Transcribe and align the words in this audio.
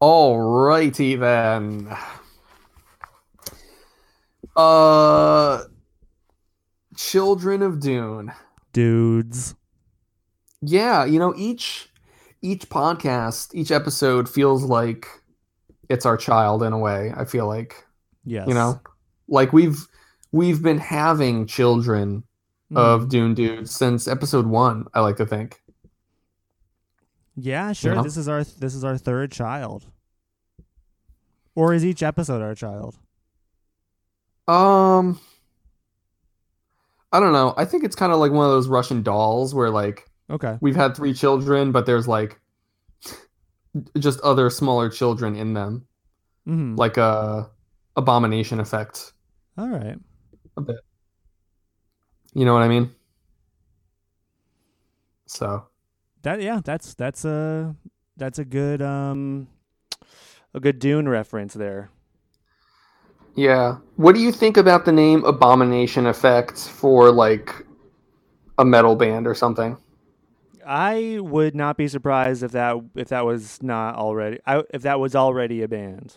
Alrighty 0.00 1.18
then. 1.18 1.94
Uh, 4.56 5.64
Children 6.96 7.62
of 7.62 7.80
Dune. 7.80 8.32
Dudes. 8.72 9.54
Yeah, 10.60 11.04
you 11.04 11.18
know 11.18 11.34
each 11.36 11.88
each 12.42 12.68
podcast, 12.68 13.54
each 13.54 13.70
episode 13.70 14.28
feels 14.28 14.62
like 14.64 15.06
it's 15.88 16.06
our 16.06 16.16
child 16.16 16.62
in 16.62 16.72
a 16.72 16.78
way. 16.78 17.12
I 17.16 17.24
feel 17.24 17.46
like 17.46 17.84
Yes. 18.24 18.46
you 18.48 18.54
know, 18.54 18.80
like 19.28 19.52
we've 19.52 19.86
we've 20.32 20.62
been 20.62 20.78
having 20.78 21.46
children 21.46 22.24
of 22.74 23.02
Mhm. 23.04 23.08
Dune 23.08 23.34
dudes 23.34 23.70
since 23.70 24.06
episode 24.06 24.46
one. 24.46 24.86
I 24.94 25.00
like 25.00 25.16
to 25.16 25.26
think. 25.26 25.60
Yeah, 27.40 27.72
sure. 27.72 27.94
know? 27.94 28.02
This 28.02 28.16
is 28.16 28.28
our 28.28 28.42
this 28.42 28.74
is 28.74 28.82
our 28.84 28.98
third 28.98 29.30
child. 29.30 29.84
Or 31.54 31.72
is 31.72 31.84
each 31.84 32.02
episode 32.02 32.42
our 32.42 32.54
child? 32.54 32.96
Um, 34.46 35.20
I 37.12 37.20
don't 37.20 37.32
know. 37.32 37.54
I 37.56 37.64
think 37.64 37.84
it's 37.84 37.96
kind 37.96 38.12
of 38.12 38.18
like 38.18 38.32
one 38.32 38.46
of 38.46 38.52
those 38.52 38.68
Russian 38.68 39.02
dolls 39.02 39.54
where 39.54 39.70
like 39.70 40.08
Okay. 40.30 40.56
we've 40.60 40.76
had 40.76 40.94
three 40.96 41.14
children, 41.14 41.72
but 41.72 41.86
there's 41.86 42.06
like 42.08 42.40
just 43.98 44.20
other 44.20 44.50
smaller 44.50 44.88
children 44.88 45.36
in 45.36 45.52
them, 45.54 45.86
hmm 46.44 46.76
like 46.76 46.96
a 46.96 47.50
abomination 47.96 48.60
effect. 48.60 49.12
All 49.56 49.68
right. 49.68 49.96
A 50.56 50.60
bit. 50.60 50.76
You 52.34 52.44
know 52.44 52.52
what 52.54 52.62
I 52.62 52.68
mean? 52.68 52.90
So 55.26 55.66
That 56.22 56.42
yeah, 56.42 56.60
that's 56.64 56.94
that's 56.94 57.24
a 57.24 57.74
that's 58.16 58.38
a 58.38 58.44
good 58.44 58.82
um 58.82 59.48
a 60.54 60.60
good 60.60 60.78
Dune 60.78 61.08
reference 61.08 61.54
there. 61.54 61.90
yeah. 63.38 63.76
What 63.96 64.16
do 64.16 64.20
you 64.20 64.32
think 64.32 64.56
about 64.56 64.84
the 64.84 64.92
name 64.92 65.24
Abomination 65.24 66.06
Effects 66.06 66.66
for 66.66 67.12
like 67.12 67.54
a 68.58 68.64
metal 68.64 68.96
band 68.96 69.26
or 69.28 69.34
something? 69.34 69.76
I 70.66 71.18
would 71.20 71.54
not 71.54 71.76
be 71.76 71.88
surprised 71.88 72.42
if 72.42 72.52
that 72.52 72.76
if 72.96 73.08
that 73.08 73.24
was 73.24 73.62
not 73.62 73.96
already 73.96 74.40
I, 74.46 74.64
if 74.70 74.82
that 74.82 75.00
was 75.00 75.14
already 75.14 75.62
a 75.62 75.68
band. 75.68 76.16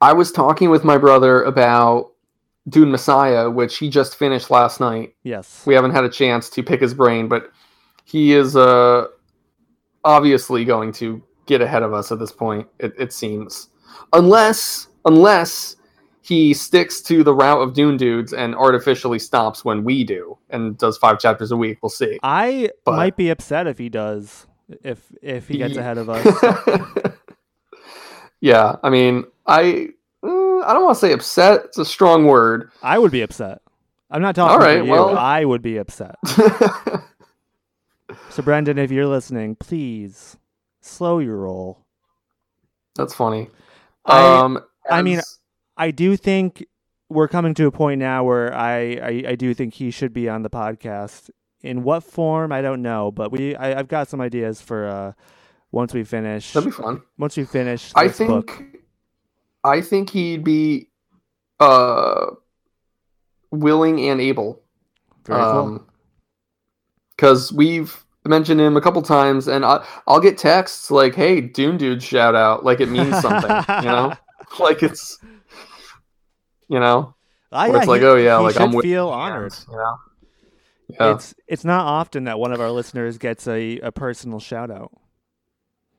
I 0.00 0.12
was 0.12 0.32
talking 0.32 0.70
with 0.70 0.84
my 0.84 0.98
brother 0.98 1.42
about 1.42 2.12
Dune 2.68 2.90
Messiah, 2.90 3.48
which 3.50 3.78
he 3.78 3.88
just 3.88 4.16
finished 4.16 4.50
last 4.50 4.80
night. 4.80 5.14
Yes. 5.22 5.64
We 5.66 5.74
haven't 5.74 5.92
had 5.92 6.04
a 6.04 6.08
chance 6.10 6.50
to 6.50 6.62
pick 6.62 6.80
his 6.80 6.94
brain, 6.94 7.28
but 7.28 7.50
he 8.04 8.32
is 8.32 8.54
uh, 8.56 9.06
obviously 10.04 10.64
going 10.64 10.92
to 10.92 11.22
get 11.46 11.60
ahead 11.60 11.82
of 11.82 11.92
us 11.92 12.12
at 12.12 12.18
this 12.18 12.32
point. 12.32 12.66
It, 12.78 12.92
it 12.98 13.12
seems, 13.12 13.68
unless 14.12 14.88
unless 15.04 15.76
he 16.22 16.52
sticks 16.54 17.00
to 17.00 17.24
the 17.24 17.34
route 17.34 17.60
of 17.62 17.72
Dune 17.74 17.96
dudes 17.96 18.32
and 18.34 18.54
artificially 18.54 19.18
stops 19.18 19.64
when 19.64 19.82
we 19.82 20.04
do 20.04 20.36
and 20.50 20.76
does 20.76 20.98
five 20.98 21.18
chapters 21.18 21.50
a 21.50 21.56
week. 21.56 21.78
We'll 21.82 21.88
see. 21.90 22.18
I 22.22 22.70
But- 22.84 22.96
might 22.96 23.16
be 23.16 23.30
upset 23.30 23.66
if 23.66 23.78
he 23.78 23.88
does 23.88 24.46
if 24.84 25.00
if 25.22 25.48
he 25.48 25.58
gets 25.58 25.74
Ye- 25.74 25.80
ahead 25.80 25.98
of 25.98 26.10
us. 26.10 27.12
yeah, 28.40 28.76
I 28.82 28.90
mean, 28.90 29.24
I 29.46 29.88
I 30.64 30.72
don't 30.72 30.84
want 30.84 30.96
to 30.96 31.00
say 31.00 31.12
upset. 31.12 31.64
It's 31.66 31.78
a 31.78 31.84
strong 31.84 32.24
word. 32.26 32.70
I 32.82 32.98
would 32.98 33.12
be 33.12 33.22
upset. 33.22 33.62
I'm 34.10 34.22
not 34.22 34.34
talking 34.34 34.52
All 34.52 34.58
right, 34.58 34.84
you. 34.84 34.90
well- 34.90 35.16
I 35.16 35.44
would 35.44 35.62
be 35.62 35.76
upset. 35.76 36.16
So 38.30 38.42
Brendan, 38.42 38.78
if 38.78 38.90
you're 38.90 39.06
listening, 39.06 39.56
please 39.56 40.36
slow 40.80 41.18
your 41.20 41.36
roll. 41.36 41.84
That's 42.96 43.14
funny. 43.14 43.48
I- 44.04 44.38
um, 44.40 44.60
I 44.90 45.02
mean, 45.02 45.20
I 45.76 45.90
do 45.92 46.16
think 46.16 46.64
we're 47.08 47.28
coming 47.28 47.54
to 47.54 47.66
a 47.66 47.70
point 47.72 47.98
now 48.00 48.24
where 48.24 48.52
I, 48.54 48.78
I, 49.02 49.24
I 49.28 49.34
do 49.36 49.54
think 49.54 49.74
he 49.74 49.90
should 49.90 50.12
be 50.12 50.28
on 50.28 50.42
the 50.42 50.50
podcast. 50.50 51.30
In 51.62 51.82
what 51.82 52.02
form, 52.02 52.52
I 52.52 52.62
don't 52.62 52.82
know, 52.82 53.10
but 53.12 53.30
we 53.30 53.54
I, 53.54 53.78
I've 53.78 53.88
got 53.88 54.08
some 54.08 54.20
ideas 54.20 54.60
for 54.62 54.86
uh, 54.88 55.12
once 55.70 55.92
we 55.92 56.02
finish. 56.04 56.52
that'd 56.52 56.68
be 56.70 56.72
fun. 56.72 57.02
Once 57.18 57.36
we 57.36 57.44
finish, 57.44 57.92
I 57.94 58.08
think 58.08 58.30
book. 58.30 58.62
I 59.64 59.80
think 59.80 60.10
he'd 60.10 60.44
be 60.44 60.88
uh 61.58 62.26
willing 63.50 64.00
and 64.08 64.20
able. 64.20 64.62
Very 65.26 65.42
cool. 65.42 65.86
Because 67.16 67.52
we've 67.52 68.04
mentioned 68.24 68.60
him 68.60 68.76
a 68.76 68.80
couple 68.80 69.02
times, 69.02 69.48
and 69.48 69.64
I, 69.64 69.84
I'll 70.06 70.20
get 70.20 70.38
texts 70.38 70.90
like, 70.90 71.14
"Hey, 71.14 71.40
Dune 71.40 71.76
Dude, 71.76 72.02
shout 72.02 72.34
out!" 72.34 72.64
Like 72.64 72.80
it 72.80 72.88
means 72.88 73.18
something, 73.20 73.50
you 73.82 73.88
know? 73.90 74.14
Like 74.58 74.82
it's, 74.82 75.16
you 76.68 76.80
know, 76.80 77.14
where 77.50 77.68
yeah, 77.68 77.78
it's 77.78 77.86
like, 77.86 78.00
he- 78.00 78.06
"Oh 78.06 78.16
yeah, 78.16 78.38
like 78.38 78.58
I'm 78.58 78.72
feel 78.80 79.08
honored. 79.08 79.54
you 79.70 79.76
know? 79.76 79.96
Yeah. 80.88 81.14
It's 81.14 81.34
it's 81.46 81.64
not 81.64 81.86
often 81.86 82.24
that 82.24 82.40
one 82.40 82.52
of 82.52 82.60
our 82.60 82.72
listeners 82.72 83.16
gets 83.16 83.46
a, 83.46 83.78
a 83.78 83.92
personal 83.92 84.40
shout 84.40 84.70
out. 84.72 84.90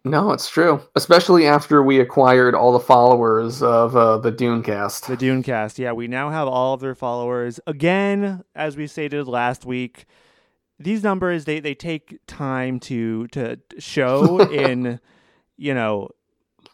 No, 0.04 0.32
it's 0.32 0.50
true. 0.50 0.82
Especially 0.96 1.46
after 1.46 1.84
we 1.84 2.00
acquired 2.00 2.56
all 2.56 2.72
the 2.74 2.80
followers 2.80 3.62
of 3.62 3.96
uh, 3.96 4.18
the 4.18 4.32
Dune 4.32 4.64
cast. 4.64 5.08
The 5.08 5.16
Dunecast. 5.16 5.78
Yeah, 5.78 5.92
we 5.92 6.08
now 6.08 6.32
have 6.32 6.48
all 6.48 6.74
of 6.74 6.80
their 6.80 6.96
followers. 6.96 7.60
Again, 7.68 8.44
as 8.56 8.76
we 8.76 8.88
stated 8.88 9.28
last 9.28 9.64
week, 9.64 10.06
these 10.80 11.04
numbers 11.04 11.46
they, 11.46 11.60
they 11.60 11.76
take 11.76 12.20
time 12.26 12.80
to 12.80 13.28
to 13.28 13.60
show 13.78 14.40
in 14.52 15.00
you 15.56 15.74
know 15.76 16.10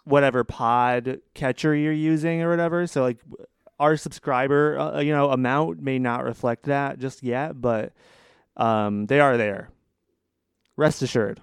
whatever 0.06 0.46
pod 0.46 1.20
catcher 1.34 1.76
you're 1.76 1.92
using 1.92 2.42
or 2.42 2.50
whatever. 2.50 2.88
So 2.88 3.02
like 3.02 3.20
our 3.78 3.98
subscriber 3.98 4.80
uh, 4.80 5.00
you 5.02 5.12
know 5.12 5.32
amount 5.32 5.82
may 5.82 6.00
not 6.00 6.24
reflect 6.24 6.64
that 6.68 7.00
just 7.00 7.24
yet, 7.24 7.60
but 7.60 7.92
um 8.56 9.08
they 9.08 9.20
are 9.20 9.36
there. 9.36 9.70
Rest 10.78 11.02
assured. 11.02 11.42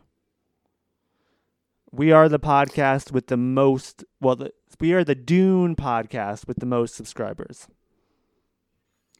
We 1.95 2.11
are 2.11 2.29
the 2.29 2.41
podcast 2.41 3.13
with 3.13 3.29
the 3.29 3.37
most 3.37 4.05
well 4.21 4.35
the, 4.35 4.53
we 4.81 4.93
are 4.95 5.05
the 5.05 5.15
Dune 5.15 5.77
podcast 5.77 6.49
with 6.49 6.59
the 6.59 6.67
most 6.67 6.97
subscribers 6.97 7.69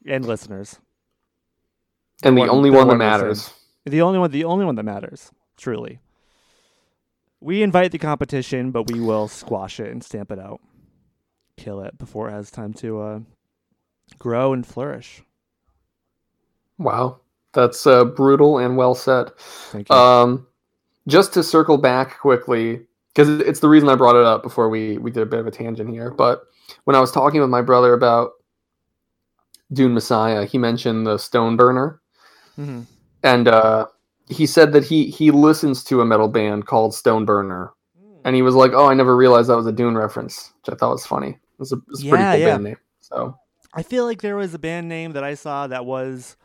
and 0.05 0.27
listeners. 0.27 0.81
and 2.25 2.37
the 2.37 2.41
one- 2.41 2.51
only 2.51 2.71
the 2.71 2.77
one 2.77 2.89
that 2.89 2.95
one 2.95 2.99
we 2.99 3.05
matters. 3.05 3.53
The 3.85 4.03
only 4.03 4.19
one 4.19 4.33
the 4.33 4.43
only 4.43 4.65
one 4.65 4.75
that 4.75 4.83
matters, 4.83 5.31
truly. 5.57 6.01
We 7.41 7.63
invite 7.63 7.93
the 7.93 7.99
competition, 7.99 8.73
but 8.73 8.91
we 8.91 8.99
will 8.99 9.29
squash 9.29 9.79
it 9.79 9.93
and 9.93 10.03
stamp 10.03 10.33
it 10.33 10.41
out. 10.41 10.61
Kill 11.57 11.81
it 11.81 11.97
before 11.97 12.29
it 12.29 12.33
has 12.33 12.51
time 12.51 12.73
to 12.75 13.01
uh, 13.01 13.21
grow 14.19 14.53
and 14.53 14.67
flourish. 14.67 15.23
Wow, 16.79 17.21
that's 17.53 17.87
uh, 17.87 18.05
brutal 18.05 18.59
and 18.59 18.77
well 18.77 18.97
said. 18.97 19.31
Thank 19.71 19.91
you. 19.91 19.95
Um, 19.95 20.47
just 21.09 21.35
to 21.35 21.43
circle 21.43 21.77
back 21.79 22.19
quickly, 22.19 22.87
because 23.15 23.29
it's 23.41 23.61
the 23.61 23.69
reason 23.69 23.89
I 23.89 23.95
brought 23.95 24.17
it 24.17 24.25
up 24.25 24.43
before 24.43 24.69
we 24.69 24.99
we 24.99 25.11
did 25.11 25.23
a 25.23 25.27
bit 25.27 25.41
of 25.41 25.47
a 25.47 25.51
tangent 25.51 25.91
here. 25.91 26.11
But 26.11 26.43
when 26.85 26.97
I 26.97 27.01
was 27.01 27.13
talking 27.13 27.41
with 27.41 27.51
my 27.51 27.63
brother 27.63 27.93
about 27.93 28.33
Dune 29.73 29.95
Messiah, 29.95 30.45
he 30.47 30.59
mentioned 30.59 31.07
the 31.07 31.19
Stone 31.19 31.57
Burner, 31.57 32.01
Mhm. 32.59 32.87
and 33.23 33.49
uh, 33.49 33.87
he 34.29 34.47
said 34.47 34.73
that 34.73 34.85
he 34.85 35.07
he 35.11 35.31
listens 35.31 35.85
to 35.85 36.01
a 36.01 36.05
metal 36.05 36.29
band 36.29 36.67
called 36.67 36.95
Stone 36.95 37.25
Burner, 37.25 37.73
and 38.25 38.37
he 38.37 38.43
was 38.43 38.55
like, 38.55 38.73
"Oh, 38.73 38.87
I 38.87 38.95
never 38.95 39.17
realized 39.17 39.49
that 39.49 39.57
was 39.57 39.67
a 39.67 39.73
Dune 39.73 39.97
reference," 39.97 40.53
which 40.65 40.75
I 40.75 40.77
thought 40.77 40.93
was 40.93 41.07
funny. 41.07 41.39
It's 41.61 41.73
a, 41.73 41.77
it's 41.91 42.03
a 42.03 42.09
pretty 42.09 42.25
cool 42.25 42.39
yeah. 42.41 42.47
band 42.47 42.65
name. 42.65 42.77
So 43.01 43.37
I 43.75 43.83
feel 43.83 44.05
like 44.05 44.23
there 44.23 44.37
was 44.37 44.55
a 44.55 44.59
band 44.59 44.89
name 44.89 45.13
that 45.13 45.25
I 45.25 45.35
saw 45.35 45.67
that 45.67 45.85
was 45.85 46.37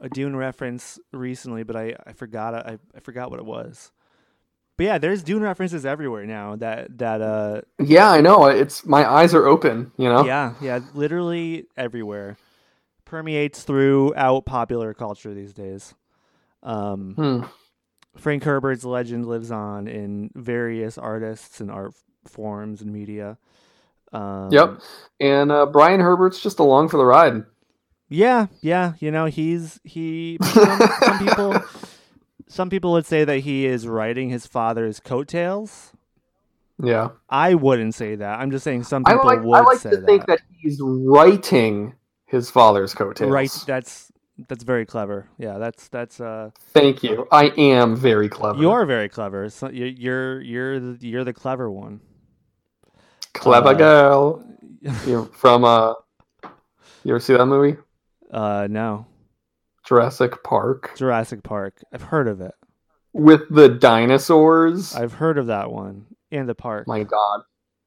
a 0.00 0.08
Dune 0.08 0.34
reference 0.36 0.98
recently, 1.12 1.62
but 1.62 1.76
I, 1.76 1.94
I 2.06 2.12
forgot 2.12 2.54
I, 2.54 2.78
I 2.94 3.00
forgot 3.00 3.30
what 3.30 3.38
it 3.40 3.46
was. 3.46 3.92
But 4.76 4.84
yeah, 4.84 4.98
there's 4.98 5.22
Dune 5.22 5.42
references 5.42 5.84
everywhere 5.84 6.24
now. 6.26 6.56
That 6.56 6.96
that 6.98 7.20
uh 7.20 7.60
yeah, 7.78 8.10
I 8.10 8.20
know. 8.20 8.46
It's 8.46 8.86
my 8.86 9.08
eyes 9.10 9.34
are 9.34 9.46
open. 9.46 9.92
You 9.98 10.08
know. 10.08 10.24
yeah 10.24 10.54
yeah 10.60 10.80
literally 10.94 11.66
everywhere 11.76 12.36
permeates 13.04 13.62
throughout 13.64 14.46
popular 14.46 14.94
culture 14.94 15.34
these 15.34 15.52
days. 15.52 15.94
Um, 16.62 17.14
Hmm. 17.14 17.42
Frank 18.16 18.42
Herbert's 18.44 18.84
legend 18.84 19.26
lives 19.26 19.50
on 19.50 19.86
in 19.88 20.30
various 20.34 20.98
artists 20.98 21.60
and 21.60 21.70
art 21.70 21.94
forms 22.26 22.80
and 22.82 22.92
media. 22.92 23.38
Um, 24.12 24.48
Yep. 24.50 24.80
And 25.20 25.52
uh, 25.52 25.66
Brian 25.66 26.00
Herbert's 26.00 26.42
just 26.42 26.58
along 26.58 26.88
for 26.88 26.96
the 26.96 27.04
ride. 27.04 27.44
Yeah, 28.10 28.48
yeah. 28.60 28.94
You 28.98 29.10
know, 29.12 29.26
he's 29.26 29.80
he. 29.84 30.36
Some, 30.42 30.78
some 31.02 31.18
people, 31.20 31.60
some 32.48 32.68
people 32.70 32.92
would 32.92 33.06
say 33.06 33.24
that 33.24 33.38
he 33.38 33.64
is 33.66 33.86
riding 33.86 34.28
his 34.30 34.46
father's 34.46 34.98
coattails. 35.00 35.92
Yeah. 36.82 37.10
I 37.28 37.54
wouldn't 37.54 37.94
say 37.94 38.16
that. 38.16 38.40
I'm 38.40 38.50
just 38.50 38.64
saying 38.64 38.82
some 38.84 39.04
I 39.06 39.12
people 39.12 39.26
like 39.26 39.42
would 39.42 39.56
I 39.56 39.60
like 39.62 39.78
say 39.78 39.90
to 39.90 39.96
that. 39.98 40.06
think 40.06 40.26
that 40.26 40.40
he's 40.60 40.80
writing 40.82 41.94
his 42.26 42.50
father's 42.50 42.94
coattails. 42.94 43.30
Right. 43.30 43.50
That's 43.66 44.10
That's 44.48 44.64
very 44.64 44.86
clever. 44.86 45.28
Yeah, 45.38 45.58
that's 45.58 45.88
that's 45.88 46.20
uh. 46.20 46.50
Thank 46.72 47.02
you. 47.04 47.28
I 47.30 47.50
am 47.58 47.94
very 47.94 48.28
clever. 48.28 48.58
You 48.58 48.70
are 48.70 48.86
very 48.86 49.08
clever. 49.08 49.50
So 49.50 49.68
you- 49.68 49.84
you're 49.84 50.40
you're 50.40 50.80
the, 50.80 51.06
you're 51.06 51.24
the 51.24 51.34
clever 51.34 51.70
one. 51.70 52.00
clever 53.34 53.68
uh, 53.68 53.74
girl. 53.74 54.44
You're 55.06 55.26
from 55.26 55.62
uh. 55.64 55.92
You 57.04 57.12
ever 57.12 57.20
see 57.20 57.34
that 57.34 57.44
movie, 57.46 57.76
Uh, 58.30 58.68
no, 58.70 59.06
Jurassic 59.84 60.42
Park, 60.44 60.92
Jurassic 60.96 61.42
Park. 61.42 61.82
I've 61.92 62.02
heard 62.02 62.28
of 62.28 62.40
it. 62.40 62.54
with 63.12 63.42
the 63.50 63.68
dinosaurs? 63.68 64.94
I've 64.94 65.14
heard 65.14 65.38
of 65.38 65.46
that 65.48 65.70
one 65.72 66.06
in 66.30 66.46
the 66.46 66.54
park. 66.54 66.86
My 66.86 67.02
God. 67.04 67.42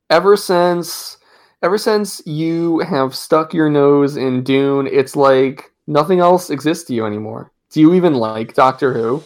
Ever 0.10 0.36
since, 0.36 1.18
ever 1.62 1.78
since 1.78 2.22
you 2.26 2.80
have 2.80 3.16
stuck 3.16 3.54
your 3.54 3.70
nose 3.70 4.18
in 4.18 4.44
Dune, 4.44 4.88
it's 4.88 5.16
like 5.16 5.72
nothing 5.88 6.20
else 6.20 6.50
exists 6.50 6.84
to 6.86 6.94
you 6.94 7.06
anymore. 7.06 7.52
Do 7.72 7.80
you 7.82 7.94
even 7.94 8.14
like 8.16 8.54
Doctor 8.54 8.94
Who? 8.94 9.24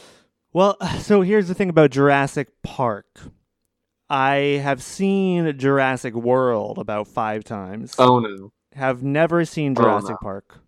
Well, 0.53 0.77
so 0.99 1.21
here's 1.21 1.47
the 1.47 1.53
thing 1.55 1.69
about 1.69 1.91
Jurassic 1.91 2.49
Park. 2.63 3.07
I 4.09 4.61
have 4.63 4.81
seen 4.81 5.57
Jurassic 5.57 6.13
World 6.13 6.77
about 6.77 7.07
five 7.07 7.43
times. 7.43 7.95
Oh 7.97 8.19
no. 8.19 8.51
Have 8.73 9.01
never 9.03 9.43
seen 9.43 9.73
Oh, 9.77 9.81
Jurassic 9.81 10.11
no. 10.11 10.17
Park. 10.21 10.59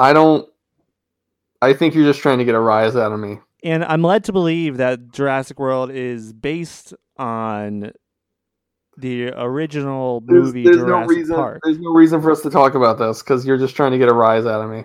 I 0.00 0.14
don't. 0.14 0.48
I 1.60 1.74
think 1.74 1.94
you're 1.94 2.06
just 2.06 2.20
trying 2.20 2.38
to 2.38 2.44
get 2.44 2.54
a 2.54 2.60
rise 2.60 2.96
out 2.96 3.12
of 3.12 3.20
me. 3.20 3.38
And 3.62 3.84
I'm 3.84 4.02
led 4.02 4.24
to 4.24 4.32
believe 4.32 4.78
that 4.78 5.12
Jurassic 5.12 5.58
World 5.58 5.90
is 5.90 6.32
based 6.32 6.94
on 7.18 7.92
the 8.96 9.28
original 9.28 10.22
There's, 10.22 10.44
movie 10.44 10.64
there's 10.64 10.78
Jurassic 10.78 11.10
no 11.10 11.14
reason. 11.14 11.36
Park. 11.36 11.60
There's 11.64 11.78
no 11.78 11.90
reason 11.90 12.22
for 12.22 12.30
us 12.30 12.40
to 12.42 12.50
talk 12.50 12.74
about 12.74 12.98
this 12.98 13.22
because 13.22 13.44
you're 13.46 13.58
just 13.58 13.76
trying 13.76 13.92
to 13.92 13.98
get 13.98 14.08
a 14.08 14.14
rise 14.14 14.46
out 14.46 14.62
of 14.62 14.70
me. 14.70 14.84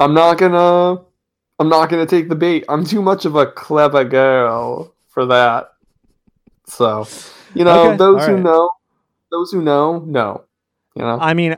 I'm 0.00 0.12
not 0.12 0.38
gonna. 0.38 1.04
I'm 1.60 1.68
not 1.68 1.88
gonna 1.88 2.06
take 2.06 2.28
the 2.28 2.34
bait. 2.34 2.64
I'm 2.68 2.84
too 2.84 3.00
much 3.00 3.24
of 3.26 3.36
a 3.36 3.46
clever 3.46 4.02
girl 4.04 4.92
for 5.06 5.24
that. 5.26 5.70
So, 6.66 7.06
you 7.54 7.62
know, 7.64 7.90
Okay, 7.90 7.96
those 7.96 8.24
who 8.24 8.30
alright. 8.30 8.42
know, 8.42 8.70
those 9.30 9.52
who 9.52 9.62
know, 9.62 10.00
know. 10.00 10.44
You 10.96 11.02
know. 11.02 11.18
I 11.20 11.34
mean, 11.34 11.56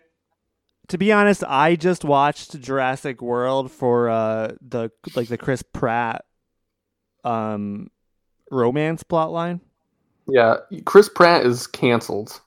to 0.89 0.99
be 0.99 1.13
honest, 1.13 1.43
I 1.45 1.77
just 1.77 2.05
watched 2.05 2.61
Jurassic 2.61 3.21
World 3.23 3.71
for 3.71 4.09
uh 4.09 4.53
the 4.61 4.91
like 5.15 5.29
the 5.29 5.39
Chris 5.39 5.63
Pratt 5.63 6.25
um 7.25 7.91
romance 8.51 9.03
plotline. 9.03 9.61
yeah, 10.29 10.57
Chris 10.85 11.09
Pratt 11.09 11.45
is 11.45 11.67
canceled. 11.67 12.41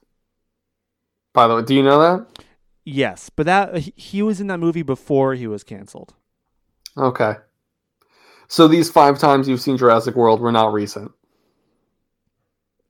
By 1.32 1.46
the 1.46 1.56
way, 1.56 1.62
do 1.62 1.74
you 1.74 1.82
know 1.82 2.00
that? 2.00 2.42
Yes, 2.84 3.30
but 3.30 3.46
that 3.46 3.76
he- 3.76 3.94
he 3.96 4.22
was 4.22 4.40
in 4.40 4.46
that 4.48 4.58
movie 4.58 4.82
before 4.82 5.34
he 5.34 5.46
was 5.46 5.62
canceled. 5.62 6.14
Okay. 6.96 7.34
So 8.48 8.66
these 8.66 8.90
five 8.90 9.18
times 9.18 9.48
you've 9.48 9.60
seen 9.60 9.76
Jurassic 9.76 10.16
World 10.16 10.40
were 10.40 10.50
not 10.50 10.72
recent. 10.72 11.12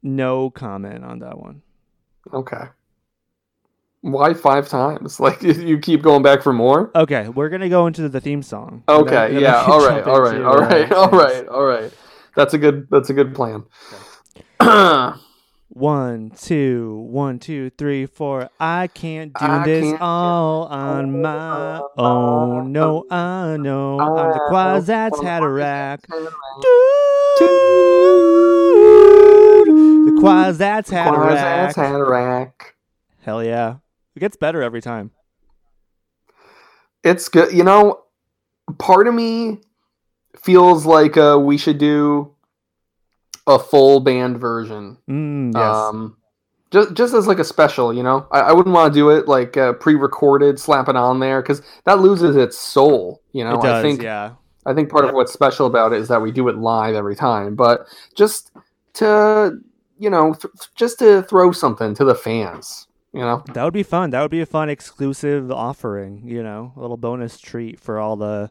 No 0.02 0.48
comment 0.48 1.04
on 1.04 1.18
that 1.18 1.38
one. 1.38 1.60
Okay. 2.32 2.64
Why 4.02 4.32
five 4.34 4.68
times? 4.68 5.20
Like 5.20 5.42
you 5.42 5.78
keep 5.78 6.02
going 6.02 6.22
back 6.22 6.42
for 6.42 6.52
more? 6.52 6.90
Okay, 6.94 7.28
we're 7.28 7.48
gonna 7.50 7.68
go 7.68 7.86
into 7.86 8.08
the 8.08 8.20
theme 8.20 8.42
song. 8.42 8.82
Okay, 8.88 9.32
then 9.32 9.42
yeah, 9.42 9.62
all 9.66 9.86
right, 9.86 10.02
all 10.04 10.20
right, 10.20 10.42
all 10.42 10.58
right, 10.58 10.92
all 10.92 11.10
right, 11.10 11.48
all 11.48 11.64
right. 11.64 11.92
That's 12.34 12.54
a 12.54 12.58
good 12.58 12.88
that's 12.90 13.10
a 13.10 13.14
good 13.14 13.34
plan. 13.34 13.64
One, 15.72 16.32
two, 16.36 17.06
one, 17.10 17.38
two, 17.38 17.70
three, 17.70 18.04
four. 18.06 18.50
I 18.58 18.88
can't 18.88 19.32
do 19.32 19.44
I 19.44 19.64
this 19.64 19.84
can't 19.84 20.02
all 20.02 20.66
this 20.68 20.74
on 20.74 21.22
my 21.22 21.80
own. 21.96 22.72
No, 22.72 23.04
I 23.08 23.56
know 23.56 24.00
I'm 24.00 24.16
the 24.16 24.34
I 24.34 24.50
Kwisatz 24.50 25.10
Haderach. 25.12 26.00
Kwisatz 26.10 27.38
The 30.06 30.20
Kwisatz 30.20 30.88
Kwisatz 30.90 31.74
Haderach. 31.74 31.74
Haderach. 31.74 32.52
Hell 33.22 33.44
yeah. 33.44 33.76
It 34.20 34.28
gets 34.28 34.36
better 34.36 34.62
every 34.62 34.82
time. 34.82 35.12
It's 37.02 37.30
good. 37.30 37.54
You 37.54 37.64
know, 37.64 38.02
part 38.78 39.08
of 39.08 39.14
me 39.14 39.62
feels 40.42 40.84
like 40.84 41.16
uh, 41.16 41.38
we 41.40 41.56
should 41.56 41.78
do 41.78 42.34
a 43.46 43.58
full 43.58 44.00
band 44.00 44.36
version. 44.36 44.98
Mm, 45.08 45.54
yes. 45.54 45.74
Um, 45.74 46.18
just 46.70 46.92
just 46.92 47.14
as 47.14 47.26
like 47.26 47.38
a 47.38 47.44
special, 47.44 47.94
you 47.94 48.02
know. 48.02 48.26
I, 48.30 48.40
I 48.40 48.52
wouldn't 48.52 48.74
want 48.74 48.92
to 48.92 49.00
do 49.00 49.08
it 49.08 49.26
like 49.26 49.56
uh, 49.56 49.72
pre-recorded, 49.72 50.58
slap 50.58 50.90
it 50.90 50.96
on 50.96 51.18
there 51.20 51.40
because 51.40 51.62
that 51.86 52.00
loses 52.00 52.36
its 52.36 52.58
soul. 52.58 53.22
You 53.32 53.44
know, 53.44 53.54
it 53.54 53.62
does, 53.62 53.78
I 53.78 53.80
think 53.80 54.02
yeah. 54.02 54.32
I 54.66 54.74
think 54.74 54.90
part 54.90 55.06
of 55.06 55.14
what's 55.14 55.32
special 55.32 55.64
about 55.64 55.94
it 55.94 55.98
is 56.00 56.08
that 56.08 56.20
we 56.20 56.30
do 56.30 56.46
it 56.48 56.58
live 56.58 56.94
every 56.94 57.16
time. 57.16 57.54
But 57.54 57.86
just 58.14 58.52
to 58.94 59.58
you 59.98 60.10
know, 60.10 60.34
th- 60.34 60.52
just 60.74 60.98
to 60.98 61.22
throw 61.22 61.52
something 61.52 61.94
to 61.94 62.04
the 62.04 62.14
fans, 62.14 62.86
you 63.12 63.20
know. 63.20 63.42
That 63.54 63.64
would 63.64 63.74
be 63.74 63.82
fun. 63.82 64.10
That 64.10 64.22
would 64.22 64.30
be 64.30 64.40
a 64.40 64.46
fun 64.46 64.68
exclusive 64.68 65.50
offering, 65.50 66.22
you 66.26 66.42
know, 66.42 66.72
a 66.76 66.80
little 66.80 66.96
bonus 66.96 67.38
treat 67.40 67.80
for 67.80 67.98
all 67.98 68.16
the 68.16 68.50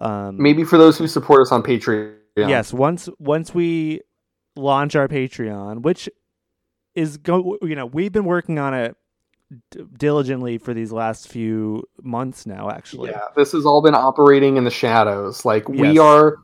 um 0.00 0.40
Maybe 0.40 0.64
for 0.64 0.76
those 0.78 0.98
who 0.98 1.06
support 1.06 1.42
us 1.42 1.52
on 1.52 1.62
Patreon. 1.62 2.14
Yes, 2.36 2.72
once 2.72 3.08
once 3.18 3.54
we 3.54 4.02
launch 4.56 4.94
our 4.94 5.08
Patreon, 5.08 5.82
which 5.82 6.08
is 6.94 7.16
go 7.16 7.58
you 7.62 7.74
know, 7.74 7.86
we've 7.86 8.12
been 8.12 8.24
working 8.24 8.58
on 8.58 8.74
it 8.74 8.96
d- 9.70 9.84
diligently 9.96 10.58
for 10.58 10.74
these 10.74 10.92
last 10.92 11.28
few 11.28 11.84
months 12.02 12.44
now 12.46 12.70
actually. 12.70 13.10
Yeah, 13.10 13.22
this 13.36 13.52
has 13.52 13.64
all 13.64 13.82
been 13.82 13.94
operating 13.94 14.56
in 14.58 14.64
the 14.64 14.70
shadows. 14.70 15.44
Like 15.46 15.68
we 15.68 15.92
Yes. 15.92 15.98
are, 15.98 16.36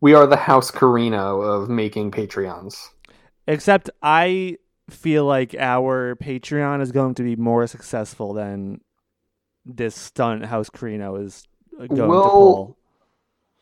we 0.00 0.14
are 0.14 0.26
the 0.26 0.36
House 0.36 0.70
Corrino 0.70 1.42
of 1.42 1.68
making 1.68 2.12
Patreons. 2.12 2.76
Except 3.48 3.90
I 4.02 4.58
feel 4.92 5.24
like 5.24 5.54
our 5.58 6.16
Patreon 6.16 6.80
is 6.82 6.92
going 6.92 7.14
to 7.16 7.22
be 7.22 7.36
more 7.36 7.66
successful 7.66 8.32
than 8.34 8.80
this 9.64 9.94
stunt 9.94 10.44
House 10.44 10.70
Corrino 10.70 11.22
is 11.24 11.46
uh, 11.74 11.86
going 11.86 12.00
to 12.00 12.06
Well, 12.06 12.30
pull. 12.30 12.76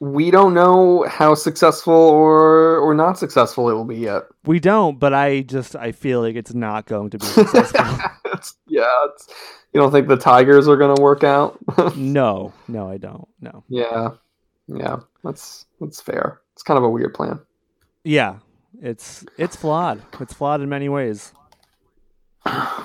We 0.03 0.31
don't 0.31 0.55
know 0.55 1.05
how 1.09 1.35
successful 1.35 1.93
or 1.93 2.79
or 2.79 2.95
not 2.95 3.19
successful 3.19 3.69
it 3.69 3.75
will 3.75 3.85
be 3.85 3.99
yet. 3.99 4.23
We 4.47 4.59
don't, 4.59 4.99
but 4.99 5.13
I 5.13 5.43
just 5.43 5.77
I 5.77 5.93
feel 5.93 6.23
like 6.23 6.37
it's 6.37 6.55
not 6.55 6.87
going 6.87 7.11
to 7.11 7.19
be 7.19 7.27
successful. 7.41 7.81
It's- 8.25 8.55
yeah, 8.67 8.87
it's, 9.11 9.29
you 9.75 9.81
don't 9.81 9.93
think 9.93 10.09
the 10.09 10.17
Tigers 10.17 10.67
are 10.69 10.77
going 10.79 10.97
to 10.97 11.03
work 11.03 11.23
out? 11.23 11.59
no, 11.97 12.55
no, 12.67 12.89
I 12.89 12.97
don't. 12.97 13.29
No. 13.43 13.63
yeah, 13.69 14.13
yeah, 14.69 14.97
that's 15.23 15.67
that's 15.81 16.01
fair. 16.01 16.41
It's 16.55 16.63
kind 16.63 16.79
of 16.79 16.85
a 16.85 16.89
weird 16.89 17.13
plan. 17.13 17.39
Yeah, 18.03 18.37
it's 18.81 19.25
it's 19.39 19.57
flawed. 19.57 20.03
It's 20.21 20.33
flawed 20.35 20.61
in 20.61 20.69
many 20.69 20.89
ways. 20.89 21.33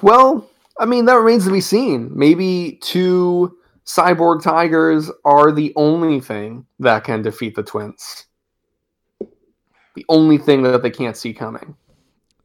Well, 0.02 0.50
I 0.80 0.86
mean 0.86 1.06
that 1.06 1.16
remains 1.16 1.46
to 1.46 1.52
be 1.52 1.62
seen. 1.62 2.12
Maybe 2.14 2.80
two 2.82 3.58
cyborg 3.86 4.44
tigers 4.44 5.10
are 5.24 5.52
the 5.52 5.72
only 5.76 6.20
thing 6.20 6.66
that 6.80 7.04
can 7.04 7.22
defeat 7.22 7.56
the 7.56 7.64
twins. 7.64 8.26
The 9.96 10.06
only 10.10 10.38
thing 10.38 10.64
that 10.64 10.82
they 10.84 10.90
can't 10.90 11.16
see 11.16 11.34
coming. 11.34 11.76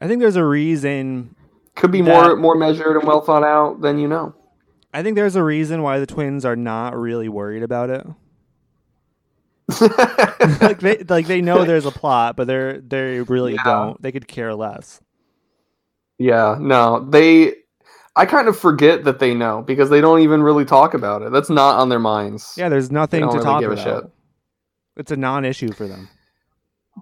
I 0.00 0.07
think 0.07 0.21
there's 0.21 0.37
a 0.37 0.45
reason. 0.45 1.35
Could 1.75 1.90
be 1.90 2.00
That- 2.02 2.26
more 2.26 2.37
more 2.37 2.54
measured 2.54 2.97
and 2.97 3.07
well 3.07 3.21
thought 3.21 3.42
out 3.45 3.80
than 3.80 3.99
you 3.99 4.07
know. 4.09 4.35
I 4.92 5.02
think 5.02 5.14
there's 5.16 5.37
a 5.37 5.42
reason 5.45 5.83
why 5.83 5.99
the 6.00 6.07
twins 6.07 6.45
are 6.45 6.57
not 6.57 6.97
really 6.97 7.28
worried 7.28 7.62
about 7.62 7.90
it. 7.90 8.07
Like 10.61 10.81
they 10.81 10.99
like 11.09 11.27
they 11.27 11.41
know 11.43 11.65
there's 11.65 11.87
a 11.87 11.91
plot, 11.93 12.37
but 12.37 12.47
they're 12.47 12.81
they 12.81 13.21
really 13.23 13.55
Yeah. 13.55 13.62
don't. 13.65 14.03
They 14.03 14.12
could 14.12 14.29
care 14.29 14.55
less. 14.55 15.00
yeah, 16.19 16.57
no, 16.61 17.07
they. 17.09 17.55
I 18.17 18.27
kind 18.27 18.49
of 18.49 18.59
forget 18.59 19.05
that 19.05 19.21
they 19.21 19.35
know 19.35 19.62
because 19.62 19.89
they 19.91 20.00
don't 20.00 20.21
even 20.21 20.43
really 20.43 20.65
talk 20.65 20.95
about 20.95 21.23
it. 21.23 21.33
That's 21.33 21.50
not 21.50 21.79
on 21.79 21.89
their 21.89 22.00
minds. 22.00 22.55
Yeah, 22.57 22.69
there's 22.69 22.91
nothing 22.91 23.31
to 23.31 23.39
really 23.39 23.45
talk 23.45 23.61
give 23.61 23.71
a 23.71 23.75
about. 23.75 24.05
shit. 24.05 24.05
It's 24.97 25.12
a 25.12 25.17
non-issue 25.17 25.73
for 25.73 25.87
them. 25.89 26.09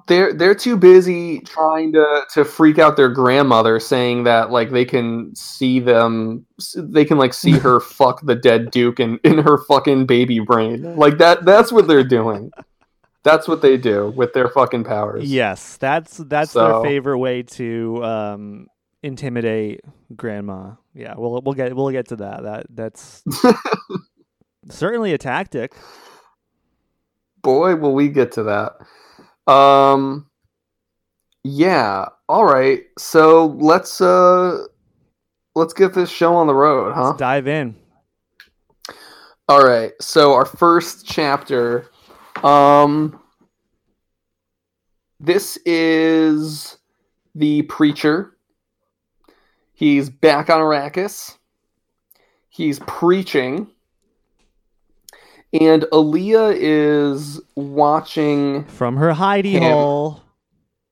They're 0.07 0.33
they're 0.33 0.55
too 0.55 0.77
busy 0.77 1.41
trying 1.41 1.93
to 1.93 2.23
to 2.33 2.45
freak 2.45 2.79
out 2.79 2.97
their 2.97 3.09
grandmother 3.09 3.81
saying 3.81 4.25
that 4.25 4.51
like 4.51 4.71
they 4.71 4.85
can 4.85 5.35
see 5.35 5.81
them 5.81 6.45
they 6.77 7.05
can 7.05 7.19
like 7.19 7.33
see 7.35 7.53
her 7.53 7.81
fuck 7.99 8.21
the 8.25 8.35
dead 8.35 8.71
duke 8.71 9.01
in 9.01 9.19
in 9.25 9.39
her 9.39 9.59
fucking 9.65 10.07
baby 10.07 10.41
brain 10.41 10.97
like 10.97 11.19
that 11.19 11.45
that's 11.45 11.73
what 11.73 11.89
they're 11.89 12.05
doing 12.05 12.51
that's 13.25 13.49
what 13.49 13.61
they 13.63 13.77
do 13.77 14.11
with 14.17 14.33
their 14.35 14.49
fucking 14.49 14.85
powers 14.85 15.25
Yes, 15.31 15.77
that's 15.79 16.19
that's 16.19 16.53
So- 16.53 16.83
their 16.83 16.83
favorite 16.91 17.19
way 17.19 17.43
to 17.43 18.03
um, 18.05 18.67
intimidate 19.03 19.81
grandma. 20.17 20.73
Yeah, 20.95 21.15
we'll 21.17 21.43
we'll 21.43 21.55
get 21.55 21.75
we'll 21.75 21.91
get 21.91 22.09
to 22.09 22.17
that. 22.17 22.43
That 22.45 22.67
that's 22.71 23.23
certainly 24.71 25.13
a 25.13 25.19
tactic. 25.19 25.75
boy 27.43 27.75
will 27.77 27.95
we 27.95 28.09
get 28.09 28.33
to 28.33 28.43
that 28.45 28.73
um 29.49 30.27
yeah 31.43 32.07
all 32.29 32.45
right 32.45 32.85
so 32.99 33.47
let's 33.59 34.01
uh 34.01 34.65
let's 35.55 35.73
get 35.73 35.95
this 35.95 36.11
show 36.11 36.35
on 36.35 36.47
the 36.47 36.55
road 36.55 36.93
huh 36.95 37.09
Let's 37.09 37.19
dive 37.19 37.49
in. 37.49 37.75
All 39.49 39.65
right. 39.65 39.93
So 39.99 40.35
our 40.35 40.45
first 40.45 41.07
chapter 41.07 41.91
um 42.45 43.19
this 45.21 45.59
is 45.65 46.77
the 47.35 47.63
preacher. 47.63 48.37
He's 49.73 50.11
back 50.11 50.51
on 50.51 50.61
Arrakis. 50.61 51.37
He's 52.51 52.79
preaching. 52.81 53.69
And 55.53 55.87
Alia 55.93 56.49
is 56.49 57.41
watching 57.57 58.65
From 58.65 58.97
her 58.97 59.13
hidey 59.13 59.53
Him. 59.53 59.63
hole. 59.63 60.23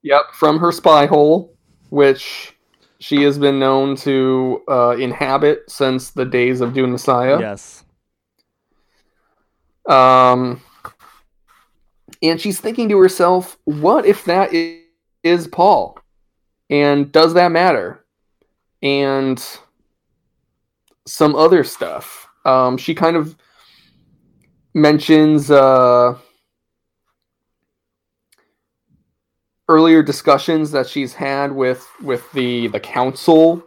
Yep, 0.03 0.23
from 0.35 0.59
her 0.59 0.73
spy 0.73 1.07
hole, 1.07 1.55
which 1.91 2.55
she 2.99 3.23
has 3.23 3.39
been 3.39 3.59
known 3.59 3.97
to 3.97 4.63
uh, 4.69 4.97
inhabit 4.99 5.71
since 5.71 6.11
the 6.11 6.25
days 6.25 6.61
of 6.61 6.73
Dune 6.73 6.93
Messiah. 6.93 7.39
Yes. 7.41 7.85
Um, 9.89 10.63
and 12.23 12.41
she's 12.41 12.61
thinking 12.61 12.89
to 12.89 12.99
herself, 12.99 13.59
what 13.65 14.07
if 14.07 14.25
that 14.25 14.53
is, 14.55 14.81
is 15.23 15.47
Paul? 15.49 15.99
And 16.71 17.13
does 17.13 17.35
that 17.35 17.53
matter? 17.53 18.05
And 18.83 19.45
some 21.07 21.35
other 21.37 21.63
stuff. 21.65 22.29
Um, 22.45 22.77
she 22.79 22.95
kind 22.95 23.17
of 23.17 23.37
mentions 24.77 25.51
uh, 25.51 26.15
earlier 29.69 30.03
discussions 30.03 30.71
that 30.71 30.87
she's 30.87 31.15
had 31.15 31.51
with 31.51 31.89
with 32.03 32.31
the 32.33 32.69
the 32.69 32.79
council. 32.79 33.65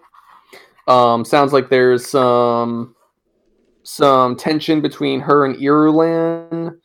Um, 0.88 1.26
sounds 1.26 1.52
like 1.52 1.70
there's 1.70 2.08
some 2.08 2.96
some 3.82 4.36
tension 4.36 4.82
between 4.82 5.20
her 5.22 5.46
and 5.46 5.56
Irulan, 5.56 6.78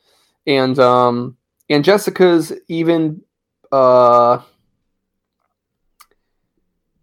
and 0.47 0.79
um, 0.79 1.37
and 1.69 1.85
Jessica's 1.85 2.51
even 2.69 3.23
uh, 3.71 4.41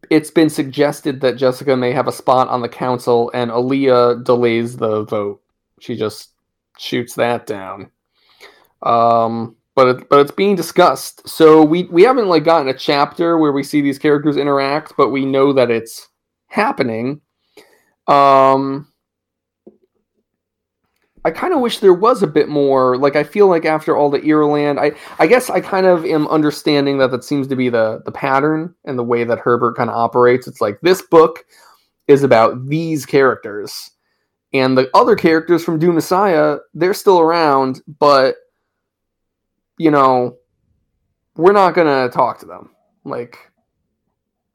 it's 0.10 0.32
been 0.32 0.50
suggested 0.50 1.22
that 1.22 1.38
Jessica 1.38 1.78
may 1.78 1.92
have 1.92 2.08
a 2.08 2.12
spot 2.12 2.48
on 2.48 2.64
the 2.64 2.70
council, 2.70 3.30
and 3.36 3.52
Alia 3.52 4.16
delays 4.16 4.78
the 4.78 5.04
vote. 5.04 5.40
She 5.80 5.96
just 5.96 6.32
shoots 6.82 7.16
that 7.16 7.46
down. 7.46 7.92
Um, 8.84 9.56
but 9.76 9.88
it, 9.88 10.10
but 10.10 10.20
it's 10.20 10.32
being 10.32 10.56
discussed. 10.56 11.28
So 11.28 11.64
we 11.64 11.84
we 11.86 12.04
haven't 12.04 12.28
like 12.28 12.44
gotten 12.44 12.68
a 12.68 12.78
chapter 12.78 13.38
where 13.38 13.52
we 13.52 13.64
see 13.64 13.82
these 13.82 14.00
characters 14.00 14.38
interact, 14.38 14.94
but 14.98 15.10
we 15.10 15.26
know 15.26 15.54
that 15.54 15.72
it's 15.72 16.10
happening. 16.48 17.22
Um, 18.08 18.88
I 21.24 21.32
kind 21.32 21.54
of 21.54 21.62
wish 21.62 21.80
there 21.80 21.94
was 21.94 22.24
a 22.24 22.28
bit 22.28 22.50
more. 22.50 22.98
Like 22.98 23.16
I 23.16 23.24
feel 23.24 23.48
like 23.48 23.64
after 23.64 23.96
all 23.96 24.10
the 24.10 24.20
Irulan, 24.20 24.80
I 24.80 24.98
I 25.24 25.28
guess 25.28 25.50
I 25.50 25.62
kind 25.62 25.86
of 25.86 26.04
am 26.06 26.28
understanding 26.28 26.98
that 26.98 27.12
that 27.12 27.24
seems 27.24 27.48
to 27.48 27.56
be 27.56 27.70
the 27.70 28.02
the 28.06 28.12
pattern 28.12 28.74
and 28.86 28.98
the 28.98 29.04
way 29.04 29.24
that 29.24 29.40
Herbert 29.40 29.78
kind 29.78 29.90
of 29.90 29.96
operates. 29.96 30.48
It's 30.48 30.62
like 30.62 30.80
this 30.82 31.02
book 31.04 31.46
is 32.08 32.24
about 32.24 32.66
these 32.68 33.06
characters, 33.06 33.92
and 34.54 34.78
the 34.78 34.90
other 34.94 35.16
characters 35.16 35.64
from 35.64 35.80
Dune 35.80 35.96
Messiah 35.96 36.58
they're 36.74 36.94
still 36.94 37.20
around, 37.20 37.82
but 38.00 38.36
you 39.78 39.92
know 39.92 40.38
we're 41.36 41.54
not 41.54 41.74
gonna 41.74 42.10
talk 42.10 42.40
to 42.40 42.46
them. 42.46 42.72
Like, 43.04 43.38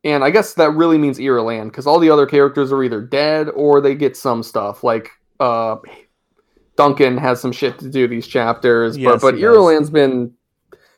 and 0.04 0.22
I 0.22 0.30
guess 0.30 0.54
that 0.54 0.70
really 0.72 0.98
means 0.98 1.18
Irulan 1.18 1.64
because 1.64 1.86
all 1.86 1.98
the 1.98 2.10
other 2.10 2.26
characters 2.26 2.72
are 2.72 2.82
either 2.84 3.00
dead 3.00 3.48
or 3.50 3.80
they 3.80 3.94
get 3.94 4.16
some 4.16 4.42
stuff. 4.42 4.84
Like 4.84 5.10
uh 5.40 5.76
Duncan 6.76 7.16
has 7.16 7.40
some 7.40 7.52
shit 7.52 7.78
to 7.78 7.88
do 7.88 8.06
these 8.06 8.26
chapters, 8.26 8.96
Yes, 8.98 9.20
but 9.22 9.32
but. 9.32 9.34
Irulan's 9.40 9.90
been 9.90 10.34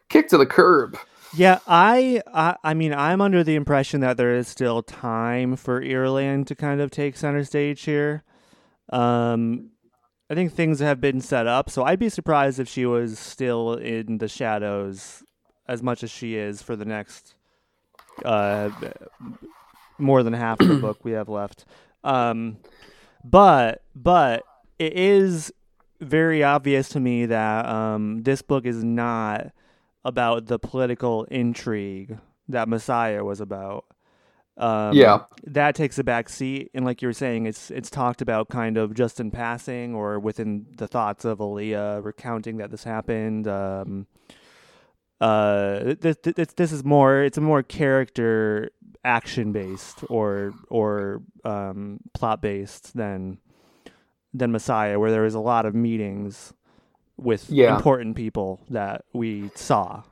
kicked 0.08 0.30
to 0.30 0.38
the 0.38 0.46
curb. 0.46 0.98
Yeah, 1.34 1.60
I, 1.66 2.22
I 2.32 2.56
I 2.64 2.74
mean 2.74 2.92
I'm 2.92 3.20
under 3.20 3.44
the 3.44 3.54
impression 3.54 4.00
that 4.00 4.16
there 4.16 4.34
is 4.34 4.48
still 4.48 4.82
time 4.82 5.56
for 5.56 5.80
Irulan 5.80 6.46
to 6.46 6.54
kind 6.54 6.80
of 6.80 6.90
take 6.90 7.16
center 7.16 7.44
stage 7.44 7.82
here. 7.82 8.24
Um 8.90 9.70
I 10.30 10.34
think 10.34 10.52
things 10.52 10.80
have 10.80 11.00
been 11.00 11.22
set 11.22 11.46
up, 11.46 11.70
so 11.70 11.84
I'd 11.84 11.98
be 11.98 12.10
surprised 12.10 12.60
if 12.60 12.68
she 12.68 12.84
was 12.84 13.18
still 13.18 13.74
in 13.74 14.18
the 14.18 14.28
shadows 14.28 15.22
as 15.66 15.82
much 15.82 16.02
as 16.02 16.10
she 16.10 16.36
is 16.36 16.62
for 16.62 16.76
the 16.76 16.84
next 16.84 17.34
uh 18.24 18.70
more 19.98 20.22
than 20.22 20.32
half 20.32 20.60
of 20.60 20.68
the 20.68 20.76
book 20.76 21.04
we 21.04 21.12
have 21.12 21.28
left. 21.28 21.64
Um 22.04 22.58
but 23.24 23.82
but 23.94 24.44
it 24.78 24.92
is 24.92 25.52
very 26.00 26.44
obvious 26.44 26.88
to 26.90 27.00
me 27.00 27.26
that 27.26 27.66
um 27.66 28.22
this 28.22 28.42
book 28.42 28.64
is 28.66 28.84
not 28.84 29.52
about 30.04 30.46
the 30.46 30.58
political 30.58 31.24
intrigue 31.24 32.18
that 32.48 32.68
Messiah 32.68 33.24
was 33.24 33.40
about. 33.40 33.84
Um, 34.58 34.96
Yeah. 34.96 35.24
that 35.44 35.74
takes 35.76 35.98
a 35.98 36.04
back 36.04 36.28
seat, 36.30 36.70
and 36.74 36.84
like 36.84 37.02
you 37.02 37.08
were 37.08 37.14
saying, 37.14 37.46
it's 37.46 37.70
it's 37.70 37.90
talked 37.90 38.22
about 38.22 38.50
kind 38.50 38.78
of 38.78 38.94
just 38.94 39.20
in 39.20 39.30
passing 39.30 39.94
or 39.94 40.20
within 40.20 40.66
the 40.78 40.88
thoughts 40.88 41.24
of 41.24 41.40
Alia 41.40 42.00
recounting 42.02 42.58
that 42.58 42.70
this 42.72 42.84
happened. 42.84 43.48
Um, 43.48 44.06
uh, 45.20 45.94
this, 46.00 46.16
this 46.22 46.54
this 46.54 46.72
is 46.72 46.84
more 46.84 47.22
it's 47.22 47.38
a 47.38 47.42
more 47.42 47.62
character 47.62 48.70
action 49.04 49.52
based 49.52 50.04
or 50.10 50.54
or 50.70 51.22
um, 51.44 52.00
plot 52.14 52.42
based 52.42 52.96
than 52.96 53.38
than 54.34 54.52
Messiah, 54.52 54.98
where 54.98 55.10
there 55.12 55.22
was 55.22 55.34
a 55.34 55.40
lot 55.40 55.66
of 55.66 55.74
meetings 55.74 56.52
with 57.18 57.52
Yeah. 57.52 57.68
important 57.68 58.16
people 58.16 58.60
that 58.70 59.04
we 59.14 59.50
saw. 59.56 60.02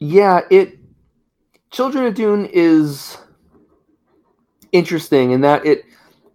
Yeah, 0.00 0.42
it 0.50 0.78
Children 1.72 2.06
of 2.06 2.14
Dune 2.14 2.46
is 2.46 3.18
interesting 4.74 5.30
in 5.30 5.40
that 5.42 5.64
it 5.64 5.84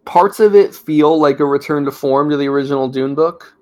parts 0.06 0.40
of 0.40 0.56
it 0.56 0.74
feel 0.74 1.20
like 1.20 1.40
a 1.40 1.46
return 1.46 1.86
to 1.86 1.92
form 1.92 2.30
to 2.32 2.38
the 2.38 2.48
original 2.48 2.88
Dune 2.88 3.14
book. 3.14 3.54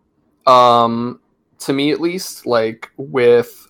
Um 0.46 1.20
to 1.60 1.74
me 1.74 1.92
at 1.92 2.00
least, 2.00 2.46
like 2.46 2.90
with 2.98 3.70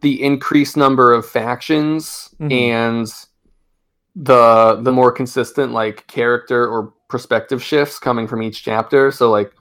the 0.00 0.22
increased 0.22 0.76
number 0.76 1.12
of 1.12 1.24
factions 1.24 2.34
Mhm. 2.40 2.52
and 2.52 3.14
the 4.14 4.80
the 4.82 4.92
more 4.92 5.12
consistent 5.12 5.72
like 5.72 6.06
character 6.06 6.66
or 6.68 6.92
perspective 7.08 7.62
shifts 7.62 7.98
coming 7.98 8.26
from 8.26 8.42
each 8.42 8.62
chapter. 8.64 9.10
So 9.10 9.30
like 9.30 9.52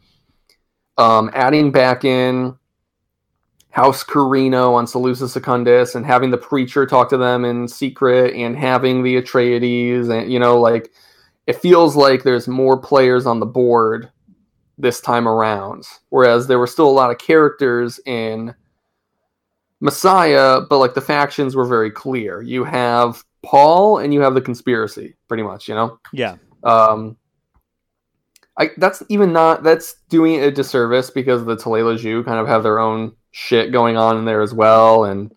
um 0.97 1.29
adding 1.33 1.71
back 1.71 2.03
in 2.03 2.55
House 3.75 4.05
Corrino 4.05 4.73
on 4.73 4.85
Salusa 4.85 5.27
Secundus 5.27 5.95
and 5.95 6.05
having 6.05 6.31
the 6.31 6.37
preacher 6.37 6.85
talk 6.85 7.09
to 7.09 7.17
them 7.17 7.43
in 7.43 7.67
secret 7.67 8.33
and 8.33 8.57
having 8.57 9.03
the 9.03 9.21
Atreides 9.21 10.09
and 10.09 10.31
you 10.31 10.39
know 10.39 10.57
like 10.57 10.93
it 11.45 11.57
feels 11.57 11.93
like 11.93 12.23
there's 12.23 12.47
more 12.47 12.77
players 12.77 13.25
on 13.25 13.41
the 13.41 13.45
board 13.45 14.09
this 14.77 15.01
time 15.01 15.27
around. 15.27 15.83
Whereas 16.07 16.47
there 16.47 16.57
were 16.57 16.67
still 16.67 16.87
a 16.87 16.89
lot 16.89 17.11
of 17.11 17.17
characters 17.17 17.99
in 18.05 18.55
Messiah 19.81 20.61
but 20.69 20.77
like 20.77 20.93
the 20.93 21.01
factions 21.01 21.53
were 21.53 21.65
very 21.65 21.91
clear. 21.91 22.41
You 22.41 22.63
have 22.63 23.25
Paul 23.43 23.97
and 23.97 24.13
you 24.13 24.21
have 24.21 24.35
the 24.35 24.41
conspiracy 24.41 25.15
pretty 25.27 25.43
much 25.43 25.67
you 25.67 25.75
know? 25.75 25.99
Yeah, 26.13 26.37
um, 26.63 27.17
I 28.57 28.69
that's 28.77 29.03
even 29.09 29.33
not 29.33 29.63
that's 29.63 29.95
doing 30.07 30.35
it 30.35 30.47
a 30.47 30.51
disservice 30.51 31.09
because 31.09 31.43
the 31.43 31.57
Tleilaxu 31.57 32.23
kind 32.23 32.39
of 32.39 32.47
have 32.47 32.63
their 32.63 32.79
own 32.79 33.17
shit 33.35 33.73
going 33.73 33.97
on 33.97 34.17
in 34.17 34.23
there 34.23 34.41
as 34.41 34.53
well, 34.53 35.03
and 35.03 35.29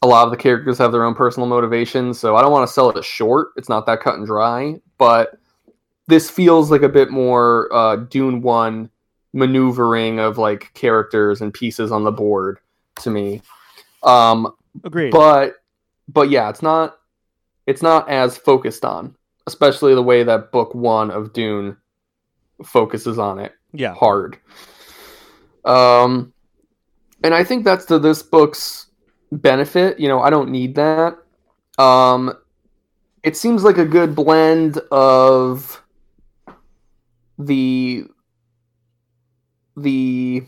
a 0.00 0.06
lot 0.06 0.24
of 0.24 0.30
the 0.30 0.38
characters 0.38 0.78
have 0.78 0.90
their 0.90 1.04
own 1.04 1.14
personal 1.14 1.46
motivations. 1.46 2.18
So 2.18 2.34
I 2.34 2.40
don't 2.40 2.50
want 2.50 2.66
to 2.66 2.72
sell 2.72 2.88
it 2.88 2.96
as 2.96 3.04
short. 3.04 3.48
It's 3.56 3.68
not 3.68 3.84
that 3.84 4.00
cut 4.00 4.14
and 4.14 4.26
dry, 4.26 4.76
but 4.96 5.38
this 6.08 6.30
feels 6.30 6.70
like 6.70 6.82
a 6.82 6.88
bit 6.88 7.10
more 7.10 7.68
uh, 7.72 7.96
Dune 7.96 8.40
One 8.40 8.88
maneuvering 9.34 10.18
of 10.18 10.38
like 10.38 10.72
characters 10.72 11.42
and 11.42 11.52
pieces 11.52 11.92
on 11.92 12.04
the 12.04 12.10
board 12.10 12.58
to 13.00 13.10
me. 13.10 13.42
Um, 14.02 14.54
agreed. 14.82 15.10
but 15.10 15.56
but 16.08 16.30
yeah, 16.30 16.48
it's 16.48 16.62
not 16.62 16.96
it's 17.66 17.82
not 17.82 18.08
as 18.08 18.38
focused 18.38 18.84
on, 18.84 19.14
especially 19.46 19.94
the 19.94 20.02
way 20.02 20.22
that 20.22 20.52
book 20.52 20.74
one 20.74 21.10
of 21.10 21.34
Dune 21.34 21.76
focuses 22.64 23.18
on 23.18 23.38
it 23.38 23.52
yeah, 23.72 23.94
hard. 23.94 24.38
Um, 25.66 26.32
and 27.22 27.34
I 27.34 27.44
think 27.44 27.64
that's 27.64 27.84
to 27.86 27.98
this 27.98 28.22
book's 28.22 28.86
benefit. 29.32 30.00
You 30.00 30.08
know, 30.08 30.20
I 30.20 30.30
don't 30.30 30.50
need 30.50 30.74
that. 30.76 31.18
Um, 31.78 32.34
it 33.22 33.36
seems 33.36 33.64
like 33.64 33.78
a 33.78 33.84
good 33.84 34.14
blend 34.14 34.78
of 34.90 35.82
the 37.38 38.04
the 39.76 40.42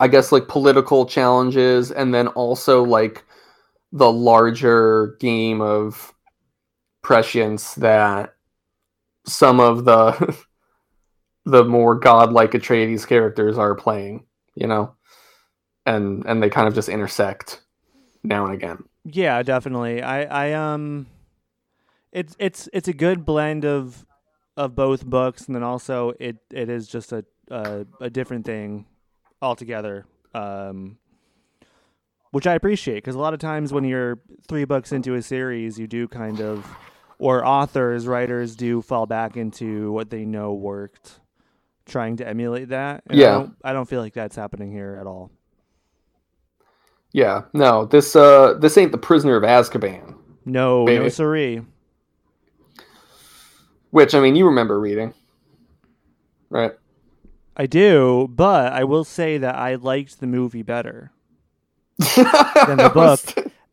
I 0.00 0.08
guess 0.08 0.30
like 0.30 0.48
political 0.48 1.06
challenges 1.06 1.90
and 1.90 2.14
then 2.14 2.28
also 2.28 2.84
like 2.84 3.24
the 3.92 4.10
larger 4.10 5.16
game 5.18 5.60
of 5.60 6.14
prescience 7.02 7.74
that 7.76 8.34
some 9.26 9.60
of 9.60 9.84
the 9.84 10.36
the 11.44 11.64
more 11.64 11.94
godlike 11.94 12.52
Atreides 12.52 13.06
characters 13.06 13.56
are 13.58 13.74
playing, 13.74 14.24
you 14.54 14.66
know, 14.66 14.94
and 15.88 16.24
and 16.26 16.42
they 16.42 16.50
kind 16.50 16.68
of 16.68 16.74
just 16.74 16.88
intersect 16.88 17.62
now 18.22 18.44
and 18.44 18.54
again. 18.54 18.84
Yeah, 19.04 19.42
definitely. 19.42 20.02
I 20.02 20.50
I 20.50 20.52
um, 20.52 21.06
it's 22.12 22.36
it's 22.38 22.68
it's 22.72 22.88
a 22.88 22.92
good 22.92 23.24
blend 23.24 23.64
of 23.64 24.06
of 24.56 24.74
both 24.74 25.04
books, 25.06 25.46
and 25.46 25.54
then 25.56 25.62
also 25.62 26.12
it 26.20 26.36
it 26.52 26.68
is 26.68 26.88
just 26.88 27.12
a 27.12 27.24
a, 27.50 27.86
a 28.00 28.10
different 28.10 28.44
thing 28.44 28.86
altogether. 29.40 30.06
Um, 30.34 30.98
which 32.30 32.46
I 32.46 32.54
appreciate 32.54 32.96
because 32.96 33.14
a 33.14 33.18
lot 33.20 33.32
of 33.34 33.40
times 33.40 33.72
when 33.72 33.84
you're 33.84 34.20
three 34.48 34.64
books 34.66 34.92
into 34.92 35.14
a 35.14 35.22
series, 35.22 35.78
you 35.78 35.86
do 35.86 36.06
kind 36.06 36.40
of, 36.40 36.66
or 37.18 37.44
authors, 37.44 38.06
writers 38.06 38.54
do 38.54 38.82
fall 38.82 39.06
back 39.06 39.36
into 39.36 39.90
what 39.92 40.10
they 40.10 40.26
know 40.26 40.52
worked, 40.52 41.20
trying 41.86 42.16
to 42.18 42.28
emulate 42.28 42.68
that. 42.68 43.02
And 43.08 43.18
Yeah. 43.18 43.28
I 43.28 43.38
don't, 43.38 43.56
I 43.64 43.72
don't 43.72 43.88
feel 43.88 44.00
like 44.02 44.12
that's 44.12 44.36
happening 44.36 44.70
here 44.70 44.98
at 45.00 45.06
all. 45.06 45.30
Yeah, 47.12 47.42
no, 47.54 47.84
this 47.86 48.14
uh 48.14 48.54
this 48.54 48.76
ain't 48.76 48.92
the 48.92 48.98
prisoner 48.98 49.36
of 49.36 49.42
Azkaban, 49.42 50.14
No, 50.44 50.84
no 50.84 51.08
siree. 51.08 51.62
which 53.90 54.14
I 54.14 54.20
mean 54.20 54.36
you 54.36 54.46
remember 54.46 54.78
reading, 54.78 55.14
right? 56.50 56.72
I 57.56 57.66
do, 57.66 58.28
but 58.30 58.72
I 58.72 58.84
will 58.84 59.04
say 59.04 59.38
that 59.38 59.56
I 59.56 59.74
liked 59.76 60.20
the 60.20 60.26
movie 60.26 60.62
better. 60.62 61.10
than 62.14 62.76
the 62.76 62.90
book. 62.94 63.20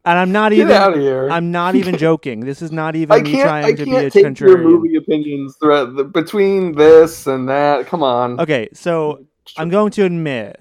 And 0.08 0.20
I'm 0.20 0.32
not 0.32 0.54
even 0.54 0.72
out 0.72 0.94
of 0.94 1.00
here. 1.00 1.30
I'm 1.30 1.51
not 1.51 1.75
even 1.82 1.98
joking. 1.98 2.39
This 2.39 2.62
is 2.62 2.72
not 2.72 2.96
even 2.96 3.12
I 3.12 3.22
me 3.22 3.32
can't. 3.34 3.44
trying 3.44 3.65
I 3.65 3.72
to 3.74 3.86
be 3.86 3.92
can't 3.92 4.06
a 4.06 4.10
take 4.10 4.39
your 4.39 4.58
movie 4.58 4.96
opinions 4.96 5.56
throughout 5.60 5.96
the, 5.96 6.04
between 6.04 6.74
this 6.75 7.27
and 7.27 7.48
that. 7.50 7.86
Come 7.88 8.01
on. 8.01 8.39
Okay, 8.39 8.70
so 8.74 9.25
I'm 9.58 9.70
going 9.70 9.92
to 9.92 10.04
admit 10.06 10.60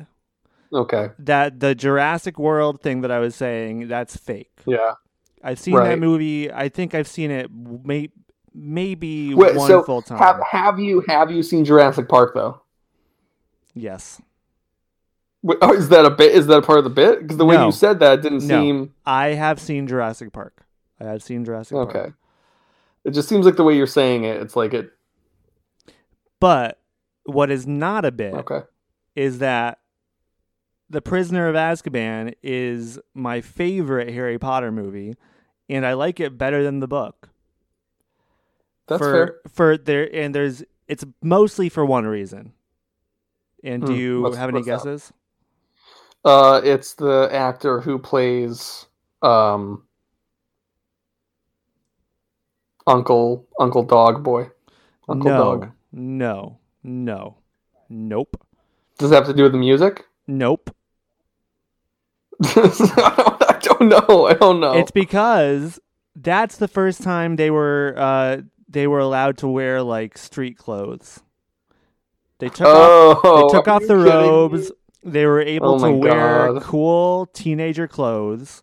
Okay. 0.75 1.11
that 1.21 1.61
the 1.61 1.75
Jurassic 1.75 2.38
World 2.38 2.81
thing 2.81 3.00
that 3.02 3.11
I 3.11 3.19
was 3.21 3.35
saying 3.37 3.88
that's 3.88 4.16
fake. 4.16 4.50
Yeah. 4.66 4.95
I've 5.43 5.59
seen 5.61 5.75
Right. 5.75 5.90
that 5.90 5.99
movie. 5.99 6.50
I 6.52 6.69
think 6.69 6.95
I've 6.95 7.07
seen 7.07 7.31
it 7.31 7.50
may, 7.52 8.11
maybe 8.54 9.35
Wait, 9.35 9.54
one 9.54 9.69
so 9.69 9.83
full 9.83 10.02
time. 10.02 10.19
have 10.19 10.40
have 10.50 10.78
you 10.81 11.00
have 11.07 11.31
you 11.31 11.43
seen 11.43 11.64
Jurassic 11.64 12.09
Park 12.09 12.35
though? 12.35 12.61
yes, 13.75 14.21
Wait, 15.43 15.59
Oh, 15.61 15.75
is 15.75 15.90
that 15.90 16.07
a 16.07 16.11
bit? 16.11 16.35
Is 16.35 16.47
that 16.47 16.57
a 16.57 16.62
part 16.62 16.78
of 16.78 16.85
the 16.85 16.90
bit? 16.90 17.21
Because 17.21 17.37
the 17.37 17.45
way 17.45 17.57
No. 17.57 17.66
you 17.66 17.73
said 17.73 17.99
that 18.00 18.23
didn't 18.23 18.47
No. 18.47 18.61
seem 18.62 18.95
I 19.04 19.28
have 19.28 19.61
seen 19.61 19.87
Jurassic 19.87 20.33
Park. 20.33 20.64
I 20.99 21.04
have 21.04 21.23
seen 21.23 21.45
Jurassic 21.45 21.75
Park. 21.76 21.88
okay. 21.95 22.12
It 23.04 23.11
just 23.11 23.28
seems 23.28 23.45
like 23.45 23.57
the 23.57 23.64
way 23.64 23.76
you're 23.76 23.87
saying 23.87 24.25
it. 24.25 24.40
It's 24.40 24.57
like 24.57 24.73
it. 24.73 24.90
But 26.40 26.78
what 27.25 27.50
is 27.50 27.66
not 27.66 28.04
a 28.07 28.11
bit 28.12 28.33
Okay. 28.35 28.62
is 29.14 29.38
that 29.40 29.78
The 30.95 31.03
Prisoner 31.03 31.49
of 31.49 31.57
Azkaban 31.57 32.35
is 32.41 33.01
my 33.15 33.41
favorite 33.41 34.15
Harry 34.15 34.39
Potter 34.39 34.71
movie, 34.71 35.17
and 35.69 35.85
I 35.85 35.95
like 35.95 36.21
it 36.21 36.39
better 36.39 36.63
than 36.63 36.79
the 36.79 36.87
book. 36.87 37.31
That's 38.87 39.07
for, 39.07 39.09
fair. 39.09 39.41
For 39.49 39.77
there, 39.77 40.09
and 40.15 40.35
there's 40.35 40.63
it's 40.89 41.05
mostly 41.23 41.69
for 41.69 41.85
one 41.85 42.07
reason. 42.07 42.53
And 43.65 43.85
do 43.85 43.93
Hmm, 43.93 43.95
you 43.95 44.33
have 44.33 44.49
any 44.49 44.63
what's 44.63 44.69
that? 44.69 44.87
guesses? 44.87 45.13
Uh, 46.25 46.61
it's 46.65 46.95
the 46.95 47.29
actor 47.33 47.81
who 47.81 47.99
plays 47.99 48.87
um 49.23 49.85
Uncle 52.87 53.47
Uncle 53.61 53.83
Dog 53.83 54.23
Boy. 54.25 54.51
Uncle 55.09 55.33
no, 55.33 55.35
Dog. 55.35 55.73
no, 55.93 56.59
no, 56.83 57.39
nope, 57.89 58.37
Does 58.99 59.13
it 59.13 59.15
have 59.15 59.27
to 59.27 59.33
do 59.35 59.45
with 59.45 59.53
the 59.53 59.59
music? 59.59 60.05
nope. 60.27 60.71
I, 62.43 62.53
don't, 63.17 63.43
I 63.50 63.59
don't 63.61 63.88
know. 63.88 64.26
I 64.26 64.35
don't 64.35 64.61
know. 64.61 64.73
It's 64.75 64.91
because 64.91 65.78
that's 66.17 66.56
the 66.56 66.69
first 66.69 67.02
time 67.02 67.37
they 67.37 67.50
were 67.50 67.95
uh, 67.97 68.43
they 68.69 68.87
were 68.87 68.99
allowed 69.00 69.39
to 69.39 69.49
wear 69.49 69.82
like 69.82 70.19
street 70.19 70.56
clothes. 70.58 71.21
They 72.39 72.49
took 72.49 72.67
off 72.67 73.21
oh, 73.25 73.37
they 73.50 73.56
took 73.58 73.69
off 73.69 73.82
the 73.82 73.89
kidding 73.89 74.04
me? 74.04 74.11
robes. 74.11 74.73
They 75.02 75.26
were 75.26 75.41
able 75.41 75.78
Oh 75.78 75.87
to 75.87 75.93
wear 75.93 76.52
God. 76.52 76.63
cool 76.63 77.26
teenager 77.26 77.87
clothes, 77.87 78.63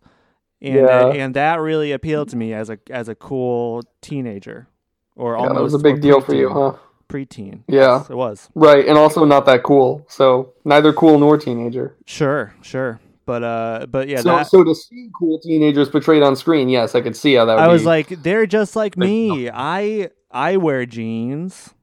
and 0.61 0.77
Yeah. 0.87 1.05
uh, 1.05 1.11
and 1.13 1.35
that 1.35 1.59
really 1.61 1.91
appealed 1.91 2.29
to 2.29 2.35
me 2.35 2.53
as 2.53 2.69
a 2.69 2.79
as 2.89 3.07
a 3.09 3.15
cool 3.15 3.83
teenager, 4.01 4.67
or 5.15 5.33
Yeah, 5.33 5.39
almost 5.43 5.55
that 5.55 5.63
was 5.63 5.73
a 5.75 5.79
big 5.79 6.01
deal 6.01 6.19
for 6.19 6.33
you, 6.35 6.49
huh? 6.49 6.73
Preteen. 7.07 7.63
Yeah. 7.67 7.99
Yes, 7.99 8.09
it 8.09 8.15
was. 8.15 8.49
Right, 8.55 8.87
and 8.87 8.97
also 8.97 9.23
not 9.25 9.45
that 9.45 9.63
cool. 9.63 10.05
So 10.09 10.53
neither 10.65 10.93
cool 10.93 11.19
nor 11.19 11.37
teenager. 11.37 11.95
Sure, 12.05 12.53
sure, 12.61 12.99
but 13.25 13.43
uh, 13.43 13.85
but 13.89 14.07
yeah, 14.07 14.21
so, 14.21 14.29
that 14.29 14.47
so 14.47 14.63
to 14.63 14.73
see 14.75 15.09
cool 15.17 15.39
teenagers 15.39 15.89
portrayed 15.89 16.23
on 16.23 16.35
screen, 16.35 16.69
yes, 16.69 16.95
I 16.95 17.01
could 17.01 17.15
see 17.15 17.35
how 17.35 17.45
that. 17.45 17.55
Would 17.55 17.61
I 17.63 17.67
was 17.67 17.81
be- 17.81 17.87
like, 17.87 18.07
they're 18.23 18.45
just 18.47 18.75
like 18.75 18.97
me. 18.97 19.49
I 19.49 20.09
I 20.31 20.57
wear 20.57 20.85
jeans. 20.85 21.73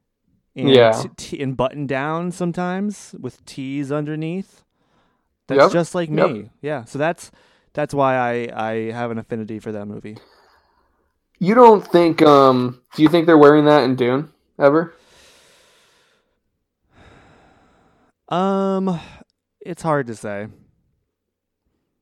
And 0.57 0.71
Yeah. 0.71 1.05
t- 1.17 1.41
and 1.41 1.57
button 1.57 1.87
down 1.87 2.33
sometimes 2.33 3.15
with 3.21 3.45
tees 3.45 3.93
underneath. 3.93 4.65
That's 5.47 5.63
Yep, 5.67 5.73
just 5.73 5.95
like 5.95 6.11
yep. 6.11 6.31
me. 6.31 6.51
Yeah. 6.61 6.85
So 6.85 6.99
that's 6.99 7.31
that's 7.75 7.95
why 7.95 8.17
I 8.17 8.49
I 8.71 8.73
have 8.91 9.13
an 9.13 9.19
affinity 9.19 9.61
for 9.61 9.71
that 9.71 9.87
movie. 9.87 10.17
you 11.39 11.55
don't 11.55 11.87
think? 11.87 12.23
Um, 12.23 12.81
do 12.97 13.03
you 13.05 13.09
think 13.09 13.27
they're 13.27 13.39
wearing 13.39 13.67
that 13.67 13.85
in 13.85 13.95
Dune 13.95 14.33
ever? 14.59 14.95
Um, 18.29 18.99
it's 19.61 19.83
hard 19.83 20.07
to 20.09 20.15
say. 20.17 20.49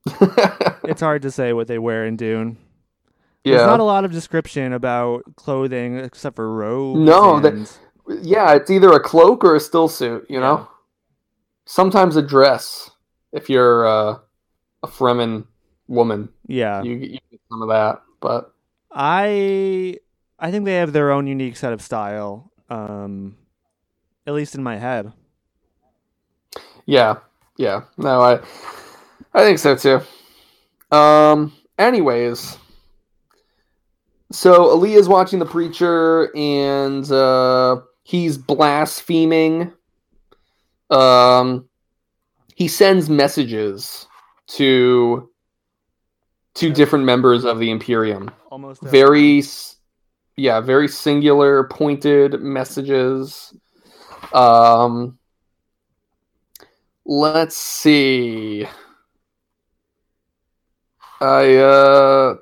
It's 0.85 1.01
hard 1.01 1.23
to 1.23 1.31
say 1.31 1.53
what 1.53 1.66
they 1.66 1.79
wear 1.79 2.07
in 2.07 2.16
Dune. 2.16 2.59
There's 3.45 3.61
yeah, 3.61 3.66
not 3.66 3.81
a 3.81 3.85
lot 3.85 4.05
of 4.05 4.12
description 4.12 4.73
about 4.73 5.23
clothing 5.37 5.99
except 5.99 6.37
for 6.37 6.53
robes. 6.53 7.01
No, 7.01 7.40
that- 7.40 7.79
yeah. 8.23 8.55
It's 8.55 8.71
either 8.71 8.92
a 8.92 9.01
cloak 9.01 9.42
or 9.45 9.57
a 9.57 9.61
still 9.61 9.88
suit. 9.88 10.27
You 10.29 10.37
Yeah. 10.37 10.40
know, 10.40 10.69
sometimes 11.64 12.16
a 12.16 12.23
dress. 12.23 12.90
If 13.33 13.51
you're 13.51 13.87
uh, 13.87 14.19
a 14.83 14.87
Fremen 14.88 15.47
woman, 15.88 16.29
yeah. 16.47 16.83
you, 16.83 16.95
you 16.95 17.19
get 17.31 17.40
some 17.51 17.62
of 17.62 17.69
that. 17.69 18.03
But 18.21 18.53
I 18.92 19.99
I 20.38 20.51
think 20.51 20.64
they 20.64 20.77
have 20.77 20.92
their 20.92 21.11
own 21.11 21.27
unique 21.27 21.57
set 21.57 21.73
of 21.73 21.83
style. 21.83 22.53
Um, 22.71 23.37
at 24.27 24.35
least 24.35 24.55
in 24.55 24.62
my 24.62 24.77
head. 24.77 25.12
Yeah, 26.87 27.16
yeah. 27.57 27.83
No, 27.97 28.21
I 28.23 28.40
I 29.37 29.42
think 29.42 29.59
so 29.59 29.77
too. 29.77 30.96
Um 30.96 31.53
anyways. 31.79 32.57
So 34.33 34.70
Ali 34.70 34.94
is 34.94 35.09
watching 35.09 35.38
the 35.38 35.44
preacher 35.44 36.35
and 36.35 37.09
uh 37.12 37.83
he's 38.03 38.38
blaspheming. 38.38 39.72
Um 40.88 41.68
he 42.55 42.66
sends 42.66 43.11
messages 43.11 44.07
to 44.49 45.29
to 46.55 46.72
different 46.72 47.05
members 47.05 47.44
of 47.44 47.59
the 47.59 47.70
Imperium. 47.70 48.31
Almost 48.51 48.83
Very 48.83 49.42
yeah, 50.37 50.61
very 50.61 50.88
singular 50.88 51.64
pointed 51.64 52.40
messages. 52.40 53.53
Um 54.33 55.18
let's 57.05 57.57
see. 57.59 58.66
I 61.21 61.57
uh 61.57 62.37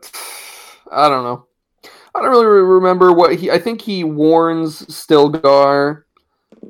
I 0.91 1.09
don't 1.09 1.25
know. 1.25 1.47
I 2.15 2.23
don't 2.23 2.31
really 2.31 2.47
remember 2.47 3.13
what 3.13 3.37
he 3.37 3.51
I 3.51 3.59
think 3.59 3.81
he 3.81 4.05
warns 4.05 4.83
Stilgar 4.87 6.05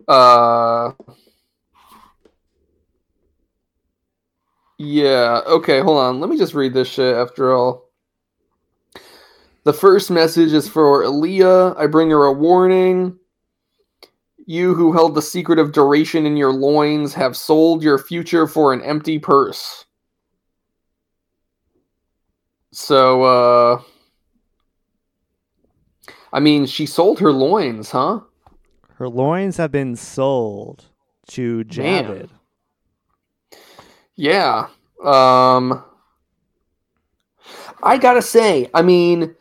uh 0.09 0.93
Yeah, 4.79 5.41
okay, 5.47 5.81
hold 5.81 5.99
on. 5.99 6.21
Let 6.21 6.29
me 6.29 6.37
just 6.37 6.55
read 6.55 6.75
this 6.75 6.89
shit 6.89 7.15
after 7.15 7.53
all. 7.53 7.91
The 9.63 9.73
first 9.73 10.11
message 10.11 10.53
is 10.53 10.69
for 10.69 11.05
Alia. 11.05 11.75
I 11.75 11.87
bring 11.87 12.11
her 12.11 12.25
a 12.25 12.33
warning. 12.33 13.19
You 14.47 14.75
who 14.75 14.93
held 14.93 15.15
the 15.15 15.23
secret 15.23 15.59
of 15.59 15.73
duration 15.73 16.27
in 16.27 16.37
your 16.37 16.53
loins 16.53 17.15
have 17.15 17.37
sold 17.37 17.83
your 17.83 17.97
future 17.99 18.47
for 18.47 18.75
an 18.75 18.83
empty 18.83 19.19
purse. 19.19 19.84
So, 22.75 23.23
uh. 23.23 23.83
I 26.33 26.41
mean, 26.41 26.67
she 26.67 26.87
sold 26.87 27.21
her 27.21 27.33
loins, 27.33 27.93
huh? 27.93 28.21
Her 28.95 29.09
loins 29.09 29.57
have 29.59 29.71
been 29.71 29.95
sold 29.95 30.87
to. 31.29 31.63
Javid. 31.65 32.31
Yeah. 34.17 34.67
Um. 35.05 35.85
I 37.83 37.97
gotta 37.99 38.23
say, 38.23 38.69
I 38.75 38.83
mean, 38.83 39.37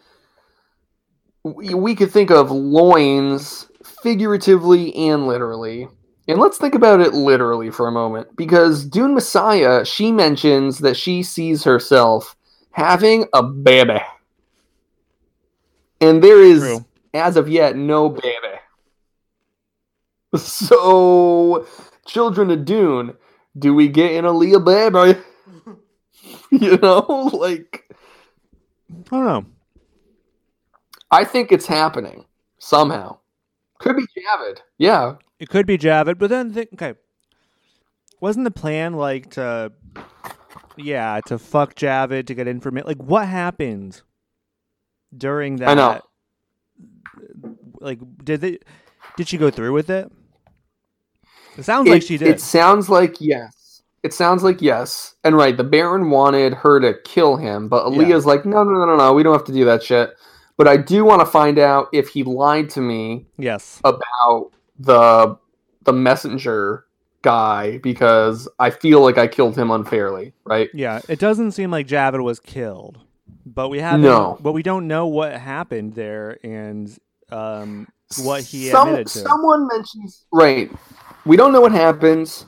we 1.44 1.96
could 1.96 2.12
think 2.12 2.30
of 2.30 2.52
loins 2.52 3.68
figuratively 4.04 4.94
and 4.96 5.26
literally. 5.26 5.88
And 6.28 6.40
let's 6.40 6.58
think 6.58 6.76
about 6.76 7.02
it 7.02 7.14
literally 7.14 7.72
for 7.72 7.88
a 7.88 7.92
moment, 7.92 8.36
because 8.36 8.86
Dune 8.86 9.14
Messiah, 9.16 9.84
she 9.86 10.12
mentions 10.12 10.80
that 10.80 10.98
she 10.98 11.24
sees 11.24 11.64
herself 11.64 12.36
having 12.74 13.26
a 13.34 13.42
baby. 13.42 14.02
And 16.02 16.22
there 16.22 16.42
is, 16.44 16.60
True. 16.60 16.86
as 17.14 17.38
of 17.38 17.48
yet, 17.48 17.78
no 17.78 18.10
baby. 18.10 18.60
So, 20.38 21.68
children 22.08 22.50
of 22.50 22.66
Dune, 22.66 23.14
do 23.58 23.76
we 23.76 23.88
get 23.88 24.16
an 24.16 24.26
Alia 24.26 24.60
baby? 24.60 25.20
you 26.52 26.78
know, 26.78 27.30
like, 27.34 27.96
I 28.90 29.10
don't 29.12 29.26
know. 29.26 29.46
I 31.12 31.24
think 31.24 31.52
it's 31.52 31.68
happening 31.68 32.26
somehow. 32.58 33.20
Could 33.78 33.98
be 33.98 34.06
Javid. 34.18 34.58
Yeah. 34.80 35.16
It 35.40 35.50
could 35.50 35.68
be 35.68 35.78
Javid, 35.78 36.18
but 36.18 36.32
then 36.32 36.52
think, 36.52 36.70
okay, 36.74 36.96
wasn't 38.20 38.46
the 38.46 38.52
plan 38.52 38.94
like 38.94 39.32
to, 39.32 39.72
yeah, 40.78 41.22
to 41.28 41.38
fuck 41.38 41.76
Javid 41.76 42.28
to 42.28 42.36
get 42.36 42.48
information? 42.48 42.88
Like, 42.88 43.02
what 43.04 43.28
happened 43.28 44.02
during 45.16 45.58
that? 45.58 45.70
I 45.70 45.74
know. 45.74 46.02
Like, 47.80 48.00
did 48.24 48.42
they? 48.42 48.60
Did 49.18 49.28
she 49.28 49.38
go 49.38 49.50
through 49.50 49.74
with 49.74 49.90
it? 49.90 50.12
It 51.58 51.64
sounds 51.64 51.88
like 51.88 52.02
she 52.02 52.18
did. 52.18 52.28
It 52.28 52.42
sounds 52.42 52.90
like 52.90 53.20
yes. 53.20 53.84
It 54.02 54.14
sounds 54.14 54.44
like 54.44 54.62
yes. 54.62 55.16
And 55.24 55.36
right, 55.38 55.56
the 55.56 55.64
Baron 55.64 56.10
wanted 56.10 56.54
her 56.56 56.80
to 56.80 56.96
kill 57.06 57.38
him, 57.38 57.70
but 57.70 57.90
Yeah. 57.92 58.00
Alia's 58.00 58.26
like, 58.26 58.46
no, 58.46 58.64
no, 58.64 58.72
no, 58.72 58.86
no, 58.86 58.98
no, 58.98 59.14
we 59.14 59.24
don't 59.24 59.34
have 59.34 59.46
to 59.46 59.54
do 59.54 59.66
that 59.66 59.84
shit. 59.84 60.14
But 60.58 60.68
I 60.68 60.78
do 60.78 61.06
want 61.06 61.22
to 61.22 61.26
find 61.26 61.58
out 61.58 61.88
if 61.94 62.10
he 62.10 62.24
lied 62.24 62.70
to 62.72 62.82
me 62.82 63.28
yes. 63.38 63.80
about 63.84 64.52
the 64.78 65.38
the 65.84 65.94
messenger 65.94 66.86
guy 67.24 67.80
because 67.80 68.48
I 68.60 68.70
feel 68.70 69.02
like 69.02 69.18
I 69.18 69.26
killed 69.28 69.58
him 69.58 69.72
unfairly, 69.72 70.34
right? 70.46 70.70
Yeah, 70.74 71.02
it 71.10 71.18
doesn't 71.20 71.54
seem 71.54 71.72
like 71.72 71.88
Javid 71.88 72.24
was 72.24 72.40
killed, 72.40 73.00
but 73.46 73.70
we 73.70 73.80
have 73.80 74.00
No. 74.00 74.38
but 74.42 74.52
we 74.52 74.62
don't 74.62 74.88
know 74.88 75.08
what 75.08 75.34
happened 75.34 75.96
there 75.96 76.38
and 76.46 76.96
um, 77.32 77.88
what 78.24 78.44
he 78.44 78.70
Some- 78.70 78.90
admitted 78.90 79.08
to. 79.08 79.20
Someone 79.20 79.68
mentions 79.68 80.26
right. 80.32 80.70
We 81.26 81.36
don't 81.38 81.52
know 81.54 81.62
what 81.62 81.72
happens. 81.72 82.46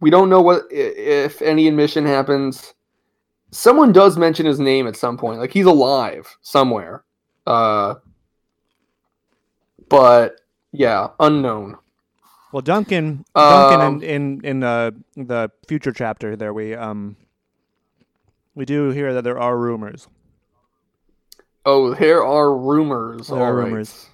We 0.00 0.10
don't 0.10 0.28
know 0.28 0.42
what 0.42 0.64
if 0.70 1.40
any 1.40 1.66
admission 1.68 2.04
happens. 2.04 2.74
Someone 3.50 3.92
does 3.92 4.18
mention 4.18 4.44
his 4.44 4.60
name 4.60 4.86
at 4.86 4.96
some 4.96 5.16
point, 5.16 5.38
like 5.40 5.52
he's 5.52 5.64
alive 5.66 6.36
somewhere. 6.42 7.02
Uh, 7.46 7.94
but 9.88 10.40
yeah, 10.72 11.08
unknown. 11.20 11.76
Well, 12.52 12.62
Duncan, 12.62 13.24
Duncan, 13.34 13.80
Um, 13.80 14.02
in 14.02 14.40
in 14.40 14.40
in 14.44 14.60
the 14.60 14.94
the 15.16 15.50
future 15.68 15.92
chapter 15.92 16.34
there, 16.36 16.54
we 16.54 16.74
um 16.74 17.16
we 18.54 18.64
do 18.64 18.90
hear 18.90 19.12
that 19.14 19.22
there 19.24 19.38
are 19.38 19.56
rumors. 19.58 20.08
Oh, 21.66 21.92
there 21.94 22.24
are 22.24 22.56
rumors. 22.56 23.28
There 23.28 23.38
are 23.38 23.46
all 23.46 23.52
right. 23.52 23.64
rumors. 23.64 24.06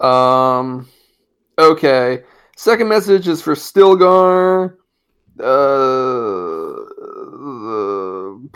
Um. 0.00 0.88
Okay. 1.58 2.24
Second 2.56 2.88
message 2.88 3.28
is 3.28 3.40
for 3.40 3.54
Stilgar. 3.54 4.74
Uh, 5.38 5.44
the, 7.40 8.48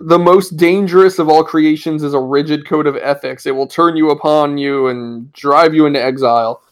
the 0.00 0.18
most 0.18 0.56
dangerous 0.56 1.18
of 1.18 1.28
all 1.28 1.42
creations 1.44 2.02
is 2.02 2.12
a 2.12 2.18
rigid 2.20 2.66
code 2.66 2.86
of 2.86 2.96
ethics. 2.96 3.46
It 3.46 3.52
will 3.52 3.66
turn 3.66 3.96
you 3.96 4.10
upon 4.10 4.58
you 4.58 4.88
and 4.88 5.32
drive 5.32 5.72
you 5.74 5.86
into 5.86 6.02
exile. 6.02 6.62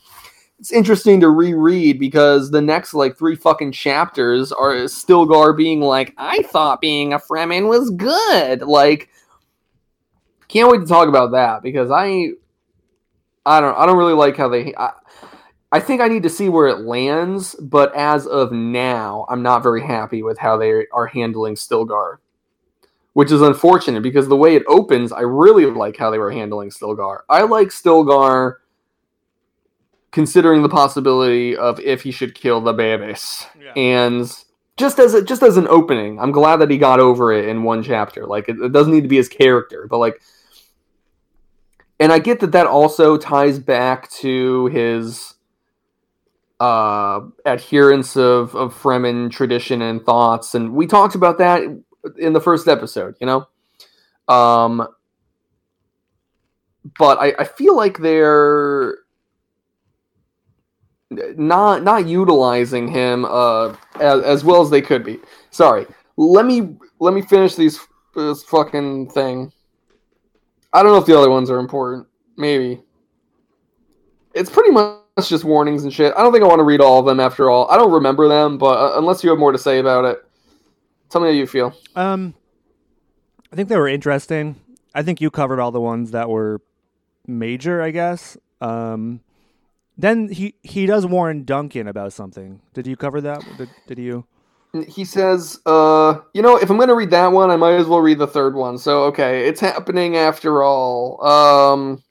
It's 0.59 0.73
interesting 0.73 1.21
to 1.21 1.31
reread 1.31 2.01
because 2.01 2.51
the 2.51 2.61
next 2.61 2.93
like 2.93 3.17
three 3.17 3.37
fucking 3.37 3.73
chapters 3.73 4.51
are 4.51 4.75
Stilgar 4.87 5.57
being 5.57 5.81
like, 5.81 6.15
"I 6.19 6.43
thought 6.43 6.81
being 6.81 7.13
a 7.13 7.19
Fremen 7.19 7.69
was 7.69 7.91
good." 7.91 8.63
Like, 8.63 9.09
can't 10.49 10.71
wait 10.71 10.81
to 10.81 10.87
talk 10.87 11.09
about 11.09 11.33
that 11.33 11.63
because 11.63 11.91
I 11.93 12.31
I 13.47 13.61
don't 13.61 13.79
I 13.79 13.87
don't 13.87 13.99
really 13.99 14.15
like 14.15 14.37
how 14.37 14.49
they 14.49 14.75
I, 14.77 14.93
I 15.71 15.81
think 15.81 16.01
I 16.01 16.09
need 16.09 16.23
to 16.23 16.31
see 16.31 16.49
where 16.49 16.67
it 16.67 16.81
lands, 16.81 17.55
but 17.57 17.95
as 17.95 18.27
of 18.27 18.53
now, 18.53 19.27
I'm 19.29 19.43
not 19.43 19.63
very 19.63 19.83
happy 19.83 20.23
with 20.23 20.39
how 20.39 20.57
they 20.57 20.87
are 20.93 21.07
handling 21.07 21.55
Stilgar. 21.55 22.17
Which 23.13 23.33
is 23.33 23.43
unfortunate 23.43 24.03
because 24.03 24.29
the 24.29 24.37
way 24.37 24.55
it 24.55 24.63
opens, 24.69 25.13
I 25.13 25.23
really 25.23 25.67
like 25.67 25.97
how 25.97 26.11
they 26.11 26.19
were 26.19 26.31
handling 26.31 26.71
Stilgar. 26.71 27.21
I 27.29 27.43
like 27.43 27.69
Stilgar 27.69 28.57
considering 30.11 30.63
the 30.63 30.69
possibility 30.69 31.57
of 31.57 31.79
if 31.81 32.03
he 32.03 32.11
should 32.11 32.35
kill 32.35 32.61
the 32.61 32.73
babies. 32.73 33.47
And 33.77 34.33
just 34.77 34.99
as 34.99 35.15
a, 35.15 35.23
just 35.23 35.43
as 35.43 35.57
an 35.57 35.69
opening, 35.69 36.19
I'm 36.21 36.33
glad 36.33 36.57
that 36.57 36.71
he 36.71 36.79
got 36.79 37.01
over 37.01 37.33
it 37.33 37.49
in 37.49 37.63
one 37.65 37.83
chapter. 37.83 38.27
Like 38.27 38.49
it, 38.49 38.59
it 38.61 38.73
doesn't 38.73 38.93
need 38.93 39.03
to 39.03 39.09
be 39.09 39.17
his 39.17 39.29
character, 39.29 39.87
but 39.89 39.99
like 39.99 40.21
and 42.01 42.13
I 42.13 42.19
get 42.19 42.41
that 42.41 42.53
that 42.53 42.67
also 42.67 43.17
ties 43.17 43.59
back 43.59 44.11
to 44.13 44.67
his 44.67 45.35
uh, 46.61 47.21
adherence 47.45 48.17
of, 48.17 48.55
of 48.55 48.75
Fremen 48.75 49.31
tradition 49.31 49.83
and 49.83 50.05
thoughts, 50.05 50.55
and 50.55 50.73
we 50.75 50.87
talked 50.87 51.15
about 51.15 51.39
that 51.39 51.63
in 52.17 52.33
the 52.33 52.41
first 52.41 52.69
episode, 52.69 53.17
you 53.21 53.27
know. 53.27 53.49
Um, 54.33 54.87
but 56.99 57.19
I, 57.19 57.35
I 57.41 57.45
feel 57.45 57.77
like 57.77 57.99
they're 57.99 58.99
not 61.11 61.83
not 61.83 62.07
utilizing 62.07 62.89
him 62.89 63.25
uh, 63.25 63.75
as, 64.01 64.23
as 64.23 64.45
well 64.45 64.61
as 64.61 64.71
they 64.71 64.83
could 64.83 65.05
be. 65.05 65.19
Sorry, 65.51 65.87
let 66.17 66.47
me 66.47 66.77
let 67.01 67.15
me 67.15 67.23
finish 67.23 67.55
these 67.55 67.79
this 68.15 68.43
fucking 68.45 69.11
thing. 69.11 69.53
I 70.73 70.83
don't 70.83 70.93
know 70.93 70.99
if 70.99 71.07
the 71.07 71.19
other 71.19 71.31
ones 71.31 71.51
are 71.51 71.59
important. 71.59 72.07
Maybe. 72.37 72.83
It's 74.35 74.51
pretty 74.51 74.71
much 74.71 75.01
just 75.23 75.45
warnings 75.45 75.83
and 75.83 75.93
shit. 75.93 76.13
I 76.17 76.23
don't 76.23 76.33
think 76.33 76.45
I 76.45 76.47
want 76.47 76.61
to 76.61 76.65
read 76.65 76.81
all 76.81 77.01
of 77.01 77.07
them 77.07 77.21
after 77.21 77.51
all. 77.51 77.69
I 77.71 77.77
don't 77.77 77.91
remember 77.91 78.29
them, 78.29 78.59
but 78.59 78.79
uh, 78.79 78.99
unless 78.99 79.25
you 79.25 79.31
have 79.31 79.39
more 79.39 79.51
to 79.51 79.59
say 79.59 79.79
about 79.79 80.05
it, 80.05 80.25
tell 81.09 81.21
me 81.21 81.29
how 81.29 81.33
you 81.33 81.47
feel. 81.47 81.75
Um, 81.97 82.35
I 83.53 83.57
think 83.57 83.69
they 83.69 83.77
were 83.77 83.89
interesting. 83.89 84.57
I 84.95 85.03
think 85.03 85.21
you 85.21 85.31
covered 85.31 85.59
all 85.59 85.73
the 85.73 85.81
ones 85.81 86.11
that 86.11 86.29
were 86.29 86.61
major, 87.27 87.81
I 87.81 87.91
guess. 87.91 88.37
Um, 88.61 89.21
then 89.99 90.29
he 90.29 90.55
he 90.63 90.87
does 90.87 91.05
warn 91.05 91.45
Duncan 91.45 91.89
about 91.89 92.13
something. 92.13 92.61
Did 92.73 92.87
you 92.87 92.97
cover 92.97 93.21
that? 93.21 93.45
Did, 93.59 93.69
did 93.89 93.99
you? 93.99 94.25
He 94.87 95.05
says, 95.05 95.59
uh, 95.67 96.19
you 96.35 96.43
know, 96.43 96.57
if 96.57 96.71
I'm 96.71 96.77
going 96.77 96.91
to 96.91 96.95
read 96.95 97.11
that 97.11 97.33
one, 97.33 97.51
I 97.51 97.57
might 97.57 97.75
as 97.75 97.87
well 97.87 98.01
read 98.01 98.19
the 98.19 98.27
third 98.27 98.55
one. 98.55 98.77
So, 98.77 99.05
okay, 99.05 99.49
it's 99.49 99.61
happening 99.61 100.17
after 100.17 100.63
all. 100.63 101.25
Um, 101.27 102.03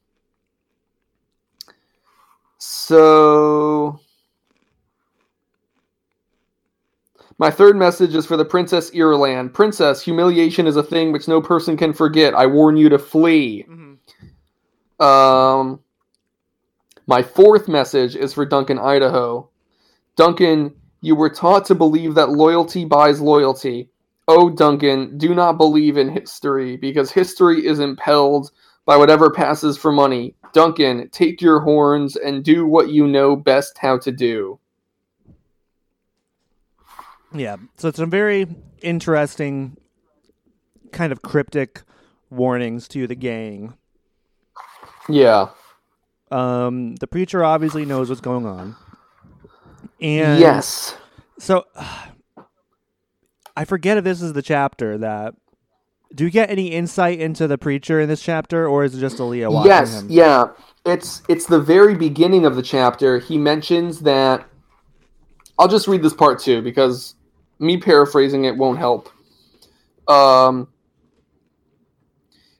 so, 2.58 4.00
my 7.38 7.52
third 7.52 7.78
message 7.78 8.15
is 8.15 8.26
for 8.26 8.38
the 8.38 8.43
Princess 8.43 8.89
Irulan. 8.89 9.54
Princess, 9.54 10.02
humiliation 10.02 10.65
is 10.65 10.76
a 10.76 10.84
thing 10.84 11.12
which 11.12 11.28
no 11.28 11.39
person 11.39 11.78
can 11.78 11.93
forget. 11.93 12.34
I 12.34 12.47
warn 12.47 12.76
you 12.76 12.89
to 12.89 12.97
flee. 12.97 13.65
Um, 15.00 15.80
my 17.08 17.24
fourth 17.24 17.67
message 17.67 18.15
is 18.15 18.34
for 18.34 18.46
Duncan, 18.46 18.78
Idaho. 18.78 19.50
Duncan, 20.15 20.76
you 21.02 21.15
were 21.15 21.30
taught 21.30 21.65
to 21.65 21.76
believe 21.76 22.15
that 22.15 22.30
loyalty 22.30 22.86
buys 22.86 23.22
loyalty. 23.22 23.89
Oh, 24.28 24.50
Duncan, 24.50 25.17
do 25.17 25.34
not 25.34 25.58
believe 25.58 25.98
in 25.98 26.10
history 26.10 26.76
because 26.76 27.10
history 27.12 27.65
is 27.65 27.80
impelled 27.80 28.52
by 28.86 28.98
whatever 28.98 29.32
passes 29.32 29.78
for 29.78 29.91
money. 29.91 30.36
Duncan, 30.54 31.10
take 31.12 31.41
your 31.41 31.62
horns 31.62 32.17
and 32.17 32.43
do 32.43 32.65
what 32.65 32.89
you 32.89 33.08
know 33.08 33.36
best 33.36 33.78
how 33.78 33.98
to 34.00 34.12
do. 34.12 34.60
Yeah. 37.34 37.58
So 37.78 37.89
it's 37.89 37.98
some 37.98 38.10
very 38.10 38.48
interesting, 38.82 39.78
kind 40.91 41.12
of 41.12 41.22
cryptic 41.22 41.84
warnings 42.30 42.88
to 42.89 43.08
the 43.08 43.15
gang. 43.15 43.76
Yeah. 45.08 45.50
Um, 46.32 46.96
the 46.96 47.08
preacher 47.08 47.44
obviously 47.44 47.86
knows 47.86 48.10
what's 48.10 48.22
going 48.22 48.46
on. 48.46 48.76
And 50.02 50.40
yes. 50.40 50.96
So 51.40 51.66
I 53.56 53.66
forget 53.66 53.98
if 53.98 54.04
this 54.04 54.22
is 54.22 54.34
the 54.34 54.42
chapter 54.42 54.98
that. 55.00 55.34
Do 56.16 56.24
you 56.24 56.30
get 56.30 56.50
any 56.50 56.68
insight 56.68 57.20
into 57.20 57.48
the 57.48 57.58
preacher 57.58 58.00
in 58.00 58.08
this 58.08 58.22
chapter, 58.22 58.66
or 58.66 58.86
is 58.86 58.96
it 58.96 59.02
just 59.02 59.20
Alia 59.20 59.50
watching 59.52 59.72
him? 59.72 59.78
Yes, 59.78 60.02
him? 60.02 60.08
yeah. 60.10 60.48
It's 60.86 61.22
it's 61.28 61.48
the 61.48 61.60
very 61.60 61.96
beginning 61.96 62.46
of 62.46 62.56
the 62.56 62.62
chapter. 62.62 63.20
He 63.20 63.38
mentions 63.38 64.00
that 64.02 64.48
I'll 65.60 65.68
just 65.68 65.86
read 65.86 66.02
this 66.02 66.13
part 66.13 66.40
too 66.40 66.62
because 66.62 67.16
me 67.60 67.78
paraphrasing 67.78 68.46
it 68.46 68.56
won't 68.56 68.80
help. 68.80 69.10
Um 70.08 70.70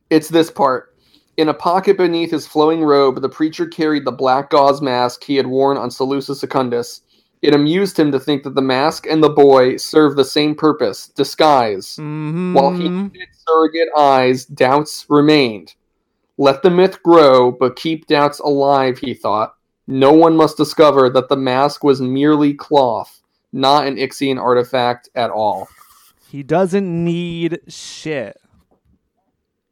it's 0.10 0.27
this 0.27 0.51
part. 0.51 0.93
In 1.38 1.50
a 1.50 1.54
pocket 1.54 1.97
beneath 1.97 2.32
his 2.32 2.47
flowing 2.47 2.84
robe, 2.84 3.21
the 3.21 3.30
preacher 3.30 3.67
carried 3.67 4.06
the 4.06 4.12
black 4.12 4.50
gauze 4.50 4.82
mask 4.82 5.23
he 5.23 5.36
had 5.36 5.45
worn 5.45 5.78
on 5.78 5.89
Salusa 5.89 6.36
Secundus. 6.36 7.02
It 7.43 7.54
amused 7.54 8.00
him 8.00 8.12
to 8.12 8.19
think 8.19 8.41
that 8.41 8.56
the 8.56 8.62
mask 8.63 9.06
and 9.06 9.23
the 9.23 9.30
boy 9.30 9.78
served 9.78 10.17
the 10.17 10.26
same 10.26 10.56
purpose 10.56 11.10
disguise. 11.10 11.97
Mhm. 11.97 12.56
While 12.56 12.71
he 12.71 12.89
needed 12.89 13.28
surrogate 13.47 13.89
eyes, 13.95 14.45
doubts 14.45 15.06
remained. 15.10 15.76
Let 16.39 16.63
the 16.63 16.71
myth 16.71 17.04
grow, 17.04 17.52
but 17.52 17.76
keep 17.76 18.08
doubts 18.08 18.39
alive, 18.39 18.97
he 18.97 19.13
thought. 19.13 19.54
No 19.86 20.12
one 20.12 20.36
must 20.36 20.58
discover 20.58 21.08
that 21.12 21.30
the 21.30 21.38
mask 21.38 21.84
was 21.84 22.02
merely 22.02 22.56
cloth, 22.56 23.21
not 23.54 23.86
an 23.86 23.97
Ixian 23.97 24.41
artifact 24.41 25.10
at 25.13 25.30
all. 25.30 25.67
He 26.28 26.41
doesn't 26.41 27.06
need 27.06 27.60
shit. 27.67 28.38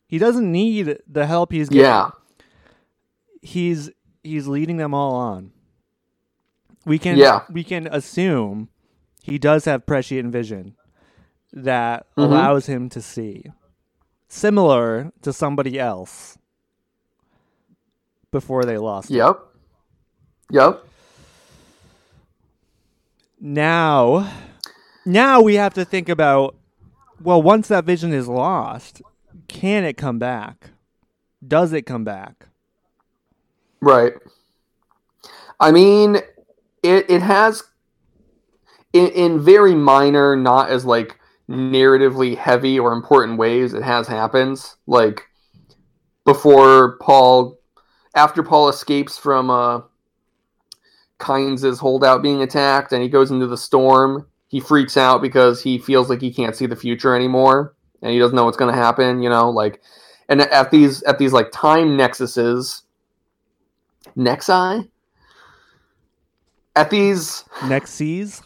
He 0.07 0.17
doesn't 0.17 0.49
need 0.51 0.99
the 1.07 1.25
help 1.25 1.51
he's 1.51 1.69
getting. 1.69 1.83
Yeah. 1.85 2.11
He's 3.41 3.89
he's 4.23 4.47
leading 4.47 4.77
them 4.77 4.93
all 4.93 5.13
on. 5.15 5.51
We 6.85 6.99
can 6.99 7.17
Yeah. 7.17 7.41
we 7.49 7.63
can 7.63 7.87
assume 7.87 8.69
he 9.23 9.37
does 9.37 9.65
have 9.65 9.85
prescient 9.85 10.31
vision 10.31 10.75
that 11.53 12.05
Mhm. 12.15 12.23
allows 12.23 12.65
him 12.67 12.89
to 12.89 13.01
see. 13.01 13.45
Similar 14.27 15.11
to 15.21 15.31
somebody 15.33 15.79
else 15.79 16.37
before 18.31 18.63
they 18.65 18.77
lost. 18.77 19.09
it. 19.09 19.15
Yep. 19.15 19.39
Yep. 20.51 20.83
Now 23.39 24.31
now 25.05 25.41
we 25.41 25.55
have 25.55 25.73
to 25.75 25.85
think 25.85 26.09
about 26.09 26.55
well, 27.23 27.41
once 27.41 27.69
that 27.69 27.85
vision 27.85 28.11
is 28.13 28.27
lost, 28.27 29.01
can 29.47 29.83
it 29.83 29.97
come 29.97 30.19
back? 30.19 30.71
Does 31.45 31.73
it 31.73 31.83
come 31.83 32.03
back? 32.03 32.47
Right. 33.81 34.13
I 35.59 35.71
mean, 35.71 36.17
it 36.83 37.09
it 37.09 37.21
has 37.21 37.63
in, 38.93 39.07
in 39.09 39.39
very 39.39 39.75
minor, 39.75 40.35
not 40.35 40.69
as 40.69 40.85
like 40.85 41.19
narratively 41.49 42.37
heavy 42.37 42.79
or 42.79 42.93
important 42.93 43.37
ways. 43.37 43.73
It 43.73 43.83
has 43.83 44.07
happens 44.07 44.77
like 44.87 45.21
before 46.25 46.97
Paul, 46.99 47.59
after 48.15 48.41
Paul 48.41 48.69
escapes 48.69 49.17
from 49.17 49.49
uh, 49.49 49.81
Kynes' 51.19 51.79
holdout 51.79 52.23
being 52.23 52.41
attacked, 52.41 52.91
and 52.91 53.03
he 53.03 53.09
goes 53.09 53.31
into 53.31 53.47
the 53.47 53.57
storm. 53.57 54.27
He 54.47 54.59
freaks 54.59 54.97
out 54.97 55.21
because 55.21 55.61
he 55.61 55.77
feels 55.77 56.09
like 56.09 56.21
he 56.21 56.33
can't 56.33 56.55
see 56.55 56.65
the 56.65 56.75
future 56.75 57.15
anymore, 57.15 57.74
and 58.05 58.13
he 58.13 58.19
doesn't 58.19 58.35
know 58.35 58.45
what's 58.45 58.55
going 58.55 58.73
to 58.73 58.79
happen. 58.79 59.23
You 59.23 59.29
know, 59.29 59.49
like, 59.49 59.81
and 60.29 60.41
at 60.41 60.69
these 60.69 61.01
at 61.03 61.17
these 61.17 61.33
like 61.33 61.51
time 61.51 61.97
nexuses, 61.97 62.83
nexi, 64.15 64.87
at 66.75 66.89
these 66.91 67.43
Next 67.63 67.91
seas? 67.91 68.43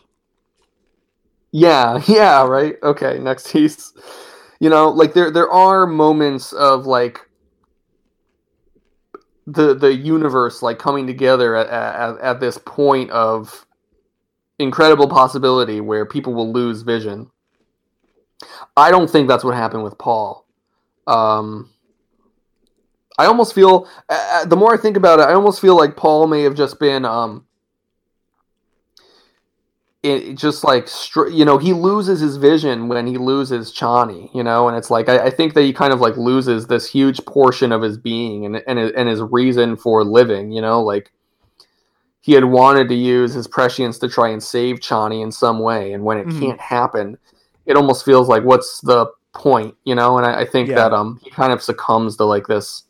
yeah, 1.52 2.02
yeah, 2.08 2.46
right. 2.48 2.76
Okay, 2.82 3.20
piece. 3.52 3.94
You 4.60 4.70
know, 4.70 4.90
like 4.90 5.14
there 5.14 5.30
there 5.30 5.50
are 5.50 5.86
moments 5.86 6.54
of 6.54 6.86
like 6.86 7.20
the 9.46 9.74
the 9.74 9.94
universe 9.94 10.62
like 10.62 10.80
coming 10.80 11.08
together 11.08 11.56
at, 11.56 11.68
at, 11.68 12.18
at 12.20 12.40
this 12.40 12.58
point 12.66 13.10
of 13.10 13.66
incredible 14.60 15.08
possibility 15.08 15.82
where 15.82 16.06
people 16.06 16.34
will 16.34 16.52
lose 16.52 16.82
vision. 16.82 17.30
I 18.78 18.92
don't 18.92 19.10
think 19.10 19.28
that's 19.28 19.44
what 19.44 19.56
happened 19.56 19.84
with 19.84 19.98
Paul. 19.98 20.46
Um, 21.08 21.70
I 23.18 23.26
almost 23.26 23.54
feel 23.54 23.88
uh, 24.08 24.46
the 24.46 24.56
more 24.56 24.74
I 24.74 24.78
think 24.78 24.96
about 24.96 25.20
it, 25.20 25.24
I 25.24 25.34
almost 25.34 25.60
feel 25.60 25.76
like 25.76 25.98
Paul 25.98 26.28
may 26.28 26.44
have 26.44 26.56
just 26.56 26.80
been 26.80 27.04
um, 27.04 27.46
it 30.02 30.36
just 30.36 30.64
like 30.64 30.88
str- 30.88 31.28
you 31.28 31.44
know 31.44 31.58
he 31.58 31.74
loses 31.74 32.22
his 32.22 32.38
vision 32.38 32.88
when 32.88 33.06
he 33.06 33.18
loses 33.18 33.74
Chani, 33.74 34.34
you 34.34 34.44
know, 34.44 34.70
and 34.70 34.78
it's 34.78 34.90
like 34.90 35.10
I, 35.10 35.26
I 35.26 35.30
think 35.30 35.54
that 35.56 35.64
he 35.64 35.74
kind 35.74 35.92
of 35.92 36.00
like 36.00 36.16
loses 36.16 36.68
this 36.68 36.90
huge 36.90 37.24
portion 37.26 37.72
of 37.74 37.82
his 37.82 37.98
being 37.98 38.46
and 38.46 38.64
and 38.66 38.80
and 38.80 39.10
his 39.10 39.22
reason 39.22 39.76
for 39.76 40.06
living, 40.06 40.52
you 40.52 40.62
know, 40.62 40.82
like 40.82 41.12
he 42.22 42.34
had 42.34 42.46
wanted 42.46 42.88
to 42.90 42.96
use 42.96 43.34
his 43.34 43.48
prescience 43.48 43.98
to 44.00 44.08
try 44.08 44.30
and 44.30 44.42
save 44.42 44.78
Chani 44.78 45.22
in 45.22 45.32
some 45.32 45.60
way, 45.60 45.92
and 45.92 46.04
when 46.06 46.18
it 46.18 46.28
Mhm. 46.28 46.40
can't 46.40 46.62
happen, 46.62 47.18
it 47.70 47.78
almost 47.78 48.04
feels 48.04 48.28
like 48.28 48.44
what's 48.44 48.82
the 48.82 49.06
point, 49.34 49.76
you 49.86 49.94
know? 49.96 50.18
And 50.18 50.26
I, 50.26 50.42
I 50.42 50.46
think 50.46 50.70
Yeah. 50.70 50.76
that 50.76 50.92
um 50.94 51.20
he 51.24 51.30
kind 51.30 51.54
of 51.54 51.62
succumbs 51.62 52.18
to 52.18 52.26
like 52.26 52.48
this 52.48 52.84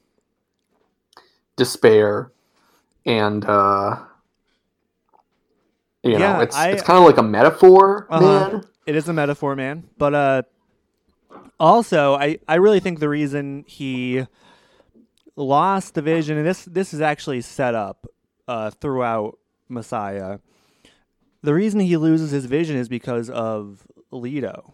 despair 1.58 2.32
and 3.06 3.44
uh 3.46 3.98
you 6.04 6.12
know 6.14 6.20
Yeah, 6.20 6.42
it's 6.42 6.56
I- 6.56 6.70
it's 6.70 6.84
kind 6.84 6.98
of 6.98 7.04
like 7.06 7.18
a 7.18 7.24
metaphor 7.24 8.08
Uh-huh. 8.10 8.50
man 8.52 8.64
It 8.86 8.96
is 8.96 9.10
a 9.10 9.14
metaphor, 9.14 9.56
man. 9.56 9.84
But 9.98 10.16
uh 10.16 10.42
also 11.60 12.16
I, 12.16 12.40
I 12.48 12.56
really 12.56 12.80
think 12.80 13.00
the 13.00 13.10
reason 13.10 13.66
he 13.68 14.26
lost 15.36 15.94
the 15.94 16.02
vision 16.02 16.38
and 16.38 16.46
this 16.48 16.64
this 16.66 16.94
is 16.94 17.02
actually 17.02 17.42
set 17.42 17.76
up 17.76 18.08
uh 18.48 18.70
throughout 18.72 19.38
Messiah. 19.68 20.40
The 21.42 21.54
reason 21.54 21.80
he 21.80 21.96
loses 21.98 22.32
his 22.32 22.46
vision 22.46 22.76
is 22.78 22.90
because 22.90 23.30
of 23.30 23.86
Leto. 24.12 24.74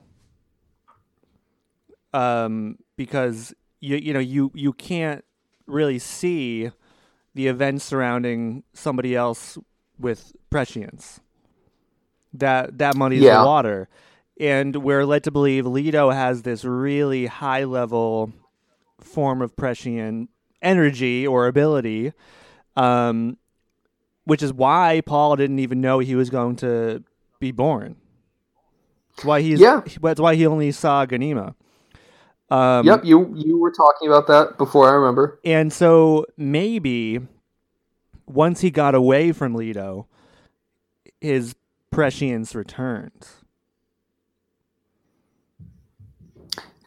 Um 2.14 2.78
because 2.98 3.54
you 3.82 3.98
you 3.98 4.14
know 4.14 4.20
you 4.20 4.52
you 4.54 4.74
can't 4.74 5.24
really 5.68 6.00
see 6.00 6.72
the 7.34 7.48
events 7.48 7.84
surrounding 7.84 8.64
somebody 8.74 9.16
else 9.16 9.58
with 10.00 10.32
prescience. 10.50 11.20
That 12.34 12.78
that 12.78 12.96
muddies 12.96 13.22
Yeah. 13.22 13.40
the 13.40 13.46
water. 13.46 13.90
And 14.40 14.76
we're 14.78 15.06
led 15.06 15.24
to 15.26 15.32
believe 15.32 15.66
Leto 15.66 16.10
has 16.12 16.42
this 16.42 16.66
really 16.66 17.26
high 17.26 17.64
level 17.64 18.34
form 19.00 19.42
of 19.42 19.56
prescient 19.56 20.30
energy 20.62 21.28
or 21.28 21.48
ability. 21.48 22.14
Um 22.78 23.38
which 24.24 24.42
is 24.42 24.52
why 24.52 25.02
Paul 25.06 25.36
didn't 25.36 25.60
even 25.60 25.82
know 25.82 26.00
he 26.00 26.16
was 26.16 26.30
going 26.32 26.56
to 26.58 27.04
be 27.40 27.52
born. 27.52 27.96
That's 29.16 29.26
why 29.26 29.42
he's 29.42 29.60
Yeah. 29.60 29.82
that's 30.02 30.20
why 30.20 30.36
he 30.36 30.46
only 30.46 30.72
saw 30.72 31.06
Ghanima. 31.06 31.56
Um, 32.52 32.86
yep 32.86 33.04
you 33.04 33.34
you 33.36 33.60
were 33.60 33.72
talking 33.72 34.08
about 34.08 34.28
that 34.28 34.60
before 34.60 34.88
i 34.88 34.94
remember 34.94 35.40
and 35.44 35.74
so 35.74 36.28
maybe 36.38 37.20
once 38.28 38.62
he 38.62 38.70
got 38.70 38.94
away 38.96 39.32
from 39.32 39.56
Leto, 39.56 40.08
his 41.22 41.56
prescience 41.92 42.54
returned. 42.54 43.28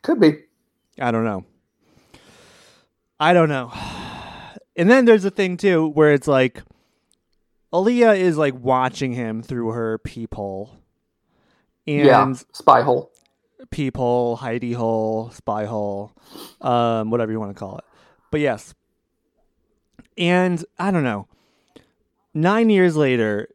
could 0.02 0.20
be 0.20 0.38
I 1.00 1.10
don't 1.10 1.24
know. 1.24 1.44
I 3.20 3.32
don't 3.32 3.48
know. 3.48 3.72
And 4.76 4.88
then 4.88 5.06
there's 5.06 5.24
a 5.24 5.30
thing 5.30 5.56
too 5.56 5.88
where 5.88 6.12
it's 6.12 6.28
like 6.28 6.62
Alia 7.74 8.12
is 8.12 8.38
like 8.38 8.54
watching 8.54 9.12
him 9.12 9.42
through 9.42 9.70
her 9.72 9.98
peephole. 9.98 10.77
And 11.88 12.06
yeah 12.06 12.32
spy 12.52 12.82
hole 12.82 13.10
peephole, 13.70 14.38
hidey 14.38 14.74
hole, 14.74 15.30
spy 15.30 15.64
hole, 15.64 16.12
um, 16.60 17.10
whatever 17.10 17.32
you 17.32 17.40
want 17.40 17.54
to 17.54 17.58
call 17.58 17.78
it. 17.78 17.84
But 18.30 18.40
yes. 18.40 18.74
And 20.16 20.64
I 20.78 20.90
don't 20.90 21.04
know. 21.04 21.28
Nine 22.34 22.70
years 22.70 22.96
later, 22.96 23.48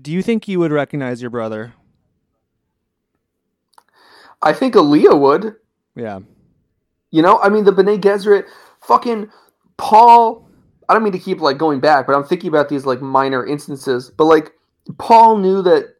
do 0.00 0.12
you 0.12 0.22
think 0.22 0.48
you 0.48 0.58
would 0.58 0.72
recognize 0.72 1.20
your 1.20 1.30
brother? 1.30 1.74
i 4.44 4.52
think 4.52 4.74
Alia 4.74 5.14
would 5.14 5.54
Yeah. 5.94 6.20
You 7.12 7.20
know, 7.22 7.38
I 7.40 7.50
mean, 7.50 7.64
the 7.64 7.72
Bene 7.72 7.98
Gesserit, 7.98 8.46
fucking 8.80 9.30
Paul. 9.76 10.48
I 10.88 10.94
don't 10.94 11.04
mean 11.04 11.12
to 11.12 11.18
keep 11.18 11.40
like 11.40 11.58
going 11.58 11.78
back, 11.78 12.06
but 12.06 12.16
I'm 12.16 12.24
thinking 12.24 12.48
about 12.48 12.70
these 12.70 12.86
like 12.86 13.02
minor 13.02 13.46
instances. 13.46 14.10
But 14.16 14.24
like, 14.24 14.52
Paul 14.98 15.36
knew 15.36 15.62
that 15.62 15.91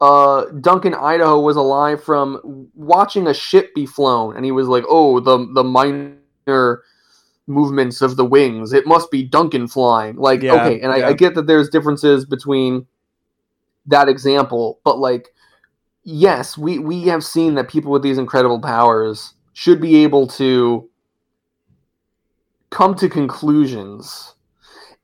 uh, 0.00 0.46
Duncan, 0.60 0.94
Idaho, 0.94 1.40
was 1.40 1.56
alive 1.56 2.02
from 2.02 2.68
watching 2.74 3.26
a 3.26 3.34
ship 3.34 3.74
be 3.74 3.86
flown, 3.86 4.36
and 4.36 4.44
he 4.44 4.52
was 4.52 4.68
like, 4.68 4.84
"Oh, 4.88 5.20
the 5.20 5.46
the 5.54 5.64
minor 5.64 6.82
movements 7.46 8.00
of 8.00 8.16
the 8.16 8.24
wings. 8.24 8.72
It 8.72 8.86
must 8.86 9.10
be 9.10 9.24
Duncan 9.24 9.66
flying." 9.66 10.16
Like, 10.16 10.42
Yeah, 10.42 10.54
okay, 10.54 10.80
and 10.80 10.92
I. 10.92 11.08
I 11.08 11.12
get 11.14 11.34
that 11.34 11.46
there's 11.46 11.68
differences 11.68 12.24
between 12.24 12.86
that 13.86 14.08
example, 14.08 14.80
but 14.84 14.98
like, 14.98 15.34
yes, 16.04 16.56
we 16.56 16.78
we 16.78 17.02
have 17.04 17.24
seen 17.24 17.56
that 17.56 17.68
people 17.68 17.90
with 17.90 18.02
these 18.02 18.18
incredible 18.18 18.60
powers 18.60 19.34
should 19.52 19.80
be 19.80 20.04
able 20.04 20.28
to 20.28 20.88
come 22.70 22.94
to 22.94 23.08
conclusions. 23.08 24.34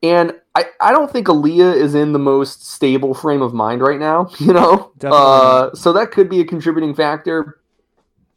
And 0.01 0.35
I, 0.55 0.65
I 0.79 0.91
don't 0.93 1.11
think 1.11 1.27
Alia 1.27 1.71
is 1.71 1.95
in 1.95 2.13
the 2.13 2.19
most 2.19 2.65
stable 2.65 3.13
frame 3.13 3.41
of 3.41 3.53
mind 3.53 3.81
right 3.81 3.99
now, 3.99 4.29
you 4.39 4.53
know? 4.53 4.91
Uh, 5.03 5.73
so 5.73 5.91
that 5.93 6.11
could 6.11 6.29
be 6.29 6.39
a 6.39 6.45
contributing 6.45 6.95
factor. 6.95 7.59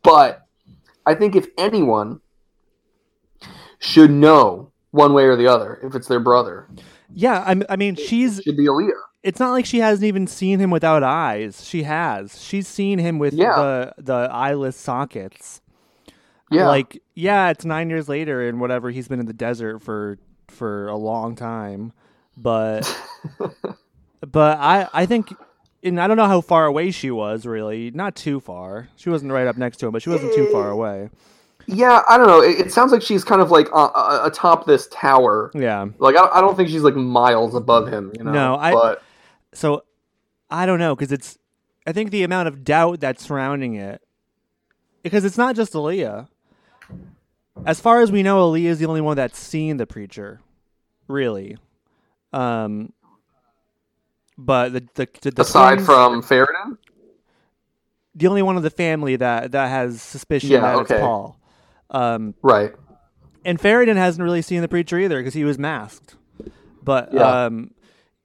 But 0.03 0.45
I 1.07 1.15
think 1.15 1.37
if 1.37 1.47
anyone 1.57 2.21
should 3.79 4.11
know 4.11 4.73
one 4.91 5.13
way 5.13 5.25
or 5.25 5.37
the 5.37 5.47
other 5.47 5.79
if 5.83 5.95
it's 5.95 6.09
their 6.09 6.21
brother. 6.21 6.69
Yeah, 7.15 7.41
I, 7.47 7.61
I 7.69 7.77
mean, 7.77 7.95
she's. 7.95 8.41
Should 8.45 8.57
be 8.57 8.65
Alia. 8.67 8.93
It's 9.23 9.41
not 9.41 9.51
like 9.53 9.67
she 9.67 9.79
hasn't 9.79 10.05
even 10.07 10.27
seen 10.27 10.59
him 10.59 10.71
without 10.71 11.03
eyes. 11.03 11.65
She 11.67 11.83
has. 11.85 12.43
She's 12.43 12.69
seen 12.69 12.99
him 12.99 13.19
with 13.19 13.35
Yeah. 13.35 13.55
the 13.57 13.95
the 13.99 14.29
eyeless 14.33 14.77
sockets. 14.77 15.61
Yeah. 16.51 16.67
Like, 16.69 17.03
yeah, 17.15 17.51
it's 17.51 17.65
nine 17.65 17.91
years 17.91 18.09
later 18.09 18.49
and 18.49 18.61
whatever. 18.61 18.91
He's 18.91 19.09
been 19.09 19.21
in 19.21 19.27
the 19.27 19.33
desert 19.33 19.81
for 19.81 20.19
for 20.49 20.89
a 20.89 20.97
long 20.97 21.35
time, 21.37 21.93
but 22.41 22.83
but 24.21 24.59
I 24.59 24.89
I 24.93 25.07
think. 25.07 25.35
And 25.85 26.01
I 26.01 26.09
don't 26.09 26.17
know 26.17 26.27
how 26.27 26.41
far 26.41 26.67
away 26.67 26.91
she 26.91 27.13
was, 27.13 27.47
really. 27.47 27.93
Not 27.93 28.17
too 28.17 28.41
far. 28.41 28.89
She 28.97 29.11
wasn't 29.11 29.31
right 29.31 29.47
up 29.47 29.57
next 29.57 29.77
to 29.77 29.87
him, 29.87 29.93
but 29.93 30.03
she 30.03 30.11
wasn't 30.11 30.35
too 30.35 30.49
far 30.51 30.71
away. 30.71 31.09
yeah, 31.69 32.03
I 32.09 32.19
don't 32.19 32.27
know. 32.27 32.41
It, 32.43 32.59
it 32.67 32.73
sounds 32.73 32.91
like 32.91 33.01
she's 33.01 33.23
kind 33.23 33.41
of 33.41 33.53
like 33.53 33.69
uh, 33.73 33.85
uh, 33.95 34.23
atop 34.25 34.67
this 34.67 34.89
tower. 34.91 35.53
Yeah. 35.55 35.87
Like 35.99 36.17
I, 36.17 36.29
I 36.33 36.41
don't 36.41 36.57
think 36.57 36.69
she's 36.69 36.83
like 36.83 36.97
miles 36.97 37.55
above 37.55 37.87
him. 37.87 38.11
You 38.19 38.25
know. 38.25 38.33
No, 38.33 38.57
I- 38.57 38.73
But 38.73 39.03
So 39.53 39.85
I 40.51 40.67
don't 40.67 40.81
know 40.81 40.97
because 40.97 41.13
it's 41.13 41.39
I 41.87 41.93
think 41.93 42.11
the 42.11 42.25
amount 42.25 42.49
of 42.49 42.65
doubt 42.65 42.99
that's 42.99 43.25
surrounding 43.25 43.77
it 43.77 44.03
because 45.05 45.25
it's 45.25 45.39
not 45.39 45.55
just 45.55 45.77
Alia. 45.77 46.29
As 47.65 47.79
far 47.81 48.01
as 48.01 48.11
we 48.11 48.25
know, 48.25 48.41
Alia 48.41 48.69
is 48.71 48.81
the 48.81 48.87
only 48.87 49.01
one 49.01 49.17
that's 49.17 49.39
seen 49.39 49.77
the 49.77 49.87
preacher, 49.87 50.41
really. 51.07 51.57
Um, 52.33 52.93
but 54.37 54.73
the 54.73 54.81
the, 54.95 55.09
the, 55.23 55.31
the 55.33 55.43
aside 55.43 55.75
twins- 55.75 55.87
from 55.87 56.23
Farad'n, 56.23 56.79
the 58.15 58.27
only 58.27 58.43
one 58.43 58.57
of 58.57 58.63
the 58.63 58.71
family 58.71 59.17
that 59.17 59.53
that 59.53 59.69
has 59.69 60.01
suspicion 60.03 60.51
Yeah, 60.51 60.61
that 60.61 60.77
okay. 60.77 60.95
it's 60.95 61.01
Paul. 61.01 61.41
Um, 61.91 62.35
right? 62.43 62.75
and 63.45 63.59
Farad'n 63.59 63.97
hasn't 63.97 64.23
really 64.23 64.43
seen 64.43 64.61
the 64.61 64.69
preacher 64.69 64.99
either 64.99 65.19
because 65.19 65.33
he 65.35 65.45
was 65.45 65.59
masked. 65.59 66.17
But 66.83 67.13
Yeah. 67.15 67.45
um, 67.47 67.71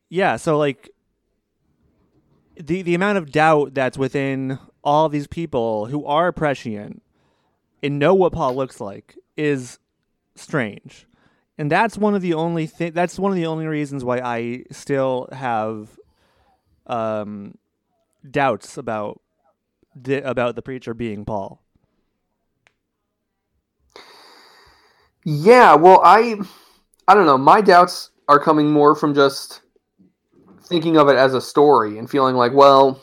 yeah, 0.10 0.36
so 0.36 0.58
like 0.58 0.90
the 2.56 2.82
the 2.82 2.94
amount 2.96 3.18
of 3.18 3.32
doubt 3.32 3.74
that's 3.74 3.98
within 3.98 4.60
all 4.84 5.08
these 5.10 5.28
people 5.28 5.86
who 5.88 6.06
are 6.06 6.32
prescient 6.32 7.02
and 7.82 7.98
know 8.00 8.14
what 8.14 8.34
Paul 8.34 8.56
looks 8.56 8.80
like 8.82 9.18
is 9.38 9.80
strange, 10.36 11.08
and 11.58 11.72
that's 11.72 11.98
one 11.98 12.16
of 12.16 12.22
the 12.22 12.34
only 12.34 12.68
thi- 12.68 12.90
that's 12.90 13.20
one 13.20 13.32
of 13.32 13.36
the 13.36 13.46
only 13.46 13.68
reasons 13.68 14.04
why 14.04 14.20
I 14.20 14.64
still 14.72 15.30
have 15.32 15.90
um 16.88 17.58
doubts 18.30 18.78
about 18.78 19.22
the 19.96 20.28
about 20.28 20.56
the 20.56 20.62
preacher 20.62 20.94
being 20.94 21.26
Paul. 21.26 21.64
Yeah, 25.26 25.76
well, 25.76 26.02
I, 26.04 26.36
I 27.08 27.14
don't 27.14 27.26
know. 27.26 27.38
My 27.38 27.62
doubts 27.62 28.12
are 28.28 28.40
coming 28.40 28.70
more 28.70 28.96
from 28.96 29.14
just 29.14 29.62
thinking 30.66 30.98
of 30.98 31.08
it 31.10 31.16
as 31.16 31.34
a 31.34 31.42
story 31.42 31.98
and 31.98 32.10
feeling 32.10 32.36
like, 32.36 32.54
well, 32.54 33.02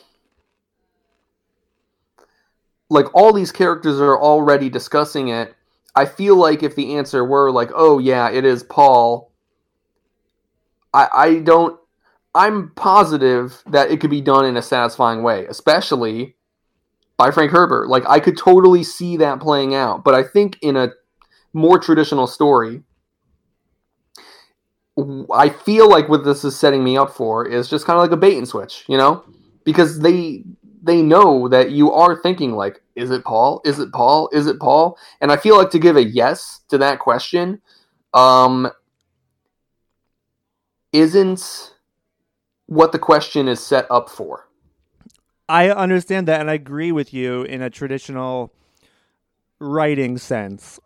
like 2.89 3.07
all 3.15 3.33
these 3.33 3.51
characters 3.51 3.99
are 3.99 4.19
already 4.19 4.69
discussing 4.69 5.29
it. 5.29 5.55
I 5.95 6.05
feel 6.05 6.35
like 6.35 6.63
if 6.63 6.75
the 6.75 6.95
answer 6.95 7.23
were 7.25 7.51
like, 7.51 7.69
oh 7.73 7.99
yeah, 7.99 8.29
it 8.29 8.45
is 8.45 8.63
Paul, 8.63 9.31
I, 10.93 11.07
I 11.13 11.39
don't. 11.39 11.77
I'm 12.33 12.71
positive 12.75 13.61
that 13.67 13.91
it 13.91 13.99
could 13.99 14.09
be 14.09 14.21
done 14.21 14.45
in 14.45 14.55
a 14.55 14.61
satisfying 14.61 15.21
way, 15.21 15.45
especially 15.47 16.35
by 17.17 17.29
Frank 17.29 17.51
Herbert. 17.51 17.89
Like 17.89 18.07
I 18.07 18.19
could 18.19 18.37
totally 18.37 18.83
see 18.83 19.17
that 19.17 19.41
playing 19.41 19.75
out, 19.75 20.03
but 20.05 20.15
I 20.15 20.23
think 20.23 20.57
in 20.61 20.77
a 20.77 20.91
more 21.53 21.79
traditional 21.79 22.27
story. 22.27 22.83
I 25.33 25.49
feel 25.49 25.89
like 25.89 26.09
what 26.09 26.23
this 26.23 26.43
is 26.43 26.57
setting 26.57 26.83
me 26.83 26.97
up 26.97 27.11
for 27.11 27.47
is 27.47 27.69
just 27.69 27.85
kind 27.85 27.97
of 27.97 28.03
like 28.03 28.11
a 28.11 28.17
bait 28.17 28.37
and 28.37 28.47
switch, 28.47 28.83
you 28.87 28.97
know, 28.97 29.23
because 29.63 29.99
they 29.99 30.43
they 30.83 31.01
know 31.01 31.47
that 31.47 31.71
you 31.71 31.91
are 31.91 32.21
thinking 32.21 32.53
like, 32.53 32.80
is 32.95 33.11
it 33.11 33.23
Paul? 33.23 33.61
Is 33.65 33.79
it 33.79 33.91
Paul? 33.91 34.29
Is 34.33 34.47
it 34.47 34.59
Paul? 34.59 34.97
And 35.19 35.31
I 35.31 35.37
feel 35.37 35.57
like 35.57 35.69
to 35.71 35.79
give 35.79 35.95
a 35.95 36.03
yes 36.03 36.61
to 36.69 36.77
that 36.79 36.99
question, 36.99 37.61
um, 38.13 38.69
isn't 40.93 41.73
what 42.67 42.91
the 42.91 42.99
question 42.99 43.47
is 43.47 43.59
set 43.59 43.85
up 43.89 44.09
for. 44.09 44.47
I 45.49 45.69
understand 45.69 46.27
that, 46.27 46.39
and 46.39 46.49
I 46.49 46.53
agree 46.53 46.91
with 46.91 47.13
you 47.13 47.43
in 47.43 47.61
a 47.61 47.69
traditional 47.69 48.53
writing 49.59 50.17
sense. 50.17 50.79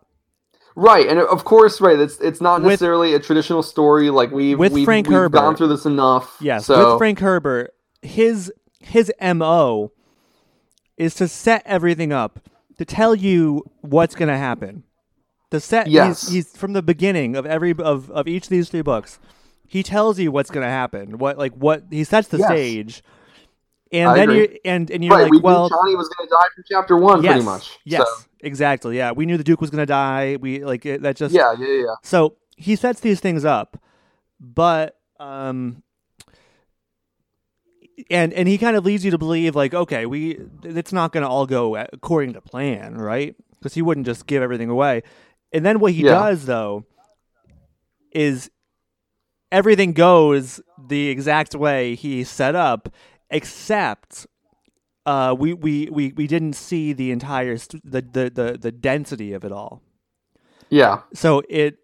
Right, 0.74 1.08
and 1.08 1.18
of 1.20 1.44
course, 1.44 1.80
right. 1.80 1.98
It's 1.98 2.18
it's 2.20 2.40
not 2.40 2.60
With- 2.60 2.72
necessarily 2.72 3.14
a 3.14 3.18
traditional 3.20 3.62
story. 3.62 4.10
Like 4.10 4.30
we've 4.30 4.58
With 4.58 4.72
we've, 4.72 4.84
Frank 4.84 5.06
we've 5.06 5.16
Herbert. 5.16 5.38
gone 5.38 5.56
through 5.56 5.68
this 5.68 5.86
enough. 5.86 6.36
Yes, 6.40 6.66
so, 6.66 6.90
with 6.90 6.98
Frank 6.98 7.18
Herbert, 7.20 7.72
his 8.02 8.52
his 8.80 9.10
mo 9.20 9.92
is 10.96 11.14
to 11.14 11.28
set 11.28 11.62
everything 11.66 12.12
up 12.12 12.40
to 12.78 12.84
tell 12.84 13.14
you 13.14 13.64
what's 13.80 14.14
going 14.14 14.28
to 14.28 14.36
happen. 14.36 14.84
The 15.50 15.60
set, 15.60 15.86
Yes. 15.86 16.28
he's, 16.28 16.32
he's 16.52 16.56
from 16.56 16.72
the 16.72 16.82
beginning 16.82 17.36
of 17.36 17.46
every 17.46 17.72
of, 17.72 18.10
of 18.10 18.26
each 18.26 18.44
of 18.44 18.50
these 18.50 18.68
three 18.68 18.82
books. 18.82 19.18
He 19.66 19.82
tells 19.82 20.18
you 20.18 20.30
what's 20.32 20.50
going 20.50 20.64
to 20.64 20.70
happen. 20.70 21.18
What 21.18 21.38
like 21.38 21.52
what 21.54 21.84
he 21.90 22.04
sets 22.04 22.28
the 22.28 22.38
Yes. 22.38 22.48
stage, 22.48 23.02
and 23.92 24.10
I 24.10 24.14
then 24.14 24.30
agree. 24.30 24.40
you 24.42 24.58
and 24.64 24.90
and 24.90 25.04
you're 25.04 25.14
right, 25.14 25.22
like, 25.24 25.32
we 25.32 25.38
well, 25.38 25.68
knew 25.70 25.76
Chani 25.76 25.96
was 25.96 26.08
going 26.08 26.28
to 26.28 26.34
die 26.34 26.46
from 26.54 26.64
chapter 26.70 26.96
one, 26.96 27.22
yes, 27.22 27.32
pretty 27.32 27.44
much. 27.44 27.78
yes, 27.84 28.06
So, 28.06 28.24
exactly, 28.40 28.96
yeah. 28.96 29.12
We 29.12 29.26
knew 29.26 29.36
the 29.36 29.44
Duke 29.44 29.60
was 29.60 29.70
going 29.70 29.82
to 29.82 29.86
die. 29.86 30.36
We 30.40 30.64
like 30.64 30.84
it, 30.86 31.02
that 31.02 31.16
just 31.16 31.34
yeah, 31.34 31.54
yeah, 31.58 31.66
yeah. 31.68 31.94
So 32.02 32.36
he 32.56 32.74
sets 32.76 33.00
these 33.00 33.20
things 33.20 33.44
up, 33.44 33.80
but 34.40 34.98
um, 35.20 35.82
and 38.10 38.32
and 38.32 38.46
he 38.48 38.58
kind 38.58 38.76
of 38.76 38.84
leads 38.84 39.04
you 39.04 39.10
to 39.10 39.18
believe 39.18 39.54
like, 39.56 39.74
okay, 39.74 40.06
we 40.06 40.38
it's 40.62 40.92
not 40.92 41.12
going 41.12 41.22
to 41.22 41.28
all 41.28 41.46
go 41.46 41.76
according 41.76 42.32
to 42.34 42.40
plan, 42.40 42.96
right? 42.96 43.34
Because 43.58 43.74
he 43.74 43.82
wouldn't 43.82 44.06
just 44.06 44.26
give 44.26 44.42
everything 44.42 44.68
away. 44.70 45.02
And 45.52 45.64
then 45.64 45.80
what 45.80 45.92
he 45.92 46.02
Yeah. 46.02 46.10
does 46.10 46.46
though 46.46 46.84
is 48.12 48.50
everything 49.52 49.92
goes 49.92 50.60
the 50.88 51.08
exact 51.08 51.54
way 51.54 51.94
he 51.94 52.24
set 52.24 52.54
up, 52.54 52.88
except. 53.30 54.26
Uh, 55.04 55.32
we, 55.38 55.54
we, 55.54 55.88
we, 55.92 56.12
we 56.16 56.26
didn't 56.26 56.54
see 56.54 56.92
the 56.92 57.12
entire 57.12 57.56
st- 57.56 57.80
the, 57.88 58.02
the, 58.02 58.28
the, 58.28 58.58
the 58.60 58.72
density 58.72 59.32
of 59.32 59.44
it 59.44 59.52
all 59.52 59.80
Yeah, 60.68 61.02
so 61.14 61.42
it, 61.48 61.78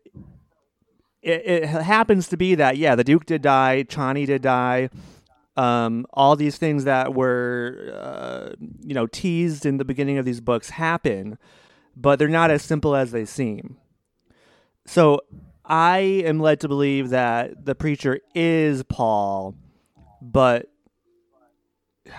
it 1.23 1.43
it 1.47 1.67
happens 1.69 2.27
to 2.31 2.37
be 2.37 2.57
that 2.57 2.79
yeah 2.79 2.97
the 2.97 3.05
duke 3.05 3.25
did 3.27 3.41
die 3.43 3.85
chani 3.89 4.27
did 4.27 4.43
die 4.43 4.91
um, 5.57 6.07
all 6.11 6.37
these 6.37 6.57
things 6.57 6.85
that 6.85 7.15
were 7.15 7.93
uh, 7.95 8.55
you 8.81 8.95
know 8.95 9.07
teased 9.07 9.67
in 9.67 9.77
the 9.77 9.85
beginning 9.85 10.19
of 10.19 10.25
these 10.25 10.41
books 10.41 10.71
happen 10.71 11.39
but 11.95 12.19
they're 12.19 12.29
not 12.29 12.51
as 12.51 12.63
simple 12.63 12.97
as 12.97 13.11
they 13.13 13.25
seem 13.25 13.77
so 14.87 15.21
i 15.65 15.99
am 15.99 16.41
led 16.41 16.61
to 16.61 16.69
believe 16.69 17.11
that 17.11 17.65
the 17.67 17.75
preacher 17.75 18.19
is 18.35 18.83
paul 18.85 19.55
but 20.23 20.69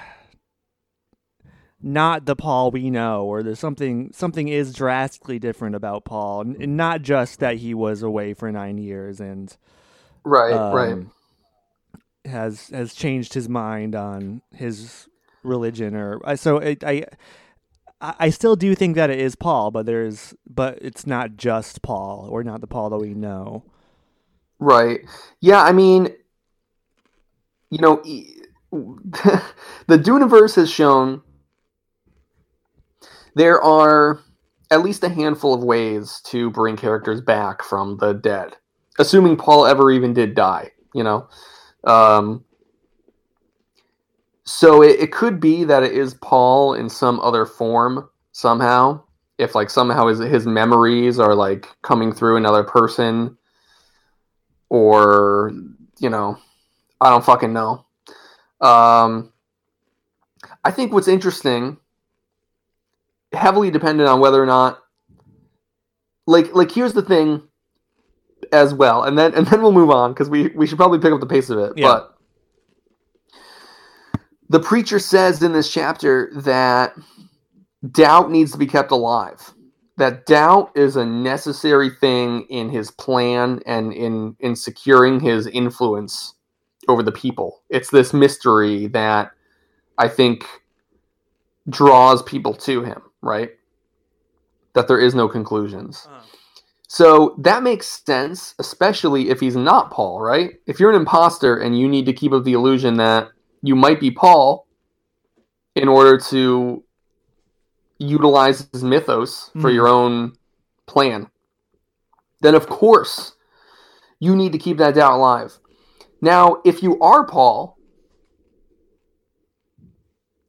not 1.81 2.25
the 2.25 2.35
Paul 2.35 2.71
we 2.71 2.89
know, 2.89 3.25
or 3.25 3.43
there's 3.43 3.59
something 3.59 4.11
something 4.13 4.47
is 4.47 4.73
drastically 4.73 5.39
different 5.39 5.75
about 5.75 6.05
Paul, 6.05 6.41
and 6.41 6.77
not 6.77 7.01
just 7.01 7.39
that 7.39 7.57
he 7.57 7.73
was 7.73 8.03
away 8.03 8.33
for 8.33 8.51
nine 8.51 8.77
years 8.77 9.19
and 9.19 9.55
right, 10.23 10.53
um, 10.53 10.73
right. 10.73 11.05
Has 12.25 12.69
has 12.69 12.93
changed 12.93 13.33
his 13.33 13.49
mind 13.49 13.95
on 13.95 14.41
his 14.53 15.07
religion, 15.43 15.95
or 15.95 16.19
uh, 16.25 16.35
so 16.35 16.57
it, 16.57 16.83
I 16.83 17.05
I 18.01 18.29
still 18.29 18.55
do 18.55 18.75
think 18.75 18.95
that 18.95 19.09
it 19.09 19.19
is 19.19 19.35
Paul, 19.35 19.71
but 19.71 19.85
there's 19.85 20.33
but 20.47 20.77
it's 20.81 21.07
not 21.07 21.37
just 21.37 21.81
Paul, 21.81 22.27
or 22.29 22.43
not 22.43 22.61
the 22.61 22.67
Paul 22.67 22.89
that 22.89 22.97
we 22.97 23.13
know. 23.13 23.63
Right. 24.59 25.01
Yeah, 25.41 25.61
I 25.61 25.71
mean, 25.71 26.09
you 27.69 27.79
know, 27.79 28.01
the 29.87 29.97
Duneverse 29.97 30.55
has 30.55 30.71
shown 30.71 31.21
there 33.35 33.61
are 33.61 34.19
at 34.71 34.81
least 34.81 35.03
a 35.03 35.09
handful 35.09 35.53
of 35.53 35.63
ways 35.63 36.21
to 36.25 36.49
bring 36.51 36.75
characters 36.75 37.21
back 37.21 37.63
from 37.63 37.97
the 37.97 38.13
dead, 38.13 38.55
assuming 38.99 39.37
Paul 39.37 39.65
ever 39.65 39.91
even 39.91 40.13
did 40.13 40.35
die, 40.35 40.71
you 40.93 41.03
know? 41.03 41.27
Um, 41.83 42.45
so 44.45 44.81
it, 44.81 44.99
it 44.99 45.11
could 45.11 45.39
be 45.39 45.63
that 45.63 45.83
it 45.83 45.93
is 45.93 46.13
Paul 46.15 46.73
in 46.73 46.89
some 46.89 47.19
other 47.19 47.45
form 47.45 48.09
somehow. 48.31 49.01
If 49.37 49.55
like 49.55 49.69
somehow 49.69 50.07
his 50.07 50.19
his 50.19 50.45
memories 50.45 51.19
are 51.19 51.33
like 51.33 51.67
coming 51.81 52.13
through 52.13 52.37
another 52.37 52.63
person, 52.63 53.37
or 54.69 55.51
you 55.99 56.09
know, 56.09 56.37
I 57.01 57.09
don't 57.09 57.25
fucking 57.25 57.51
know. 57.51 57.85
Um, 58.61 59.33
I 60.63 60.71
think 60.71 60.93
what's 60.93 61.07
interesting, 61.07 61.77
heavily 63.33 63.71
dependent 63.71 64.07
on 64.07 64.19
whether 64.19 64.41
or 64.41 64.45
not, 64.45 64.79
like, 66.25 66.53
like 66.53 66.71
here's 66.71 66.93
the 66.93 67.01
thing 67.01 67.41
as 68.53 68.73
well, 68.73 69.03
and 69.03 69.17
then 69.17 69.33
and 69.33 69.47
then 69.47 69.61
we'll 69.61 69.73
move 69.73 69.89
on 69.89 70.13
because 70.13 70.29
we 70.29 70.49
we 70.49 70.65
should 70.65 70.77
probably 70.77 70.99
pick 70.99 71.11
up 71.11 71.19
the 71.19 71.25
pace 71.25 71.49
of 71.49 71.57
it. 71.59 71.73
Yeah. 71.75 71.87
But 71.87 72.17
the 74.49 74.59
preacher 74.59 74.99
says 74.99 75.41
in 75.41 75.51
this 75.51 75.71
chapter 75.71 76.31
that 76.35 76.93
doubt 77.91 78.31
needs 78.31 78.51
to 78.51 78.57
be 78.57 78.67
kept 78.67 78.91
alive. 78.91 79.53
That 79.97 80.25
doubt 80.25 80.71
is 80.75 80.95
a 80.95 81.05
necessary 81.05 81.89
thing 81.89 82.45
in 82.49 82.69
his 82.69 82.91
plan 82.91 83.61
and 83.65 83.91
in 83.91 84.35
in 84.39 84.55
securing 84.55 85.19
his 85.19 85.47
influence 85.47 86.35
over 86.87 87.03
the 87.03 87.11
people. 87.11 87.61
It's 87.69 87.89
this 87.89 88.13
mystery 88.13 88.87
that 88.87 89.31
I 89.97 90.07
think 90.07 90.45
draws 91.69 92.21
people 92.23 92.53
to 92.53 92.83
him, 92.83 93.01
right? 93.21 93.51
That 94.73 94.87
there 94.87 94.99
is 94.99 95.15
no 95.15 95.27
conclusions. 95.27 96.07
So 96.93 97.33
that 97.39 97.63
makes 97.63 98.03
sense, 98.05 98.53
especially 98.59 99.31
if 99.31 99.39
he's 99.39 99.55
not 99.55 99.89
Paul, 99.89 100.21
right? 100.21 100.59
If 100.67 100.79
you're 100.79 100.91
an 100.91 100.95
imposter 100.95 101.57
and 101.57 101.75
you 101.75 101.87
need 101.87 102.05
to 102.05 102.13
keep 102.13 102.31
up 102.31 102.43
the 102.43 102.53
illusion 102.53 102.97
that 102.97 103.29
you 103.63 103.75
might 103.75 103.99
be 103.99 104.11
Paul 104.11 104.67
in 105.75 105.87
order 105.87 106.19
to 106.29 106.83
utilize 107.97 108.67
his 108.71 108.83
mythos 108.83 109.49
for 109.59 109.71
Mhm. 109.71 109.73
your 109.73 109.87
own 109.87 110.33
plan, 110.85 111.31
then 112.41 112.53
of 112.53 112.69
course 112.69 113.37
you 114.19 114.35
need 114.35 114.51
to 114.51 114.59
keep 114.59 114.77
that 114.77 114.93
doubt 114.93 115.13
alive. 115.13 115.57
Now, 116.21 116.61
if 116.63 116.83
you 116.83 116.99
are 116.99 117.25
Paul 117.25 117.75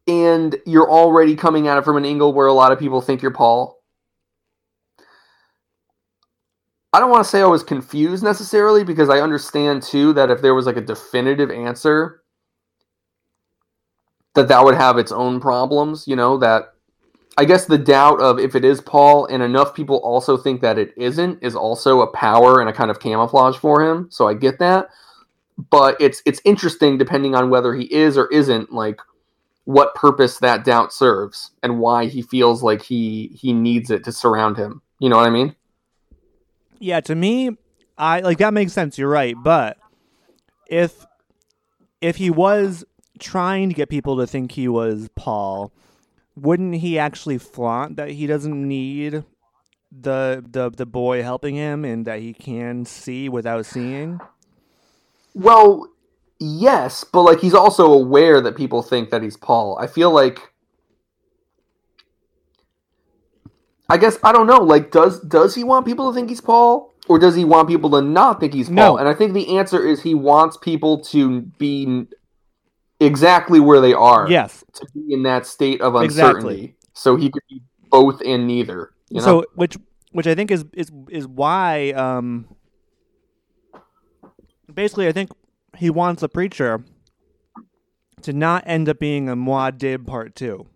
and 0.06 0.60
you're 0.66 0.90
already 0.90 1.36
coming 1.36 1.68
at 1.68 1.78
it 1.78 1.86
from 1.86 1.96
an 1.96 2.04
angle 2.04 2.34
where 2.34 2.48
a 2.48 2.52
lot 2.52 2.70
of 2.70 2.78
people 2.78 3.00
think 3.00 3.22
you're 3.22 3.30
Paul, 3.30 3.73
I 6.94 7.00
don't 7.00 7.10
want 7.10 7.24
to 7.24 7.28
say 7.28 7.42
I 7.42 7.46
was 7.46 7.64
confused 7.64 8.22
necessarily 8.22 8.84
because 8.84 9.10
I 9.10 9.18
understand 9.18 9.82
too 9.82 10.12
that 10.12 10.30
if 10.30 10.40
there 10.40 10.54
was 10.54 10.64
like 10.64 10.76
a 10.76 10.80
definitive 10.80 11.50
answer, 11.50 12.22
that 14.34 14.46
that 14.46 14.64
would 14.64 14.76
have 14.76 14.96
its 14.96 15.10
own 15.10 15.40
problems. 15.40 16.06
You 16.06 16.14
know 16.14 16.38
that 16.38 16.74
I 17.36 17.46
guess 17.46 17.64
the 17.64 17.78
doubt 17.78 18.20
of 18.20 18.38
if 18.38 18.54
it 18.54 18.64
is 18.64 18.80
Paul 18.80 19.26
and 19.26 19.42
enough 19.42 19.74
people 19.74 19.96
also 20.04 20.36
think 20.36 20.60
that 20.60 20.78
it 20.78 20.94
isn't 20.96 21.42
is 21.42 21.56
also 21.56 22.00
a 22.00 22.12
power 22.12 22.60
and 22.60 22.70
a 22.70 22.72
kind 22.72 22.92
of 22.92 23.00
camouflage 23.00 23.56
for 23.56 23.82
him. 23.82 24.06
So 24.12 24.28
I 24.28 24.34
get 24.34 24.60
that, 24.60 24.86
but 25.70 26.00
it's 26.00 26.22
it's 26.24 26.40
interesting 26.44 26.96
depending 26.96 27.34
on 27.34 27.50
whether 27.50 27.74
he 27.74 27.92
is 27.92 28.16
or 28.16 28.28
isn't 28.28 28.72
like 28.72 29.00
what 29.64 29.96
purpose 29.96 30.38
that 30.38 30.64
doubt 30.64 30.92
serves 30.92 31.50
and 31.64 31.80
why 31.80 32.06
he 32.06 32.22
feels 32.22 32.62
like 32.62 32.82
he 32.82 33.32
he 33.34 33.52
needs 33.52 33.90
it 33.90 34.04
to 34.04 34.12
surround 34.12 34.56
him. 34.56 34.80
You 35.00 35.08
know 35.08 35.16
what 35.16 35.26
I 35.26 35.30
mean? 35.30 35.56
Yeah, 36.78 37.00
to 37.00 37.14
me, 37.14 37.56
I 37.96 38.20
like 38.20 38.38
that 38.38 38.54
makes 38.54 38.72
sense. 38.72 38.98
You're 38.98 39.08
right, 39.08 39.36
but 39.42 39.78
if 40.66 41.06
if 42.00 42.16
he 42.16 42.30
was 42.30 42.84
trying 43.18 43.68
to 43.68 43.74
get 43.74 43.88
people 43.88 44.16
to 44.18 44.26
think 44.26 44.52
he 44.52 44.68
was 44.68 45.08
Paul, 45.14 45.72
wouldn't 46.36 46.76
he 46.76 46.98
actually 46.98 47.38
flaunt 47.38 47.96
that 47.96 48.10
he 48.10 48.26
doesn't 48.26 48.68
need 48.68 49.24
the 49.92 50.44
the 50.50 50.70
the 50.70 50.86
boy 50.86 51.22
helping 51.22 51.54
him 51.54 51.84
and 51.84 52.06
that 52.06 52.20
he 52.20 52.32
can 52.32 52.84
see 52.84 53.28
without 53.28 53.66
seeing? 53.66 54.20
Well, 55.34 55.88
yes, 56.40 57.04
but 57.04 57.22
like 57.22 57.40
he's 57.40 57.54
also 57.54 57.92
aware 57.92 58.40
that 58.40 58.56
people 58.56 58.82
think 58.82 59.10
that 59.10 59.22
he's 59.22 59.36
Paul. 59.36 59.78
I 59.78 59.86
feel 59.86 60.10
like 60.10 60.53
I 63.94 63.96
guess 63.96 64.18
I 64.24 64.32
don't 64.32 64.48
know, 64.48 64.58
like 64.58 64.90
does 64.90 65.20
does 65.20 65.54
he 65.54 65.62
want 65.62 65.86
people 65.86 66.10
to 66.10 66.14
think 66.16 66.28
he's 66.28 66.40
Paul 66.40 66.92
or 67.06 67.16
does 67.16 67.36
he 67.36 67.44
want 67.44 67.68
people 67.68 67.90
to 67.90 68.02
not 68.02 68.40
think 68.40 68.52
he's 68.52 68.66
Paul? 68.66 68.74
No. 68.74 68.96
And 68.98 69.08
I 69.08 69.14
think 69.14 69.34
the 69.34 69.56
answer 69.56 69.86
is 69.86 70.02
he 70.02 70.16
wants 70.16 70.56
people 70.56 70.98
to 71.04 71.42
be 71.42 72.08
exactly 72.98 73.60
where 73.60 73.80
they 73.80 73.92
are. 73.92 74.28
Yes. 74.28 74.64
To 74.74 74.86
be 74.92 75.14
in 75.14 75.22
that 75.22 75.46
state 75.46 75.80
of 75.80 75.94
Exactly. 75.94 76.38
uncertainty. 76.40 76.76
So 76.92 77.14
he 77.14 77.30
could 77.30 77.44
be 77.48 77.62
both 77.88 78.20
and 78.20 78.48
neither. 78.48 78.90
You 79.10 79.18
know? 79.20 79.24
So 79.24 79.44
which 79.54 79.76
which 80.10 80.26
I 80.26 80.34
think 80.34 80.50
is 80.50 80.64
is 80.72 80.90
is 81.08 81.28
why 81.28 81.92
um 81.92 82.48
basically 84.74 85.06
I 85.06 85.12
think 85.12 85.30
he 85.76 85.88
wants 85.88 86.24
a 86.24 86.28
preacher 86.28 86.84
to 88.22 88.32
not 88.32 88.64
end 88.66 88.88
up 88.88 88.98
being 88.98 89.28
a 89.28 89.36
Muad'Dib 89.36 90.04
part 90.04 90.34
two. 90.34 90.66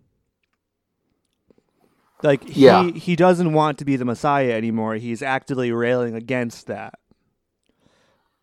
Like 2.22 2.44
he 2.48 2.64
Yeah. 2.66 2.90
he 2.90 3.16
doesn't 3.16 3.52
want 3.52 3.78
to 3.78 3.84
be 3.84 3.96
the 3.96 4.04
Messiah 4.04 4.52
anymore. 4.52 4.96
He's 4.96 5.22
actively 5.22 5.72
railing 5.72 6.14
against 6.14 6.66
that. 6.66 6.94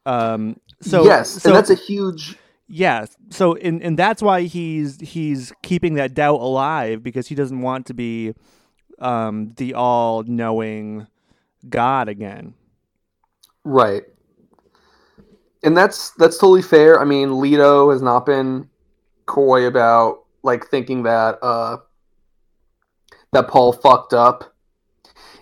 Um 0.06 0.58
so 0.82 1.06
yes, 1.06 1.30
so 1.30 1.50
and 1.50 1.58
that's 1.58 1.70
a 1.70 1.76
huge 1.76 2.38
yeah, 2.68 3.06
so 3.30 3.56
and 3.56 3.82
and 3.84 3.98
that's 3.98 4.22
why 4.22 4.44
he's 4.44 5.00
he's 5.00 5.54
keeping 5.62 5.96
that 5.96 6.14
doubt 6.14 6.40
alive 6.40 7.04
because 7.04 7.28
he 7.28 7.36
doesn't 7.36 7.62
want 7.62 7.86
to 7.88 7.94
be 7.94 8.34
um 9.00 9.54
the 9.58 9.74
all-knowing 9.74 11.08
God 11.70 12.10
again. 12.10 12.54
Right. 13.64 14.04
And 15.64 15.76
that's 15.76 16.12
that's 16.12 16.38
totally 16.38 16.62
fair. 16.62 17.00
I 17.00 17.06
mean, 17.06 17.40
Leto 17.40 17.92
has 17.92 18.02
not 18.02 18.26
been 18.26 18.70
coy 19.26 19.66
about 19.66 20.24
like 20.44 20.68
thinking 20.68 21.04
that 21.04 21.40
uh 21.42 21.78
that 23.36 23.48
Paul 23.48 23.72
fucked 23.74 24.14
up. 24.14 24.54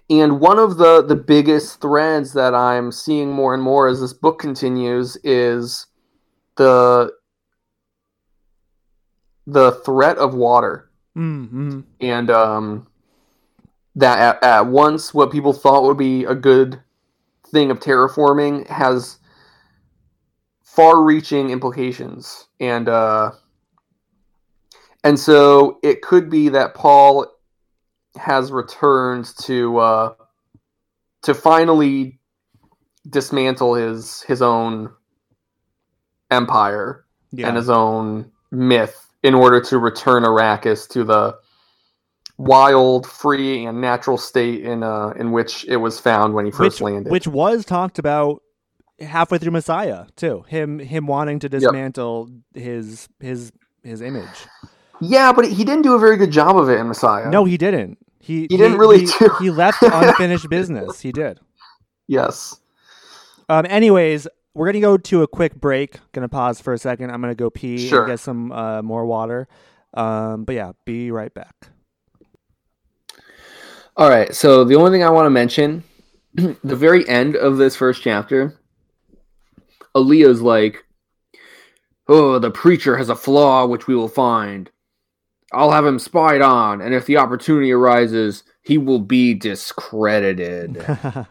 And 0.09 0.39
one 0.39 0.59
of 0.59 0.77
the 0.77 1.01
the 1.01 1.15
biggest 1.15 1.79
threads 1.81 2.33
that 2.33 2.53
I'm 2.53 2.91
seeing 2.91 3.31
more 3.31 3.53
and 3.53 3.63
more 3.63 3.87
as 3.87 4.01
this 4.01 4.13
book 4.13 4.39
continues 4.39 5.15
is 5.23 5.87
the 6.57 7.13
the 9.47 9.71
threat 9.85 10.17
of 10.17 10.33
water 10.33 10.89
Mm-hmm. 11.15 11.81
and 12.01 12.31
um, 12.31 12.87
that 13.95 14.17
at, 14.17 14.43
at 14.43 14.65
once 14.65 15.13
what 15.13 15.31
people 15.31 15.53
thought 15.53 15.83
would 15.83 15.97
be 15.97 16.23
a 16.23 16.33
good 16.33 16.81
thing 17.51 17.69
of 17.69 17.79
terraforming 17.79 18.65
has 18.67 19.19
far-reaching 20.63 21.51
implications, 21.51 22.47
and 22.59 22.89
uh, 22.89 23.29
and 25.03 25.19
so 25.19 25.77
it 25.83 26.01
could 26.01 26.31
be 26.31 26.49
that 26.49 26.73
Paul 26.73 27.27
has 28.17 28.51
returned 28.51 29.25
to 29.43 29.77
uh, 29.79 30.13
to 31.23 31.33
finally 31.33 32.19
dismantle 33.09 33.75
his 33.75 34.21
his 34.23 34.41
own 34.41 34.91
empire 36.31 37.05
Yeah. 37.31 37.47
and 37.47 37.57
his 37.57 37.69
own 37.69 38.31
myth 38.51 39.07
in 39.23 39.33
order 39.33 39.61
to 39.61 39.77
return 39.77 40.23
Arrakis 40.23 40.87
to 40.89 41.03
the 41.03 41.37
wild, 42.37 43.05
free, 43.07 43.65
and 43.65 43.79
natural 43.81 44.17
state 44.17 44.63
in 44.63 44.83
uh, 44.83 45.13
in 45.17 45.31
which 45.31 45.65
it 45.67 45.77
was 45.77 45.99
found 45.99 46.33
when 46.33 46.45
he 46.45 46.51
first 46.51 46.77
which, 46.77 46.81
landed. 46.81 47.11
which 47.11 47.27
was 47.27 47.65
talked 47.65 47.99
about 47.99 48.41
halfway 48.99 49.37
through 49.37 49.51
Messiah 49.51 50.05
too. 50.15 50.43
Him 50.47 50.79
him 50.79 51.07
wanting 51.07 51.39
to 51.39 51.49
dismantle 51.49 52.29
his 52.53 53.09
his 53.19 53.51
his 53.83 54.01
image. 54.01 54.47
Yeah, 55.03 55.33
but 55.33 55.45
he 55.45 55.63
didn't 55.63 55.81
do 55.83 55.93
a 55.95 55.99
very 55.99 56.17
good 56.17 56.31
job 56.31 56.57
of 56.57 56.69
it 56.69 56.79
in 56.79 56.87
Messiah. 56.87 57.29
No, 57.29 57.45
he 57.45 57.57
didn't. 57.57 57.97
He 58.19 58.41
He 58.49 58.57
didn't 58.57 58.77
really 58.77 59.01
he, 59.01 59.05
do- 59.19 59.35
he 59.39 59.49
left 59.49 59.77
unfinished 59.81 60.49
business. 60.49 61.01
He 61.01 61.11
did. 61.11 61.39
Yes. 62.07 62.59
Um. 63.49 63.65
Anyways, 63.69 64.27
we're 64.53 64.67
gonna 64.67 64.79
go 64.81 64.97
to 64.97 65.23
a 65.23 65.27
quick 65.27 65.55
break. 65.55 65.97
Gonna 66.13 66.29
pause 66.29 66.61
for 66.61 66.73
a 66.73 66.77
second. 66.77 67.11
I'm 67.11 67.21
gonna 67.21 67.35
go 67.35 67.49
pee 67.49 67.77
Sure. 67.89 68.03
and 68.03 68.11
get 68.13 68.19
some 68.19 68.51
uh, 68.51 68.81
more 68.81 69.05
water. 69.05 69.47
Um. 69.93 70.45
But 70.45 70.55
yeah, 70.55 70.71
be 70.85 71.11
right 71.11 71.33
back. 71.33 71.53
All 73.97 74.09
right. 74.09 74.33
So 74.33 74.63
the 74.63 74.75
only 74.75 74.91
thing 74.91 75.03
I 75.03 75.09
want 75.09 75.25
to 75.25 75.29
mention, 75.29 75.83
the 76.33 76.75
very 76.75 77.07
end 77.07 77.35
of 77.35 77.57
this 77.57 77.75
first 77.75 78.01
chapter, 78.01 78.57
Alia's 79.95 80.41
like, 80.41 80.83
"Oh, 82.07 82.39
the 82.39 82.51
preacher 82.51 82.97
has 82.97 83.09
a 83.09 83.15
flaw 83.15 83.65
which 83.65 83.87
we 83.87 83.95
will 83.95 84.07
find. 84.09 84.69
I'll 85.53 85.71
have 85.71 85.85
him 85.85 85.99
spied 85.99 86.41
on, 86.41 86.81
and 86.81 86.93
if 86.93 87.05
the 87.05 87.17
opportunity 87.17 87.71
arises, 87.71 88.43
he 88.61 88.77
will 88.77 88.99
be 88.99 89.33
discredited." 89.33 90.77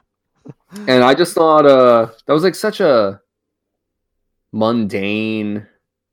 and 0.86 1.04
I 1.04 1.14
just 1.14 1.34
thought, 1.34 1.66
uh, 1.66 2.08
that 2.26 2.32
was 2.32 2.42
like 2.42 2.54
such 2.54 2.80
a 2.80 3.20
mundane 4.52 5.66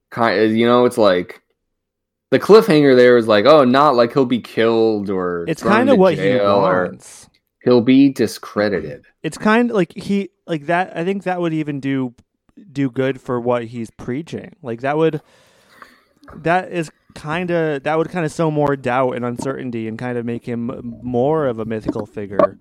kind. 0.10 0.42
Of, 0.42 0.52
you 0.52 0.66
know, 0.66 0.86
it's 0.86 0.98
like. 0.98 1.42
The 2.32 2.38
cliffhanger 2.38 2.96
there 2.96 3.18
is 3.18 3.28
like, 3.28 3.46
oh, 3.46 3.64
not 3.64 3.96
like 3.96 4.14
he'll 4.14 4.24
be 4.24 4.40
killed 4.40 5.10
or 5.10 5.46
it's 5.48 5.64
kind 5.64 5.90
of 5.90 5.98
what 5.98 6.14
he 6.14 6.36
wants. 6.36 7.28
he'll 7.64 7.82
be 7.82 8.10
discredited. 8.10 9.04
It's 9.24 9.40
kind 9.40 9.72
of 9.72 9.76
like 9.76 9.94
he 9.98 10.30
like 10.46 10.68
that. 10.68 10.96
I 10.96 11.04
think 11.04 11.24
that 11.24 11.42
would 11.42 11.54
even 11.54 11.80
do 11.80 12.14
do 12.72 12.90
good 12.90 13.20
for 13.20 13.40
what 13.40 13.66
he's 13.66 13.90
preaching. 13.92 14.56
Like 14.62 14.82
that 14.82 14.96
would 14.96 15.22
that 16.36 16.72
is 16.72 16.92
kind 17.16 17.52
of 17.52 17.84
that 17.84 17.98
would 17.98 18.10
kind 18.10 18.26
of 18.26 18.32
sow 18.32 18.52
more 18.52 18.76
doubt 18.76 19.16
and 19.16 19.26
uncertainty 19.26 19.88
and 19.88 19.98
kind 19.98 20.18
of 20.18 20.26
make 20.26 20.46
him 20.46 21.00
more 21.04 21.48
of 21.48 21.60
a 21.60 21.66
mythical 21.66 22.06
figure. 22.06 22.58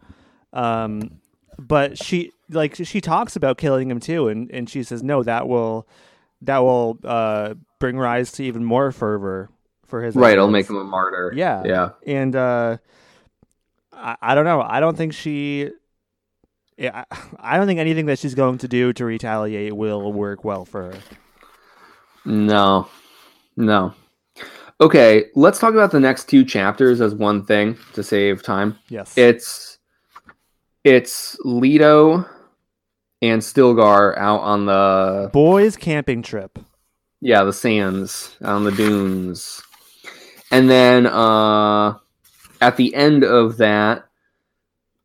Um, 0.52 1.20
but 1.58 1.98
she 1.98 2.32
like 2.50 2.74
she 2.74 3.00
talks 3.00 3.36
about 3.36 3.58
killing 3.58 3.90
him 3.90 4.00
too, 4.00 4.28
and 4.28 4.50
and 4.50 4.68
she 4.68 4.82
says 4.82 5.02
no, 5.02 5.22
that 5.22 5.48
will 5.48 5.86
that 6.42 6.58
will 6.58 6.98
uh, 7.04 7.54
bring 7.78 7.96
rise 7.96 8.32
to 8.32 8.44
even 8.44 8.64
more 8.64 8.92
fervor 8.92 9.50
for 9.86 10.02
his 10.02 10.14
right. 10.14 10.32
It'll 10.32 10.48
make 10.48 10.68
him 10.68 10.76
a 10.76 10.84
martyr. 10.84 11.32
Yeah. 11.34 11.62
Yeah. 11.64 11.90
and 12.06 12.36
uh, 12.36 12.78
I, 13.92 14.16
I 14.20 14.34
don't 14.34 14.44
know. 14.44 14.62
I 14.62 14.80
don't 14.80 14.96
think 14.96 15.14
she. 15.14 15.70
Yeah, 16.76 17.04
I 17.10 17.18
I 17.38 17.56
don't 17.56 17.66
think 17.66 17.80
anything 17.80 18.06
that 18.06 18.18
she's 18.18 18.34
going 18.34 18.58
to 18.58 18.68
do 18.68 18.92
to 18.92 19.04
retaliate 19.04 19.74
will 19.74 20.12
work 20.12 20.44
well 20.44 20.64
for 20.64 20.92
her. 20.92 20.98
No. 22.24 22.88
No. 23.56 23.94
Okay, 24.80 25.24
let's 25.34 25.58
talk 25.58 25.74
about 25.74 25.90
the 25.90 25.98
next 26.00 26.28
two 26.28 26.44
chapters 26.44 27.00
as 27.00 27.14
one 27.14 27.44
thing 27.44 27.76
to 27.94 28.02
save 28.02 28.42
time. 28.42 28.78
Yes. 28.88 29.16
It's 29.18 29.78
it's 30.84 31.36
Leto 31.44 32.24
and 33.20 33.42
Stilgar 33.42 34.16
out 34.16 34.40
on 34.40 34.66
the 34.66 35.30
Boys 35.32 35.76
camping 35.76 36.22
trip. 36.22 36.58
yeah, 37.20 37.42
the 37.42 37.52
sands, 37.52 38.36
on 38.42 38.62
the 38.62 38.70
dunes. 38.70 39.60
And 40.52 40.70
then 40.70 41.06
uh 41.06 41.94
at 42.60 42.76
the 42.76 42.94
end 42.94 43.24
of 43.24 43.56
that 43.58 44.07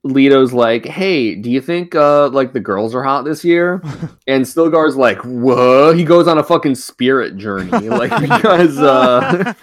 Leto's 0.03 0.51
like, 0.51 0.85
"Hey, 0.85 1.35
do 1.35 1.49
you 1.49 1.61
think 1.61 1.95
uh 1.95 2.27
like 2.29 2.53
the 2.53 2.59
girls 2.59 2.93
are 2.93 3.03
hot 3.03 3.23
this 3.23 3.43
year?" 3.45 3.81
and 4.27 4.43
Stilgar's 4.45 4.95
like, 4.97 5.19
"Whoa!" 5.21 5.93
He 5.93 6.03
goes 6.03 6.27
on 6.27 6.37
a 6.37 6.43
fucking 6.43 6.75
spirit 6.75 7.37
journey, 7.37 7.71
like 7.89 8.11
because 8.21 8.77
uh 8.79 9.53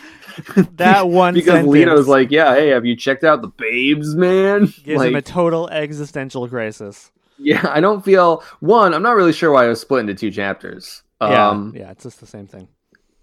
that 0.76 1.08
one 1.08 1.34
because 1.34 1.52
sentence 1.52 1.68
Leto's 1.72 2.08
like, 2.08 2.30
"Yeah, 2.30 2.54
hey, 2.54 2.68
have 2.68 2.86
you 2.86 2.96
checked 2.96 3.22
out 3.24 3.42
the 3.42 3.48
babes, 3.48 4.14
man?" 4.14 4.66
gives 4.84 4.98
like, 4.98 5.08
him 5.08 5.16
a 5.16 5.22
total 5.22 5.68
existential 5.68 6.48
crisis. 6.48 7.10
yeah, 7.38 7.66
I 7.68 7.80
don't 7.80 8.02
feel 8.04 8.42
one. 8.60 8.94
I'm 8.94 9.02
not 9.02 9.16
really 9.16 9.32
sure 9.32 9.52
why 9.52 9.66
it 9.66 9.68
was 9.68 9.80
split 9.80 10.00
into 10.00 10.14
two 10.14 10.30
chapters. 10.30 11.02
Yeah, 11.20 11.48
Um, 11.48 11.74
yeah, 11.76 11.90
it's 11.90 12.04
just 12.04 12.20
the 12.20 12.26
same 12.26 12.46
thing. 12.46 12.66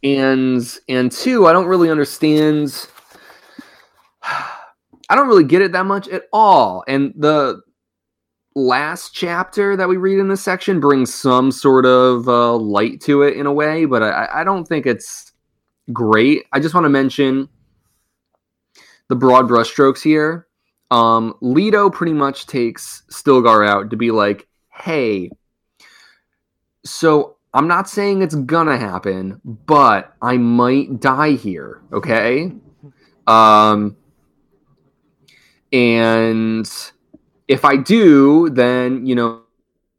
and 0.03 0.61
and 0.88 1.11
two, 1.11 1.47
I 1.47 1.53
don't 1.53 1.65
really 1.65 1.89
understand. 1.89 2.88
I 5.10 5.16
don't 5.16 5.28
really 5.28 5.43
get 5.43 5.62
it 5.62 5.72
that 5.72 5.86
much 5.86 6.08
at 6.10 6.24
all. 6.34 6.84
And 6.88 7.14
the 7.16 7.62
last 8.55 9.14
chapter 9.14 9.76
that 9.76 9.88
we 9.88 9.97
read 9.97 10.20
in 10.20 10.28
this 10.28 10.41
section 10.41 10.80
brings 10.80 11.14
some 11.14 11.51
sort 11.51 11.86
of 11.86 12.28
uh, 12.28 12.55
light 12.55 12.99
to 13.01 13.22
it 13.22 13.38
in 13.38 13.45
a 13.45 13.53
way, 13.53 13.86
but 13.86 14.03
I, 14.03 14.28
I 14.34 14.43
don't 14.43 14.68
think 14.68 14.86
it's 14.86 15.32
great. 15.93 16.45
I 16.51 16.60
just 16.60 16.74
want 16.74 16.86
to 16.86 16.89
mention 16.89 17.47
the 19.08 19.16
broad 19.16 19.47
brushstrokes 19.47 20.01
here. 20.01 20.47
Um, 20.89 21.36
Leto 21.41 21.89
pretty 21.89 22.14
much 22.14 22.47
takes 22.47 23.03
Stilgar 23.12 23.68
out 23.68 23.89
to 23.91 23.97
be 23.97 24.12
like, 24.12 24.47
hey, 24.72 25.30
so 26.84 27.38
I'm 27.53 27.68
not 27.68 27.89
saying 27.89 28.22
it's 28.22 28.36
gonna 28.36 28.78
happen, 28.78 29.41
but 29.43 30.14
I 30.22 30.38
might 30.38 30.99
die 30.99 31.32
here, 31.32 31.82
okay? 31.91 32.51
Um, 33.26 33.97
and 35.72 36.70
if 37.47 37.65
I 37.65 37.78
do, 37.78 38.49
then 38.49 39.05
you 39.05 39.15
know 39.15 39.41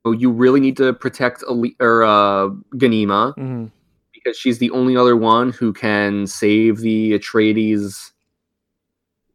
you 0.06 0.30
really 0.30 0.60
need 0.60 0.76
to 0.78 0.92
protect 0.92 1.44
Ali- 1.48 1.76
or 1.80 2.04
uh, 2.04 2.48
Ghanima 2.74 3.34
hmm 3.34 3.66
because 4.28 4.38
she's 4.38 4.58
the 4.58 4.70
only 4.70 4.96
other 4.96 5.16
one 5.16 5.52
who 5.52 5.72
can 5.72 6.26
save 6.26 6.78
the 6.78 7.18
Atreides, 7.18 8.12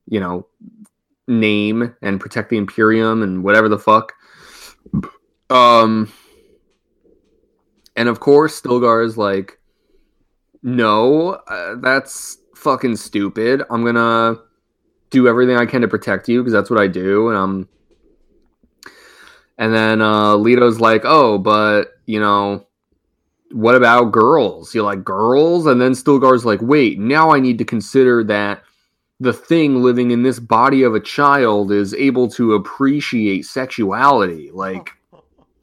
you 0.07 0.19
know, 0.19 0.45
name 1.27 1.95
and 2.01 2.19
protect 2.19 2.49
the 2.49 2.57
Imperium 2.57 3.23
and 3.23 3.43
whatever 3.43 3.69
the 3.69 3.79
fuck. 3.79 4.13
Um, 5.49 6.11
and 7.95 8.09
of 8.09 8.19
course, 8.19 8.61
Stilgar 8.61 9.05
is 9.05 9.17
like, 9.17 9.59
no, 10.61 11.31
uh, 11.47 11.75
that's 11.81 12.37
fucking 12.55 12.97
stupid. 12.97 13.63
I'm 13.69 13.83
gonna 13.83 14.37
do 15.13 15.27
everything 15.27 15.55
I 15.55 15.65
can 15.65 15.81
to 15.81 15.87
protect 15.87 16.27
you 16.27 16.41
because 16.41 16.51
that's 16.51 16.69
what 16.69 16.79
I 16.81 16.87
do, 16.87 17.29
and 17.29 17.37
I'm. 17.37 17.69
And 19.57 19.73
then 19.73 20.01
uh, 20.01 20.35
Leto's 20.35 20.79
like, 20.79 21.03
oh, 21.05 21.37
but 21.37 21.91
you 22.07 22.19
know, 22.19 22.65
what 23.51 23.75
about 23.75 24.11
girls? 24.11 24.73
You 24.73 24.81
like 24.81 25.03
girls? 25.03 25.67
And 25.67 25.79
then 25.79 25.91
Stilgar's 25.91 26.43
like, 26.43 26.59
wait, 26.61 26.99
now 26.99 27.31
I 27.31 27.39
need 27.39 27.59
to 27.59 27.65
consider 27.65 28.23
that 28.25 28.63
the 29.19 29.31
thing 29.31 29.83
living 29.83 30.09
in 30.09 30.23
this 30.23 30.39
body 30.39 30.81
of 30.81 30.95
a 30.95 30.99
child 30.99 31.71
is 31.71 31.93
able 31.93 32.27
to 32.31 32.55
appreciate 32.55 33.45
sexuality. 33.45 34.49
Like, 34.51 34.89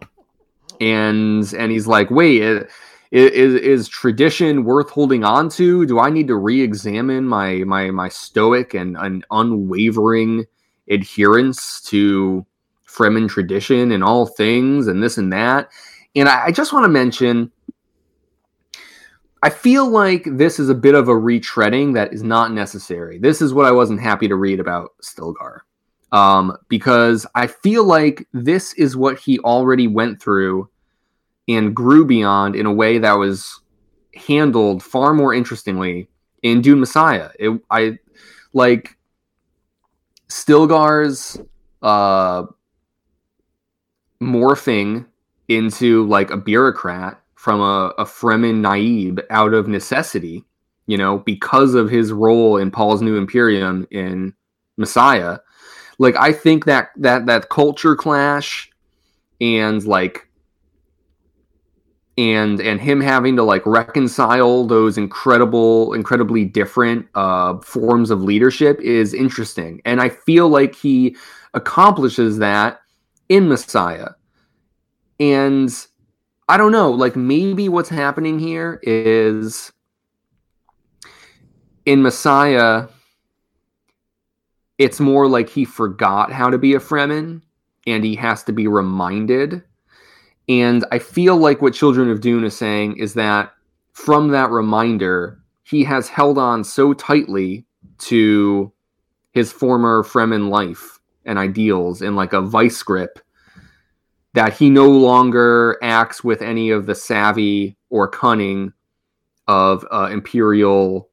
and 0.80 1.53
and 1.53 1.72
he's 1.72 1.88
like, 1.88 2.11
wait, 2.11 2.42
i- 2.44 2.66
is 3.11 3.55
is 3.55 3.89
tradition 3.89 4.65
worth 4.65 4.91
holding 4.91 5.25
on 5.25 5.49
to? 5.51 5.85
Do 5.87 5.99
I 5.99 6.11
need 6.11 6.29
to 6.29 6.37
re-examine 6.37 7.27
my 7.27 7.65
my 7.65 7.91
my 7.91 8.09
stoic 8.09 8.75
and 8.75 8.97
an 8.97 9.25
unwavering 9.31 10.47
adherence 10.89 11.81
to 11.83 12.47
Fremen 12.87 13.29
tradition 13.29 13.93
and 13.93 14.05
all 14.05 14.27
things 14.27 14.87
and 14.87 15.03
this 15.03 15.19
and 15.19 15.33
that? 15.33 15.69
And 16.15 16.29
I, 16.29 16.47
I 16.47 16.53
just 16.53 16.73
want 16.73 16.85
to 16.85 16.89
mention 16.89 17.51
I 19.43 19.49
feel 19.49 19.89
like 19.89 20.25
this 20.27 20.59
is 20.59 20.69
a 20.69 20.75
bit 20.75 20.95
of 20.95 21.09
a 21.09 21.13
retreading 21.13 21.95
that 21.95 22.13
is 22.13 22.23
not 22.23 22.53
necessary. 22.53 23.19
This 23.19 23.41
is 23.41 23.55
what 23.55 23.65
I 23.65 23.73
wasn't 23.73 24.01
happy 24.01 24.29
to 24.29 24.37
read 24.37 24.61
about 24.61 24.91
Stilgar. 25.03 25.61
Um, 26.13 26.57
because 26.69 27.27
I 27.35 27.47
feel 27.47 27.85
like 27.85 28.27
this 28.33 28.75
is 28.75 28.97
what 28.97 29.19
he 29.19 29.39
already 29.41 29.87
went 29.87 30.21
through 30.21 30.69
and 31.51 31.74
grew 31.74 32.05
beyond 32.05 32.55
in 32.55 32.64
a 32.64 32.72
way 32.72 32.98
that 32.98 33.14
was 33.14 33.61
handled 34.14 34.82
far 34.82 35.12
more 35.12 35.34
interestingly 35.34 36.09
in 36.42 36.62
Dune 36.62 36.80
Messiah. 36.80 37.30
It, 37.38 37.61
I 37.70 37.98
like 38.53 38.96
Stilgar's 40.28 41.40
uh, 41.82 42.44
morphing 44.22 45.07
into 45.48 46.07
like 46.07 46.30
a 46.30 46.36
bureaucrat 46.36 47.20
from 47.34 47.61
a, 47.61 47.92
a 47.98 48.05
Fremen 48.05 48.61
naib 48.61 49.20
out 49.30 49.55
of 49.55 49.66
necessity, 49.66 50.44
you 50.86 50.96
know, 50.96 51.18
because 51.18 51.74
of 51.74 51.90
his 51.90 52.12
role 52.12 52.57
in 52.59 52.70
Paul's 52.70 53.03
New 53.03 53.16
Imperium 53.16 53.86
in 53.90 54.34
Messiah. 54.76 55.38
Like 55.98 56.16
I 56.16 56.32
think 56.32 56.64
that 56.66 56.90
that 56.96 57.26
that 57.26 57.48
culture 57.48 57.96
clash 57.96 58.70
and 59.40 59.84
like 59.84 60.30
and 62.21 62.61
and 62.61 62.81
him 62.81 63.01
having 63.01 63.35
to 63.37 63.43
like 63.43 63.64
reconcile 63.64 64.66
those 64.66 64.99
incredible 64.99 65.93
incredibly 65.95 66.45
different 66.45 67.07
uh 67.14 67.57
forms 67.59 68.11
of 68.11 68.23
leadership 68.23 68.81
is 68.81 69.14
interesting 69.14 69.81
and 69.85 70.01
i 70.01 70.09
feel 70.09 70.49
like 70.49 70.75
he 70.75 71.16
accomplishes 71.55 72.39
that 72.39 72.81
in 73.29 73.49
messiah 73.49 74.11
and 75.21 75.87
I 76.51 76.57
don't 76.57 76.73
know, 76.73 76.91
like 76.91 77.14
maybe 77.14 77.68
what's 77.68 77.91
happening 77.91 78.41
here 78.41 78.81
is 78.83 79.71
in 81.87 82.03
Messiah, 82.03 82.89
it's 84.77 84.99
more 84.99 85.29
like 85.29 85.49
he 85.49 85.64
forgot 85.64 86.33
how 86.33 86.51
to 86.51 86.59
be 86.59 86.75
a 86.75 86.81
Fremen 86.81 87.43
and 87.87 88.03
he 88.03 88.16
has 88.16 88.43
to 88.45 88.53
be 88.53 88.66
reminded. 88.66 89.62
And 90.51 90.84
I 90.90 90.98
feel 90.98 91.36
like 91.36 91.62
what 91.62 91.74
Children 91.74 92.11
of 92.11 92.20
Dune 92.20 92.42
is 92.42 92.57
saying 92.57 92.96
is 92.96 93.14
that 93.14 93.53
from 93.92 94.28
that 94.30 94.51
reminder, 94.51 95.38
he 95.62 95.84
has 95.84 96.09
held 96.09 96.38
on 96.38 96.64
so 96.64 96.92
tightly 96.92 97.64
to 97.98 98.72
his 99.30 99.53
former 99.53 100.03
Fremen 100.03 100.48
life 100.48 100.98
and 101.24 101.38
ideals 101.38 102.03
in 102.03 102.16
like 102.16 102.32
a 102.32 102.40
vice 102.40 102.82
grip 102.82 103.20
that 104.34 104.53
he 104.53 104.70
no 104.70 104.88
longer 104.88 105.78
acts 105.82 106.24
with 106.24 106.42
any 106.42 106.70
of 106.70 106.86
the 106.86 106.96
savvy 106.96 107.76
or 107.88 108.09
cunning 108.09 108.72
of 109.46 109.86
uh, 109.92 110.09
imperial 110.11 111.11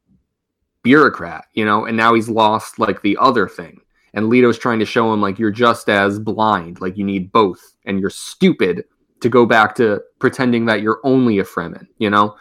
bureaucrat, 0.81 1.45
you 1.53 1.63
know, 1.63 1.85
and 1.85 1.95
now 1.95 2.15
he's 2.15 2.27
lost 2.27 2.79
like 2.79 3.03
the 3.03 3.15
other 3.17 3.47
thing. 3.47 3.81
And 4.15 4.29
Leto's 4.29 4.57
trying 4.57 4.79
to 4.79 4.85
show 4.85 5.13
him 5.13 5.21
like 5.21 5.38
you're 5.38 5.51
just 5.51 5.89
as 5.89 6.17
blind, 6.17 6.81
like 6.81 6.97
you 6.97 7.03
need 7.03 7.31
both, 7.31 7.75
and 7.85 7.99
you're 7.99 8.09
stupid 8.09 8.83
to 9.22 9.30
go 9.30 9.45
back 9.45 9.76
to 9.76 10.01
pretending 10.20 10.65
that 10.65 10.82
you're 10.82 10.99
only 11.03 11.39
a 11.39 11.43
Fremen, 11.43 11.88
you 11.97 12.09
know. 12.09 12.36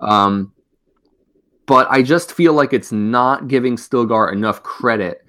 Um, 0.00 0.52
but 1.66 1.88
I 1.90 2.02
just 2.02 2.32
feel 2.32 2.52
like 2.52 2.72
it's 2.72 2.92
not 2.92 3.48
giving 3.48 3.76
Stilgar 3.76 4.32
enough 4.32 4.62
credit 4.62 5.24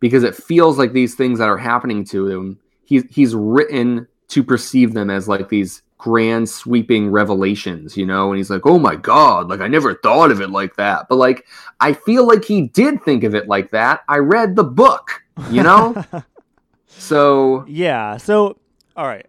because 0.00 0.24
it 0.24 0.34
feels 0.34 0.78
like 0.78 0.92
these 0.92 1.14
things 1.14 1.38
that 1.38 1.48
are 1.48 1.56
happening 1.56 2.04
to 2.06 2.28
him, 2.28 2.58
he's 2.84 3.04
he's 3.08 3.34
written 3.34 4.06
to 4.28 4.42
perceive 4.42 4.94
them 4.94 5.10
as 5.10 5.28
like 5.28 5.48
these 5.48 5.82
grand 5.98 6.48
sweeping 6.48 7.10
revelations, 7.10 7.96
you 7.96 8.04
know, 8.04 8.30
and 8.30 8.36
he's 8.36 8.50
like, 8.50 8.66
"Oh 8.66 8.78
my 8.78 8.96
god, 8.96 9.48
like 9.48 9.60
I 9.60 9.68
never 9.68 9.94
thought 9.94 10.30
of 10.30 10.40
it 10.40 10.50
like 10.50 10.76
that." 10.76 11.08
But 11.08 11.16
like 11.16 11.46
I 11.80 11.92
feel 11.92 12.26
like 12.26 12.44
he 12.44 12.62
did 12.68 13.02
think 13.02 13.24
of 13.24 13.34
it 13.34 13.48
like 13.48 13.70
that. 13.70 14.00
I 14.08 14.18
read 14.18 14.56
the 14.56 14.64
book, 14.64 15.22
you 15.50 15.62
know? 15.62 16.04
so, 16.88 17.64
yeah. 17.68 18.16
So, 18.16 18.58
all 18.96 19.06
right. 19.06 19.26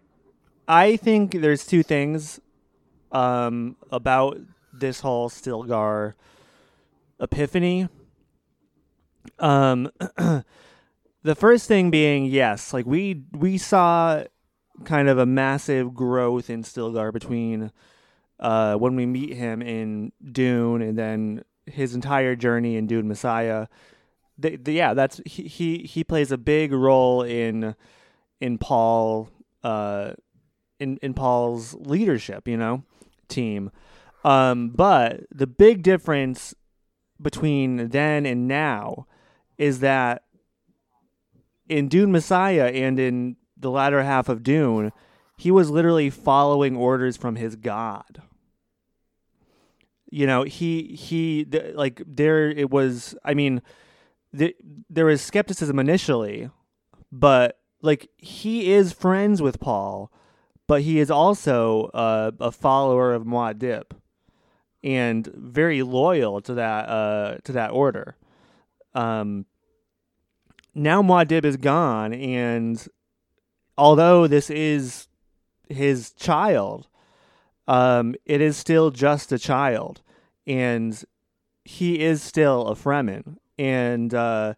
I 0.68 0.96
think 0.96 1.32
there's 1.32 1.66
two 1.66 1.82
things 1.82 2.40
um, 3.10 3.76
about 3.90 4.38
this 4.70 5.00
whole 5.00 5.30
Stilgar 5.30 6.12
epiphany. 7.18 7.88
Um, 9.38 9.90
the 11.22 11.34
first 11.34 11.68
thing 11.68 11.90
being 11.90 12.26
yes, 12.26 12.74
like 12.74 12.84
we 12.84 13.24
we 13.32 13.56
saw 13.56 14.24
kind 14.84 15.08
of 15.08 15.18
a 15.18 15.24
massive 15.24 15.94
growth 15.94 16.50
in 16.50 16.62
Stilgar 16.62 17.14
between 17.14 17.72
uh, 18.38 18.74
when 18.74 18.94
we 18.94 19.06
meet 19.06 19.34
him 19.34 19.62
in 19.62 20.12
Dune 20.32 20.82
and 20.82 20.98
then 20.98 21.44
his 21.64 21.94
entire 21.94 22.36
journey 22.36 22.76
in 22.76 22.86
Dune 22.86 23.08
Messiah. 23.08 23.68
The, 24.36 24.56
the, 24.56 24.72
yeah, 24.72 24.94
that's 24.94 25.20
he, 25.24 25.44
he 25.44 25.78
he 25.78 26.04
plays 26.04 26.30
a 26.30 26.38
big 26.38 26.72
role 26.72 27.22
in 27.22 27.74
in 28.40 28.58
Paul 28.58 29.30
uh, 29.64 30.12
in 30.78 30.98
in 31.02 31.14
Paul's 31.14 31.74
leadership, 31.74 32.46
you 32.48 32.56
know, 32.56 32.84
team. 33.28 33.70
Um, 34.24 34.70
but 34.70 35.20
the 35.30 35.46
big 35.46 35.82
difference 35.82 36.54
between 37.20 37.88
then 37.88 38.26
and 38.26 38.46
now 38.48 39.06
is 39.56 39.80
that 39.80 40.24
in 41.68 41.88
Dune 41.88 42.12
Messiah 42.12 42.66
and 42.66 42.98
in 42.98 43.36
the 43.56 43.70
latter 43.70 44.02
half 44.02 44.28
of 44.28 44.42
Dune, 44.42 44.92
he 45.36 45.50
was 45.50 45.70
literally 45.70 46.10
following 46.10 46.76
orders 46.76 47.16
from 47.16 47.36
his 47.36 47.56
god. 47.56 48.22
You 50.10 50.26
know, 50.26 50.42
he 50.44 50.94
he 50.94 51.46
like 51.74 52.02
there 52.06 52.48
it 52.48 52.70
was. 52.70 53.14
I 53.24 53.34
mean, 53.34 53.60
the, 54.32 54.56
there 54.88 55.04
was 55.04 55.20
skepticism 55.20 55.78
initially, 55.78 56.50
but 57.12 57.58
like 57.82 58.08
he 58.16 58.72
is 58.72 58.92
friends 58.92 59.42
with 59.42 59.60
Paul, 59.60 60.10
but 60.68 60.82
he 60.82 61.00
is 61.00 61.10
also 61.10 61.86
uh, 61.86 62.30
a 62.38 62.52
follower 62.52 63.12
of 63.12 63.24
Muad'Dib, 63.24 63.84
and 64.84 65.26
very 65.26 65.82
loyal 65.82 66.40
to 66.42 66.54
that 66.54 66.88
uh, 66.88 67.38
to 67.42 67.52
that 67.52 67.72
order. 67.72 68.14
Um, 68.94 69.46
now 70.74 71.02
Muad'Dib 71.02 71.44
is 71.44 71.56
gone, 71.56 72.12
and 72.12 72.86
although 73.76 74.28
this 74.28 74.50
is 74.50 75.08
his 75.68 76.12
child, 76.12 76.86
um, 77.66 78.14
it 78.24 78.40
is 78.40 78.56
still 78.56 78.90
just 78.90 79.32
a 79.32 79.38
child, 79.38 80.02
and 80.46 81.02
he 81.64 82.00
is 82.00 82.22
still 82.22 82.68
a 82.68 82.74
Fremen. 82.74 83.38
And 83.58 84.14
uh, 84.14 84.54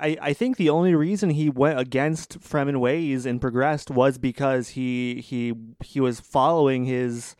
I, 0.00 0.16
I 0.20 0.32
think 0.32 0.56
the 0.56 0.70
only 0.70 0.94
reason 0.94 1.30
he 1.30 1.50
went 1.50 1.78
against 1.78 2.40
Fremen 2.40 2.78
ways 2.78 3.26
and 3.26 3.40
progressed 3.40 3.90
was 3.90 4.18
because 4.18 4.70
he 4.70 5.20
he 5.20 5.54
he 5.84 6.00
was 6.00 6.18
following 6.18 6.84
his, 6.84 7.36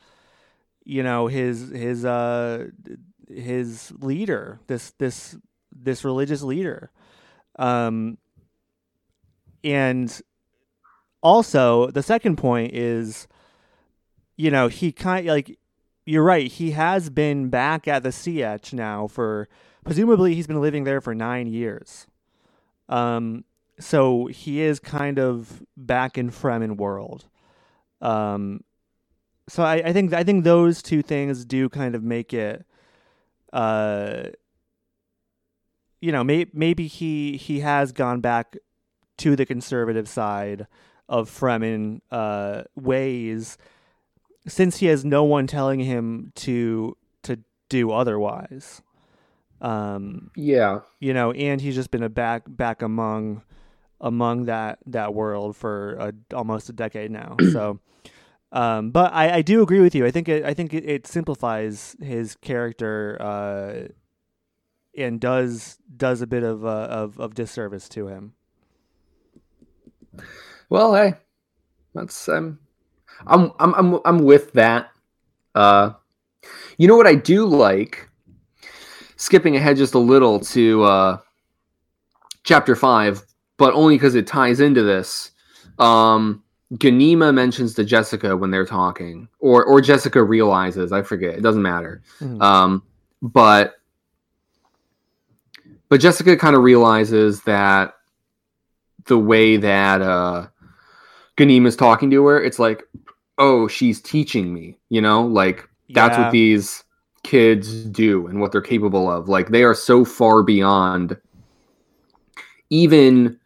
you 0.84 1.02
know, 1.02 1.26
his 1.26 1.70
his 1.70 2.04
uh 2.04 2.68
his 3.28 3.92
leader, 3.98 4.60
this 4.68 4.92
this 4.98 5.36
this 5.72 6.04
religious 6.04 6.42
leader, 6.42 6.92
um, 7.58 8.18
and 9.64 10.20
also 11.22 11.90
the 11.90 12.02
second 12.02 12.36
point 12.36 12.72
is 12.74 13.26
you 14.36 14.50
know 14.50 14.68
he 14.68 14.92
kind 14.92 15.26
like 15.26 15.58
you're 16.06 16.22
right 16.24 16.50
he 16.52 16.70
has 16.72 17.10
been 17.10 17.48
back 17.48 17.88
at 17.88 18.02
the 18.02 18.10
Sietch 18.10 18.72
now 18.72 19.06
for 19.06 19.48
presumably 19.84 20.34
he's 20.34 20.46
been 20.46 20.60
living 20.60 20.84
there 20.84 21.00
for 21.00 21.14
nine 21.14 21.46
years 21.46 22.06
um 22.88 23.44
so 23.80 24.26
he 24.26 24.60
is 24.60 24.80
kind 24.80 25.18
of 25.18 25.62
back 25.76 26.18
in 26.18 26.30
Fremen 26.30 26.76
world 26.76 27.26
um 28.00 28.60
so 29.48 29.62
I, 29.62 29.76
I 29.76 29.92
think 29.92 30.12
I 30.12 30.24
think 30.24 30.44
those 30.44 30.82
two 30.82 31.02
things 31.02 31.44
do 31.44 31.68
kind 31.68 31.94
of 31.94 32.02
make 32.02 32.34
it 32.34 32.64
uh 33.52 34.24
you 36.00 36.12
know 36.12 36.22
may, 36.24 36.46
maybe 36.52 36.86
he 36.86 37.36
he 37.36 37.60
has 37.60 37.92
gone 37.92 38.20
back 38.20 38.56
to 39.18 39.36
the 39.36 39.44
conservative 39.44 40.08
side 40.08 40.66
of 41.08 41.30
Fremen 41.30 42.00
uh, 42.10 42.62
ways, 42.76 43.58
since 44.46 44.78
he 44.78 44.86
has 44.86 45.04
no 45.04 45.24
one 45.24 45.46
telling 45.46 45.80
him 45.80 46.32
to 46.36 46.96
to 47.24 47.40
do 47.68 47.90
otherwise. 47.90 48.82
Um, 49.60 50.30
yeah, 50.36 50.80
you 51.00 51.12
know, 51.12 51.32
and 51.32 51.60
he's 51.60 51.74
just 51.74 51.90
been 51.90 52.02
a 52.02 52.08
back 52.08 52.44
back 52.46 52.82
among 52.82 53.42
among 54.00 54.44
that 54.44 54.78
that 54.86 55.14
world 55.14 55.56
for 55.56 55.94
a, 55.94 56.12
almost 56.34 56.68
a 56.68 56.72
decade 56.72 57.10
now. 57.10 57.36
So, 57.52 57.80
um, 58.52 58.90
but 58.90 59.12
I, 59.12 59.36
I 59.36 59.42
do 59.42 59.62
agree 59.62 59.80
with 59.80 59.94
you. 59.94 60.06
I 60.06 60.10
think 60.10 60.28
it, 60.28 60.44
I 60.44 60.54
think 60.54 60.72
it, 60.72 60.88
it 60.88 61.06
simplifies 61.06 61.96
his 62.00 62.36
character 62.36 63.16
uh, 63.20 63.88
and 64.96 65.20
does 65.20 65.78
does 65.96 66.22
a 66.22 66.26
bit 66.26 66.42
of 66.42 66.64
uh, 66.64 66.88
of 66.90 67.18
of 67.18 67.34
disservice 67.34 67.88
to 67.90 68.08
him. 68.08 68.34
Well, 70.70 70.94
hey, 70.94 71.14
that's 71.94 72.28
um, 72.28 72.58
I'm 73.26 73.52
I'm 73.58 73.74
I'm 73.74 74.00
I'm 74.04 74.18
with 74.24 74.52
that. 74.52 74.90
Uh, 75.54 75.92
you 76.76 76.86
know 76.86 76.96
what 76.96 77.06
I 77.06 77.14
do 77.14 77.46
like? 77.46 78.07
Skipping 79.18 79.56
ahead 79.56 79.76
just 79.76 79.94
a 79.94 79.98
little 79.98 80.40
to 80.40 80.82
uh, 80.84 81.18
chapter 82.44 82.74
five, 82.74 83.22
but 83.56 83.74
only 83.74 83.96
because 83.96 84.14
it 84.14 84.26
ties 84.26 84.60
into 84.60 84.82
this. 84.82 85.32
Um, 85.78 86.42
Ghanima 86.74 87.34
mentions 87.34 87.74
to 87.74 87.84
Jessica 87.84 88.36
when 88.36 88.50
they're 88.50 88.66
talking, 88.66 89.28
or 89.40 89.64
or 89.64 89.80
Jessica 89.80 90.22
realizes. 90.22 90.92
I 90.92 91.02
forget. 91.02 91.34
It 91.34 91.42
doesn't 91.42 91.62
matter. 91.62 92.02
Mm-hmm. 92.20 92.40
Um, 92.40 92.82
but 93.20 93.74
but 95.88 96.00
Jessica 96.00 96.36
kind 96.36 96.54
of 96.54 96.62
realizes 96.62 97.42
that 97.42 97.94
the 99.06 99.18
way 99.18 99.56
that 99.56 100.00
uh, 100.02 100.46
is 101.38 101.76
talking 101.76 102.10
to 102.10 102.26
her, 102.26 102.42
it's 102.42 102.58
like, 102.58 102.82
oh, 103.38 103.68
she's 103.68 104.00
teaching 104.00 104.52
me, 104.52 104.76
you 104.90 105.00
know, 105.00 105.26
like 105.26 105.68
that's 105.90 106.16
yeah. 106.16 106.24
what 106.24 106.32
these 106.32 106.84
kids 107.22 107.84
do 107.84 108.26
and 108.26 108.40
what 108.40 108.52
they're 108.52 108.60
capable 108.60 109.10
of. 109.10 109.28
Like 109.28 109.48
they 109.48 109.62
are 109.62 109.74
so 109.74 110.04
far 110.04 110.42
beyond 110.42 111.16
even 112.70 113.38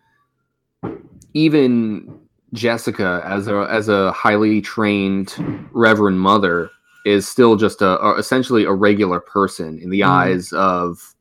even 1.34 2.18
Jessica 2.52 3.22
as 3.24 3.48
a 3.48 3.66
as 3.70 3.88
a 3.88 4.12
highly 4.12 4.60
trained 4.60 5.34
reverend 5.72 6.20
mother 6.20 6.70
is 7.04 7.26
still 7.26 7.56
just 7.56 7.82
a, 7.82 7.98
a 8.00 8.18
essentially 8.18 8.64
a 8.64 8.72
regular 8.72 9.20
person 9.20 9.78
in 9.78 9.90
the 9.90 10.00
mm. 10.00 10.08
eyes 10.08 10.52
of 10.52 11.14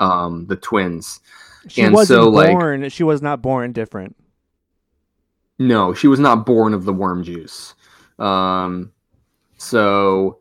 um 0.00 0.46
the 0.46 0.56
twins. 0.56 1.20
She 1.68 1.82
and 1.82 1.94
wasn't 1.94 2.18
so, 2.18 2.30
born. 2.30 2.82
Like, 2.82 2.92
she 2.92 3.02
was 3.02 3.22
not 3.22 3.40
born 3.40 3.72
different. 3.72 4.16
No, 5.58 5.94
she 5.94 6.08
was 6.08 6.18
not 6.18 6.44
born 6.44 6.74
of 6.74 6.84
the 6.84 6.92
worm 6.92 7.22
juice. 7.22 7.74
Um, 8.18 8.92
so, 9.56 10.38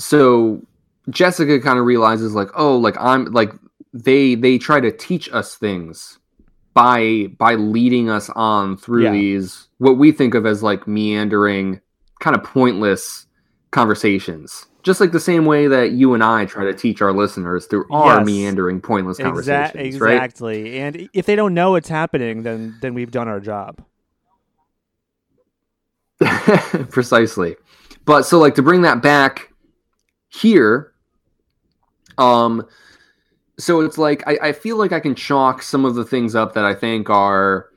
so 0.00 0.62
Jessica 1.10 1.60
kind 1.60 1.78
of 1.78 1.84
realizes 1.84 2.34
like, 2.34 2.48
oh, 2.54 2.76
like 2.76 2.96
I'm 2.98 3.26
like 3.26 3.52
they 3.92 4.34
they 4.34 4.58
try 4.58 4.80
to 4.80 4.90
teach 4.90 5.32
us 5.32 5.54
things 5.56 6.18
by 6.74 7.26
by 7.38 7.54
leading 7.54 8.08
us 8.08 8.30
on 8.30 8.76
through 8.76 9.04
yeah. 9.04 9.12
these 9.12 9.68
what 9.78 9.98
we 9.98 10.12
think 10.12 10.34
of 10.34 10.46
as 10.46 10.62
like 10.62 10.86
meandering, 10.86 11.80
kind 12.20 12.36
of 12.36 12.42
pointless 12.42 13.26
conversations 13.70 14.66
just 14.82 15.00
like 15.00 15.12
the 15.12 15.20
same 15.20 15.44
way 15.44 15.66
that 15.66 15.92
you 15.92 16.14
and 16.14 16.24
I 16.24 16.46
try 16.46 16.64
to 16.64 16.72
teach 16.72 17.02
our 17.02 17.12
listeners 17.12 17.66
through 17.66 17.86
our 17.90 18.18
yes. 18.18 18.26
meandering, 18.26 18.80
pointless 18.80 19.18
conversations. 19.18 19.76
Exa- 19.76 19.84
exactly. 19.84 20.62
Right? 20.62 20.74
And 20.74 21.08
if 21.12 21.26
they 21.26 21.36
don't 21.36 21.54
know 21.54 21.72
what's 21.72 21.88
happening, 21.88 22.42
then 22.42 22.76
then 22.80 22.94
we've 22.94 23.10
done 23.10 23.28
our 23.28 23.40
job. 23.40 23.84
Precisely. 26.90 27.56
But 28.04 28.22
so 28.22 28.38
like 28.38 28.54
to 28.56 28.62
bring 28.62 28.82
that 28.82 29.02
back 29.02 29.49
here, 30.30 30.92
um 32.18 32.66
so 33.58 33.82
it's 33.82 33.98
like 33.98 34.26
I, 34.26 34.38
I 34.42 34.52
feel 34.52 34.76
like 34.76 34.92
I 34.92 35.00
can 35.00 35.14
chalk 35.14 35.62
some 35.62 35.84
of 35.84 35.94
the 35.94 36.04
things 36.04 36.34
up 36.34 36.54
that 36.54 36.64
I 36.64 36.74
think 36.74 37.10
are 37.10 37.68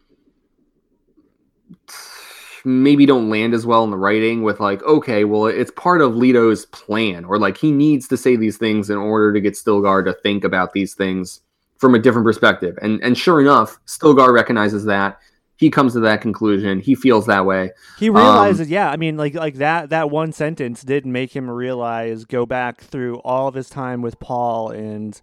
maybe 2.64 3.06
don't 3.06 3.30
land 3.30 3.54
as 3.54 3.66
well 3.66 3.84
in 3.84 3.91
the 3.91 3.97
writing 3.97 4.41
with 4.41 4.62
like 4.62 4.82
okay 4.84 5.26
well 5.26 5.47
it's 5.47 5.72
part 5.72 5.99
of 5.99 6.16
leto's 6.16 6.66
plan 6.68 7.26
or 7.26 7.38
like 7.38 7.58
he 7.58 7.72
needs 7.72 8.08
to 8.08 8.16
say 8.16 8.38
these 8.38 8.58
things 8.58 8.89
in 8.89 8.97
order 8.97 9.34
to 9.34 9.41
get 9.41 9.54
stilgar 9.54 10.06
to 10.06 10.14
think 10.14 10.45
about 10.45 10.72
these 10.72 10.93
things 10.93 11.41
from 11.84 11.95
a 11.95 11.99
different 11.99 12.26
perspective. 12.26 12.80
And 12.82 13.04
and 13.04 13.18
sure 13.18 13.41
enough 13.41 13.78
stilgar 13.88 14.32
recognizes 14.32 14.86
that 14.86 15.20
he 15.64 15.70
comes 15.70 15.93
to 15.93 15.99
that 16.01 16.20
conclusion 16.22 16.80
he 16.80 16.93
feels 16.93 17.26
that 17.26 17.45
way 17.45 17.72
he 17.97 18.09
realizes 18.09 18.68
um, 18.68 18.74
yeah 18.74 18.89
i 18.89 18.97
mean 18.97 19.16
like 19.16 19.34
like 19.34 19.55
that 19.55 19.89
that 19.89 20.09
one 20.09 20.34
sentence 20.34 20.84
did 20.84 21.05
make 21.05 21.34
him 21.34 21.49
realize 21.49 22.26
go 22.26 22.45
back 22.45 22.82
through 22.82 23.16
all 23.20 23.47
of 23.47 23.53
his 23.55 23.70
time 23.70 24.01
with 24.01 24.20
paul 24.20 24.70
and 24.70 25.22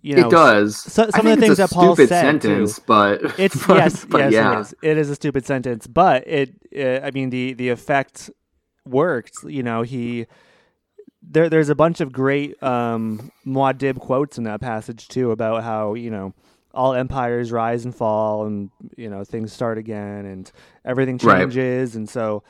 you 0.00 0.14
know 0.16 0.28
it 0.28 0.30
does. 0.30 0.76
so- 0.76 1.10
some 1.10 1.26
of 1.26 1.36
the 1.38 1.44
things 1.44 1.58
that 1.58 1.70
Paul 1.70 1.94
said, 1.96 2.40
too. 2.40 2.66
but 2.86 3.20
It's 3.38 3.66
but- 3.66 3.76
yes, 3.82 4.04
but 4.04 4.18
yes, 4.18 4.32
yeah. 4.32 4.56
it 4.56 4.60
is. 4.60 4.74
It 4.80 4.96
is 4.96 5.10
a 5.10 5.14
stupid 5.16 5.44
sentence, 5.44 5.86
but 5.88 6.26
it. 6.26 6.54
Uh, 6.74 7.04
I 7.04 7.10
mean, 7.10 7.30
the 7.30 7.54
the 7.54 7.68
effect 7.70 8.30
worked. 8.86 9.34
You 9.44 9.64
know, 9.64 9.82
he 9.82 10.26
there. 11.20 11.48
There's 11.48 11.68
a 11.68 11.74
bunch 11.74 12.00
of 12.00 12.12
great 12.12 12.62
um, 12.62 13.32
Muad'Dib 13.44 13.98
quotes 13.98 14.38
in 14.38 14.44
that 14.44 14.60
passage 14.60 15.08
too 15.08 15.32
about 15.32 15.64
how 15.64 15.94
you 15.94 16.10
know 16.10 16.32
all 16.78 16.94
empires 16.94 17.50
rise 17.52 17.84
and 17.84 17.94
fall, 17.94 18.46
and 18.46 18.70
you 18.96 19.10
know 19.10 19.24
things 19.24 19.52
start 19.52 19.76
again, 19.78 20.24
and 20.24 20.50
everything 20.84 21.18
Right. 21.22 21.40
changes, 21.40 21.96
and 21.96 22.08
so. 22.08 22.42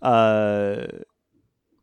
Uh, 0.00 0.86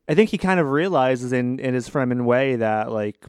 I 0.09 0.15
think 0.15 0.29
he 0.31 0.37
kind 0.39 0.59
of 0.59 0.71
realizes 0.71 1.31
in 1.31 1.59
in 1.59 1.73
his 1.73 1.87
Fremen 1.89 2.25
way 2.25 2.55
that 2.57 2.91
like 2.91 3.25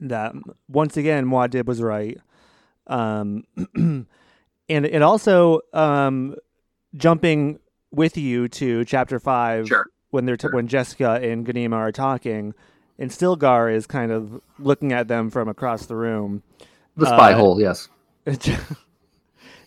that 0.00 0.32
once 0.68 0.96
again 0.96 1.26
Muad'Dib 1.26 1.66
was 1.66 1.80
right. 1.82 2.18
Um, 2.86 3.44
and 3.76 4.06
it 4.68 5.02
also 5.02 5.60
um, 5.72 6.34
jumping 6.96 7.58
with 7.92 8.16
you 8.16 8.48
to 8.48 8.84
chapter 8.84 9.20
five 9.20 9.68
Sure. 9.68 9.86
when 10.10 10.24
they're 10.24 10.36
t- 10.36 10.42
Sure. 10.48 10.52
when 10.54 10.66
Jessica 10.68 11.20
and 11.22 11.46
Ghanima 11.46 11.74
are 11.74 11.92
talking, 11.92 12.54
and 12.98 13.10
Stilgar 13.10 13.72
is 13.72 13.86
kind 13.86 14.10
of 14.10 14.40
looking 14.58 14.92
at 14.92 15.08
them 15.08 15.30
from 15.30 15.48
across 15.48 15.86
the 15.86 15.96
room. 15.96 16.42
The 16.96 17.06
spy 17.06 17.32
uh, 17.32 17.38
hole, 17.38 17.60
yes. 17.60 17.88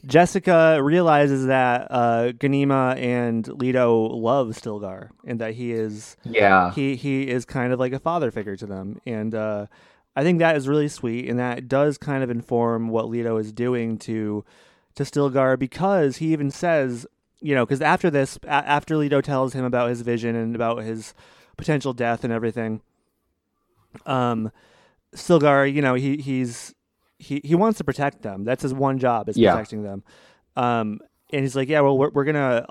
Jessica 0.06 0.80
realizes 0.84 1.48
that 1.48 1.88
uh, 1.90 2.32
Ghanima 2.34 2.96
and 3.02 3.48
Leto 3.48 4.08
love 4.10 4.50
Stilgar 4.50 5.10
and 5.26 5.40
that 5.42 5.56
he 5.56 5.72
is 5.72 6.16
Yeah. 6.24 6.72
he 6.74 6.96
he 6.96 7.28
is 7.28 7.44
kind 7.46 7.74
of 7.74 7.80
like 7.80 7.92
a 7.94 8.00
father 8.00 8.30
figure 8.30 8.56
to 8.56 8.68
them, 8.68 9.02
and 9.08 9.34
uh, 9.34 9.66
I 10.16 10.22
think 10.24 10.38
that 10.40 10.56
is 10.56 10.68
really 10.68 10.88
sweet, 10.88 11.28
and 11.28 11.40
that 11.40 11.68
does 11.68 11.98
kind 11.98 12.24
of 12.24 12.30
inform 12.30 12.90
what 12.90 13.10
Leto 13.10 13.38
is 13.38 13.52
doing 13.52 13.98
to 14.00 14.46
to 14.94 15.04
Stilgar 15.04 15.58
because 15.58 16.18
he 16.18 16.32
even 16.34 16.52
says, 16.52 17.08
you 17.42 17.56
know, 17.56 17.66
because 17.66 17.82
after 17.82 18.12
this, 18.12 18.38
a- 18.44 18.50
after 18.50 18.96
Leto 18.98 19.22
tells 19.22 19.54
him 19.54 19.66
about 19.66 19.90
his 19.90 20.02
vision 20.02 20.36
and 20.36 20.56
about 20.56 20.84
his 20.84 21.16
potential 21.58 21.94
death 21.94 22.24
and 22.24 22.32
everything, 22.32 22.80
um, 24.06 24.52
Stilgar, 25.16 25.66
you 25.74 25.82
know, 25.82 25.96
he 25.96 26.18
he's 26.18 26.75
he 27.26 27.42
he 27.44 27.56
wants 27.56 27.78
to 27.80 27.84
protect 27.84 28.22
them. 28.22 28.44
That's 28.44 28.62
his 28.64 28.74
one 28.74 29.00
job 29.00 29.30
is 29.30 29.38
Yeah. 29.38 29.52
protecting 29.54 29.84
them. 29.84 30.04
Um, 30.56 31.00
and 31.34 31.42
he's 31.42 31.56
like, 31.56 31.68
yeah, 31.70 31.82
well, 31.82 31.98
we're, 31.98 32.10
we're 32.12 32.24
gonna 32.24 32.66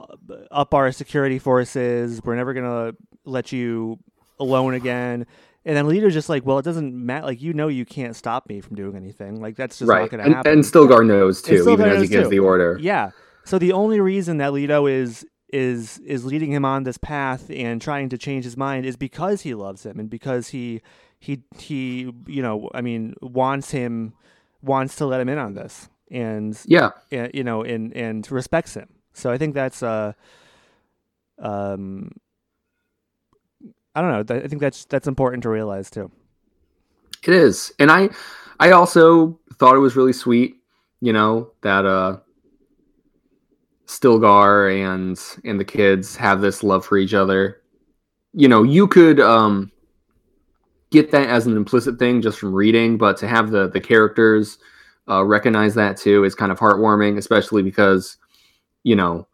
up 0.50 0.72
our 0.74 0.92
security 0.92 1.38
forces. 1.38 2.20
We're 2.24 2.36
never 2.36 2.54
gonna 2.54 2.92
let 3.24 3.52
you 3.52 3.98
alone 4.38 4.74
again. 4.74 5.26
And 5.66 5.76
then 5.76 5.86
Leto's 5.88 6.12
just 6.12 6.28
like, 6.28 6.44
well, 6.46 6.58
it 6.58 6.64
doesn't 6.64 6.94
matter. 6.94 7.26
Like, 7.26 7.40
you 7.42 7.52
know, 7.54 7.68
you 7.68 7.84
can't 7.86 8.14
stop 8.14 8.48
me 8.48 8.60
from 8.60 8.76
doing 8.76 8.96
anything. 8.96 9.40
Like, 9.40 9.56
that's 9.56 9.78
just 9.78 9.88
right. 9.88 10.02
not 10.02 10.10
gonna 10.10 10.34
happen. 10.34 10.52
and 10.52 10.62
Stilgar 10.62 11.04
knows 11.06 11.42
too, 11.42 11.64
Stilgar 11.64 11.72
even 11.72 11.88
as 11.88 11.94
he 11.94 11.98
knows, 12.00 12.08
gives 12.08 12.28
the 12.28 12.38
order. 12.38 12.78
Yeah. 12.80 13.10
So 13.44 13.58
the 13.58 13.72
only 13.72 14.00
reason 14.00 14.38
that 14.38 14.52
Leto 14.52 14.86
is 14.86 15.26
is 15.52 15.98
is 15.98 16.24
leading 16.24 16.50
him 16.52 16.64
on 16.64 16.82
this 16.84 16.98
path 16.98 17.50
and 17.50 17.80
trying 17.80 18.08
to 18.08 18.18
change 18.18 18.44
his 18.44 18.56
mind 18.56 18.84
is 18.86 18.96
because 18.96 19.42
he 19.42 19.54
loves 19.54 19.84
him 19.86 20.00
and 20.00 20.10
because 20.10 20.48
he 20.48 20.80
he 21.20 21.42
he 21.58 22.12
you 22.26 22.42
know 22.42 22.68
I 22.74 22.80
mean 22.80 23.14
wants 23.22 23.70
him 23.70 24.14
wants 24.64 24.96
to 24.96 25.06
let 25.06 25.20
him 25.20 25.28
in 25.28 25.38
on 25.38 25.54
this 25.54 25.88
and 26.10 26.58
Yeah. 26.66 26.90
uh, 27.12 27.28
you 27.32 27.44
know 27.44 27.62
and 27.62 27.92
and 27.96 28.30
respects 28.30 28.74
him. 28.74 28.88
So 29.12 29.30
I 29.30 29.38
think 29.38 29.54
that's 29.54 29.82
uh 29.82 30.12
um 31.38 32.10
I 33.94 34.00
don't 34.00 34.28
know. 34.28 34.36
I 34.36 34.48
think 34.48 34.60
that's 34.60 34.84
that's 34.86 35.06
important 35.06 35.42
to 35.44 35.48
realize 35.48 35.90
too. 35.90 36.10
It 37.26 37.34
is. 37.34 37.72
And 37.78 37.90
I 37.90 38.10
I 38.60 38.72
also 38.72 39.38
thought 39.54 39.76
it 39.76 39.80
was 39.80 39.96
really 39.96 40.12
sweet, 40.12 40.56
you 41.00 41.12
know, 41.12 41.50
that 41.62 41.86
uh 41.86 42.18
Stilgar 43.86 44.70
and 44.70 45.20
and 45.44 45.60
the 45.60 45.64
kids 45.64 46.16
have 46.16 46.40
this 46.40 46.62
love 46.62 46.84
for 46.84 46.96
each 46.96 47.14
other. 47.14 47.60
You 48.32 48.48
know, 48.48 48.62
you 48.62 48.88
could 48.88 49.20
um 49.20 49.70
get 50.94 51.10
that 51.10 51.28
as 51.28 51.46
an 51.46 51.56
implicit 51.56 51.98
thing 51.98 52.22
just 52.22 52.38
from 52.38 52.54
reading, 52.54 52.96
but 52.96 53.16
to 53.18 53.28
have 53.28 53.50
the 53.50 53.68
the 53.68 53.80
characters 53.80 54.58
uh, 55.10 55.24
recognize 55.24 55.74
that 55.74 55.96
too 55.96 56.24
is 56.24 56.34
kind 56.34 56.52
of 56.52 56.58
heartwarming, 56.58 57.18
especially 57.18 57.62
because 57.62 58.16
you 58.84 58.96
know 58.96 59.26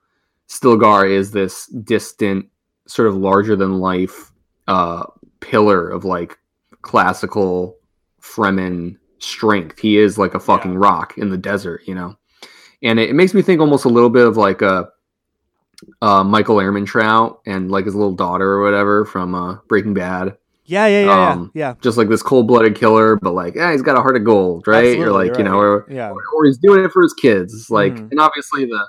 Stilgar 0.49 1.09
is 1.09 1.31
this 1.31 1.67
distant, 1.67 2.47
sort 2.87 3.09
of 3.09 3.17
larger 3.17 3.55
than 3.57 3.79
life 3.79 4.33
uh, 4.67 5.05
pillar 5.41 5.89
of 5.89 6.05
like 6.05 6.39
classical 6.83 7.77
Fremen 8.21 8.97
strength. 9.19 9.79
He 9.79 9.99
is 9.99 10.19
like 10.19 10.35
a 10.35 10.41
fucking 10.41 10.73
Yeah. 10.73 10.79
rock 10.79 11.19
in 11.19 11.31
the 11.31 11.39
desert, 11.39 11.83
you 11.87 11.95
know. 11.95 12.17
And 12.83 12.99
it, 12.99 13.11
it 13.11 13.15
makes 13.15 13.35
me 13.35 13.43
think 13.43 13.61
almost 13.61 13.85
a 13.85 13.89
little 13.91 14.11
bit 14.11 14.27
of 14.27 14.37
like 14.39 14.63
a 14.63 14.89
uh, 16.03 16.25
Michael 16.25 16.57
Ehrmantraut 16.57 17.39
and 17.47 17.71
like 17.71 17.85
his 17.85 17.95
little 17.95 18.15
daughter 18.15 18.53
or 18.53 18.63
whatever 18.63 19.05
from 19.05 19.35
uh, 19.35 19.57
Breaking 19.69 19.95
Bad. 19.95 20.37
Yeah, 20.71 20.87
yeah, 20.87 21.05
yeah, 21.05 21.31
Um, 21.33 21.51
yeah. 21.53 21.75
Just 21.81 21.99
like 21.99 22.09
this 22.09 22.23
cold-blooded 22.23 22.77
killer, 22.77 23.17
but 23.17 23.33
like, 23.35 23.57
yeah, 23.57 23.73
he's 23.73 23.83
got 23.83 23.99
a 23.99 24.01
heart 24.01 24.17
of 24.17 24.25
gold, 24.25 24.69
right? 24.69 24.85
Absolutely, 24.85 25.05
or 25.07 25.11
like, 25.11 25.27
you're 25.29 25.39
you 25.39 25.45
know, 25.45 25.59
right. 25.59 25.65
or, 25.67 25.87
Yeah. 25.91 26.11
or 26.13 26.45
he's 26.45 26.59
doing 26.59 26.85
it 26.85 26.93
for 26.93 27.03
his 27.03 27.13
kids. 27.13 27.69
Like, 27.71 27.95
Mhm. 27.95 28.11
and 28.13 28.21
obviously 28.21 28.65
the 28.67 28.87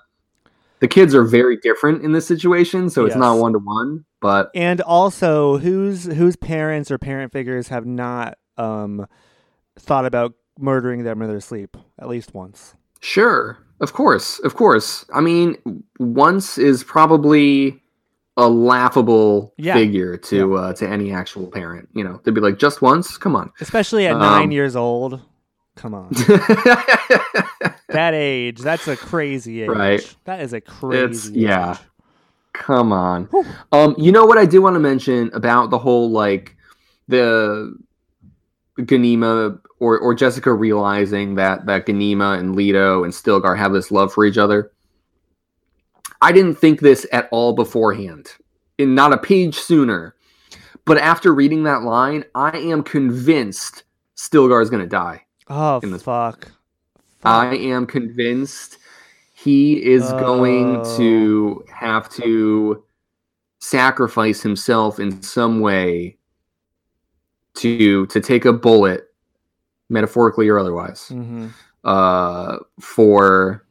the 0.80 0.88
kids 0.88 1.14
are 1.14 1.24
very 1.24 1.58
different 1.58 2.04
in 2.04 2.12
this 2.12 2.26
situation, 2.26 2.90
so 2.90 3.06
it's 3.06 3.16
not 3.16 3.38
one 3.38 3.54
to 3.54 3.60
one. 3.60 4.06
But 4.20 4.50
and 4.56 4.82
also 4.82 5.58
whose 5.58 6.06
whose 6.06 6.36
parents 6.36 6.90
or 6.92 6.98
parent 6.98 7.32
figures 7.32 7.68
have 7.70 7.86
not 7.86 8.38
um 8.58 9.08
thought 9.80 10.06
about 10.06 10.34
murdering 10.60 11.04
them 11.04 11.22
in 11.24 11.30
their 11.30 11.40
sleep 11.40 11.78
at 11.98 12.08
least 12.10 12.34
once 12.36 12.76
Sure, 13.00 13.58
of 13.80 13.94
course, 13.94 14.38
of 14.40 14.54
course. 14.56 15.06
I 15.14 15.22
mean, 15.22 15.58
once 16.00 16.60
is 16.60 16.84
probably 16.84 17.81
a 18.38 18.48
laughable 18.50 19.54
Yeah. 19.58 19.74
figure 19.74 20.18
to 20.18 20.56
uh, 20.56 20.74
to 20.74 20.88
any 20.88 21.12
actual 21.12 21.48
parent. 21.48 21.90
You 21.94 22.04
know, 22.04 22.18
to 22.26 22.32
be 22.32 22.40
like 22.42 22.58
just 22.58 22.82
once. 22.82 23.18
Come 23.18 23.36
on. 23.36 23.52
especially 23.60 24.08
at 24.08 24.14
Um, 24.14 24.20
nine 24.20 24.52
years 24.52 24.76
old 24.76 25.22
come 25.78 25.94
on 25.94 26.10
that 27.90 28.12
age 28.14 28.60
that's 28.60 28.88
a 28.90 28.98
crazy 28.98 29.62
age 29.64 29.70
Right. 29.70 30.16
that 30.26 30.42
is 30.42 30.52
a 30.54 30.62
crazy 30.62 31.04
It's- 31.04 31.30
yeah. 31.30 31.78
Come 32.54 32.92
on. 32.92 33.26
Whew. 33.32 33.46
Um, 33.72 33.96
you 33.98 34.12
know 34.12 34.26
what 34.26 34.38
I 34.38 34.46
do 34.46 34.62
want 34.62 34.76
to 34.76 34.80
mention 34.80 35.32
about 35.34 35.70
the 35.70 35.78
whole 35.80 36.12
like 36.12 36.56
the 37.08 37.74
Ghanima 38.80 39.58
or 39.80 39.98
or 39.98 40.14
Jessica 40.14 40.54
realizing 40.54 41.36
that 41.36 41.66
that 41.68 41.86
Ghanima 41.86 42.38
and 42.38 42.56
Leto 42.56 43.04
and 43.06 43.14
Stilgar 43.14 43.58
have 43.58 43.72
this 43.72 43.90
love 43.92 44.14
for 44.14 44.26
each 44.26 44.38
other. 44.38 44.72
I 46.22 46.32
didn't 46.32 46.55
think 46.55 46.80
this 46.82 47.05
at 47.11 47.28
all 47.32 47.53
beforehand. 47.53 48.32
In 48.78 48.95
not 48.95 49.13
a 49.13 49.17
page 49.17 49.55
sooner. 49.55 50.15
But 50.86 50.97
after 50.97 51.34
reading 51.34 51.63
that 51.63 51.84
line, 51.84 52.26
I 52.36 52.57
am 52.57 52.84
convinced 52.84 53.84
Stilgar 54.15 54.61
is 54.61 54.69
going 54.69 54.82
to 54.84 54.89
die. 54.89 55.26
oh 55.49 55.80
in 55.84 55.91
this- 55.91 56.03
fuck 56.03 56.51
I 57.24 57.55
am 57.55 57.86
convinced 57.86 58.78
he 59.34 59.84
is 59.84 60.11
going 60.13 60.78
Oh. 60.78 60.97
to 60.97 61.63
have 61.72 62.09
to 62.11 62.84
sacrifice 63.59 64.41
himself 64.41 64.99
in 64.99 65.22
some 65.22 65.59
way 65.59 66.17
to 67.55 68.05
to 68.07 68.19
take 68.19 68.45
a 68.45 68.53
bullet, 68.53 69.13
metaphorically 69.89 70.47
or 70.49 70.57
otherwise, 70.57 71.07
hmm 71.09 71.47
uh, 71.84 72.57
for 72.80 73.65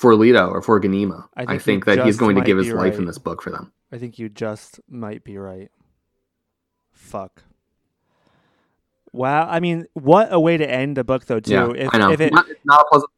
for 0.00 0.14
Leto 0.14 0.48
or 0.48 0.62
for 0.62 0.80
Ghanima. 0.80 1.28
I 1.36 1.42
I 1.42 1.46
think 1.58 1.62
think, 1.62 1.84
that 1.86 2.06
he's 2.06 2.16
going 2.16 2.36
to 2.36 2.42
give 2.42 2.56
his 2.58 2.70
life 2.72 2.96
in 2.98 3.04
this 3.04 3.18
book 3.18 3.42
for 3.42 3.50
them. 3.50 3.72
i 3.92 3.98
think 3.98 4.18
you 4.18 4.28
just 4.28 4.80
might 4.88 5.22
be 5.24 5.36
right 5.36 5.70
fuck 6.92 7.42
wow 9.12 9.46
i 9.48 9.58
mean 9.60 9.86
what 9.94 10.28
a 10.32 10.38
way 10.40 10.56
to 10.56 10.68
end 10.70 10.96
a 10.98 11.04
book 11.04 11.24
though 11.26 11.40
too 11.40 11.52
Yeah, 11.52 11.72
if, 11.84 11.94
I 11.94 11.98
know. 11.98 12.12
if 12.12 12.20
it 12.20 12.32
not, 12.32 12.48
it's 12.48 12.64
not 12.64 12.80
a 12.80 12.84
pleasant. 12.90 13.10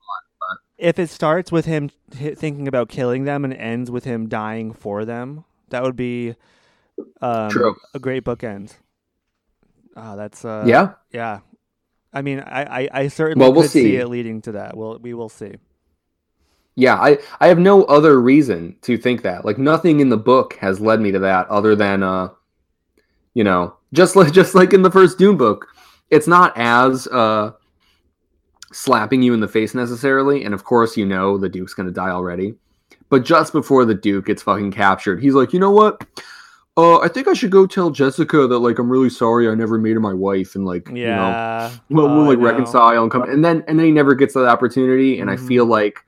if 0.78 0.98
it 0.98 1.10
starts 1.10 1.52
with 1.52 1.66
him 1.66 1.90
thinking 2.10 2.66
about 2.66 2.88
killing 2.88 3.24
them 3.24 3.44
and 3.44 3.54
ends 3.54 3.90
with 3.90 4.04
him 4.04 4.28
dying 4.28 4.72
for 4.72 5.04
them, 5.04 5.44
that 5.70 5.82
would 5.82 5.96
be 5.96 6.34
um, 7.20 7.50
True. 7.50 7.76
a 7.94 7.98
great 7.98 8.24
bookend. 8.24 8.74
Ah, 9.96 10.16
that's 10.16 10.44
uh, 10.44 10.64
yeah, 10.66 10.94
yeah. 11.10 11.40
I 12.12 12.22
mean, 12.22 12.40
I 12.40 12.62
I, 12.84 12.88
I 12.92 13.08
certainly 13.08 13.42
Well, 13.44 13.52
we'll 13.52 13.62
could 13.62 13.70
see. 13.70 13.82
see. 13.84 13.96
it 13.96 14.08
leading 14.08 14.40
to 14.42 14.52
that. 14.52 14.76
Well, 14.76 14.98
we 15.00 15.12
will 15.14 15.28
see. 15.28 15.54
Yeah, 16.74 16.94
I, 16.94 17.18
I 17.40 17.48
have 17.48 17.58
no 17.58 17.84
other 17.84 18.20
reason 18.20 18.76
to 18.82 18.96
think 18.96 19.22
that. 19.22 19.44
Like 19.44 19.58
nothing 19.58 20.00
in 20.00 20.08
the 20.08 20.16
book 20.16 20.54
has 20.54 20.80
led 20.80 21.00
me 21.00 21.12
to 21.12 21.18
that 21.18 21.46
other 21.48 21.76
than 21.76 22.02
uh 22.02 22.28
you 23.34 23.44
know, 23.44 23.76
just 23.92 24.16
like 24.16 24.32
just 24.40 24.54
like 24.54 24.72
in 24.72 24.82
the 24.82 24.90
first 24.90 25.18
Dune 25.18 25.36
book, 25.36 25.66
it's 26.10 26.26
not 26.26 26.52
as 26.56 27.06
uh 27.08 27.52
slapping 28.72 29.22
you 29.22 29.34
in 29.34 29.40
the 29.40 29.48
face 29.48 29.74
necessarily, 29.74 30.44
and 30.44 30.54
of 30.54 30.64
course 30.64 30.96
you 30.96 31.04
know 31.06 31.36
the 31.38 31.48
Duke's 31.48 31.74
gonna 31.74 31.90
die 31.90 32.10
already. 32.10 32.54
But 33.08 33.24
just 33.24 33.52
before 33.52 33.84
the 33.84 33.94
Duke 33.94 34.26
gets 34.26 34.42
fucking 34.42 34.72
captured, 34.72 35.22
he's 35.22 35.34
like, 35.34 35.52
you 35.52 35.60
know 35.60 35.70
what? 35.70 36.06
uh, 36.78 36.98
I 37.00 37.08
think 37.08 37.28
I 37.28 37.34
should 37.34 37.50
go 37.50 37.66
tell 37.66 37.90
Jessica 37.90 38.46
that 38.46 38.58
like 38.60 38.78
I'm 38.78 38.88
really 38.90 39.10
sorry 39.10 39.46
I 39.46 39.54
never 39.54 39.76
made 39.76 39.92
her 39.92 40.00
my 40.00 40.14
wife 40.14 40.54
and 40.54 40.64
like 40.64 40.88
you 40.88 40.94
know 40.94 41.28
Yeah. 41.28 41.70
we'll, 41.90 42.06
Oh, 42.06 42.16
we'll 42.26 42.34
like 42.34 42.38
reconcile 42.38 43.02
and 43.02 43.12
come 43.12 43.24
and 43.24 43.44
then 43.44 43.62
and 43.68 43.78
then 43.78 43.84
he 43.84 43.92
never 43.92 44.14
gets 44.14 44.32
that 44.32 44.46
opportunity 44.46 45.20
and 45.20 45.28
Mhm. 45.28 45.32
I 45.34 45.36
feel 45.48 45.66
like 45.66 45.98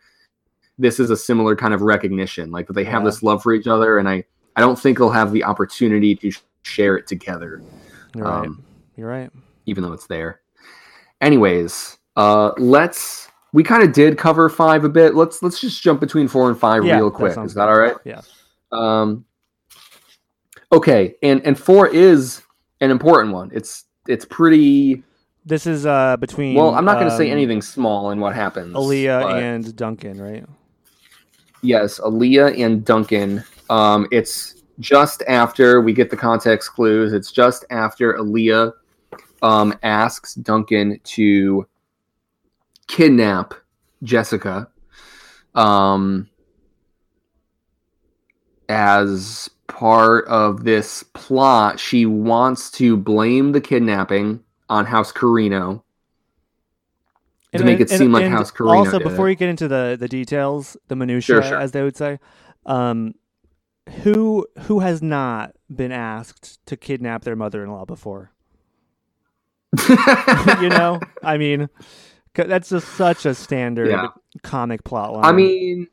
this 0.79 0.99
is 1.01 1.11
a 1.11 1.16
similar 1.16 1.55
kind 1.57 1.72
of 1.75 1.83
recognition 1.83 2.51
like 2.51 2.66
that 2.66 2.72
they 2.75 2.85
have 2.85 3.03
Yeah. 3.03 3.07
this 3.11 3.22
love 3.22 3.43
for 3.43 3.53
each 3.53 3.66
other 3.66 3.99
and 3.99 4.09
I 4.09 4.25
I 4.57 4.61
don't 4.61 4.79
think 4.79 4.99
they'll 4.99 5.11
have 5.11 5.33
the 5.33 5.45
opportunity 5.45 6.14
to 6.16 6.31
sh- 6.31 6.41
share 6.62 6.97
it 6.97 7.07
together 7.07 7.62
You're 8.14 8.25
right. 8.25 8.47
um, 8.47 8.64
You're 8.97 9.09
right. 9.09 9.31
even 9.66 9.83
though 9.85 9.93
it's 9.93 10.07
there. 10.07 10.41
Anyways, 11.20 11.99
uh 12.16 12.53
let's 12.59 13.29
we 13.53 13.62
kind 13.62 13.83
of 13.85 13.93
did 13.93 14.18
cover 14.18 14.49
5 14.49 14.85
a 14.85 14.89
bit. 14.89 15.14
Let's 15.14 15.43
let's 15.43 15.61
just 15.61 15.81
jump 15.83 16.01
between 16.01 16.27
4 16.29 16.51
and 16.51 16.59
5 16.59 16.85
Yeah, 16.85 16.97
real 16.97 17.11
quick. 17.11 17.33
sounds 17.35 17.53
Is 17.53 17.55
that 17.55 17.68
all 17.68 17.79
right? 17.79 17.97
Yeah. 18.05 18.20
Um, 18.72 19.25
okay, 20.72 21.14
and 21.22 21.41
and 21.47 21.59
four 21.59 21.87
is 21.89 22.43
an 22.81 22.91
important 22.91 23.33
one. 23.33 23.51
It's 23.55 23.85
it's 24.09 24.25
pretty 24.25 25.03
This 25.47 25.66
is 25.66 25.87
uh 25.87 26.16
between. 26.18 26.55
well. 26.57 26.75
I'm 26.75 26.85
not 26.85 26.95
going 26.99 27.09
to 27.09 27.16
say 27.16 27.27
um, 27.31 27.33
anything 27.37 27.62
small 27.62 28.11
in 28.11 28.18
what 28.20 28.35
happens. 28.35 28.75
Alia 28.75 29.20
and 29.20 29.77
Duncan, 29.77 30.20
right? 30.20 30.45
Yes, 31.65 31.99
Alia 31.99 32.49
and 32.49 32.85
Duncan. 32.85 33.43
Um, 33.71 34.07
it's 34.12 34.62
just 34.81 35.23
after 35.27 35.81
we 35.81 35.95
get 35.95 36.11
the 36.11 36.17
context 36.17 36.73
clues. 36.73 37.15
It's 37.15 37.33
just 37.33 37.65
after 37.71 38.15
Alia 38.19 38.75
um, 39.43 39.75
asks 39.83 40.35
Duncan 40.35 41.01
to 41.05 41.67
kidnap 42.87 43.55
Jessica. 44.03 44.69
Um, 45.55 46.29
as 48.69 49.49
part 49.67 50.27
of 50.27 50.65
this 50.65 51.03
plot, 51.15 51.81
she 51.81 52.05
wants 52.05 52.71
to 52.73 52.95
blame 52.95 53.53
the 53.53 53.61
kidnapping 53.62 54.45
on 54.69 54.85
House 54.85 55.12
Corrino. 55.12 55.83
To 57.59 57.65
make 57.65 57.81
it 57.81 57.91
seem 57.91 58.13
like 58.13 58.27
House 58.27 58.51
Corrino 58.51 58.71
Also, 58.79 58.99
before 58.99 59.29
it. 59.29 59.33
you 59.33 59.37
get 59.37 59.49
into 59.49 59.69
the 59.69 59.97
the 59.99 60.09
details, 60.09 60.77
the 60.89 60.97
minutia, 60.97 61.37
Sure, 61.37 61.43
sure. 61.43 61.59
as 61.61 61.73
they 61.73 61.83
would 61.83 61.97
say, 61.97 62.19
um, 62.67 63.15
who 64.03 64.47
who 64.63 64.81
has 64.81 65.03
not 65.03 65.53
been 65.75 65.93
asked 65.93 66.65
to 66.67 66.77
kidnap 66.77 67.23
their 67.25 67.37
mother-in-law 67.37 67.85
before? 67.85 68.31
you 69.89 70.69
know, 70.69 71.01
I 71.23 71.37
mean, 71.37 71.69
that's 72.35 72.69
just 72.71 72.89
such 72.95 73.27
a 73.27 73.35
standard 73.35 73.91
Yeah. 73.91 74.09
comic 74.43 74.85
plot 74.85 75.13
line. 75.13 75.25
I 75.25 75.33
mean, 75.33 75.89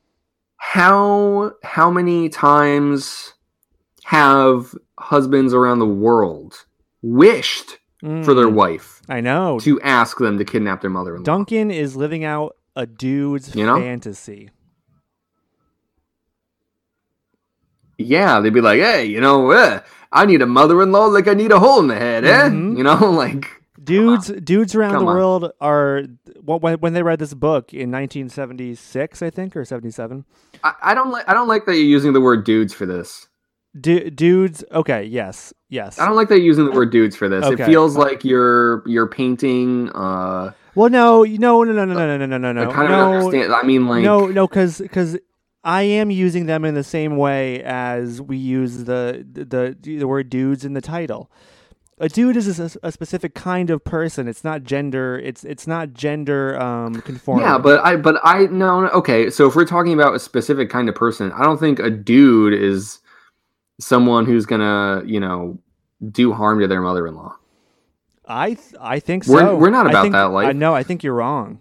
how 0.57 1.53
how 1.64 1.89
many 1.91 2.30
times 2.30 3.34
have 4.05 4.74
husbands 4.99 5.53
around 5.53 5.80
the 5.80 5.86
world 5.88 6.66
wished 7.01 7.78
for 8.02 8.34
their 8.34 8.47
Mm, 8.47 8.54
wife 8.54 9.02
I 9.08 9.22
know. 9.22 9.60
to 9.60 9.80
ask 9.82 10.18
them 10.18 10.38
to 10.39 10.45
kidnap 10.45 10.82
their 10.82 10.89
mother-in-law? 10.89 11.24
Duncan 11.24 11.70
is 11.72 11.95
living 11.95 12.24
out 12.24 12.56
a 12.76 12.86
dude's 12.86 13.56
You 13.56 13.66
know? 13.66 13.78
fantasy. 13.80 14.49
Yeah, 17.97 18.39
they'd 18.39 18.54
be 18.54 18.62
like, 18.62 18.80
"Hey, 18.80 19.06
you 19.06 19.22
know, 19.22 19.52
eh, 19.52 19.80
I 20.12 20.26
need 20.26 20.41
a 20.41 20.47
mother-in-law 20.47 21.06
like 21.08 21.28
I 21.28 21.34
need 21.36 21.52
a 21.52 21.60
hole 21.60 21.80
in 21.80 21.88
the 21.88 21.95
head, 21.95 22.26
eh?" 22.26 22.49
Mhm. 22.49 22.78
You 22.78 22.84
know, 22.84 22.95
like 23.12 23.45
Dudes, 23.84 24.28
dudes 24.43 24.76
around 24.76 24.93
Come 24.93 25.06
the 25.06 25.10
on. 25.12 25.16
world 25.18 25.52
are 25.60 26.04
when 26.43 26.76
when 26.80 26.93
they 26.93 27.02
read 27.04 27.20
this 27.20 27.34
book 27.34 27.74
in 27.74 27.89
1976, 27.91 29.22
I 29.22 29.30
think, 29.32 29.56
or 29.56 29.66
77. 29.66 30.24
I, 30.64 30.74
I 30.84 30.93
don't 30.93 31.10
like 31.12 31.28
I 31.28 31.34
don't 31.34 31.47
like 31.47 31.66
that 31.66 31.76
you're 31.76 31.86
using 31.86 32.14
the 32.14 32.22
word 32.22 32.43
dudes 32.43 32.74
for 32.74 32.86
this. 32.86 33.28
Du- 33.80 34.09
dudes, 34.09 34.65
okay, 34.74 35.03
yes, 35.05 35.53
yes. 35.69 35.97
I 35.97 36.05
don't 36.05 36.15
like 36.15 36.28
that 36.30 36.41
using 36.41 36.65
the 36.65 36.72
word 36.72 36.91
dudes 36.91 37.15
for 37.15 37.30
this. 37.30 37.45
Okay. 37.45 37.63
It 37.63 37.65
feels 37.65 37.95
like 37.95 38.26
you're 38.26 38.84
you're 38.86 39.07
painting 39.07 39.89
uh 39.95 40.51
Well, 40.76 40.89
no, 40.89 41.24
you- 41.24 41.38
no, 41.38 41.63
no, 41.63 41.72
no, 41.72 41.86
no, 41.86 41.93
no, 41.93 42.17
no, 42.17 42.26
no, 42.26 42.38
no, 42.38 42.51
no, 42.51 42.69
I 42.69 42.74
kind 42.74 42.91
of 42.91 42.99
no, 42.99 43.13
understand. 43.13 43.53
I 43.53 43.63
mean 43.63 43.88
like 43.88 44.03
no, 44.03 44.28
no, 44.28 44.45
because 44.47 44.80
because 44.80 45.17
I 45.63 45.84
am 45.84 46.11
using 46.11 46.47
them 46.47 46.65
in 46.65 46.74
the 46.74 46.84
same 46.84 47.15
way 47.15 47.63
as 47.63 48.22
we 48.22 48.36
use 48.36 48.84
the 48.86 49.26
the 49.32 49.78
the 49.80 50.05
word 50.05 50.30
dudes 50.30 50.65
in 50.65 50.74
the 50.74 50.82
title. 50.82 51.32
A 51.97 52.09
dude 52.09 52.36
is 52.36 52.59
a, 52.59 52.80
a 52.82 52.91
specific 52.91 53.36
kind 53.36 53.69
of 53.69 53.84
person. 53.84 54.28
It's 54.28 54.43
not 54.43 54.63
gender. 54.63 55.19
It's 55.19 55.43
it's 55.43 55.67
not 55.67 55.93
gender 55.93 56.59
um 56.59 56.95
conforming. 56.95 57.45
Yeah, 57.45 57.59
but 57.59 57.80
I 57.86 57.95
but 57.95 58.19
I 58.24 58.47
no, 58.47 58.82
no 58.82 58.89
okay. 58.89 59.30
So 59.30 59.47
if 59.47 59.55
we're 59.55 59.65
talking 59.65 59.93
about 59.93 60.15
a 60.15 60.19
specific 60.19 60.69
kind 60.69 60.89
of 60.89 60.95
person, 60.95 61.32
I 61.32 61.43
don't 61.43 61.59
think 61.59 61.78
a 61.80 61.91
dude 61.91 62.55
is 62.55 62.97
someone 63.82 64.25
who's 64.25 64.45
gonna 64.45 65.03
you 65.05 65.19
know 65.19 65.57
do 66.11 66.32
harm 66.34 66.59
to 66.59 66.67
their 66.67 66.82
mother-in-law. 66.82 67.36
I 68.27 68.53
th- 68.53 68.75
I 68.79 68.99
think 68.99 69.25
We're- 69.27 69.45
so. 69.47 69.55
we're 69.57 69.69
not 69.69 69.88
I 69.88 69.89
about 69.89 70.01
think- 70.03 70.13
that 70.13 70.32
life. 70.32 70.47
I 70.47 70.53
know. 70.53 70.73
I 70.73 70.84
think 70.84 71.03
you're 71.03 71.13
wrong. 71.15 71.59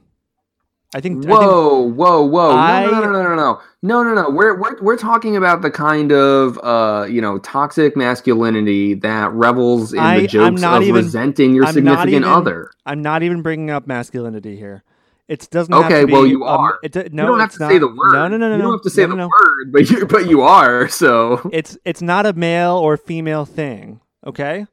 I 0.94 1.00
think. 1.00 1.18
I 1.18 1.20
think 1.22 1.30
Whoa, 1.32 1.82
whoa, 1.88 2.22
whoa! 2.24 2.50
I- 2.56 2.84
no, 2.84 2.90
no, 2.90 3.00
no, 3.00 3.12
no, 3.12 3.22
no, 3.22 3.34
no, 3.36 3.60
no, 3.82 4.02
no, 4.02 4.14
no. 4.22 4.30
We're 4.30 4.58
we're 4.58 4.80
we're 4.82 4.96
talking 4.96 5.36
about 5.36 5.62
the 5.62 5.70
kind 5.70 6.10
of 6.12 6.58
uh 6.62 7.06
you 7.08 7.20
know 7.20 7.38
toxic 7.38 7.96
masculinity 7.96 8.94
that 8.94 9.32
revels 9.32 9.92
in 9.92 10.00
I- 10.00 10.20
the 10.22 10.26
jokes 10.26 10.60
not 10.60 10.78
of 10.82 10.88
even- 10.88 11.04
resenting 11.04 11.54
your 11.54 11.64
I'm 11.64 11.68
not 11.68 11.74
significant 11.74 12.12
even- 12.12 12.24
other. 12.24 12.70
I'm 12.86 13.02
not 13.02 13.22
even 13.22 13.42
bringing 13.42 13.70
up 13.70 13.86
masculinity 13.86 14.56
here. 14.56 14.82
It 15.30 15.48
doesn't. 15.50 15.72
Okay, 15.72 16.00
have 16.00 16.08
to 16.08 16.12
well, 16.12 16.26
you 16.26 16.44
um, 16.44 16.58
are. 16.60 16.78
it, 16.82 17.12
no, 17.12 17.22
you 17.22 17.28
don't 17.28 17.38
have 17.40 17.52
to 17.52 17.58
not. 17.60 17.70
say 17.70 17.78
the 17.78 17.86
word. 17.86 18.12
No, 18.14 18.26
no, 18.26 18.36
no, 18.36 18.48
no. 18.48 18.56
You 18.56 18.62
don't 18.62 18.72
have 18.72 18.82
to 18.82 18.90
say 18.90 19.02
no, 19.02 19.10
the 19.10 19.14
no, 19.16 19.22
no. 19.22 19.28
word, 19.28 19.72
but 19.72 19.88
you 19.88 20.04
but 20.06 20.28
you 20.28 20.42
are. 20.42 20.88
So 20.88 21.48
It's 21.52 21.78
it's 21.84 22.02
not 22.02 22.26
a 22.26 22.32
male 22.32 22.76
or 22.76 22.96
female 22.96 23.44
thing. 23.44 24.00
Okay. 24.26 24.66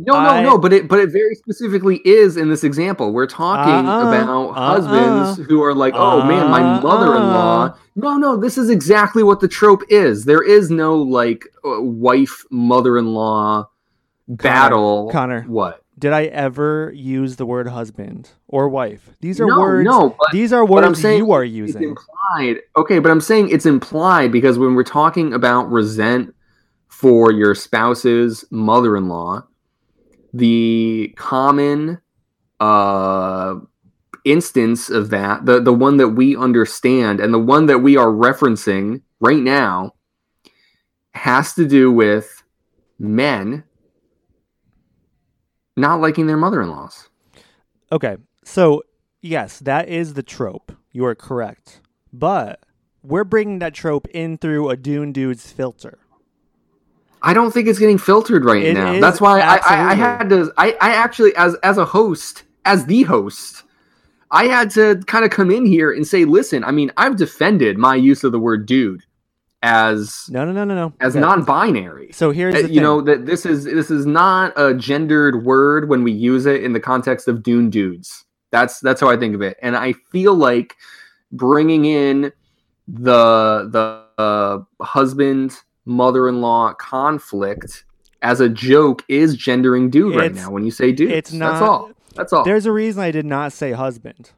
No, 0.00 0.14
I- 0.16 0.42
no, 0.42 0.50
no, 0.50 0.58
but 0.58 0.72
it 0.72 0.88
but 0.88 0.98
it 0.98 1.10
very 1.12 1.36
specifically 1.36 1.98
is 2.04 2.36
in 2.36 2.48
this 2.48 2.64
example. 2.64 3.12
We're 3.12 3.28
talking 3.28 3.72
Uh-uh, 3.86 4.08
about 4.08 4.48
uh-uh, 4.48 4.80
husbands 4.80 5.48
who 5.48 5.62
are 5.62 5.72
like, 5.72 5.94
"Oh 5.96 6.24
man, 6.24 6.50
my 6.50 6.60
uh-uh. 6.60 6.80
mother-in-law." 6.80 7.76
No, 7.94 8.16
no, 8.16 8.36
this 8.36 8.58
is 8.58 8.70
exactly 8.70 9.22
what 9.22 9.38
the 9.38 9.46
trope 9.46 9.82
is. 9.88 10.24
There 10.24 10.42
is 10.42 10.68
no 10.72 10.96
like 10.96 11.46
uh, 11.64 11.80
wife 11.80 12.44
mother-in-law 12.50 13.68
battle. 14.26 15.10
Connor. 15.12 15.42
what? 15.42 15.83
Did 16.04 16.12
I 16.12 16.24
ever 16.24 16.92
use 16.94 17.36
the 17.36 17.46
word 17.46 17.66
husband 17.66 18.28
or 18.46 18.68
wife? 18.68 19.08
These 19.22 19.40
are 19.40 19.46
no, 19.46 19.58
words. 19.58 19.86
no, 19.86 20.10
but 20.10 20.32
these 20.32 20.52
are 20.52 20.66
but 20.66 20.84
I'm 20.84 20.90
words 20.90 21.00
saying 21.00 21.20
you 21.20 21.32
are 21.32 21.42
using. 21.42 21.82
implied. 21.82 22.60
Okay, 22.76 22.98
but 22.98 23.10
I'm 23.10 23.22
saying 23.22 23.48
it's 23.48 23.64
implied 23.64 24.30
because 24.30 24.58
when 24.58 24.74
we're 24.74 24.82
talking 24.82 25.32
about 25.32 25.70
resent 25.70 26.34
for 26.88 27.32
your 27.32 27.54
spouse's 27.54 28.44
mother-in-law, 28.50 29.44
the 30.34 31.14
common 31.16 32.02
uh 32.60 33.54
instance 34.26 34.90
of 34.90 35.08
that, 35.08 35.46
the 35.46 35.58
the 35.58 35.72
one 35.72 35.96
that 35.96 36.08
we 36.08 36.36
understand 36.36 37.18
and 37.18 37.32
the 37.32 37.38
one 37.38 37.64
that 37.64 37.78
we 37.78 37.96
are 37.96 38.08
referencing 38.08 39.00
right 39.20 39.40
now 39.40 39.94
has 41.14 41.54
to 41.54 41.66
do 41.66 41.90
with 41.90 42.42
men 42.98 43.64
not 45.76 46.00
liking 46.00 46.26
their 46.26 46.36
mother-in-laws. 46.36 47.08
Okay, 47.92 48.16
so 48.44 48.82
yes, 49.20 49.58
that 49.60 49.88
is 49.88 50.14
the 50.14 50.22
trope. 50.22 50.72
You 50.92 51.04
are 51.06 51.14
correct, 51.14 51.80
but 52.12 52.60
we're 53.02 53.24
bringing 53.24 53.58
that 53.58 53.74
trope 53.74 54.06
in 54.08 54.38
through 54.38 54.70
a 54.70 54.76
Dune 54.76 55.12
dude's 55.12 55.50
filter. 55.52 55.98
I 57.22 57.32
don't 57.32 57.52
think 57.52 57.68
it's 57.68 57.78
getting 57.78 57.98
filtered 57.98 58.44
right 58.44 58.62
It 58.62 58.74
now. 58.74 59.00
That's 59.00 59.20
why 59.20 59.40
I, 59.40 59.56
I, 59.56 59.90
I 59.90 59.94
had 59.94 60.28
to. 60.28 60.52
I, 60.58 60.72
I 60.80 60.94
actually, 60.94 61.34
as 61.36 61.54
as 61.62 61.78
a 61.78 61.84
host, 61.84 62.44
as 62.66 62.84
the 62.84 63.02
host, 63.04 63.62
I 64.30 64.44
had 64.44 64.70
to 64.72 64.96
kind 65.06 65.24
of 65.24 65.30
come 65.30 65.50
in 65.50 65.64
here 65.64 65.90
and 65.90 66.06
say, 66.06 66.26
listen. 66.26 66.64
I 66.64 66.70
mean, 66.70 66.92
I've 66.98 67.16
defended 67.16 67.78
my 67.78 67.94
use 67.94 68.24
of 68.24 68.32
the 68.32 68.38
word 68.38 68.66
"dude" 68.66 69.03
as 69.64 70.26
No, 70.28 70.44
no, 70.44 70.52
no, 70.52 70.62
no, 70.64 70.74
no. 70.74 70.92
as 71.00 71.16
Okay. 71.16 71.20
non-binary. 71.20 72.12
So 72.12 72.30
here's 72.30 72.54
Uh, 72.54 72.58
you 72.58 72.66
thing. 72.66 72.82
know 72.82 73.00
that 73.00 73.24
this 73.26 73.44
is 73.46 73.64
this 73.64 73.90
is 73.90 74.04
not 74.06 74.52
a 74.56 74.74
gendered 74.74 75.44
word 75.44 75.88
when 75.88 76.04
we 76.04 76.12
use 76.12 76.44
it 76.46 76.62
in 76.62 76.74
the 76.74 76.80
context 76.80 77.26
of 77.28 77.42
Dune 77.42 77.70
dudes. 77.70 78.24
That's 78.52 78.78
that's 78.80 79.00
how 79.00 79.08
I 79.08 79.16
think 79.16 79.34
of 79.34 79.40
it, 79.42 79.56
and 79.62 79.74
I 79.76 79.94
feel 80.12 80.34
like 80.34 80.76
bringing 81.32 81.86
in 81.86 82.30
the 82.86 83.68
the 83.72 84.22
uh, 84.22 84.58
husband 84.84 85.56
mother-in-law 85.86 86.74
conflict 86.74 87.84
as 88.22 88.40
a 88.40 88.48
joke 88.48 89.02
is 89.08 89.34
gendering 89.36 89.88
dude 89.90 90.14
right 90.14 90.34
now. 90.34 90.50
When 90.50 90.64
you 90.64 90.70
say 90.70 90.92
dude, 90.92 91.10
it's 91.10 91.32
not. 91.32 91.52
That's 91.52 91.62
all. 91.62 91.90
That's 92.14 92.32
all. 92.32 92.44
There's 92.44 92.66
a 92.66 92.72
reason 92.72 93.02
I 93.02 93.10
did 93.10 93.26
not 93.26 93.52
say 93.52 93.72
husband. 93.72 94.30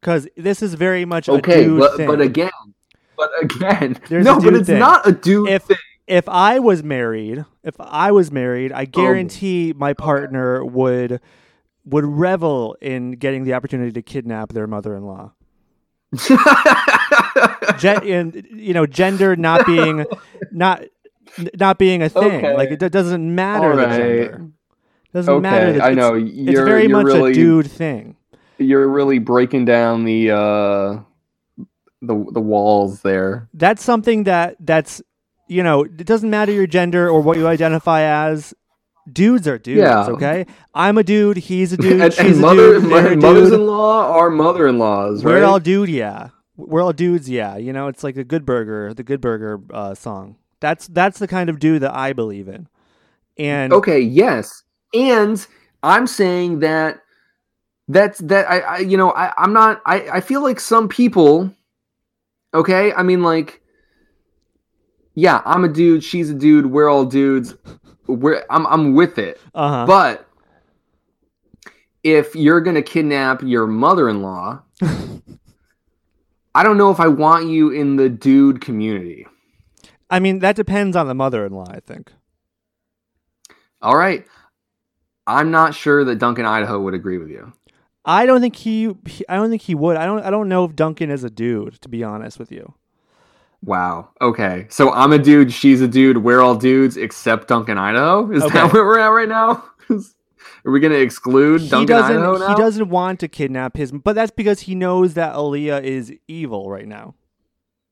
Because 0.00 0.26
this 0.36 0.62
is 0.62 0.74
very 0.74 1.04
much 1.04 1.28
a 1.28 1.32
Okay, 1.34 1.64
dude 1.64 1.78
but 1.78 1.96
thing. 1.96 2.08
but 2.08 2.20
again, 2.20 2.50
but 3.22 3.30
again, 3.44 3.96
There's 4.08 4.24
no, 4.24 4.40
but 4.40 4.54
it's 4.54 4.66
thing. 4.68 4.78
not 4.78 5.06
a 5.06 5.12
dude 5.12 5.48
If- 5.48 5.62
thing. 5.64 5.76
if 6.06 6.28
I 6.28 6.58
was 6.58 6.82
married, 6.82 7.44
if 7.62 7.74
I 7.80 8.10
was 8.12 8.30
married, 8.32 8.72
I 8.72 8.82
Oh. 8.82 8.86
guarantee 8.86 9.72
my 9.76 9.92
partner 9.94 10.64
would 10.64 11.20
would 11.84 12.04
revel 12.04 12.76
in 12.80 13.12
getting 13.12 13.44
the 13.44 13.54
opportunity 13.54 13.90
to 13.92 14.02
kidnap 14.02 14.52
their 14.52 14.66
mother-in-law. 14.68 15.32
Gen- 17.78 18.06
and 18.06 18.46
you 18.54 18.74
know, 18.74 18.86
gender 18.86 19.34
not 19.36 19.66
being 19.66 20.04
not 20.50 20.84
not 21.58 21.78
being 21.78 22.02
a 22.02 22.08
thing. 22.08 22.44
Okay. 22.44 22.54
Like 22.56 22.70
it 22.70 22.78
doesn't 22.92 23.34
matter 23.34 23.70
All 23.70 23.76
the 23.76 23.86
gender. 23.86 24.48
Doesn't 25.14 25.42
matter. 25.42 25.66
Okay, 25.68 25.78
that 25.78 25.84
I 25.84 25.90
it's- 25.92 25.96
know. 25.96 26.14
It's 26.16 26.32
You're, 26.34 26.64
very 26.64 26.82
you're 26.88 26.90
much 27.02 27.06
really, 27.06 27.30
a 27.32 27.34
dude 27.34 27.70
thing. 27.70 28.16
You're 28.58 28.88
really 28.88 29.18
breaking 29.18 29.64
down 29.64 30.04
the 30.04 30.30
uh, 30.30 31.00
the 32.02 32.26
the 32.32 32.40
walls 32.40 33.00
there. 33.02 33.48
That's 33.54 33.82
something 33.82 34.24
that 34.24 34.56
that's 34.60 35.00
you 35.48 35.62
know 35.62 35.84
it 35.84 36.04
doesn't 36.04 36.28
matter 36.28 36.52
your 36.52 36.66
gender 36.66 37.08
or 37.08 37.20
what 37.20 37.38
you 37.38 37.46
identify 37.46 38.02
as. 38.02 38.54
Dudes 39.12 39.48
are 39.48 39.58
dudes. 39.58 39.80
Yeah. 39.80 40.06
Okay. 40.06 40.46
I'm 40.74 40.96
a 40.96 41.02
dude. 41.02 41.36
He's 41.36 41.72
a 41.72 41.76
dude. 41.76 42.00
and, 42.00 42.12
she's 42.12 42.20
and 42.20 42.34
a 42.34 42.36
mother, 42.36 42.76
a 42.76 42.80
dude. 42.80 43.20
mothers-in-law 43.20 44.12
are 44.12 44.30
mother-in-laws, 44.30 45.24
right? 45.24 45.32
We're 45.32 45.44
all 45.44 45.58
dude, 45.58 45.88
yeah. 45.88 46.28
We're 46.56 46.82
all 46.82 46.92
dudes, 46.92 47.28
yeah. 47.28 47.56
You 47.56 47.72
know, 47.72 47.88
it's 47.88 48.04
like 48.04 48.16
a 48.16 48.22
Good 48.22 48.46
Burger, 48.46 48.94
the 48.94 49.02
Good 49.02 49.20
Burger 49.20 49.60
uh, 49.72 49.96
song. 49.96 50.36
That's 50.60 50.86
that's 50.86 51.18
the 51.18 51.26
kind 51.26 51.50
of 51.50 51.58
dude 51.58 51.82
that 51.82 51.92
I 51.92 52.12
believe 52.12 52.46
in. 52.46 52.68
And 53.36 53.72
Okay, 53.72 53.98
yes. 53.98 54.62
And 54.94 55.44
I'm 55.82 56.06
saying 56.06 56.60
that 56.60 57.00
that's 57.88 58.18
that 58.20 58.48
I, 58.48 58.60
I 58.60 58.78
you 58.78 58.96
know, 58.96 59.10
I, 59.10 59.32
I'm 59.36 59.52
not 59.52 59.82
I, 59.84 60.08
I 60.08 60.20
feel 60.20 60.42
like 60.42 60.60
some 60.60 60.88
people 60.88 61.52
okay, 62.54 62.92
I 62.92 63.02
mean 63.02 63.22
like 63.22 63.62
yeah, 65.14 65.42
I'm 65.44 65.64
a 65.64 65.68
dude, 65.68 66.02
she's 66.02 66.30
a 66.30 66.34
dude, 66.34 66.66
we're 66.66 66.88
all 66.88 67.04
dudes. 67.04 67.54
We're 68.06 68.44
I'm 68.50 68.66
I'm 68.66 68.94
with 68.94 69.18
it. 69.18 69.40
uh-huh. 69.54 69.86
But 69.86 70.26
if 72.02 72.34
you're 72.34 72.60
gonna 72.60 72.82
kidnap 72.82 73.42
your 73.42 73.66
mother-in-law, 73.66 74.62
I 76.54 76.62
don't 76.62 76.76
know 76.76 76.90
if 76.90 77.00
I 77.00 77.08
want 77.08 77.48
you 77.48 77.70
in 77.70 77.96
the 77.96 78.08
dude 78.08 78.60
community. 78.60 79.26
I 80.10 80.20
mean, 80.20 80.40
that 80.40 80.56
depends 80.56 80.94
on 80.96 81.08
the 81.08 81.14
mother-in-law, 81.14 81.68
I 81.70 81.80
think. 81.80 82.12
All 83.80 83.96
right. 83.96 84.26
I'm 85.26 85.50
not 85.50 85.74
sure 85.74 86.04
that 86.04 86.16
Duncan 86.16 86.44
Idaho 86.44 86.80
would 86.80 86.92
agree 86.94 87.16
with 87.16 87.30
you. 87.30 87.52
I 88.04 88.26
don't 88.26 88.40
think 88.40 88.56
he, 88.56 88.94
he 89.06 89.24
I 89.28 89.36
don't 89.36 89.50
think 89.50 89.62
he 89.62 89.74
would. 89.74 89.96
I 89.96 90.04
don't 90.06 90.22
I 90.24 90.30
don't 90.30 90.48
know 90.48 90.64
if 90.64 90.74
Duncan 90.74 91.10
is 91.10 91.22
a 91.24 91.30
dude, 91.30 91.80
to 91.82 91.88
be 91.88 92.02
honest 92.02 92.38
with 92.38 92.50
you. 92.50 92.74
Wow. 93.64 94.10
Okay. 94.20 94.66
So 94.70 94.92
I'm 94.92 95.12
a 95.12 95.18
dude, 95.18 95.52
she's 95.52 95.80
a 95.80 95.86
dude, 95.88 96.18
we're 96.18 96.40
all 96.40 96.56
dudes 96.56 96.96
except 96.96 97.46
Duncan 97.48 97.78
Idaho? 97.78 98.30
Is 98.32 98.42
Okay. 98.42 98.54
that 98.54 98.72
where 98.72 98.84
we're 98.84 98.98
at 98.98 99.06
right 99.08 99.28
now? 99.28 99.64
Are 100.64 100.70
we 100.70 100.80
going 100.80 100.92
to 100.92 101.00
exclude 101.00 101.60
He 101.60 101.68
Duncan 101.68 101.86
doesn't 101.96 102.16
Idaho 102.16 102.38
now? 102.38 102.48
he 102.48 102.54
doesn't 102.56 102.88
want 102.88 103.20
to 103.20 103.28
kidnap 103.28 103.76
his 103.76 103.92
but 103.92 104.14
that's 104.14 104.32
because 104.32 104.60
he 104.60 104.74
knows 104.74 105.14
that 105.14 105.34
Alia 105.36 105.80
is 105.80 106.12
evil 106.26 106.70
right 106.70 106.86
now. 106.88 107.14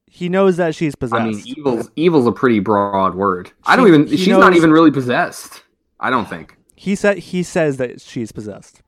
He 0.08 0.28
knows 0.28 0.56
that 0.56 0.74
she's 0.74 0.96
possessed. 0.96 1.20
I 1.22 1.26
mean, 1.28 1.40
evil's 1.46 1.88
evil's 1.94 2.26
a 2.26 2.32
pretty 2.32 2.58
broad 2.58 3.14
word. 3.14 3.52
I 3.64 3.76
don't 3.76 3.86
even 3.86 4.08
he 4.08 4.16
she's 4.16 4.28
not 4.36 4.56
even 4.56 4.72
really 4.72 4.90
possessed. 4.90 5.62
I 6.00 6.10
don't 6.10 6.28
think. 6.28 6.56
he 6.74 6.96
said 6.96 7.18
he 7.18 7.44
says 7.44 7.76
that 7.76 8.00
she's 8.00 8.32
possessed. 8.32 8.82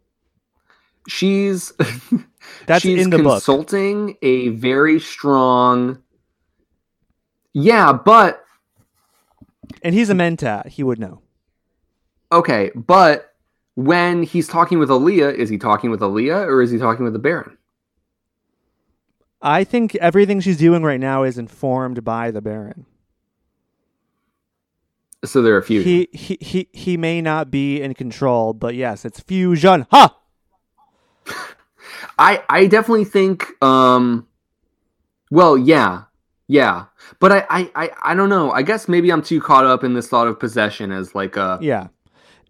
She's 1.09 1.73
That's 2.67 2.83
she's 2.83 3.03
in 3.05 3.11
the 3.11 3.19
book. 3.19 3.35
consulting 3.43 4.17
a 4.23 4.49
very 4.49 5.01
strong 5.01 6.03
Yeah, 7.53 7.93
but 7.93 8.45
And 9.83 9.95
he's 9.95 10.11
a 10.11 10.15
mentat, 10.15 10.69
he 10.69 10.83
would 10.83 10.99
know. 10.99 11.23
okay, 12.31 12.71
but 12.75 13.35
when 13.75 14.23
he's 14.23 14.47
talking 14.49 14.79
with 14.79 14.91
Alia, 14.91 15.29
is 15.31 15.49
he 15.49 15.59
talking 15.59 15.91
with 15.91 16.03
Alia 16.03 16.37
or 16.39 16.63
is 16.63 16.71
he 16.71 16.79
talking 16.79 17.05
with 17.05 17.13
the 17.15 17.19
Baron? 17.19 17.57
I 19.41 19.65
think 19.65 19.95
everything 19.97 20.41
she's 20.41 20.59
doing 20.59 20.83
right 20.85 21.01
now 21.01 21.25
is 21.25 21.37
informed 21.37 22.05
by 22.05 22.31
the 22.31 22.41
Baron. 22.41 22.87
So 25.25 25.41
there 25.43 25.55
are 25.55 25.59
a 25.59 25.63
few. 25.63 25.83
He 25.83 26.09
he 26.13 26.37
he 26.41 26.69
he 26.73 26.97
may 26.97 27.21
not 27.23 27.51
be 27.51 27.81
in 27.81 27.95
control, 27.95 28.53
but 28.53 28.75
yes, 28.75 29.05
it's 29.05 29.21
fusion. 29.21 29.87
Ha! 29.91 30.17
I 32.19 32.43
I 32.49 32.67
definitely 32.67 33.05
think 33.05 33.47
um 33.63 34.27
well 35.31 35.57
yeah 35.57 36.03
yeah 36.49 36.85
but 37.21 37.33
I, 37.33 37.47
I 37.49 37.71
I 37.75 37.91
I 38.03 38.15
don't 38.15 38.29
know 38.29 38.51
I 38.51 38.63
guess 38.63 38.89
maybe 38.89 39.11
I'm 39.11 39.23
too 39.23 39.41
caught 39.41 39.65
up 39.65 39.85
in 39.85 39.95
this 39.95 40.09
thought 40.09 40.27
of 40.27 40.39
possession 40.39 40.93
as 40.93 41.15
like 41.15 41.37
a 41.37 41.59
Yeah. 41.61 41.89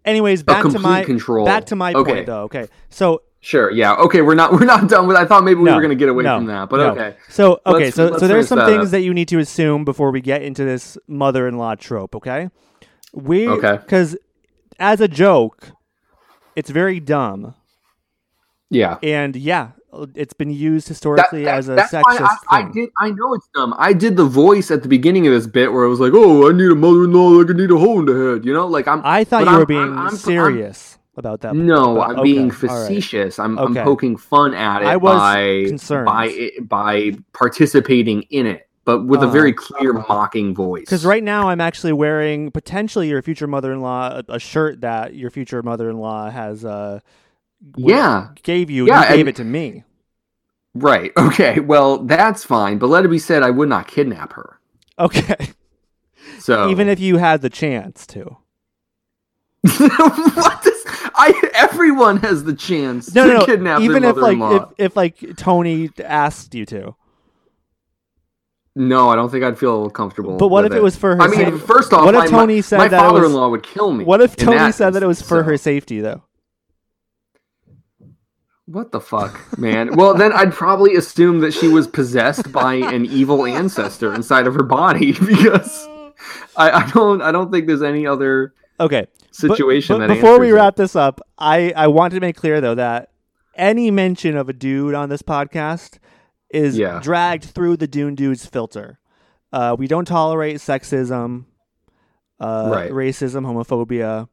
Anyways, 0.05 0.43
back 0.43 0.63
to 0.69 0.79
my 0.79 1.03
control 1.05 1.45
back 1.45 1.65
to 1.67 1.75
my 1.77 1.93
okay 1.93 2.13
point 2.13 2.25
though. 2.25 2.43
Okay. 2.43 2.67
So 2.89 3.21
sure 3.39 3.71
yeah 3.71 3.93
okay 3.95 4.21
we're 4.21 4.35
not 4.35 4.51
we're 4.53 4.65
not 4.65 4.87
done 4.89 5.07
with 5.07 5.15
I 5.17 5.25
thought 5.25 5.43
maybe 5.43 5.59
we 5.59 5.65
No, 5.65 5.75
were 5.75 5.81
gonna 5.81 5.95
get 5.95 6.09
away 6.09 6.23
no, 6.23 6.37
from 6.37 6.45
that 6.47 6.69
but 6.69 6.77
no. 6.77 6.89
okay 6.91 7.15
So 7.29 7.59
okay, 7.65 7.85
Let's- 7.85 7.95
so 7.95 8.05
let's 8.07 8.19
so 8.19 8.27
there's 8.27 8.47
some 8.47 8.59
that 8.59 8.67
things 8.67 8.85
up. 8.87 8.91
that 8.91 9.01
you 9.01 9.13
need 9.13 9.27
to 9.29 9.39
assume 9.39 9.85
before 9.85 10.11
we 10.11 10.21
get 10.21 10.41
into 10.41 10.63
this 10.65 10.97
mother-in-law 11.07 11.75
trope. 11.75 12.15
Okay, 12.15 12.49
we 13.13 13.47
Okay. 13.47 13.77
because 13.77 14.17
as 14.79 14.99
a 15.01 15.07
joke, 15.07 15.71
it's 16.55 16.69
very 16.69 16.99
dumb, 16.99 17.53
yeah 18.73 18.97
and 19.03 19.35
yeah, 19.35 19.69
it's 20.15 20.33
been 20.33 20.49
used 20.49 20.87
historically 20.87 21.43
that- 21.45 21.55
as 21.59 21.69
a 21.69 21.75
that's 21.75 21.91
sexist 21.93 22.03
I, 22.21 22.37
I 22.49 22.61
thing. 22.63 22.71
did 22.73 22.89
I 22.99 23.11
know 23.11 23.33
it's 23.35 23.47
dumb 23.55 23.73
I 23.77 23.93
did 23.93 24.17
the 24.17 24.25
voice 24.25 24.71
at 24.71 24.81
the 24.81 24.89
beginning 24.89 25.27
of 25.27 25.33
this 25.33 25.47
bit 25.47 25.71
where 25.71 25.85
I 25.85 25.87
was 25.87 25.99
like 25.99 26.13
oh 26.15 26.49
I 26.49 26.53
need 26.53 26.71
a 26.71 26.75
mother-in-law 26.75 27.27
like 27.39 27.49
I 27.49 27.53
need 27.53 27.71
a 27.71 27.77
hole 27.77 27.99
in 27.99 28.05
the 28.05 28.13
head 28.35 28.45
you 28.45 28.53
know 28.53 28.67
like 28.67 28.87
I'm 28.87 29.01
I 29.05 29.23
thought 29.23 29.45
you 29.45 29.51
were 29.51 29.57
I'm- 29.59 29.65
being 29.67 29.81
I'm- 29.81 29.99
I'm- 29.99 30.15
serious 30.15 30.97
about 31.15 31.41
that. 31.41 31.55
No, 31.55 31.93
but- 31.97 32.01
I'm 32.09 32.11
okay, 32.19 32.23
being 32.23 32.39
all 32.45 32.49
right. 32.49 32.57
facetious. 32.87 33.37
I'm, 33.37 33.59
Okay. 33.59 33.79
I'm 33.81 33.85
poking 33.85 34.17
fun 34.17 34.55
at 34.55 34.81
it 34.81 34.87
I 34.87 34.97
was 34.97 35.13
by 35.15 35.65
concerned. 35.67 36.05
by 36.07 36.25
it- 36.29 36.67
by 36.67 37.11
participating 37.33 38.23
in 38.31 38.47
it, 38.47 38.67
but 38.83 39.05
with 39.05 39.19
a 39.21 39.25
Uh-huh. 39.25 39.31
very 39.31 39.53
clear 39.53 39.93
mocking 39.93 40.55
voice. 40.55 40.81
Because 40.85 41.05
right 41.05 41.23
now 41.23 41.49
I'm 41.49 41.61
actually 41.61 41.93
wearing 41.93 42.49
potentially 42.49 43.09
your 43.09 43.21
future 43.21 43.45
mother-in-law 43.45 44.21
a, 44.27 44.33
a 44.33 44.39
shirt 44.39 44.81
that 44.81 45.13
your 45.13 45.29
future 45.29 45.61
mother-in-law 45.61 46.31
has 46.31 46.65
uh 46.65 46.99
w- 46.99 47.01
yeah, 47.75 48.29
gave 48.43 48.69
you. 48.69 48.87
Yeah, 48.87 49.09
you 49.11 49.17
gave 49.17 49.27
it 49.27 49.35
to 49.37 49.43
me. 49.43 49.83
right. 50.73 51.11
Okay, 51.17 51.59
well 51.59 51.99
that's 51.99 52.43
fine. 52.43 52.77
But 52.77 52.87
let 52.87 53.05
it 53.05 53.09
be 53.09 53.19
said, 53.19 53.43
I 53.43 53.49
would 53.49 53.69
not 53.69 53.87
kidnap 53.87 54.33
her. 54.33 54.59
Okay, 54.99 55.49
So 56.39 56.69
even 56.69 56.87
if 56.89 56.99
you 56.99 57.17
had 57.17 57.41
the 57.41 57.49
chance 57.49 58.05
to. 58.07 58.37
what 59.63 60.61
does 60.63 60.83
I? 61.15 61.49
Everyone 61.55 62.17
has 62.17 62.43
the 62.43 62.53
chance 62.53 63.13
No, 63.15 63.23
to 63.25 63.33
no, 63.33 63.39
no. 63.39 63.45
kidnap 63.45 63.81
Even 63.81 64.01
their 64.01 64.11
if 64.11 64.17
like 64.17 64.37
if, 64.61 64.69
if 64.77 64.95
like 64.97 65.37
Tony 65.37 65.89
asked 66.03 66.53
you 66.53 66.65
to. 66.65 66.95
no, 68.75 69.09
I 69.09 69.15
don't 69.15 69.29
think 69.29 69.43
I'd 69.45 69.57
feel 69.57 69.89
comfortable. 69.89 70.35
But 70.37 70.49
what 70.49 70.65
if 70.65 70.73
it 70.73 70.83
was 70.83 70.95
for 70.97 71.15
her? 71.15 71.21
I 71.21 71.27
mean, 71.27 71.57
first 71.59 71.93
off, 71.93 72.03
what 72.05 72.13
if 72.13 72.21
my, 72.31 72.39
Tony 72.39 72.61
said 72.61 72.77
my 72.77 72.87
that 72.89 72.99
father-in-law 72.99 73.49
would 73.49 73.63
kill 73.63 73.93
me. 73.93 74.03
What 74.03 74.19
if 74.21 74.35
Tony 74.35 74.71
said 74.73 74.91
that 74.95 75.03
it 75.03 75.07
was 75.07 75.21
for 75.21 75.39
so- 75.39 75.43
her 75.43 75.57
safety 75.57 76.01
though? 76.01 76.23
What 78.65 78.91
the 78.93 79.01
fuck, 79.01 79.57
man? 79.57 79.95
well, 79.95 80.13
then 80.13 80.31
I'd 80.31 80.53
probably 80.53 80.95
assume 80.95 81.39
that 81.41 81.53
she 81.53 81.67
was 81.67 81.85
possessed 81.87 82.51
by 82.51 82.75
an 82.75 83.05
evil 83.05 83.45
ancestor 83.45 84.13
inside 84.13 84.47
of 84.47 84.53
her 84.55 84.63
body 84.63 85.11
because 85.27 85.85
I, 86.55 86.71
I 86.71 86.89
don't 86.91 87.21
I 87.21 87.31
don't 87.33 87.51
think 87.51 87.67
there's 87.67 87.83
any 87.83 88.07
other 88.07 88.53
Okay. 88.79 89.07
Situation 89.31 89.97
but 89.97 90.07
that 90.07 90.13
before 90.13 90.39
we 90.39 90.47
answers 90.47 90.51
it. 90.51 90.55
wrap 90.61 90.75
this 90.77 90.95
up, 90.95 91.19
I 91.37 91.73
I 91.75 91.87
want 91.87 92.13
to 92.13 92.19
make 92.21 92.37
clear 92.37 92.61
though 92.61 92.75
that 92.75 93.09
any 93.55 93.91
mention 93.91 94.37
of 94.37 94.47
a 94.49 94.53
dude 94.53 94.93
on 94.95 95.09
this 95.09 95.21
podcast 95.21 95.99
is 96.49 96.77
Yeah. 96.77 96.99
dragged 97.01 97.43
through 97.45 97.77
the 97.77 97.87
Dune 97.87 98.15
Dudes 98.15 98.45
filter. 98.45 98.99
Uh, 99.51 99.75
we 99.77 99.87
don't 99.87 100.05
tolerate 100.05 100.57
sexism, 100.57 101.45
uh, 102.39 102.69
Right. 102.71 102.91
racism, 102.91 103.45
homophobia, 103.45 104.27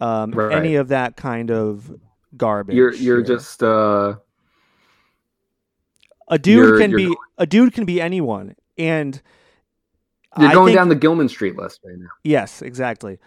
um, 0.00 0.32
Right. 0.32 0.52
any 0.52 0.74
of 0.74 0.88
that 0.88 1.16
kind 1.16 1.50
of 1.50 1.90
garbage. 2.36 2.74
You're 2.76 2.92
you're 2.94 3.18
here. 3.18 3.26
just 3.26 3.62
uh 3.62 4.16
a 6.28 6.38
dude 6.38 6.56
you're- 6.56 6.80
can 6.80 6.90
you're 6.90 6.98
be 6.98 7.04
going- 7.06 7.16
a 7.38 7.46
dude 7.46 7.72
can 7.72 7.84
be 7.84 8.00
anyone, 8.00 8.54
and 8.78 9.20
you're 10.38 10.48
I 10.48 10.52
going 10.54 10.68
think- 10.68 10.76
down 10.78 10.88
the 10.88 10.94
Gilman 10.94 11.28
Street 11.28 11.56
list 11.56 11.80
right 11.84 11.98
now. 11.98 12.08
Yes, 12.24 12.62
exactly. 12.62 13.18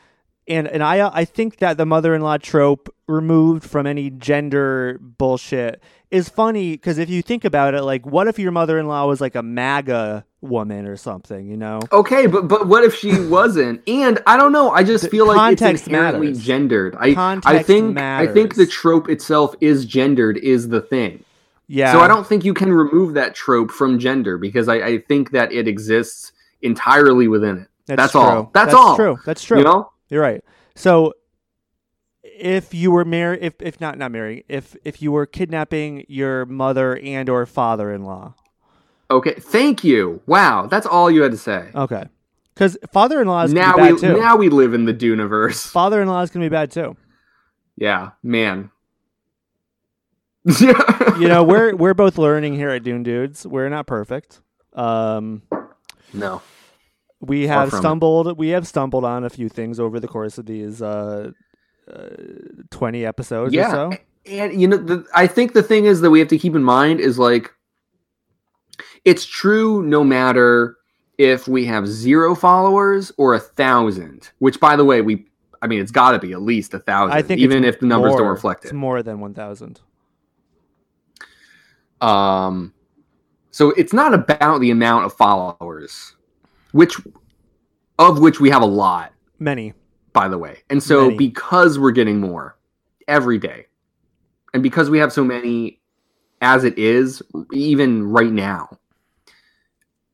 And 0.47 0.67
and 0.67 0.83
I 0.83 1.07
I 1.13 1.25
think 1.25 1.57
that 1.57 1.77
the 1.77 1.85
mother-in-law 1.85 2.37
trope 2.37 2.93
removed 3.07 3.63
from 3.63 3.87
any 3.87 4.09
gender 4.11 4.99
bullshit 5.01 5.81
is 6.11 6.29
funny 6.29 6.71
because 6.73 6.97
if 6.99 7.09
you 7.09 7.21
think 7.23 7.45
about 7.45 7.73
it, 7.73 7.81
like, 7.83 8.05
what 8.05 8.27
if 8.27 8.37
your 8.37 8.51
mother-in-law 8.51 9.07
was 9.07 9.19
like 9.21 9.33
a 9.35 9.41
MAGA 9.43 10.23
woman 10.41 10.85
or 10.85 10.97
something? 10.97 11.47
You 11.47 11.57
know? 11.57 11.79
Okay, 11.91 12.27
but 12.27 12.47
but 12.47 12.67
what 12.67 12.83
if 12.83 12.93
she 12.95 13.19
wasn't? 13.27 13.81
And 13.89 14.21
I 14.27 14.37
don't 14.37 14.51
know. 14.51 14.69
I 14.69 14.83
just 14.83 15.05
The 15.05 15.09
feel 15.09 15.25
like 15.27 15.53
it's 15.53 15.61
context 15.61 15.87
inherently 15.87 16.27
matters. 16.27 16.43
gendered. 16.43 16.95
I 16.99 17.07
I 17.09 17.13
Context 17.15 17.65
think 17.67 17.97
I 17.97 18.27
think 18.27 18.53
the 18.55 18.67
trope 18.67 19.09
itself 19.09 19.55
is 19.61 19.85
gendered 19.85 20.37
is 20.37 20.69
the 20.69 20.81
thing. 20.81 21.23
Yeah. 21.67 21.91
So 21.91 22.01
I 22.01 22.07
don't 22.07 22.27
think 22.27 22.45
you 22.45 22.53
can 22.53 22.71
remove 22.71 23.15
that 23.15 23.33
trope 23.33 23.71
from 23.71 23.97
gender 23.97 24.37
because 24.37 24.67
I, 24.67 24.75
I 24.75 24.97
think 24.99 25.31
that 25.31 25.51
it 25.51 25.67
exists 25.67 26.31
entirely 26.61 27.27
within 27.27 27.57
it. 27.87 27.95
that's 27.95 28.11
true. 28.11 28.21
all. 28.21 28.51
That's 28.53 28.67
That's 28.67 28.75
all. 28.75 28.95
True. 28.95 29.17
That's 29.25 29.43
true. 29.43 29.57
You 29.57 29.63
know? 29.63 29.91
You're 30.09 30.21
right. 30.21 30.43
So 30.75 31.13
if 32.23 32.73
you 32.73 32.91
were 32.91 33.05
married, 33.05 33.39
if 33.41 33.53
if 33.59 33.79
not 33.81 33.97
not 33.97 34.11
marrying, 34.11 34.43
if 34.49 34.75
if 34.83 35.01
you 35.01 35.11
were 35.11 35.25
kidnapping 35.25 36.05
your 36.07 36.45
mother 36.45 36.97
and 36.97 37.29
or 37.29 37.45
father-in-law, 37.45 38.33
Okay. 39.11 39.35
Thank 39.35 39.83
you. 39.83 40.21
Wow. 40.25 40.65
That's 40.67 40.87
all 40.87 41.11
you 41.11 41.21
had 41.21 41.31
to 41.31 41.37
say. 41.37 41.69
okay. 41.75 42.05
Because 42.53 42.77
father-in-law 42.91 43.43
is 43.43 43.53
now 43.53 43.77
we 43.77 43.99
too. 43.99 44.17
now 44.17 44.35
we 44.37 44.49
live 44.49 44.73
in 44.73 44.85
the 44.85 44.93
Duneverse. 44.93 45.67
father-in-law 45.71 46.21
is 46.21 46.31
gonna 46.31 46.45
be 46.45 46.49
bad 46.49 46.71
too. 46.71 46.95
Yeah, 47.77 48.11
man. 48.23 48.71
You 51.17 51.29
know, 51.29 51.43
we're 51.45 51.73
we're 51.75 51.93
both 51.93 52.17
learning 52.17 52.55
here 52.55 52.69
at 52.69 52.83
Dune 52.83 53.01
Dudes. 53.03 53.47
We're 53.47 53.69
not 53.69 53.87
perfect. 53.87 54.41
Um, 54.73 55.43
no. 56.13 56.41
We 57.27 57.47
have 57.47 57.69
from 57.69 57.77
it. 57.77 57.81
stumbled. 57.81 58.37
We 58.37 58.49
have 58.49 58.67
stumbled 58.67 59.03
on 59.05 59.23
a 59.23 59.29
few 59.29 59.49
things 59.49 59.79
over 59.79 59.99
the 59.99 60.07
course 60.07 60.37
of 60.37 60.45
these 60.45 60.81
uh, 60.81 61.31
uh, 61.91 62.07
twenty 62.71 63.05
episodes 63.05 63.53
Yeah, 63.53 63.67
or 63.67 63.91
so. 63.93 63.97
and 64.25 64.59
you 64.59 64.67
know, 64.67 64.77
the, 64.77 65.05
I 65.13 65.27
think 65.27 65.53
the 65.53 65.63
thing 65.63 65.85
is 65.85 66.01
that 66.01 66.09
we 66.09 66.19
have 66.19 66.27
to 66.29 66.37
keep 66.37 66.55
in 66.55 66.63
mind 66.63 66.99
is 66.99 67.17
like, 67.19 67.51
it's 69.03 69.25
true 69.25 69.83
no 69.83 70.03
matter 70.03 70.75
if 71.17 71.47
we 71.47 71.65
have 71.65 71.87
zero 71.87 72.35
followers 72.35 73.11
or 73.17 73.33
a 73.35 73.39
thousand. 73.39 74.31
Which, 74.39 74.59
by 74.59 74.75
the 74.75 74.83
way, 74.83 75.01
we, 75.01 75.25
I 75.61 75.67
mean, 75.67 75.79
it's 75.79 75.91
got 75.91 76.11
to 76.11 76.19
be 76.19 76.33
at 76.33 76.41
least 76.41 76.73
a 76.73 76.79
thousand, 76.79 77.15
I 77.15 77.21
think 77.21 77.39
even 77.39 77.63
if 77.63 77.79
the 77.79 77.85
numbers 77.85 78.11
don't 78.13 78.21
more- 78.21 78.31
reflect 78.33 78.63
It's 78.65 78.71
it. 78.71 78.75
more 78.75 79.01
than 79.03 79.19
one 79.19 79.33
thousand. 79.33 79.79
Um, 82.01 82.73
so 83.51 83.69
it's 83.71 83.93
not 83.93 84.13
about 84.13 84.59
the 84.59 84.69
amount 84.71 85.05
of 85.05 85.13
followers, 85.13 86.15
which 86.75 86.99
of 87.97 88.19
which 88.19 88.41
we 88.41 88.49
have 88.49 88.61
a 88.61 88.65
lot, 88.65 89.13
Many. 89.39 89.73
by 90.11 90.27
the 90.27 90.37
way. 90.37 90.57
And 90.69 90.83
so 90.83 91.05
Many. 91.05 91.17
because 91.17 91.79
we're 91.79 91.91
getting 91.91 92.19
more 92.19 92.57
every 93.07 93.37
day, 93.37 93.67
and 94.53 94.61
because 94.61 94.89
we 94.89 94.99
have 94.99 95.13
so 95.13 95.23
many 95.23 95.79
as 96.41 96.65
it 96.65 96.77
is, 96.77 97.21
even 97.53 98.03
right 98.03 98.31
now, 98.31 98.77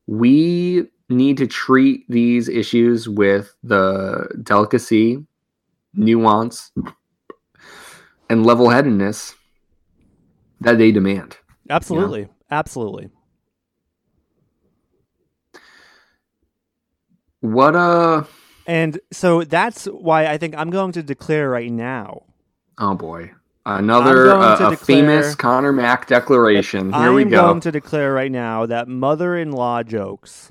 we 0.06 0.86
need 1.08 1.36
to 1.38 1.48
treat 1.48 2.08
these 2.08 2.48
issues 2.48 3.08
with 3.08 3.56
the 3.64 4.28
delicacy, 4.44 5.26
nuance, 5.94 6.70
and 8.30 8.46
level 8.46 8.70
headedness 8.70 9.34
that 10.60 10.78
they 10.78 10.92
demand. 10.92 11.36
Absolutely. 11.68 12.28
Absolutely. 12.52 13.10
What 17.42 17.76
uh 17.76 18.24
And 18.66 18.98
so 19.12 19.44
that's 19.44 19.84
why 19.86 20.26
I 20.26 20.38
think 20.38 20.54
I'm 20.56 20.70
going 20.70 20.92
to 20.92 21.02
declare 21.02 21.50
right 21.50 21.70
now. 21.70 22.22
oh 22.78 22.94
boy. 22.94 23.32
Another 23.66 24.30
uh, 24.32 24.54
a 24.54 24.70
declare- 24.70 24.76
famous 24.76 25.34
Connor 25.36 25.72
Mack 25.72 26.06
declaration. 26.08 26.92
Here 26.92 27.10
I'm 27.10 27.14
we 27.14 27.24
go. 27.24 27.42
going 27.42 27.60
to 27.60 27.70
declare 27.70 28.12
right 28.12 28.30
now 28.32 28.66
that 28.66 28.88
mother-in-law 28.88 29.84
jokes 29.84 30.50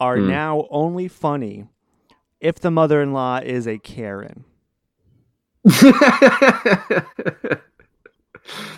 are 0.00 0.16
Hmm. 0.16 0.28
now 0.28 0.66
only 0.70 1.08
funny 1.08 1.66
if 2.40 2.58
the 2.60 2.70
mother-in-law 2.70 3.40
is 3.44 3.66
a 3.66 3.78
Karen, 3.78 4.44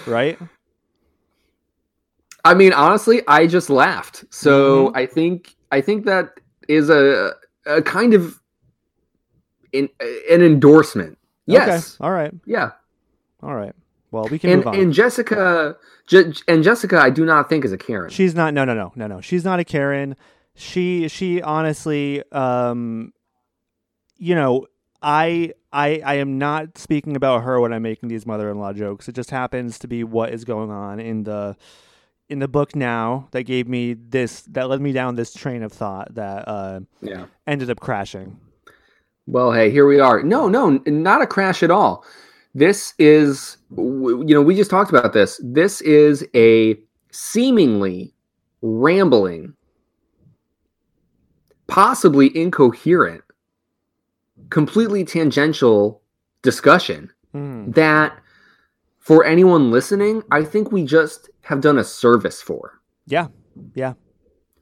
right? 0.06 0.38
I 2.44 2.54
mean, 2.54 2.72
honestly, 2.72 3.22
I 3.28 3.46
just 3.46 3.68
laughed. 3.70 4.24
So 4.30 4.86
Mm-hmm. 4.88 4.96
I 4.96 5.06
think 5.06 5.54
I 5.72 5.80
think 5.80 6.04
that 6.06 6.30
is 6.68 6.88
a 6.90 7.34
a 7.68 7.82
kind 7.82 8.14
of 8.14 8.40
in, 9.72 9.88
an 10.30 10.42
endorsement. 10.42 11.18
Yes. 11.46 11.94
Okay. 11.94 12.04
All 12.04 12.10
right. 12.12 12.32
Yeah. 12.46 12.70
All 13.42 13.54
right. 13.54 13.74
Well, 14.10 14.24
we 14.30 14.38
can 14.38 14.50
And 14.50 14.58
move 14.60 14.66
on. 14.68 14.74
and 14.76 14.92
Jessica 14.92 15.76
Je- 16.06 16.32
and 16.48 16.64
Jessica, 16.64 16.98
I 16.98 17.10
do 17.10 17.24
not 17.24 17.48
think 17.48 17.64
is 17.64 17.72
a 17.72 17.78
Karen. 17.78 18.10
She's 18.10 18.34
not. 18.34 18.54
No, 18.54 18.64
no, 18.64 18.74
no, 18.74 18.92
no, 18.96 19.06
no. 19.06 19.20
She's 19.20 19.44
not 19.44 19.60
a 19.60 19.64
Karen. 19.64 20.16
She, 20.54 21.06
she 21.08 21.40
honestly, 21.42 22.22
um, 22.32 23.12
you 24.16 24.34
know, 24.34 24.66
I, 25.00 25.52
I, 25.72 26.00
I 26.04 26.14
am 26.14 26.38
not 26.38 26.78
speaking 26.78 27.14
about 27.14 27.44
her 27.44 27.60
when 27.60 27.72
I'm 27.72 27.82
making 27.82 28.08
these 28.08 28.26
mother-in-law 28.26 28.72
jokes. 28.72 29.08
It 29.08 29.14
just 29.14 29.30
happens 29.30 29.78
to 29.80 29.86
be 29.86 30.02
what 30.02 30.32
is 30.32 30.44
going 30.44 30.70
on 30.70 30.98
in 30.98 31.22
the, 31.24 31.56
in 32.28 32.38
the 32.38 32.48
book 32.48 32.76
now 32.76 33.28
that 33.30 33.44
gave 33.44 33.68
me 33.68 33.94
this, 33.94 34.42
that 34.42 34.68
led 34.68 34.80
me 34.80 34.92
down 34.92 35.14
this 35.14 35.32
train 35.32 35.62
of 35.62 35.72
thought 35.72 36.14
that 36.14 36.46
uh, 36.48 36.80
yeah. 37.00 37.26
ended 37.46 37.70
up 37.70 37.80
crashing. 37.80 38.38
Well, 39.26 39.52
hey, 39.52 39.70
here 39.70 39.86
we 39.86 40.00
are. 40.00 40.22
No, 40.22 40.48
no, 40.48 40.82
not 40.86 41.22
a 41.22 41.26
crash 41.26 41.62
at 41.62 41.70
all. 41.70 42.04
This 42.54 42.94
is, 42.98 43.58
you 43.76 44.24
know, 44.24 44.42
we 44.42 44.56
just 44.56 44.70
talked 44.70 44.90
about 44.90 45.12
this. 45.12 45.40
This 45.44 45.80
is 45.82 46.26
a 46.34 46.78
seemingly 47.12 48.14
rambling, 48.62 49.54
possibly 51.66 52.36
incoherent, 52.36 53.22
completely 54.50 55.04
tangential 55.04 56.02
discussion 56.42 57.10
Mm. 57.34 57.74
that, 57.74 58.18
for 59.08 59.24
anyone 59.24 59.70
listening, 59.70 60.22
I 60.30 60.44
think 60.44 60.70
we 60.70 60.84
just 60.84 61.30
have 61.40 61.62
done 61.62 61.78
a 61.78 61.82
service 61.82 62.42
for. 62.42 62.78
Yeah. 63.06 63.28
Yeah. 63.74 63.94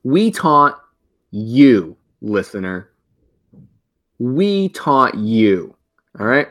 We 0.05 0.31
taught 0.31 0.81
you, 1.33 1.97
listener. 2.21 2.93
We 4.21 4.69
taught 4.69 5.17
you. 5.17 5.75
All 6.21 6.27
right. 6.27 6.47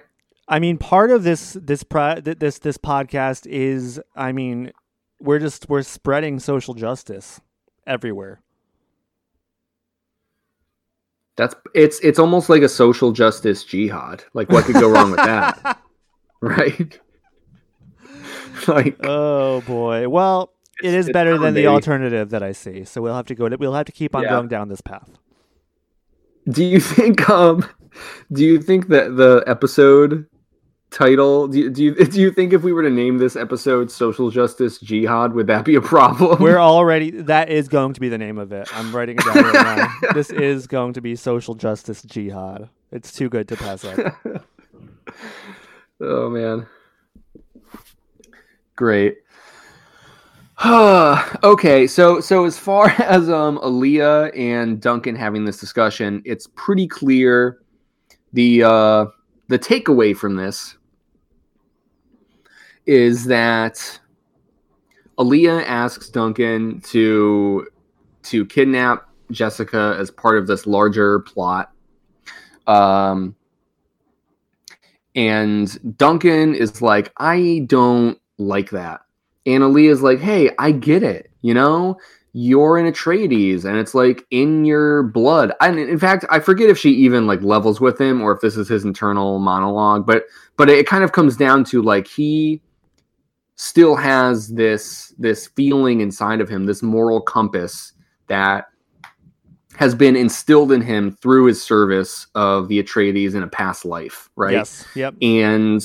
I 0.50 0.60
mean, 0.60 0.78
part 0.78 1.10
of 1.10 1.24
this 1.24 1.54
this 1.54 1.84
pro- 1.84 2.20
th- 2.20 2.40
this 2.40 2.60
this 2.60 2.78
podcast 2.78 3.48
is, 3.48 4.02
I 4.14 4.34
mean, 4.34 4.74
we're 5.22 5.40
just 5.40 5.70
we're 5.70 5.82
spreading 5.82 6.38
social 6.42 6.74
justice 6.74 7.40
everywhere. 7.88 8.42
That's 11.38 11.56
it's 11.74 12.02
it's 12.02 12.20
almost 12.20 12.50
like 12.50 12.62
a 12.62 12.68
social 12.68 13.14
justice 13.14 13.64
jihad. 13.64 14.26
Like 14.34 14.50
what 14.50 14.66
could 14.66 14.76
go 14.76 14.90
wrong 14.90 15.12
with 15.12 15.24
that? 15.24 15.80
Right? 16.42 17.00
like 18.68 18.98
Oh 19.04 19.62
boy. 19.62 20.08
Well, 20.10 20.52
It's- 20.84 21.10
better 21.12 21.38
than 21.38 21.54
the 21.54 21.68
alternative 21.68 22.30
that 22.32 22.44
I 22.44 22.52
see. 22.52 22.84
So 22.86 23.02
we'll 23.02 23.16
have 23.16 23.28
to 23.28 23.36
go. 23.36 23.48
To, 23.50 23.58
we'll 23.58 23.74
have 23.74 23.86
to 23.86 23.92
keep 23.92 24.16
on 24.16 24.24
Yeah. 24.24 24.30
going 24.32 24.48
down 24.48 24.70
this 24.70 24.82
path. 24.82 25.10
do 26.50 26.64
you 26.64 26.80
think 26.80 27.28
um 27.30 27.68
do 28.32 28.44
you 28.46 28.62
think 28.62 28.88
that 28.90 29.16
the 29.18 29.44
episode 29.48 30.28
title 30.92 31.48
do 31.48 31.60
you, 31.60 31.70
do 31.70 31.84
you 31.84 31.96
do 32.14 32.20
you 32.22 32.30
think 32.32 32.54
if 32.54 32.62
we 32.64 32.72
were 32.72 32.84
to 32.84 32.90
name 32.90 33.18
this 33.18 33.36
episode 33.36 33.90
social 33.90 34.30
justice 34.30 34.78
jihad 34.80 35.34
would 35.34 35.48
that 35.48 35.66
be 35.66 35.76
a 35.76 35.82
problem? 35.82 36.42
We're 36.42 36.60
already. 36.74 37.10
That 37.12 37.50
is 37.50 37.68
going 37.68 37.94
to 37.94 38.00
be 38.02 38.10
the 38.10 38.18
name 38.18 38.38
of 38.38 38.52
it. 38.52 38.68
I'm 38.78 38.96
writing 38.96 39.18
it 39.18 39.26
down 39.26 39.44
right 39.44 39.78
now. 40.04 40.14
This 40.14 40.30
is 40.30 40.68
going 40.68 40.94
to 40.94 41.02
be 41.02 41.16
social 41.16 41.56
justice 41.56 42.02
jihad. 42.04 42.70
It's 42.92 43.12
too 43.12 43.28
good 43.30 43.48
to 43.50 43.56
pass 43.58 43.84
up. 43.84 44.16
Oh 46.02 46.30
man. 46.30 46.68
Great. 48.76 49.18
okay, 50.66 51.86
so 51.88 52.20
so 52.20 52.46
as 52.46 52.58
far 52.58 52.90
as 53.00 53.30
um 53.30 53.60
Alia 53.64 54.26
and 54.36 54.82
Duncan 54.82 55.16
having 55.16 55.46
this 55.46 55.58
discussion, 55.58 56.22
it's 56.26 56.48
pretty 56.56 56.88
clear 56.88 57.60
the 58.34 58.64
uh 58.64 59.06
the 59.48 59.60
takeaway 59.60 60.16
from 60.16 60.36
this 60.36 60.78
is 62.86 63.26
that 63.26 64.00
Alia 65.20 65.62
asks 65.62 66.10
Duncan 66.10 66.82
to 66.82 67.68
to 68.24 68.46
kidnap 68.46 69.10
Jessica 69.32 69.96
as 70.00 70.12
part 70.12 70.38
of 70.38 70.48
this 70.48 70.66
larger 70.66 71.20
plot. 71.20 71.72
Um 72.68 73.36
and 75.16 75.98
Duncan 75.98 76.56
is 76.56 76.82
like, 76.82 77.14
I 77.18 77.64
don't 77.68 78.20
like 78.38 78.70
that. 78.72 79.02
And 79.46 79.64
Alia's 79.64 80.02
like, 80.02 80.20
hey, 80.20 80.52
I 80.58 80.72
get 80.72 81.04
it. 81.04 81.30
You 81.42 81.54
know, 81.54 81.98
you're 82.34 82.78
in 82.78 82.92
Atreides 82.92 83.64
and 83.64 83.78
it's 83.78 83.94
like 83.94 84.26
in 84.32 84.66
your 84.66 85.04
blood. 85.04 85.54
And 85.62 85.80
in 85.80 86.00
fact, 86.00 86.26
I 86.30 86.40
forget 86.40 86.70
if 86.70 86.78
she 86.78 86.90
even 86.90 87.28
like 87.28 87.42
levels 87.42 87.80
with 87.80 88.00
him 88.00 88.22
or 88.22 88.34
if 88.34 88.42
this 88.42 88.58
is 88.58 88.68
his 88.68 88.84
internal 88.84 89.40
monologue, 89.40 90.06
but 90.06 90.26
but 90.58 90.70
it 90.70 90.88
kind 90.88 91.04
of 91.04 91.12
comes 91.12 91.38
down 91.38 91.64
to 91.66 91.82
like 91.82 92.08
he 92.08 92.62
still 93.56 93.96
has 93.96 94.50
this 94.50 95.14
this 95.18 95.48
feeling 95.48 96.02
inside 96.02 96.42
of 96.42 96.50
him, 96.50 96.66
this 96.66 96.84
moral 96.84 97.22
compass 97.22 97.94
that 98.28 98.66
has 99.78 99.94
been 99.96 100.16
instilled 100.16 100.72
in 100.72 100.82
him 100.82 101.12
through 101.12 101.46
his 101.46 101.62
service 101.62 102.28
of 102.36 102.68
the 102.68 102.82
Atreides 102.82 103.36
in 103.36 103.44
a 103.44 103.48
past 103.48 103.86
life, 103.86 104.30
right? 104.36 104.54
Yes. 104.54 104.86
Yep. 104.96 105.16
And 105.22 105.82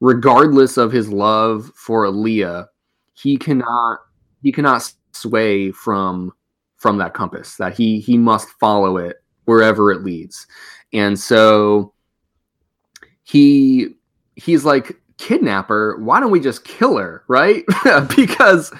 regardless 0.00 0.76
of 0.76 0.92
his 0.92 1.08
love 1.08 1.70
for 1.74 2.06
Alia, 2.06 2.68
he 3.14 3.36
cannot 3.36 3.98
he 4.42 4.52
cannot 4.52 4.92
sway 5.12 5.70
from 5.70 6.32
from 6.76 6.98
that 6.98 7.14
compass. 7.14 7.56
That 7.56 7.76
he 7.76 8.00
he 8.00 8.18
must 8.18 8.48
follow 8.60 8.96
it 8.96 9.16
wherever 9.44 9.90
it 9.90 10.02
leads. 10.02 10.46
And 10.92 11.18
so 11.18 11.92
he 13.22 13.94
he's 14.36 14.64
like 14.64 14.96
kidnapper, 15.18 15.98
why 16.00 16.20
don't 16.20 16.30
we 16.30 16.40
just 16.40 16.64
kill 16.64 16.96
her, 16.96 17.24
right? 17.28 17.64
because 18.16 18.72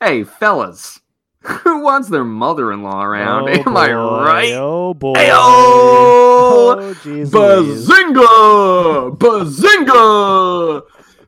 hey, 0.00 0.24
fellas, 0.24 1.00
Who 1.64 1.80
wants 1.82 2.08
their 2.08 2.24
mother-in-law 2.24 3.02
around? 3.02 3.48
Oh, 3.48 3.52
Am 3.66 3.76
I 3.76 3.88
boy. 3.88 4.24
right? 4.24 4.52
Oh 4.52 4.92
boy. 4.94 5.14
Ayo! 5.14 5.32
Oh, 5.32 6.94
Louise. 7.04 7.30
Bazinga! 7.30 9.16
Bazinga! 9.16 10.82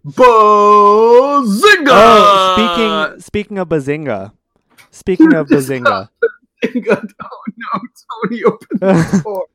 Bazinga! 0.04 1.92
Oh, 1.94 3.14
speaking 3.16 3.20
speaking 3.20 3.58
of 3.58 3.68
Bazinga. 3.68 4.32
Speaking 4.90 5.34
of 5.34 5.46
Bazinga. 5.48 6.08
Bazinga! 6.62 7.08
Oh 7.22 7.42
no, 7.56 7.80
Tony 8.28 8.44
opened 8.44 8.80
the 8.80 9.20
door. 9.24 9.46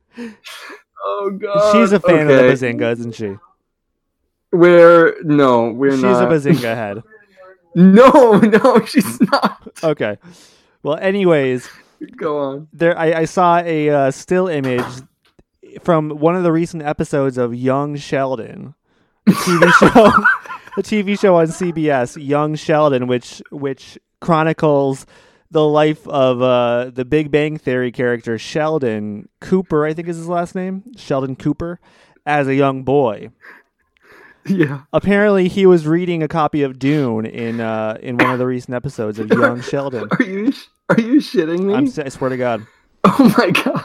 Oh 1.04 1.30
god. 1.40 1.72
She's 1.72 1.92
a 1.92 2.00
fan 2.00 2.28
Okay. 2.28 2.34
of 2.34 2.58
the 2.60 2.66
Bazinga, 2.66 2.92
isn't 2.94 3.14
she? 3.14 3.36
We're 4.50 5.22
no, 5.22 5.70
we're 5.70 5.92
She's 5.92 6.02
not. 6.02 6.32
She's 6.32 6.46
a 6.46 6.50
Bazinga 6.50 6.74
head. 6.74 7.02
No, 7.78 8.32
no, 8.38 8.84
she's 8.84 9.20
not. 9.20 9.68
Okay. 9.84 10.18
Well, 10.82 10.96
anyways, 10.96 11.68
Go 12.16 12.38
on. 12.38 12.68
there 12.72 12.98
I, 12.98 13.12
I 13.12 13.24
saw 13.24 13.58
a 13.58 13.88
uh, 13.88 14.10
still 14.10 14.48
image 14.48 14.84
from 15.82 16.10
one 16.10 16.34
of 16.34 16.42
the 16.42 16.50
recent 16.52 16.82
episodes 16.82 17.38
of 17.38 17.54
Young 17.54 17.96
Sheldon, 17.96 18.74
the 19.26 19.32
TV 19.32 19.72
show, 19.78 20.12
the 20.76 20.82
TV 20.82 21.18
show 21.18 21.36
on 21.36 21.46
CBS, 21.46 22.16
Young 22.20 22.56
Sheldon, 22.56 23.06
which 23.06 23.42
which 23.50 23.96
chronicles 24.20 25.06
the 25.50 25.64
life 25.66 26.06
of 26.08 26.42
uh, 26.42 26.90
the 26.92 27.04
Big 27.04 27.30
Bang 27.30 27.58
Theory 27.58 27.92
character 27.92 28.38
Sheldon 28.38 29.28
Cooper, 29.40 29.86
I 29.86 29.94
think 29.94 30.08
is 30.08 30.16
his 30.16 30.28
last 30.28 30.54
name, 30.56 30.82
Sheldon 30.96 31.36
Cooper, 31.36 31.78
as 32.26 32.48
a 32.48 32.54
young 32.54 32.82
boy. 32.82 33.30
Yeah. 34.58 34.80
Apparently, 34.92 35.48
he 35.48 35.66
was 35.66 35.86
reading 35.86 36.22
a 36.22 36.28
copy 36.28 36.62
of 36.62 36.78
Dune 36.78 37.26
in 37.26 37.60
uh, 37.60 37.98
in 38.02 38.16
one 38.16 38.30
of 38.30 38.38
the 38.38 38.46
recent 38.46 38.74
episodes 38.74 39.18
of 39.18 39.28
Young 39.30 39.60
Sheldon. 39.62 40.08
Are 40.10 40.22
you 40.24 40.52
are 40.88 41.00
you 41.00 41.16
shitting 41.20 41.64
me? 41.64 41.74
I'm, 41.74 41.86
I 42.04 42.08
swear 42.08 42.30
to 42.30 42.36
God, 42.36 42.66
Oh 43.04 43.34
my 43.38 43.50
god. 43.50 43.84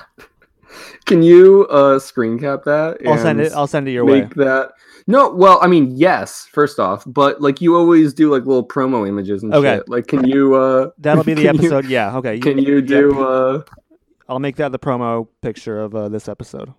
Can 1.05 1.21
you 1.21 1.65
uh 1.69 1.99
screen 1.99 2.39
cap 2.39 2.63
that? 2.65 2.97
I'll 3.05 3.17
send 3.17 3.41
it. 3.41 3.51
I'll 3.53 3.67
send 3.67 3.87
it 3.87 3.91
your 3.91 4.05
way. 4.05 4.21
make 4.21 4.35
that. 4.35 4.71
No, 5.05 5.29
well, 5.31 5.59
I 5.61 5.67
mean, 5.67 5.91
yes, 5.97 6.47
first 6.49 6.79
off, 6.79 7.03
but 7.05 7.41
like 7.41 7.59
you 7.59 7.75
always 7.75 8.13
do 8.13 8.31
like 8.31 8.45
little 8.45 8.65
promo 8.65 9.05
images 9.05 9.43
and 9.43 9.53
Okay. 9.53 9.75
shit. 9.77 9.89
Like 9.89 10.07
can 10.07 10.25
you 10.25 10.55
uh 10.55 10.91
That'll 10.97 11.25
be 11.25 11.33
the 11.33 11.43
can 11.43 11.55
you- 11.55 11.61
episode. 11.61 11.85
yeah. 11.89 12.15
Okay. 12.17 12.39
can 12.39 12.57
you 12.57 12.81
do 12.81 13.21
uh 13.21 13.63
I'll 14.29 14.39
make 14.39 14.55
that 14.55 14.71
the 14.71 14.79
promo 14.79 15.27
picture 15.41 15.81
of 15.81 15.93
uh, 15.93 16.07
this 16.07 16.29
episode. 16.29 16.73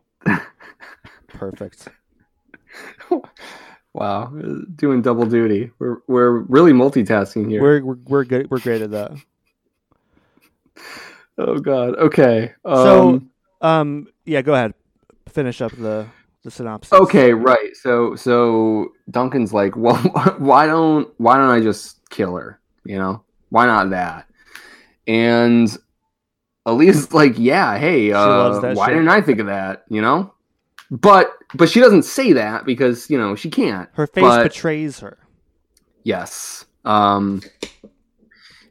Perfect. 1.28 1.88
Wow, 3.94 4.26
doing 4.74 5.02
double 5.02 5.24
duty. 5.24 5.70
We're 5.78 5.98
we're 6.08 6.38
really 6.40 6.72
multitasking 6.72 7.48
here. 7.48 7.62
We're 7.62 7.82
we're 7.84 7.98
we're 8.06 8.24
good. 8.24 8.50
We're 8.50 8.58
great 8.58 8.82
at 8.82 8.90
that. 8.90 9.12
oh 11.38 11.58
god. 11.58 11.94
Okay. 11.96 12.52
So- 12.66 13.08
Um 13.08 13.30
Um. 13.60 14.08
Yeah. 14.24 14.42
Go 14.42 14.54
ahead. 14.54 14.74
Finish 15.28 15.60
up 15.62 15.72
the 15.76 16.06
the 16.42 16.50
synopsis. 16.50 16.92
Okay, 16.92 17.32
right. 17.32 17.74
So 17.76 18.16
so 18.16 18.88
Duncan's 19.10 19.52
like, 19.52 19.76
well, 19.76 19.96
why 20.38 20.66
don't 20.66 21.08
why 21.18 21.36
don't 21.36 21.50
I 21.50 21.60
just 21.60 22.00
kill 22.10 22.34
her? 22.36 22.60
You 22.84 22.98
know, 22.98 23.22
why 23.50 23.66
not 23.66 23.90
that? 23.90 24.26
And 25.06 25.68
Alia's 26.66 27.12
like, 27.12 27.34
yeah, 27.38 27.78
hey, 27.78 28.10
uh, 28.12 28.60
why 28.74 28.86
shit. 28.86 28.94
didn't 28.94 29.08
I 29.08 29.20
think 29.20 29.38
of 29.38 29.46
that? 29.46 29.84
You 29.88 30.02
know, 30.02 30.32
but 30.90 31.30
but 31.54 31.68
she 31.68 31.80
doesn't 31.80 32.04
say 32.04 32.32
that 32.32 32.64
because 32.64 33.08
you 33.10 33.18
know 33.18 33.34
she 33.34 33.50
can't. 33.50 33.88
Her 33.94 34.06
face 34.06 34.22
but- 34.22 34.42
betrays 34.44 35.00
her. 35.00 35.18
Yes. 36.04 36.66
Um, 36.84 37.40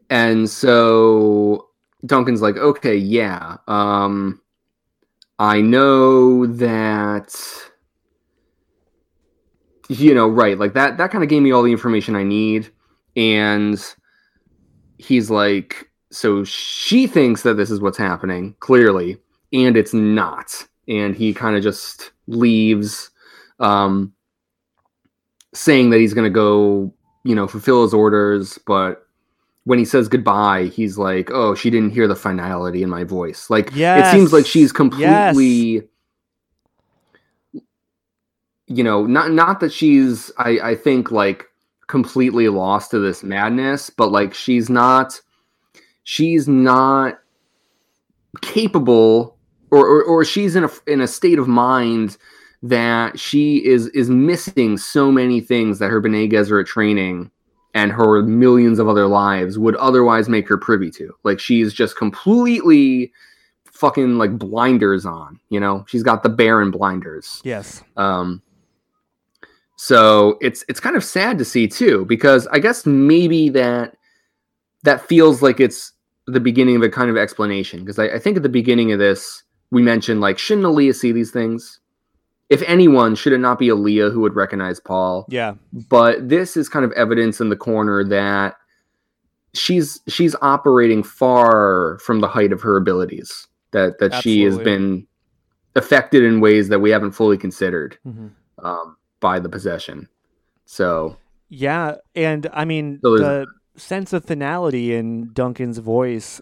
and 0.09 0.49
so 0.49 1.69
Duncan's 2.05 2.41
like, 2.41 2.57
okay, 2.57 2.95
yeah. 2.95 3.57
Um, 3.67 4.39
I 5.39 5.61
know 5.61 6.45
that, 6.45 7.35
you 9.89 10.13
know, 10.13 10.27
right. 10.27 10.57
Like 10.57 10.73
that, 10.73 10.97
that 10.97 11.11
kind 11.11 11.23
of 11.23 11.29
gave 11.29 11.41
me 11.41 11.51
all 11.51 11.63
the 11.63 11.71
information 11.71 12.15
I 12.15 12.23
need. 12.23 12.71
And 13.15 13.83
he's 14.99 15.29
like, 15.29 15.89
so 16.11 16.43
she 16.43 17.07
thinks 17.07 17.41
that 17.41 17.55
this 17.55 17.71
is 17.71 17.81
what's 17.81 17.97
happening, 17.97 18.55
clearly, 18.59 19.17
and 19.51 19.75
it's 19.75 19.93
not. 19.93 20.67
And 20.87 21.15
he 21.15 21.33
kind 21.33 21.55
of 21.55 21.63
just 21.63 22.11
leaves, 22.27 23.09
um, 23.59 24.13
saying 25.53 25.89
that 25.91 25.99
he's 25.99 26.13
going 26.13 26.31
to 26.31 26.33
go 26.33 26.93
you 27.23 27.35
know, 27.35 27.47
fulfill 27.47 27.83
his 27.83 27.93
orders, 27.93 28.59
but 28.65 29.07
when 29.63 29.79
he 29.79 29.85
says 29.85 30.09
goodbye, 30.09 30.65
he's 30.65 30.97
like, 30.97 31.29
"Oh, 31.31 31.55
she 31.55 31.69
didn't 31.69 31.91
hear 31.91 32.07
the 32.07 32.15
finality 32.15 32.83
in 32.83 32.89
my 32.89 33.05
voice." 33.05 33.49
Like 33.49 33.71
it 33.99 34.11
seems 34.11 34.33
like 34.33 34.45
she's 34.45 34.71
completely 34.73 35.87
you 38.67 38.83
know, 38.83 39.05
not 39.05 39.31
not 39.31 39.59
that 39.61 39.71
she's 39.71 40.31
I 40.37 40.59
I 40.61 40.75
think 40.75 41.11
like 41.11 41.45
completely 41.87 42.49
lost 42.49 42.91
to 42.91 42.99
this 42.99 43.23
madness, 43.23 43.89
but 43.89 44.11
like 44.11 44.33
she's 44.33 44.69
not 44.69 45.21
she's 46.03 46.47
not 46.47 47.19
capable 48.41 49.32
or 49.73 49.85
or, 49.85 50.03
or 50.03 50.25
she's 50.25 50.55
in 50.55 50.63
a 50.63 50.69
in 50.87 51.01
a 51.01 51.07
state 51.07 51.39
of 51.39 51.47
mind 51.47 52.17
that 52.61 53.19
she 53.19 53.65
is 53.65 53.87
is 53.87 54.09
missing 54.09 54.77
so 54.77 55.11
many 55.11 55.41
things 55.41 55.79
that 55.79 55.89
her 55.89 55.99
Bene 55.99 56.29
Gesserit 56.29 56.65
training 56.65 57.29
and 57.73 57.91
her 57.91 58.21
millions 58.21 58.79
of 58.79 58.87
other 58.87 59.07
lives 59.07 59.57
would 59.57 59.75
otherwise 59.75 60.29
make 60.29 60.47
her 60.47 60.57
privy 60.57 60.91
to. 60.91 61.13
Like 61.23 61.39
she's 61.39 61.73
just 61.73 61.97
completely 61.97 63.11
fucking 63.65 64.17
like 64.17 64.37
blinders 64.37 65.05
on, 65.05 65.39
you 65.49 65.59
know? 65.59 65.83
She's 65.87 66.03
got 66.03 66.21
the 66.21 66.29
Baron 66.29 66.71
blinders. 66.71 67.41
Yes. 67.43 67.83
Um 67.97 68.41
so 69.75 70.37
it's 70.39 70.63
it's 70.69 70.79
kind 70.79 70.95
of 70.95 71.03
sad 71.03 71.37
to 71.39 71.45
see 71.45 71.67
too, 71.67 72.05
because 72.05 72.47
I 72.47 72.59
guess 72.59 72.85
maybe 72.85 73.49
that 73.49 73.97
that 74.83 75.07
feels 75.07 75.41
like 75.41 75.59
it's 75.59 75.93
the 76.27 76.39
beginning 76.39 76.75
of 76.75 76.83
a 76.83 76.89
kind 76.89 77.09
of 77.09 77.17
explanation. 77.17 77.79
Because 77.79 77.99
I, 77.99 78.05
I 78.05 78.19
think 78.19 78.37
at 78.37 78.43
the 78.43 78.49
beginning 78.49 78.91
of 78.91 78.99
this, 78.99 79.43
we 79.71 79.81
mentioned 79.81 80.21
like, 80.21 80.37
shouldn't 80.37 80.65
Alia 80.65 80.93
see 80.93 81.11
these 81.11 81.31
things? 81.31 81.79
If 82.49 82.61
anyone, 82.63 83.15
should 83.15 83.33
it 83.33 83.39
not 83.39 83.57
be 83.57 83.69
Alia 83.69 84.09
who 84.09 84.21
would 84.21 84.35
recognize 84.35 84.79
Paul? 84.79 85.25
Yeah. 85.29 85.55
But 85.71 86.29
this 86.29 86.55
is 86.55 86.69
kind 86.69 86.85
of 86.85 86.91
evidence 86.91 87.41
in 87.41 87.49
the 87.49 87.55
corner 87.55 88.03
that 88.03 88.55
she's 89.53 90.01
she's 90.07 90.35
operating 90.41 91.03
far 91.03 91.99
from 91.99 92.19
the 92.19 92.27
height 92.27 92.51
of 92.51 92.61
her 92.61 92.77
abilities. 92.77 93.47
That 93.71 93.97
that 93.99 94.21
she 94.21 94.43
has 94.43 94.59
been 94.59 95.07
affected 95.75 96.23
in 96.23 96.41
ways 96.41 96.69
that 96.69 96.79
we 96.79 96.91
haven't 96.91 97.13
fully 97.13 97.37
considered 97.37 97.97
hmm 98.03 98.27
um, 98.59 98.97
by 99.19 99.39
the 99.39 99.49
possession. 99.49 100.07
So 100.65 101.17
Yeah, 101.49 101.95
and 102.15 102.47
I 102.53 102.65
mean 102.65 102.99
So 103.01 103.17
the 103.17 103.47
sense 103.75 104.13
of 104.13 104.25
finality 104.25 104.93
in 104.93 105.33
Duncan's 105.33 105.79
voice. 105.79 106.41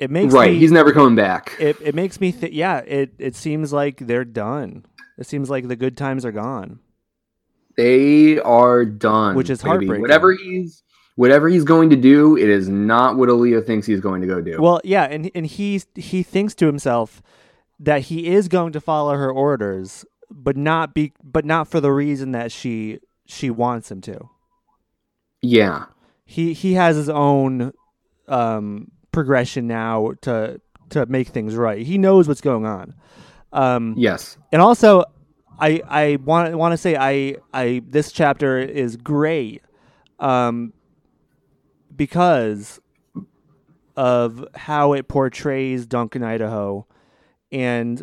It 0.00 0.10
makes 0.10 0.34
right, 0.34 0.52
me, 0.52 0.58
he's 0.58 0.72
never 0.72 0.92
coming 0.92 1.14
back. 1.14 1.54
it, 1.60 1.76
it 1.80 1.94
makes 1.94 2.20
me 2.20 2.32
think 2.32 2.54
yeah 2.54 2.78
it, 2.78 3.14
it 3.18 3.36
seems 3.36 3.72
like 3.72 3.98
they're 3.98 4.24
done 4.24 4.84
it 5.18 5.26
seems 5.26 5.48
like 5.50 5.68
the 5.68 5.76
good 5.76 5.96
times 5.96 6.24
are 6.24 6.32
gone 6.32 6.80
they 7.76 8.38
are 8.40 8.84
done, 8.84 9.34
Which 9.34 9.48
is 9.48 9.60
baby. 9.62 9.68
heartbreaking. 9.70 10.02
Whatever 10.02 10.32
he's 10.32 10.82
whatever 11.16 11.48
he's 11.48 11.64
going 11.64 11.90
to 11.90 11.96
do, 11.96 12.36
it 12.36 12.48
is 12.48 12.68
not 12.68 13.16
what 13.16 13.28
Alia 13.28 13.60
thinks 13.62 13.86
he's 13.86 14.00
going 14.00 14.20
to 14.22 14.26
go 14.26 14.40
do. 14.40 14.60
well 14.60 14.80
yeah 14.84 15.04
and 15.04 15.30
and 15.34 15.46
he 15.46 15.80
he 15.94 16.22
thinks 16.22 16.54
to 16.56 16.66
himself 16.66 17.22
that 17.80 18.02
he 18.02 18.26
is 18.28 18.48
going 18.48 18.72
to 18.72 18.80
follow 18.80 19.14
her 19.14 19.30
orders 19.30 20.04
but 20.30 20.56
not 20.56 20.94
be 20.94 21.12
but 21.22 21.44
not 21.44 21.68
for 21.68 21.80
the 21.80 21.92
reason 21.92 22.32
that 22.32 22.50
she 22.52 22.98
she 23.26 23.50
wants 23.50 23.90
him 23.90 24.00
to 24.00 24.28
yeah, 25.44 25.86
he 26.24 26.52
he 26.52 26.74
has 26.74 26.94
his 26.96 27.08
own 27.08 27.72
um 28.28 28.90
progression 29.12 29.66
now 29.66 30.12
to 30.22 30.60
to 30.90 31.06
make 31.06 31.28
things 31.28 31.54
right. 31.54 31.84
He 31.84 31.98
knows 31.98 32.28
what's 32.28 32.40
going 32.40 32.66
on. 32.66 32.94
Um 33.52 33.94
yes, 33.96 34.38
and 34.50 34.62
also 34.62 35.04
i 35.60 35.82
i 35.88 36.16
want 36.24 36.56
want 36.56 36.72
to 36.72 36.78
say 36.78 36.96
i 36.96 37.36
i 37.52 37.82
this 37.86 38.10
chapter 38.10 38.58
is 38.58 38.96
great 38.96 39.62
um 40.18 40.72
because 41.94 42.80
of 43.96 44.44
how 44.54 44.94
it 44.94 45.08
portrays 45.08 45.86
duncan 45.86 46.22
idaho. 46.22 46.86
And 47.50 48.02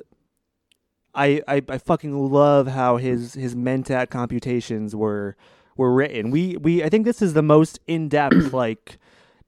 I, 1.16 1.42
I 1.48 1.64
i 1.68 1.78
fucking 1.80 2.32
love 2.32 2.68
how 2.68 2.98
his 2.98 3.34
his 3.34 3.56
mentat 3.56 4.12
computations 4.12 4.96
were 4.96 5.36
were 5.76 5.92
written. 5.92 6.30
We 6.30 6.58
we 6.58 6.84
i 6.84 6.90
think 6.90 7.06
this 7.06 7.22
is 7.22 7.34
the 7.34 7.42
most 7.42 7.80
in-depth 7.88 8.54
like 8.54 9.00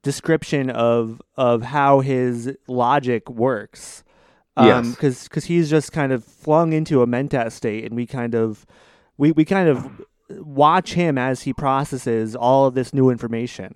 description 0.03 0.69
of 0.69 1.21
of 1.37 1.61
how 1.61 1.99
his 1.99 2.51
logic 2.67 3.29
works 3.29 4.03
um 4.57 4.67
Yes. 4.67 4.89
because 4.95 5.23
because 5.23 5.45
he's 5.45 5.69
just 5.69 5.91
kind 5.91 6.11
of 6.11 6.23
flung 6.23 6.73
into 6.73 7.01
a 7.01 7.07
mentat 7.07 7.51
state 7.51 7.85
and 7.85 7.95
we 7.95 8.05
kind 8.05 8.33
of 8.35 8.65
we 9.17 9.31
we 9.31 9.45
kind 9.45 9.69
of 9.69 10.01
watch 10.29 10.93
him 10.93 11.17
as 11.17 11.43
he 11.43 11.53
processes 11.53 12.35
all 12.35 12.65
of 12.65 12.73
this 12.73 12.93
new 12.93 13.09
information 13.09 13.75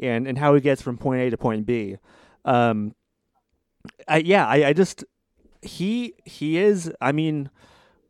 and 0.00 0.26
and 0.26 0.38
how 0.38 0.54
he 0.54 0.60
gets 0.60 0.82
from 0.82 0.98
point 0.98 1.20
A 1.22 1.30
to 1.30 1.36
point 1.38 1.64
B 1.64 1.96
Um, 2.44 2.94
I, 4.06 4.18
yeah, 4.18 4.46
I, 4.46 4.66
I 4.66 4.72
just 4.72 5.04
he 5.62 6.14
he 6.24 6.58
is. 6.58 6.90
I 7.00 7.12
mean, 7.12 7.50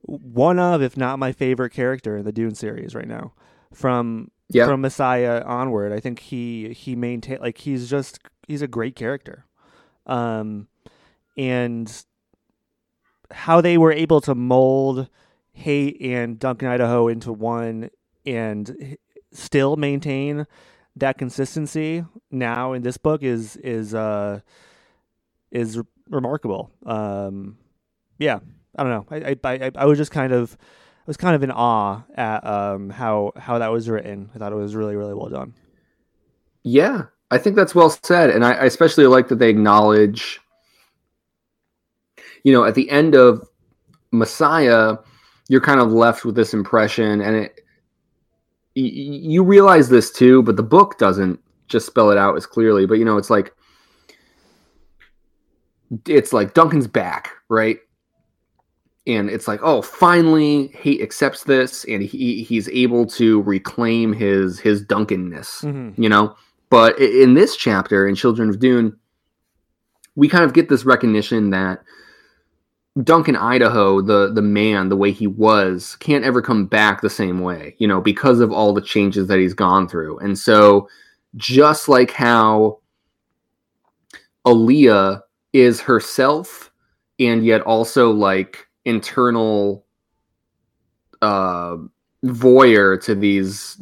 one 0.02 0.58
of, 0.58 0.82
if 0.82 0.96
not 0.96 1.18
my 1.18 1.32
favorite 1.32 1.70
character 1.70 2.16
in 2.16 2.24
the 2.24 2.32
Dune 2.32 2.54
series 2.54 2.94
right 2.94 3.08
now. 3.08 3.34
From 3.72 4.30
Yeah. 4.54 4.66
from 4.66 4.80
Messiah 4.80 5.42
onward, 5.44 5.92
I 5.92 6.00
think 6.00 6.18
he 6.20 6.72
he 6.72 6.96
maintain 6.96 7.38
like 7.40 7.58
he's 7.58 7.88
just 7.88 8.20
he's 8.46 8.62
a 8.62 8.68
great 8.68 8.96
character. 8.96 9.46
Um, 10.06 10.68
and 11.36 12.04
how 13.30 13.60
they 13.60 13.78
were 13.78 13.92
able 13.92 14.20
to 14.22 14.34
mold 14.34 15.08
Hayt 15.52 15.96
and 16.00 16.38
Duncan 16.38 16.68
Idaho 16.68 17.08
into 17.08 17.32
one 17.32 17.90
and 18.26 18.96
still 19.32 19.76
maintain 19.76 20.46
that 20.96 21.18
consistency 21.18 22.04
now 22.30 22.72
in 22.72 22.82
this 22.82 22.96
book 22.98 23.22
is 23.22 23.56
is 23.56 23.94
uh 23.94 24.40
is 25.50 25.80
remarkable. 26.10 26.70
Um, 26.84 27.56
yeah, 28.18 28.40
I 28.76 28.82
don't 28.82 28.92
know. 28.92 29.06
I, 29.10 29.36
I 29.44 29.54
I 29.64 29.70
I 29.74 29.84
was 29.86 29.98
just 29.98 30.10
kind 30.10 30.32
of 30.32 30.56
I 31.02 31.04
was 31.06 31.16
kind 31.16 31.34
of 31.34 31.42
in 31.42 31.50
awe 31.50 32.02
at 32.14 32.46
um 32.46 32.90
how 32.90 33.32
how 33.36 33.58
that 33.58 33.72
was 33.72 33.88
written. 33.88 34.30
I 34.34 34.38
thought 34.38 34.52
it 34.52 34.56
was 34.56 34.76
really 34.76 34.94
really 34.94 35.14
well 35.14 35.28
done. 35.28 35.54
Yeah, 36.62 37.06
I 37.30 37.38
think 37.38 37.56
that's 37.56 37.74
well 37.74 37.90
said, 37.90 38.30
and 38.30 38.44
I, 38.44 38.52
I 38.52 38.64
especially 38.66 39.06
like 39.06 39.28
that 39.28 39.40
they 39.40 39.48
acknowledge, 39.48 40.40
you 42.44 42.52
know, 42.52 42.64
at 42.64 42.76
the 42.76 42.88
end 42.88 43.16
of 43.16 43.48
Messiah, 44.12 44.96
you're 45.48 45.60
kind 45.60 45.80
of 45.80 45.90
left 45.90 46.24
with 46.24 46.36
this 46.36 46.54
impression, 46.54 47.20
and 47.20 47.36
it 47.36 47.60
you 48.74 49.42
realize 49.42 49.88
this 49.88 50.10
too, 50.10 50.42
but 50.42 50.56
the 50.56 50.62
book 50.62 50.98
doesn't 50.98 51.38
just 51.68 51.86
spell 51.86 52.10
it 52.10 52.18
out 52.18 52.36
as 52.36 52.46
clearly. 52.46 52.86
But 52.86 52.94
you 52.94 53.04
know, 53.04 53.18
it's 53.18 53.30
like 53.30 53.54
it's 56.06 56.32
like 56.32 56.54
Duncan's 56.54 56.86
back, 56.86 57.30
right? 57.48 57.78
And 59.06 59.28
it's 59.28 59.48
like, 59.48 59.60
oh, 59.62 59.82
finally, 59.82 60.68
he 60.80 61.02
accepts 61.02 61.42
this, 61.44 61.84
and 61.84 62.02
he 62.02 62.44
he's 62.44 62.68
able 62.68 63.04
to 63.06 63.42
reclaim 63.42 64.12
his 64.12 64.60
his 64.60 64.84
Duncanness 64.84 65.62
Mm-hmm. 65.64 66.00
you 66.00 66.08
know 66.08 66.36
but 66.70 66.98
in 66.98 67.34
this 67.34 67.56
chapter 67.56 68.06
in 68.08 68.14
children 68.14 68.48
of 68.48 68.58
dune 68.58 68.96
we 70.14 70.28
kind 70.28 70.44
of 70.44 70.54
get 70.54 70.68
this 70.68 70.84
recognition 70.84 71.50
that 71.50 71.82
duncan 73.02 73.36
idaho 73.36 74.00
the 74.00 74.32
the 74.32 74.42
man 74.42 74.88
the 74.88 74.96
way 74.96 75.10
he 75.10 75.26
was 75.26 75.96
can't 75.96 76.24
ever 76.24 76.40
come 76.40 76.66
back 76.66 77.00
the 77.00 77.10
same 77.10 77.40
way 77.40 77.74
you 77.78 77.86
know 77.88 78.00
because 78.00 78.40
of 78.40 78.52
all 78.52 78.72
the 78.72 78.80
changes 78.80 79.26
that 79.28 79.38
he's 79.38 79.54
gone 79.54 79.86
through 79.88 80.18
and 80.18 80.38
so 80.38 80.88
just 81.36 81.88
like 81.88 82.10
how 82.10 82.78
Alia 84.46 85.22
is 85.52 85.80
herself 85.80 86.70
and 87.18 87.44
yet 87.44 87.60
also 87.62 88.10
like 88.10 88.68
internal 88.84 89.84
uh 91.20 91.76
voyeur 92.24 93.00
to 93.02 93.14
these 93.14 93.80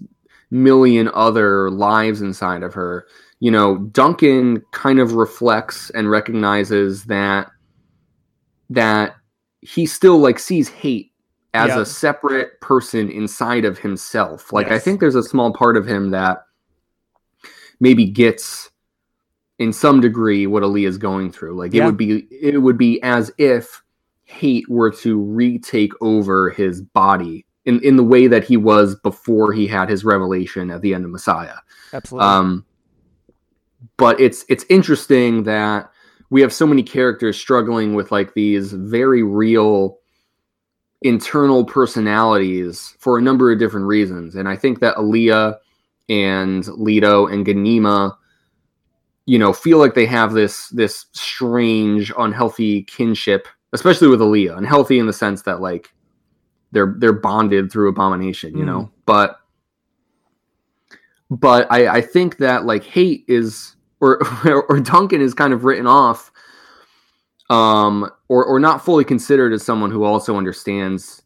million 0.51 1.11
other 1.15 1.71
lives 1.71 2.21
inside 2.21 2.63
of 2.63 2.75
her. 2.75 3.07
You 3.39 3.51
know, 3.51 3.79
Duncan 3.79 4.63
kind 4.73 4.99
of 4.99 5.13
reflects 5.15 5.91
and 5.91 6.11
recognizes 6.11 7.05
that 7.05 7.51
that 8.69 9.17
he 9.63 9.87
still 9.87 10.19
like 10.19 10.39
sees 10.39 10.69
Hayt 10.71 11.11
as 11.55 11.69
Yeah. 11.69 11.81
a 11.81 11.87
separate 11.87 12.61
person 12.61 13.11
inside 13.11 13.65
of 13.65 13.79
himself. 13.79 14.53
Like 14.53 14.71
I 14.71 14.79
think 14.79 15.01
there's 15.01 15.15
a 15.15 15.23
small 15.23 15.53
part 15.53 15.77
of 15.77 15.87
him 15.87 16.11
that 16.11 16.45
maybe 17.81 18.05
gets 18.07 18.71
in 19.59 19.73
some 19.73 20.01
degree 20.01 20.47
what 20.47 20.63
Ali 20.63 20.85
is 20.85 20.99
going 20.99 21.33
through. 21.33 21.55
Like 21.57 21.75
it 21.75 21.85
would 21.85 21.97
be 21.97 22.27
it 22.31 22.59
would 22.63 22.79
be 22.79 23.03
as 23.03 23.31
if 23.39 23.83
Hayt 24.31 24.69
were 24.69 24.91
to 24.93 25.19
retake 25.21 25.93
over 26.01 26.51
his 26.51 26.81
body 26.81 27.45
in, 27.65 27.81
in 27.83 27.97
the 27.97 28.05
way 28.05 28.27
that 28.27 28.45
he 28.45 28.57
was 28.57 28.95
before 28.97 29.53
he 29.53 29.67
had 29.67 29.89
his 29.89 30.05
revelation 30.05 30.71
at 30.71 30.81
the 30.81 30.95
end 30.95 31.05
of 31.05 31.11
Messiah. 31.11 31.57
Absolutely. 31.93 32.29
Um, 32.29 32.67
but 33.97 34.21
it's 34.21 34.45
it's 34.49 34.65
interesting 34.69 35.45
that 35.45 35.91
we 36.31 36.41
have 36.41 36.53
so 36.53 36.67
many 36.67 36.83
characters 36.83 37.37
struggling 37.37 37.95
with 37.95 38.13
like 38.13 38.35
these 38.35 38.73
very 38.73 39.23
real 39.23 39.99
internal 41.03 41.65
personalities 41.65 42.95
for 42.99 43.19
a 43.19 43.23
number 43.23 43.51
of 43.51 43.59
different 43.59 43.87
reasons, 43.87 44.35
and 44.35 44.49
I 44.49 44.57
think 44.57 44.81
that 44.81 44.97
Alia 44.99 45.59
and 46.09 46.67
Leto 46.69 47.27
and 47.27 47.47
Ghanima, 47.47 48.15
you 49.27 49.39
know, 49.39 49.53
feel 49.53 49.79
like 49.79 49.95
they 49.95 50.07
have 50.07 50.33
this 50.33 50.69
this 50.69 51.07
strange, 51.13 52.13
unhealthy 52.19 52.83
kinship, 52.83 53.49
especially 53.73 54.09
with 54.09 54.21
Alia, 54.21 54.57
unhealthy 54.57 54.99
in 54.99 55.07
the 55.07 55.13
sense 55.13 55.43
that 55.43 55.61
like 55.61 55.91
they're 56.73 56.95
they're 56.99 57.13
bonded 57.13 57.71
through 57.71 57.89
abomination, 57.89 58.57
you 58.57 58.65
know, 58.65 58.91
but 59.07 59.37
but 61.31 61.67
I, 61.71 61.87
I 61.99 62.01
think 62.01 62.39
that 62.39 62.65
like 62.65 62.83
Hayt 62.85 63.25
is 63.29 63.77
or 64.01 64.21
or 64.69 64.81
Duncan 64.81 65.21
is 65.21 65.35
kind 65.35 65.53
of 65.53 65.65
written 65.65 65.87
off 65.87 66.31
um 67.51 68.09
or 68.29 68.45
or 68.45 68.61
not 68.61 68.85
fully 68.85 69.05
considered 69.05 69.53
as 69.53 69.65
someone 69.65 69.91
who 69.91 70.05
also 70.05 70.37
understands 70.37 71.23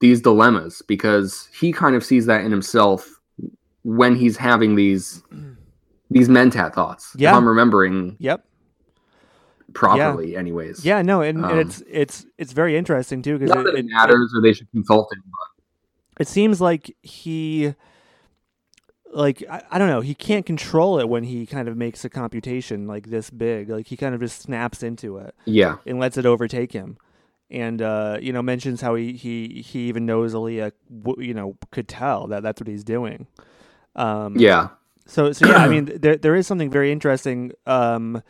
these 0.00 0.20
dilemmas 0.22 0.82
because 0.86 1.48
he 1.52 1.72
kind 1.72 1.94
of 1.96 2.04
sees 2.04 2.26
that 2.26 2.42
in 2.44 2.50
himself 2.50 3.20
when 3.82 4.14
he's 4.14 4.36
having 4.36 4.76
these 4.76 5.22
these 6.10 6.28
mentat 6.28 6.72
thoughts 6.72 7.14
Yeah. 7.16 7.36
i'm 7.36 7.46
remembering 7.48 8.16
yep. 8.20 8.44
Properly 9.74 10.36
anyways 10.36 10.84
Yeah. 10.84 11.02
No. 11.02 11.22
And, 11.22 11.44
Um, 11.44 11.50
and 11.50 11.60
it's 11.60 11.82
it's 11.88 12.26
it's 12.38 12.52
very 12.52 12.76
interesting 12.76 13.22
too 13.22 13.38
because 13.38 13.54
not 13.54 13.64
that 13.64 13.74
it 13.74 13.86
matters 13.86 14.32
or 14.34 14.42
they 14.42 14.52
should 14.52 14.70
consult 14.70 15.12
him 15.12 15.22
but. 15.24 16.22
it 16.22 16.28
seems 16.28 16.60
like 16.60 16.94
he 17.02 17.74
like 19.12 19.42
I, 19.50 19.62
I 19.72 19.78
don't 19.78 19.88
know 19.88 20.00
he 20.00 20.14
can't 20.14 20.46
control 20.46 20.98
it 21.00 21.08
when 21.08 21.24
he 21.24 21.46
kind 21.46 21.68
of 21.68 21.76
makes 21.76 22.04
a 22.04 22.08
computation 22.08 22.86
like 22.86 23.08
this 23.08 23.30
big 23.30 23.68
like 23.68 23.88
he 23.88 23.96
kind 23.96 24.14
of 24.14 24.20
just 24.20 24.40
snaps 24.42 24.82
into 24.82 25.16
it 25.18 25.34
yeah 25.46 25.76
and 25.86 25.98
lets 25.98 26.16
it 26.16 26.26
overtake 26.26 26.72
him 26.72 26.96
and 27.50 27.82
uh 27.82 28.18
you 28.20 28.32
know 28.32 28.42
mentions 28.42 28.80
how 28.80 28.94
he 28.94 29.12
he 29.14 29.62
he 29.66 29.80
even 29.88 30.06
knows 30.06 30.34
Alia 30.34 30.72
w- 31.02 31.26
you 31.26 31.34
know 31.34 31.56
could 31.72 31.88
tell 31.88 32.28
that 32.28 32.42
that's 32.44 32.60
what 32.60 32.68
he's 32.68 32.84
doing 32.84 33.26
um 33.96 34.38
yeah 34.38 34.68
so 35.06 35.32
so 35.32 35.48
yeah 35.48 35.56
I 35.56 35.68
mean 35.68 35.86
there 35.86 36.16
there 36.16 36.36
is 36.36 36.46
something 36.46 36.70
very 36.70 36.92
interesting 36.92 37.50
um 37.66 38.22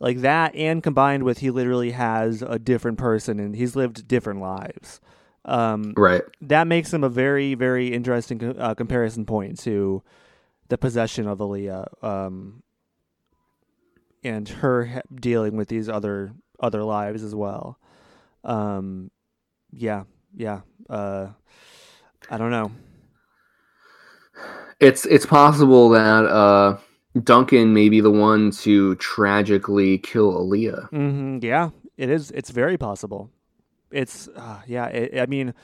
like 0.00 0.18
that 0.18 0.54
and 0.54 0.82
combined 0.82 1.22
with 1.22 1.38
he 1.38 1.50
literally 1.50 1.92
has 1.92 2.42
a 2.42 2.58
different 2.58 2.98
person 2.98 3.40
and 3.40 3.56
he's 3.56 3.74
lived 3.76 4.06
different 4.06 4.40
lives 4.40 5.00
um 5.44 5.92
right 5.96 6.22
that 6.40 6.66
makes 6.66 6.92
him 6.92 7.04
a 7.04 7.08
very 7.08 7.54
very 7.54 7.92
interesting 7.92 8.58
uh, 8.58 8.74
comparison 8.74 9.24
point 9.24 9.58
to 9.58 10.02
the 10.68 10.78
possession 10.78 11.26
of 11.26 11.40
Alia 11.40 11.86
um, 12.02 12.62
and 14.24 14.48
her 14.48 15.02
dealing 15.14 15.56
with 15.56 15.68
these 15.68 15.88
other 15.88 16.32
other 16.58 16.82
lives 16.82 17.22
as 17.22 17.34
well. 17.34 17.78
Um, 18.44 19.10
yeah, 19.70 20.04
yeah. 20.34 20.62
Uh, 20.88 21.28
I 22.30 22.38
don't 22.38 22.50
know. 22.50 22.72
it's 24.80 25.06
it's 25.06 25.26
possible 25.26 25.90
that 25.90 26.24
uh 26.24 26.76
duncan 27.22 27.72
may 27.72 27.88
be 27.88 28.00
the 28.00 28.10
one 28.10 28.50
to 28.50 28.94
tragically 28.96 29.98
kill 29.98 30.36
Alia. 30.38 30.88
hmm 30.90 31.38
yeah, 31.42 31.70
it 31.96 32.10
is. 32.10 32.30
It's 32.32 32.50
very 32.50 32.76
possible. 32.76 33.30
It's 33.90 34.28
uh, 34.28 34.60
yeah. 34.66 34.86
It, 34.86 35.20
I 35.20 35.26
mean, 35.26 35.54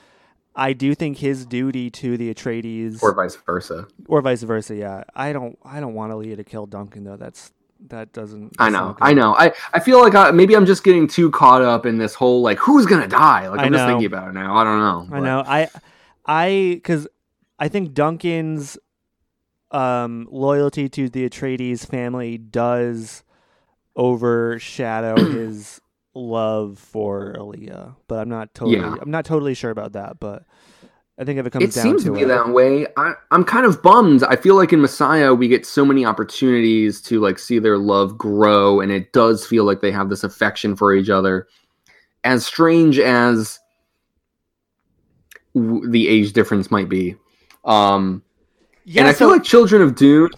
I 0.55 0.73
do 0.73 0.95
think 0.95 1.17
his 1.17 1.45
duty 1.45 1.89
to 1.91 2.17
the 2.17 2.33
Atreides 2.33 3.03
or 3.03 3.13
vice 3.13 3.35
versa 3.35 3.87
or 4.07 4.21
vice 4.21 4.43
versa. 4.43 4.75
Yeah, 4.75 5.03
I 5.15 5.33
don't. 5.33 5.57
I 5.63 5.79
don't 5.79 5.93
want 5.93 6.11
Alia 6.11 6.35
to 6.37 6.43
kill 6.43 6.65
Duncan 6.65 7.03
though. 7.03 7.17
That's 7.17 7.51
that 7.89 8.13
doesn't. 8.13 8.55
I 8.59 8.69
know. 8.69 8.95
I 9.01 9.13
know. 9.13 9.35
I, 9.35 9.51
I 9.73 9.79
feel 9.79 9.99
like 10.01 10.15
I, 10.15 10.31
maybe 10.31 10.55
I'm 10.55 10.65
just 10.65 10.83
getting 10.83 11.07
too 11.07 11.29
caught 11.31 11.61
up 11.61 11.85
in 11.85 11.97
this 11.97 12.13
whole 12.13 12.41
like 12.41 12.57
who's 12.59 12.85
gonna 12.85 13.07
die. 13.07 13.47
Like 13.49 13.59
I'm 13.59 13.73
just 13.73 13.85
thinking 13.85 14.05
about 14.05 14.29
it 14.29 14.33
now. 14.33 14.55
I 14.55 14.63
don't 14.63 14.79
know. 14.79 15.15
I 15.17 15.19
know. 15.19 15.43
I, 15.45 15.69
I, 16.25 16.71
because 16.75 17.07
I 17.59 17.67
think 17.67 17.93
Duncan's 17.93 18.77
um, 19.73 20.27
loyalty 20.31 20.87
to 20.89 21.09
the 21.09 21.29
Atreides 21.29 21.85
family 21.85 22.37
does 22.37 23.23
overshadow 23.95 25.15
his 25.31 25.81
love 26.15 26.79
for 26.79 27.35
Alia, 27.37 27.95
but 28.07 28.19
I'm 28.19 28.29
not 28.29 28.53
totally. 28.53 28.77
Yeah. 28.77 28.95
I'm 29.01 29.11
not 29.11 29.25
totally 29.25 29.53
sure 29.53 29.71
about 29.71 29.93
that, 29.93 30.19
but 30.19 30.43
I 31.17 31.25
think 31.25 31.39
if 31.39 31.45
it 31.45 31.51
comes 31.51 31.63
It 31.65 31.73
down 31.73 31.83
seems 31.83 32.03
to, 32.03 32.09
to 32.09 32.15
be 32.15 32.21
it, 32.21 32.27
that 32.27 32.49
way. 32.49 32.87
I, 32.97 33.13
I'm 33.31 33.43
kind 33.43 33.65
of 33.65 33.81
bummed. 33.81 34.23
I 34.23 34.35
feel 34.35 34.55
like 34.55 34.73
in 34.73 34.81
Messiah 34.81 35.33
we 35.33 35.47
get 35.47 35.65
so 35.65 35.85
many 35.85 36.05
opportunities 36.05 37.01
to 37.03 37.19
like 37.19 37.37
see 37.37 37.59
their 37.59 37.77
love 37.77 38.17
grow, 38.17 38.79
and 38.79 38.91
it 38.91 39.13
does 39.13 39.45
feel 39.45 39.63
like 39.63 39.81
they 39.81 39.91
have 39.91 40.09
this 40.09 40.23
affection 40.23 40.75
for 40.75 40.93
each 40.93 41.09
other. 41.09 41.47
As 42.23 42.45
strange 42.45 42.97
as 42.99 43.59
w- 45.53 45.87
the 45.89 46.07
age 46.07 46.33
difference 46.33 46.71
might 46.71 46.89
be, 46.89 47.15
um, 47.65 48.22
yeah. 48.85 49.01
and 49.01 49.07
I 49.09 49.13
so, 49.13 49.19
feel 49.19 49.29
like 49.29 49.43
Children 49.43 49.81
of 49.81 49.95
Dune. 49.95 50.29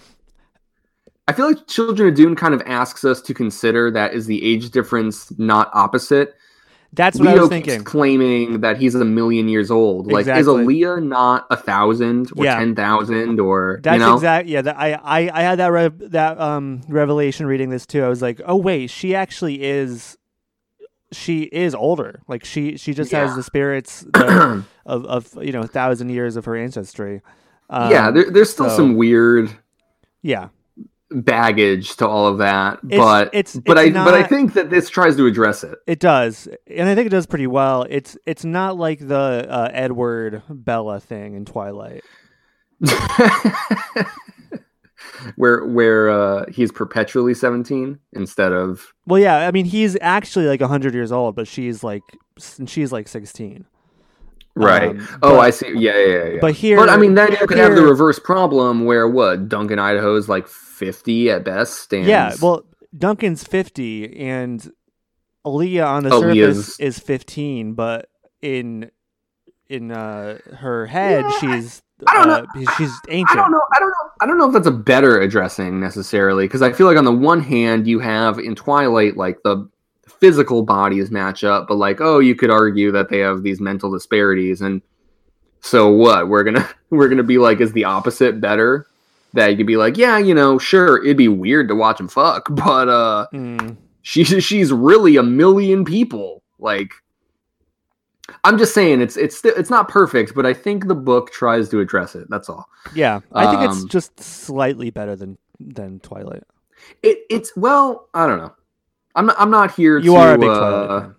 I 1.28 1.34
feel 1.34 1.48
like 1.48 1.66
Children 1.68 2.10
of 2.10 2.16
Dune 2.16 2.36
kind 2.36 2.54
of 2.54 2.62
asks 2.66 3.04
us 3.04 3.22
to 3.24 3.34
consider 3.34 3.90
that 3.92 4.14
is 4.14 4.28
the 4.28 4.44
age 4.46 4.70
difference 4.70 5.32
not 5.40 5.70
opposite. 5.74 6.36
That's 6.94 7.20
what 7.20 7.28
I 7.28 7.32
Leo 7.34 7.42
was 7.42 7.50
keeps 7.50 7.66
thinking. 7.68 7.84
claiming 7.84 8.62
that 8.62 8.78
he's 8.78 8.96
a 8.96 9.04
million 9.04 9.50
years 9.50 9.70
old. 9.70 10.10
Like, 10.10 10.22
is 10.28 10.28
Exactly. 10.48 10.62
Alia 10.64 10.98
not 11.02 11.46
a 11.50 11.58
thousand 11.58 12.32
or 12.38 12.46
Yeah. 12.46 12.58
ten 12.58 12.74
thousand 12.74 13.40
or 13.40 13.82
That's 13.84 13.96
you 13.96 14.00
know? 14.00 14.14
exact. 14.14 14.48
Yeah, 14.48 14.62
that, 14.62 14.78
I, 14.80 14.94
I 14.94 15.30
I 15.34 15.42
had 15.42 15.60
that 15.60 15.72
rev- 15.72 16.12
that 16.12 16.40
um 16.40 16.82
revelation 16.88 17.48
reading 17.48 17.70
this 17.70 17.86
too. 17.86 18.02
I 18.04 18.08
was 18.08 18.22
like, 18.22 18.40
oh 18.46 18.56
wait, 18.56 18.90
she 18.92 19.14
actually 19.16 19.62
is. 19.64 20.18
She 21.12 21.44
is 21.44 21.76
older. 21.76 22.22
Like 22.28 22.46
she 22.46 22.78
she 22.78 22.94
just 22.94 23.12
has 23.12 23.36
the 23.36 23.44
spirits 23.44 24.06
of 24.14 24.66
of 24.86 25.38
you 25.42 25.52
know 25.52 25.62
a 25.62 25.68
thousand 25.68 26.10
years 26.10 26.36
of 26.38 26.46
her 26.46 26.56
ancestry. 26.56 27.22
Um, 27.70 27.92
yeah, 27.92 28.12
there, 28.12 28.30
there's 28.30 28.50
still 28.52 28.70
so- 28.70 28.76
some 28.78 28.96
weird 28.96 29.50
yeah. 30.22 30.50
baggage 31.12 31.96
to 31.98 32.08
all 32.08 32.28
of 32.28 32.38
that, 32.40 32.80
It's- 32.90 33.00
but 33.00 33.28
it's- 33.34 33.56
but 33.66 33.78
it's 33.78 33.96
I 33.98 34.04
but 34.06 34.14
I 34.14 34.24
think 34.24 34.54
that 34.54 34.70
this 34.70 34.90
tries 34.90 35.16
to 35.18 35.26
address 35.26 35.64
it. 35.64 35.78
It 35.88 36.00
does, 36.00 36.48
and 36.68 36.88
I 36.90 36.96
think 36.96 37.08
it 37.08 37.12
does 37.12 37.26
pretty 37.26 37.48
well. 37.48 37.86
It's 37.90 38.18
it's 38.26 38.46
not 38.46 38.78
like 38.78 39.00
the 39.08 39.48
uh, 39.50 39.70
Edward 39.74 40.44
Bella 40.50 41.00
thing 41.00 41.34
in 41.36 41.46
Twilight. 41.46 42.04
where 45.36 45.66
where 45.66 46.10
uh, 46.10 46.46
he's 46.52 46.72
perpetually 46.72 47.34
17 47.34 47.98
instead 48.14 48.52
of 48.52 48.94
Well, 49.06 49.20
yeah, 49.20 49.48
I 49.48 49.52
mean 49.52 49.66
he's 49.66 49.98
actually 50.02 50.46
like 50.46 50.62
hundred 50.62 50.94
years 50.94 51.12
old, 51.12 51.36
but 51.36 51.48
she's 51.48 51.84
like 51.84 52.02
she's 52.68 52.92
like 52.92 53.08
sixteen. 53.08 53.66
Right. 54.56 54.90
Um, 54.92 55.08
oh, 55.22 55.32
but- 55.32 55.40
I 55.40 55.50
see. 55.50 55.68
Yeah, 55.76 55.98
yeah, 55.98 56.24
yeah. 56.26 56.38
But 56.42 56.54
here, 56.54 56.78
but 56.78 56.90
I 56.90 56.98
mean, 56.98 57.16
then 57.16 57.32
you 57.34 57.46
could 57.48 57.58
have 57.58 57.76
the 57.76 57.84
reverse 57.84 58.20
problem 58.20 58.86
where 58.86 59.08
what 59.08 59.50
Duncan 59.50 59.80
Idaho 59.80 60.16
is 60.16 60.30
like 60.30 60.48
50 60.48 61.30
at 61.32 61.44
best. 61.44 61.92
And 61.94 62.06
Yeah, 62.06 62.34
well, 62.42 62.66
Duncan's 62.98 63.44
fifty, 63.44 64.18
and 64.18 64.72
Alia 65.46 65.86
on 65.86 66.04
the 66.04 66.14
Alia's- 66.14 66.58
surface 66.58 66.80
is 66.80 67.00
fifteen, 67.00 67.74
but 67.74 68.08
in 68.42 68.90
in 69.68 69.92
uh, 69.92 70.38
her 70.58 70.86
head, 70.86 71.26
Yeah, 71.26 71.40
she's 71.40 71.82
I 72.08 72.14
don't 72.14 72.28
know. 72.28 72.46
uh, 72.70 72.72
she's 72.78 72.92
ancient. 73.10 73.38
I 73.38 73.42
don't 73.42 73.52
know. 73.52 73.62
I 73.76 73.80
don't 73.80 73.90
know. 73.90 74.12
I 74.22 74.26
don't 74.28 74.38
know 74.38 74.48
if 74.48 74.54
that's 74.54 74.68
a 74.68 74.72
better 74.72 75.20
addressing 75.20 75.80
necessarily 75.80 76.46
because 76.46 76.62
I 76.62 76.72
feel 76.72 76.88
like 76.88 76.98
on 76.98 77.04
the 77.06 77.12
one 77.12 77.42
hand 77.42 77.88
you 77.88 78.00
have 78.00 78.40
in 78.40 78.56
Twilight 78.56 79.18
like 79.18 79.40
the 79.44 79.68
physical 80.26 80.64
bodies 80.64 81.12
match 81.12 81.44
up, 81.44 81.68
but 81.68 81.76
like 81.76 82.02
oh 82.02 82.20
you 82.20 82.36
could 82.36 82.50
argue 82.50 82.92
that 82.92 83.10
they 83.10 83.20
have 83.20 83.44
these 83.44 83.60
mental 83.62 83.92
disparities 83.92 84.62
and 84.62 84.82
so 85.62 85.90
what? 85.90 86.28
We're 86.30 86.44
gonna 86.44 86.68
we're 86.90 87.10
gonna 87.10 87.24
be 87.24 87.38
like 87.38 87.62
is 87.62 87.74
the 87.74 87.84
opposite 87.86 88.42
better? 88.42 88.88
That 89.34 89.52
you 89.52 89.58
could 89.58 89.68
be 89.68 89.78
like 89.78 89.98
yeah 89.98 90.18
you 90.18 90.34
know 90.34 90.58
sure 90.58 91.04
it'd 91.04 91.18
be 91.18 91.28
weird 91.28 91.68
to 91.68 91.76
watch 91.76 91.98
them 91.98 92.08
fuck 92.08 92.48
but 92.50 92.88
uh 92.90 93.28
Mm, 93.34 93.76
she's 94.02 94.44
she's 94.44 94.72
really 94.72 95.18
a 95.18 95.24
million 95.24 95.84
people 95.84 96.42
like 96.58 96.92
i'm 98.46 98.58
just 98.58 98.74
saying 98.74 99.02
it's 99.02 99.18
it's 99.18 99.36
still 99.38 99.54
it's 99.58 99.70
not 99.70 99.88
perfect 99.90 100.34
but 100.36 100.46
i 100.46 100.54
think 100.54 100.88
the 100.88 100.96
book 100.96 101.32
tries 101.32 101.68
to 101.70 101.80
address 101.82 102.16
it 102.16 102.28
that's 102.30 102.50
all. 102.50 102.66
Yeah, 102.94 103.20
I 103.34 103.46
think 103.52 103.62
it's 103.70 103.82
Um, 103.84 103.90
just 103.90 104.20
slightly 104.20 104.90
better 104.90 105.16
than 105.18 105.38
than 105.60 106.00
Twilight. 106.00 106.44
it 107.04 107.20
it's 107.30 107.52
well 107.58 108.08
i 108.14 108.26
don't 108.28 108.38
know 108.40 108.54
i'm 109.16 109.26
not 109.28 109.36
i'm 109.40 109.50
not 109.52 109.74
here 109.74 109.98
You 109.98 110.12
to, 110.14 110.18
are 110.18 110.34
a 110.34 110.38
big 110.38 110.50
uh, 110.50 110.60
Twilight 110.60 111.02
fan. 111.04 111.16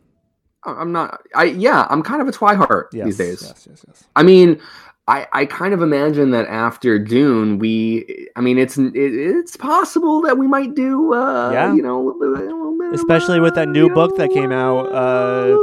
i'm 0.78 0.92
not 0.92 1.20
i 1.34 1.44
yeah 1.44 1.86
i'm 1.90 2.02
kind 2.02 2.20
of 2.22 2.28
a 2.28 2.32
twihart 2.32 2.84
Yes, 2.92 3.04
these 3.06 3.16
days 3.18 3.42
Yes, 3.42 3.66
yes, 3.68 3.84
yes. 3.86 4.04
i 4.16 4.22
mean 4.22 4.60
I, 5.08 5.28
I 5.32 5.46
kind 5.46 5.72
of 5.72 5.82
imagine 5.82 6.32
that 6.32 6.48
after 6.48 6.98
Dune, 6.98 7.60
we, 7.60 8.26
I 8.34 8.40
mean, 8.40 8.58
it's 8.58 8.76
it, 8.76 8.90
it's 8.96 9.56
possible 9.56 10.20
that 10.22 10.36
we 10.36 10.48
might 10.48 10.74
do, 10.74 11.14
uh, 11.14 11.50
Yeah. 11.52 11.72
you 11.72 11.80
know, 11.80 12.00
a 12.00 12.02
little 12.10 12.76
bit 12.76 12.88
of, 12.88 12.92
Especially 12.92 13.38
with 13.38 13.54
that 13.54 13.68
new 13.68 13.88
book 13.94 14.16
that 14.16 14.30
came 14.30 14.50
out, 14.50 14.86
uh, 14.92 15.56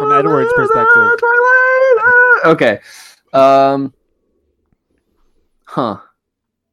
from 0.00 0.10
Edward's 0.10 0.52
perspective. 0.54 1.16
Twilight, 1.16 2.46
okay. 2.46 2.80
Um, 3.32 3.94
huh. 5.64 5.98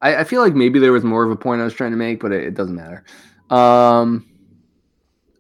I, 0.02 0.16
I 0.16 0.24
feel 0.24 0.42
like 0.42 0.56
maybe 0.56 0.80
there 0.80 0.92
was 0.94 1.04
more 1.04 1.24
of 1.24 1.30
a 1.30 1.36
point 1.36 1.62
I 1.62 1.64
was 1.64 1.76
trying 1.76 1.92
to 1.92 1.98
make, 1.98 2.20
but 2.20 2.32
it, 2.32 2.44
it 2.44 2.54
doesn't 2.56 2.76
matter. 2.76 3.04
Um, 3.52 4.26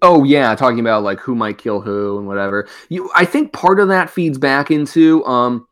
oh 0.03 0.23
yeah, 0.23 0.53
talking 0.53 0.79
about 0.79 1.01
like 1.01 1.19
who 1.19 1.33
might 1.33 1.57
kill 1.57 1.81
who 1.81 2.19
and 2.19 2.27
whatever. 2.27 2.67
You, 2.89 3.09
I 3.15 3.25
think 3.25 3.53
part 3.53 3.79
of 3.79 3.87
that 3.87 4.09
feeds 4.09 4.37
back 4.37 4.69
into 4.69 5.25
um. 5.25 5.67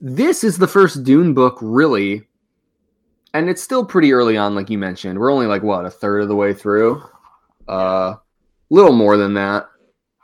This 0.00 0.44
is 0.44 0.56
the 0.56 0.66
first 0.66 1.04
Dune 1.04 1.34
book, 1.34 1.58
really, 1.60 2.26
and 3.34 3.50
it's 3.50 3.62
still 3.62 3.84
pretty 3.84 4.14
early 4.14 4.38
on, 4.38 4.54
like 4.54 4.70
you 4.70 4.78
mentioned. 4.78 5.18
We're 5.18 5.30
only 5.30 5.46
like 5.46 5.62
what 5.62 5.84
a 5.84 5.90
third 5.90 6.22
of 6.22 6.28
the 6.28 6.36
way 6.36 6.54
through, 6.54 7.02
uh, 7.68 8.14
little 8.70 8.94
more 8.94 9.18
than 9.18 9.34
that, 9.34 9.68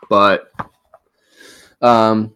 but 0.08 0.50
um, 1.82 2.34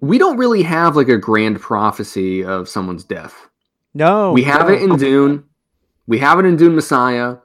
we 0.00 0.16
don't 0.16 0.38
really 0.38 0.62
have 0.62 0.96
like 0.96 1.08
a 1.08 1.18
grand 1.18 1.60
prophecy 1.60 2.42
of 2.42 2.66
someone's 2.66 3.04
death. 3.04 3.50
No, 3.92 4.32
we 4.32 4.44
have 4.44 4.68
no. 4.68 4.74
it 4.74 4.82
in 4.82 4.96
Dune. 4.96 5.44
We 6.06 6.18
have 6.20 6.38
it 6.38 6.46
in 6.46 6.56
Dune 6.56 6.74
Messiah. 6.74 7.36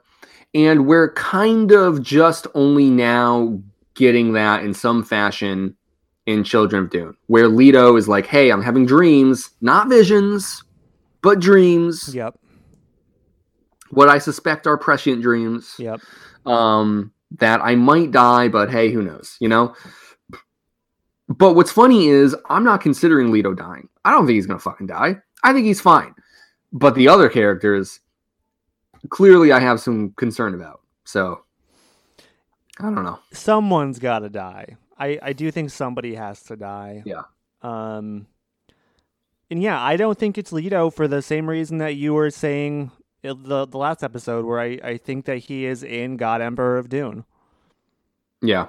And 0.58 0.86
we're 0.86 1.12
kind 1.12 1.70
of 1.70 2.02
just 2.02 2.46
only 2.54 2.90
now 2.90 3.60
getting 3.94 4.32
that 4.32 4.64
in 4.64 4.74
some 4.74 5.04
fashion 5.04 5.76
in 6.26 6.42
Children 6.42 6.84
of 6.84 6.90
Dune, 6.90 7.14
where 7.28 7.48
Leto 7.48 7.96
is 7.96 8.08
like, 8.08 8.26
hey, 8.26 8.50
I'm 8.50 8.62
having 8.62 8.84
dreams, 8.84 9.50
not 9.60 9.88
visions, 9.88 10.62
but 11.22 11.38
dreams. 11.40 12.12
Yep, 12.14 12.34
What 13.90 14.08
I 14.08 14.18
suspect 14.18 14.66
are 14.66 14.76
prescient 14.76 15.22
dreams. 15.22 15.74
yep. 15.78 16.00
Um, 16.44 17.12
that 17.38 17.60
I 17.62 17.74
might 17.74 18.10
die, 18.10 18.48
but 18.48 18.70
hey, 18.70 18.90
who 18.90 19.02
knows, 19.02 19.36
you 19.38 19.48
know? 19.48 19.74
But 21.28 21.54
what's 21.54 21.70
funny 21.70 22.08
is 22.08 22.34
I'm 22.48 22.64
not 22.64 22.80
considering 22.80 23.30
Leto 23.30 23.52
dying. 23.54 23.88
I 24.04 24.10
don't 24.12 24.26
think 24.26 24.36
he's 24.36 24.46
gonna 24.46 24.58
fucking 24.58 24.86
die. 24.86 25.18
I 25.44 25.52
think 25.52 25.66
he's 25.66 25.80
fine. 25.80 26.14
But 26.72 26.94
the 26.94 27.08
other 27.08 27.28
characters, 27.28 28.00
clearly, 29.10 29.52
I 29.52 29.60
have 29.60 29.80
some 29.80 30.10
concern 30.16 30.54
about. 30.54 30.80
So 31.04 31.42
I 32.78 32.84
don't 32.84 33.04
know. 33.04 33.18
Someone's 33.32 33.98
got 33.98 34.20
to 34.20 34.28
die. 34.28 34.76
I 34.98 35.18
I 35.22 35.32
do 35.32 35.50
think 35.50 35.70
somebody 35.70 36.14
has 36.14 36.42
to 36.44 36.56
die. 36.56 37.02
Yeah. 37.04 37.22
Um. 37.62 38.26
And 39.50 39.62
yeah, 39.62 39.82
I 39.82 39.96
don't 39.96 40.18
think 40.18 40.36
it's 40.36 40.52
Leto 40.52 40.90
for 40.90 41.08
the 41.08 41.22
same 41.22 41.48
reason 41.48 41.78
that 41.78 41.94
you 41.94 42.12
were 42.14 42.30
saying 42.30 42.90
the 43.22 43.66
the 43.66 43.78
last 43.78 44.02
episode, 44.04 44.44
where 44.44 44.60
I 44.60 44.78
I 44.82 44.96
think 44.98 45.24
that 45.24 45.38
he 45.38 45.64
is 45.64 45.82
in 45.82 46.16
God 46.16 46.40
Emperor 46.40 46.76
of 46.78 46.88
Dune, 46.88 47.24
Yeah, 48.42 48.68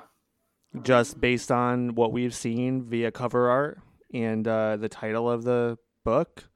just 0.82 1.20
based 1.20 1.52
on 1.52 1.96
what 1.96 2.12
we've 2.12 2.34
seen 2.34 2.84
via 2.84 3.12
cover 3.12 3.50
art 3.50 3.80
and 4.14 4.48
uh, 4.48 4.78
the 4.78 4.90
title 4.90 5.30
of 5.30 5.44
the 5.44 5.78
book. 6.04 6.49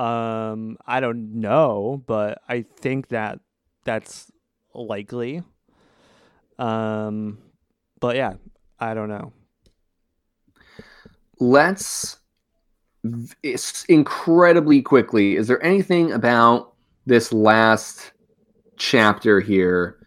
Um, 0.00 0.78
I 0.86 1.00
don't 1.00 1.34
know, 1.40 2.02
but 2.06 2.40
I 2.48 2.62
think 2.62 3.08
that 3.08 3.40
that's 3.84 4.30
likely. 4.74 5.42
Um, 6.58 7.38
but 8.00 8.16
yeah, 8.16 8.34
I 8.78 8.94
don't 8.94 9.08
know. 9.10 9.32
let's 11.40 12.18
it's 13.42 13.84
incredibly 13.86 14.82
quickly. 14.82 15.36
Is 15.36 15.48
there 15.48 15.62
anything 15.64 16.12
about 16.12 16.74
this 17.06 17.32
last 17.32 18.12
chapter 18.76 19.40
here 19.40 19.98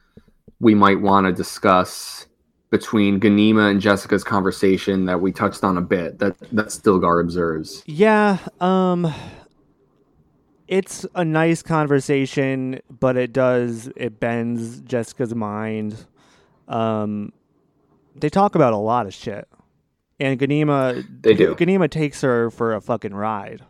we 0.60 0.76
might 0.76 1.02
want 1.02 1.28
to 1.28 1.34
discuss 1.34 2.28
between 2.70 3.20
Ghanima 3.20 3.70
and 3.72 3.82
Jessica's 3.82 4.24
conversation 4.24 5.06
that 5.06 5.22
we 5.22 5.32
touched 5.32 5.64
on 5.64 5.78
a 5.78 5.82
bit 5.82 6.20
that 6.20 6.38
that 6.52 6.68
Stilgar 6.68 7.22
observes? 7.22 7.84
Yeah, 7.86 8.38
um 8.62 9.14
it's 10.78 11.06
a 11.16 11.24
nice 11.24 11.62
conversation, 11.62 12.80
but 12.90 13.16
it 13.18 13.32
does 13.34 13.90
it 13.96 14.20
bends 14.20 14.82
Jessica's 14.82 15.34
mind. 15.36 16.06
Um 16.68 17.32
they 18.16 18.30
talk 18.30 18.56
about 18.56 18.74
a 18.74 18.78
lot 18.78 19.06
of 19.06 19.14
shit. 19.14 19.48
And 20.20 20.40
Ghanima 20.40 21.06
They 21.22 21.34
do. 21.34 21.56
Ghanima 21.56 21.90
takes 21.90 22.22
her 22.22 22.50
for 22.50 22.74
a 22.74 22.82
fucking 22.82 23.14
ride. 23.14 23.62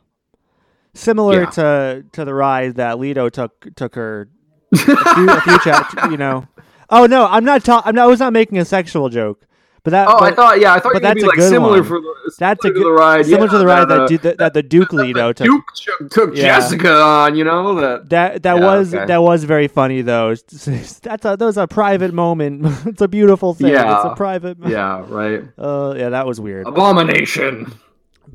Similar 0.93 1.41
Yeah. 1.43 1.49
to 1.51 2.05
to 2.11 2.25
the 2.25 2.33
ride 2.33 2.75
that 2.75 2.99
Leto 2.99 3.29
took 3.29 3.53
took 3.75 3.95
her 3.95 4.29
a 4.73 4.77
few, 4.77 5.29
a 5.29 5.41
few 5.41 5.59
chap, 5.59 5.93
you 6.11 6.17
know. 6.17 6.47
Oh 6.89 7.05
no, 7.05 7.25
I'm 7.25 7.43
not 7.45 7.63
ta- 7.63 7.81
I'm 7.85 7.95
not 7.95 8.03
I 8.03 8.07
was 8.07 8.19
not 8.19 8.33
making 8.33 8.57
a 8.59 8.65
sexual 8.65 9.09
joke. 9.09 9.45
But 9.83 9.91
that 9.91 10.07
Oh, 10.07 10.19
I 10.19 10.31
thought 10.31 10.61
yeah, 10.61 10.73
I 10.73 10.79
thought 10.79 10.93
but 10.93 11.01
that's 11.01 11.15
be 11.15 11.23
a 11.23 11.27
like 11.27 11.35
good 11.37 11.49
similar 11.49 11.79
one. 11.79 11.83
for 11.83 11.99
the 11.99 12.31
That's 12.39 12.63
a 12.63 12.67
similar 12.69 12.79
to 12.79 12.83
the 12.85 12.91
ride, 12.93 13.25
similar 13.25 13.45
yeah, 13.47 13.51
to 13.51 13.57
the 13.57 13.65
ride 13.65 13.89
that, 13.89 13.99
uh, 13.99 14.17
that, 14.23 14.37
that 14.37 14.53
the 14.53 14.63
Duke 14.63 14.93
Leto 14.93 15.27
that 15.33 15.37
took. 15.37 15.45
Duke 15.45 16.09
took 16.09 16.35
Yeah. 16.37 16.43
Jessica 16.43 17.01
on, 17.01 17.35
you 17.35 17.43
know 17.43 17.75
that. 17.75 18.09
That 18.09 18.43
that 18.43 18.55
Yeah, 18.59 18.65
was 18.65 18.95
okay. 18.95 19.05
that 19.07 19.21
was 19.21 19.43
very 19.43 19.67
funny 19.67 20.01
though. 20.01 20.29
That's 20.51 20.67
a 21.25 21.35
that 21.35 21.39
was 21.41 21.57
a 21.57 21.67
private 21.67 22.13
moment. 22.13 22.61
it's 22.85 23.01
a 23.01 23.09
beautiful 23.09 23.53
thing. 23.53 23.67
Yeah. 23.73 23.97
It's 23.97 24.05
a 24.05 24.15
private. 24.15 24.57
mo- 24.57 24.69
Yeah, 24.69 25.03
right. 25.09 25.43
Uh, 25.57 25.93
yeah, 25.97 26.09
that 26.09 26.25
was 26.27 26.39
weird. 26.39 26.65
Abomination. 26.67 27.73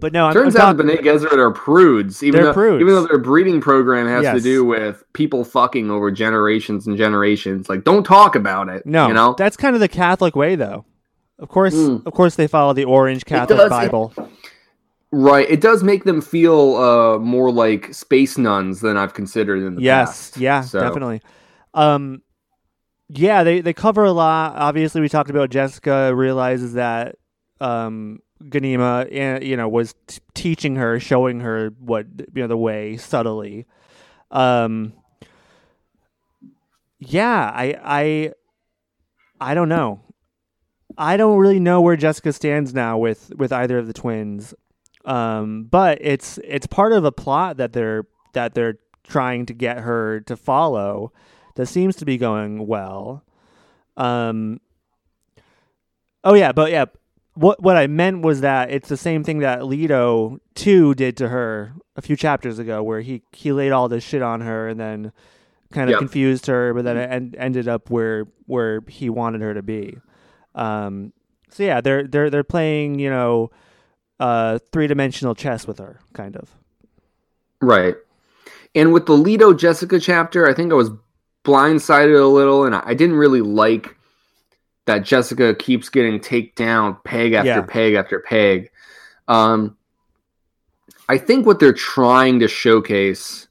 But 0.00 0.12
no, 0.12 0.26
I'm, 0.26 0.32
Turns 0.34 0.54
I'm 0.54 0.60
out 0.62 0.76
talk- 0.76 0.86
Bene 0.86 0.98
Gesserit 1.02 1.38
are 1.38 1.50
prudes, 1.50 2.22
even 2.22 2.36
They're 2.42 2.44
though 2.46 2.52
prudes. 2.52 2.80
even 2.82 2.94
though 2.94 3.06
their 3.06 3.18
breeding 3.18 3.60
program 3.60 4.06
has 4.06 4.34
to 4.36 4.40
do 4.40 4.64
with 4.64 5.02
people 5.14 5.44
fucking 5.44 5.90
over 5.90 6.10
generations 6.10 6.86
and 6.86 6.96
generations. 6.96 7.68
Like, 7.68 7.84
don't 7.84 8.04
talk 8.04 8.36
about 8.36 8.68
it. 8.68 8.84
no, 8.86 9.08
you 9.08 9.14
know. 9.14 9.34
that's 9.36 9.56
kind 9.56 9.74
of 9.74 9.80
the 9.80 9.88
Catholic 9.88 10.36
way, 10.36 10.54
though. 10.54 10.84
Of 11.38 11.48
course, 11.48 11.74
Mm. 11.74 12.04
of 12.06 12.12
course, 12.12 12.34
they 12.36 12.46
follow 12.48 12.72
the 12.72 12.84
Orange 12.84 13.24
Catholic 13.24 13.58
does. 13.58 13.70
Bible. 13.70 14.12
Right. 15.10 15.48
It 15.48 15.60
does 15.60 15.82
make 15.82 16.04
them 16.04 16.20
feel 16.20 16.76
uh, 16.76 17.18
more 17.18 17.50
like 17.50 17.94
space 17.94 18.36
nuns 18.36 18.80
than 18.80 18.96
I've 18.96 19.14
considered 19.14 19.62
in 19.62 19.76
the 19.76 19.82
yes, 19.82 20.08
past. 20.08 20.36
Yes, 20.36 20.40
yeah, 20.40 20.60
So, 20.62 20.80
definitely. 20.80 21.22
Um, 21.74 22.22
yeah, 23.08 23.42
they 23.42 23.60
they 23.62 23.72
cover 23.72 24.04
a 24.04 24.12
lot. 24.12 24.54
Obviously, 24.56 25.00
we 25.00 25.08
talked 25.08 25.30
about 25.30 25.48
Jessica 25.50 26.14
realizes 26.14 26.74
that 26.74 27.16
um 27.60 28.20
Ghanima, 28.44 29.08
eh, 29.10 29.38
you 29.42 29.56
know, 29.56 29.68
was 29.68 29.94
t- 30.08 30.20
teaching 30.34 30.76
her, 30.76 31.00
showing 31.00 31.40
her 31.40 31.70
what 31.78 32.06
you 32.34 32.42
know 32.42 32.48
the 32.48 32.56
way 32.56 32.96
subtly. 32.98 33.64
Um, 34.30 34.92
yeah, 36.98 37.50
I 37.54 37.74
I 37.82 38.32
I 39.40 39.54
don't 39.54 39.68
know. 39.68 40.00
I 41.00 41.16
don't 41.16 41.38
really 41.38 41.60
know 41.60 41.80
where 41.80 41.96
Jessica 41.96 42.32
stands 42.32 42.74
now 42.74 42.98
with 42.98 43.32
with 43.36 43.52
either 43.52 43.78
of 43.78 43.86
the 43.86 43.92
twins. 43.92 44.52
Um, 45.04 45.64
but 45.70 45.98
it's 46.00 46.38
it's 46.44 46.66
part 46.66 46.92
of 46.92 47.04
a 47.04 47.12
plot 47.12 47.56
that 47.58 47.72
they're 47.72 48.04
that 48.34 48.54
they're 48.54 48.78
trying 49.04 49.46
to 49.46 49.54
get 49.54 49.78
her 49.78 50.20
to 50.20 50.36
follow 50.36 51.12
that 51.54 51.66
seems 51.66 51.96
to 51.96 52.04
be 52.04 52.18
going 52.18 52.66
well. 52.66 53.24
Um 53.96 54.60
Oh 56.24 56.34
yeah, 56.34 56.52
but 56.52 56.70
yeah, 56.70 56.86
what 57.34 57.62
what 57.62 57.76
I 57.76 57.86
meant 57.86 58.22
was 58.22 58.40
that 58.40 58.70
it's 58.70 58.88
the 58.88 58.96
same 58.96 59.22
thing 59.24 59.38
that 59.38 59.64
Leto 59.66 60.40
too 60.54 60.94
did 60.94 61.16
to 61.18 61.28
her 61.28 61.72
a 61.96 62.02
few 62.02 62.16
chapters 62.16 62.58
ago 62.58 62.82
where 62.82 63.00
he 63.00 63.22
he 63.32 63.52
laid 63.52 63.70
all 63.72 63.88
this 63.88 64.04
shit 64.04 64.20
on 64.22 64.40
her 64.40 64.68
and 64.68 64.78
then 64.80 65.12
kind 65.70 65.88
of 65.88 65.92
Yep. 65.92 65.98
confused 66.00 66.46
her 66.46 66.74
but 66.74 66.84
then 66.84 66.96
it 66.96 67.10
en- 67.10 67.34
ended 67.38 67.68
up 67.68 67.88
where 67.88 68.26
where 68.46 68.80
he 68.88 69.08
wanted 69.08 69.40
her 69.42 69.54
to 69.54 69.62
be. 69.62 69.96
Um 70.58 71.12
so 71.50 71.62
yeah, 71.62 71.80
they're 71.80 72.06
they're 72.06 72.28
they're 72.30 72.44
playing, 72.44 72.98
you 72.98 73.08
know, 73.10 73.50
uh 74.20 74.58
three-dimensional 74.72 75.34
chess 75.34 75.66
with 75.66 75.78
her 75.78 76.00
kind 76.12 76.36
of. 76.36 76.50
Right. 77.60 77.94
And 78.74 78.92
with 78.92 79.06
the 79.06 79.14
Leto 79.14 79.54
Jessica 79.54 79.98
chapter, 79.98 80.48
I 80.48 80.54
think 80.54 80.72
I 80.72 80.76
was 80.76 80.90
blindsided 81.44 82.20
a 82.20 82.26
little, 82.26 82.64
and 82.64 82.74
I 82.74 82.82
I 82.84 82.94
didn't 82.94 83.16
really 83.16 83.40
like 83.40 83.96
that 84.86 85.04
Jessica 85.04 85.54
keeps 85.54 85.88
getting 85.88 86.20
take 86.20 86.54
down 86.54 86.96
peg 87.04 87.32
after 87.32 87.48
Yeah. 87.48 87.60
peg 87.62 87.94
after 87.94 88.20
peg. 88.20 88.70
Um, 89.26 89.76
I 91.08 91.18
think 91.18 91.46
what 91.46 91.58
they're 91.58 91.72
trying 91.74 92.38
to 92.40 92.48
showcase, 92.48 93.47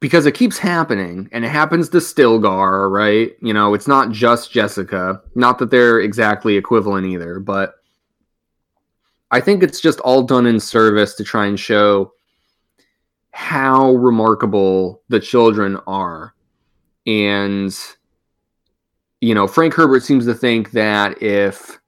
because 0.00 0.26
it 0.26 0.34
keeps 0.34 0.58
happening, 0.58 1.28
and 1.32 1.44
it 1.44 1.48
happens 1.48 1.88
to 1.88 1.98
Stilgar, 1.98 2.90
right? 2.90 3.32
You 3.40 3.54
know, 3.54 3.72
it's 3.74 3.88
not 3.88 4.10
just 4.10 4.52
Jessica. 4.52 5.22
Not 5.34 5.58
that 5.58 5.70
they're 5.70 6.00
exactly 6.00 6.56
equivalent 6.56 7.06
either, 7.06 7.40
but 7.40 7.74
I 9.30 9.40
think 9.40 9.62
it's 9.62 9.80
just 9.80 10.00
all 10.00 10.22
done 10.22 10.46
in 10.46 10.60
service 10.60 11.14
to 11.14 11.24
try 11.24 11.46
and 11.46 11.58
show 11.58 12.12
how 13.32 13.92
remarkable 13.92 15.02
the 15.08 15.20
children 15.20 15.78
are. 15.86 16.34
And, 17.06 17.76
you 19.20 19.34
know, 19.34 19.46
Frank 19.46 19.74
Herbert 19.74 20.02
seems 20.02 20.26
to 20.26 20.34
think 20.34 20.72
that 20.72 21.22
if 21.22 21.78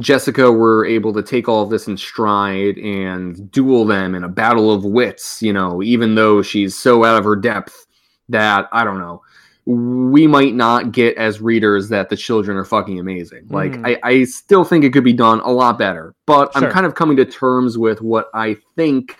Jessica 0.00 0.50
were 0.50 0.84
able 0.84 1.12
to 1.12 1.22
take 1.22 1.48
all 1.48 1.62
of 1.62 1.70
this 1.70 1.86
in 1.86 1.96
stride 1.96 2.78
and 2.78 3.50
duel 3.52 3.84
them 3.84 4.14
in 4.14 4.24
a 4.24 4.28
battle 4.28 4.72
of 4.72 4.84
wits, 4.84 5.40
you 5.42 5.52
know, 5.52 5.82
even 5.82 6.14
though 6.16 6.42
she's 6.42 6.74
so 6.74 7.04
out 7.04 7.16
of 7.18 7.24
her 7.24 7.36
depth 7.36 7.86
that, 8.28 8.68
I 8.72 8.82
don't 8.84 8.98
know, 8.98 9.22
we 9.66 10.26
might 10.26 10.54
not 10.54 10.92
get 10.92 11.16
as 11.16 11.40
readers 11.40 11.88
that 11.90 12.08
the 12.10 12.16
children 12.16 12.56
are 12.56 12.64
fucking 12.64 12.98
amazing. 12.98 13.46
Like, 13.48 13.72
Mhm. 13.72 13.86
I, 13.86 13.98
I 14.02 14.24
still 14.24 14.64
think 14.64 14.84
it 14.84 14.92
could 14.92 15.04
be 15.04 15.12
done 15.12 15.40
a 15.40 15.50
lot 15.50 15.78
better, 15.78 16.14
but 16.26 16.52
Sure. 16.52 16.64
I'm 16.66 16.70
kind 16.72 16.86
of 16.86 16.94
coming 16.94 17.16
to 17.18 17.24
terms 17.24 17.78
with 17.78 18.02
what 18.02 18.28
I 18.34 18.56
think 18.76 19.16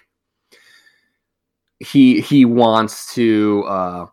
he 1.80 2.20
he 2.20 2.44
wants 2.44 3.12
to 3.14 3.64
uh 3.66 4.06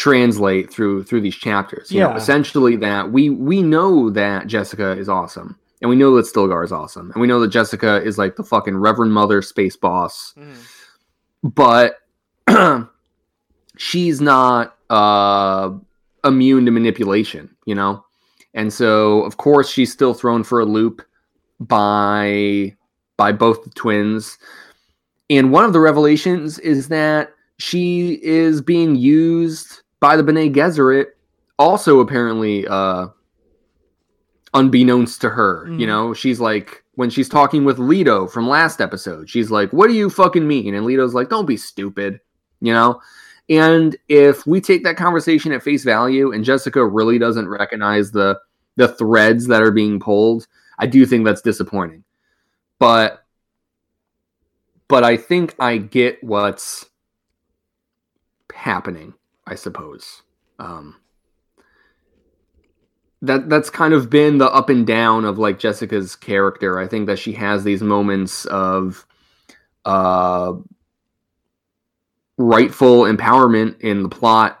translate 0.00 0.72
through 0.72 1.04
through 1.04 1.20
these 1.20 1.36
chapters. 1.36 1.92
You 1.92 2.00
know 2.00 2.08
Yeah. 2.12 2.16
essentially 2.16 2.74
that 2.76 3.12
we 3.12 3.28
we 3.28 3.62
know 3.62 4.08
that 4.08 4.46
jessica 4.46 4.92
is 4.92 5.10
awesome 5.10 5.58
and 5.82 5.90
we 5.90 5.96
know 5.96 6.16
that 6.16 6.24
stilgar 6.24 6.64
is 6.64 6.72
awesome 6.72 7.10
and 7.12 7.20
we 7.20 7.26
know 7.26 7.38
that 7.40 7.48
jessica 7.48 8.02
is 8.02 8.16
like 8.16 8.36
the 8.36 8.42
fucking 8.42 8.78
reverend 8.78 9.12
mother 9.12 9.42
space 9.42 9.76
boss. 9.76 10.34
But 11.42 11.96
she's 13.76 14.22
not 14.22 14.74
uh 14.88 15.70
immune 16.24 16.64
to 16.64 16.70
manipulation 16.70 17.54
you 17.66 17.74
know? 17.74 18.02
And 18.54 18.72
so 18.72 19.22
of 19.24 19.36
course 19.36 19.70
she's 19.70 19.92
still 19.92 20.14
thrown 20.14 20.44
for 20.44 20.60
a 20.60 20.64
loop 20.64 21.02
by 21.60 22.74
by 23.18 23.32
both 23.32 23.64
the 23.64 23.70
twins. 23.70 24.38
And 25.28 25.52
one 25.52 25.66
of 25.66 25.74
the 25.74 25.80
revelations 25.80 26.58
is 26.58 26.88
that 26.88 27.34
she 27.58 28.18
is 28.22 28.62
being 28.62 28.96
used 28.96 29.82
by 30.00 30.16
the 30.16 30.22
Bene 30.22 30.52
Gesserit, 30.52 31.06
also 31.58 32.00
apparently 32.00 32.66
uh, 32.66 33.08
unbeknownst 34.54 35.20
to 35.20 35.30
her. 35.30 35.66
Mhm. 35.68 35.80
You 35.80 35.86
know, 35.86 36.14
she's 36.14 36.40
like, 36.40 36.84
when 36.94 37.10
she's 37.10 37.28
talking 37.28 37.64
with 37.64 37.78
Leto 37.78 38.26
from 38.26 38.48
last 38.48 38.80
episode, 38.80 39.28
she's 39.30 39.50
like, 39.50 39.72
What 39.72 39.88
do 39.88 39.94
you 39.94 40.10
fucking 40.10 40.46
mean? 40.46 40.74
And 40.74 40.84
Leto's 40.84 41.14
like, 41.14 41.28
Don't 41.28 41.46
be 41.46 41.56
stupid, 41.56 42.20
you 42.60 42.72
know? 42.72 43.00
And 43.48 43.96
if 44.08 44.46
we 44.46 44.60
take 44.60 44.84
that 44.84 44.96
conversation 44.96 45.50
at 45.52 45.62
face 45.62 45.82
value 45.82 46.32
and 46.32 46.44
Jessica 46.44 46.86
really 46.86 47.18
doesn't 47.18 47.48
recognize 47.48 48.10
the 48.10 48.38
the 48.76 48.88
threads 48.88 49.46
that 49.48 49.62
are 49.62 49.72
being 49.72 49.98
pulled, 49.98 50.46
I 50.78 50.86
do 50.86 51.04
think 51.04 51.24
that's 51.24 51.42
disappointing. 51.42 52.04
But 52.78 53.24
but 54.88 55.04
I 55.04 55.16
think 55.16 55.54
I 55.58 55.78
get 55.78 56.22
what's 56.22 56.86
happening, 58.54 59.14
I 59.50 59.56
suppose. 59.56 60.22
Um, 60.60 60.96
that 63.22 63.50
that's 63.50 63.68
kind 63.68 63.92
of 63.92 64.08
been 64.08 64.38
the 64.38 64.50
up 64.50 64.70
and 64.70 64.86
down 64.86 65.24
of 65.24 65.38
like 65.38 65.58
Jessica's 65.58 66.16
character. 66.16 66.78
I 66.78 66.86
think 66.86 67.06
that 67.08 67.18
she 67.18 67.32
has 67.32 67.64
these 67.64 67.82
moments 67.82 68.44
of 68.46 69.04
uh, 69.84 70.52
rightful 72.38 73.02
empowerment 73.02 73.80
in 73.80 74.02
the 74.02 74.08
plot. 74.08 74.58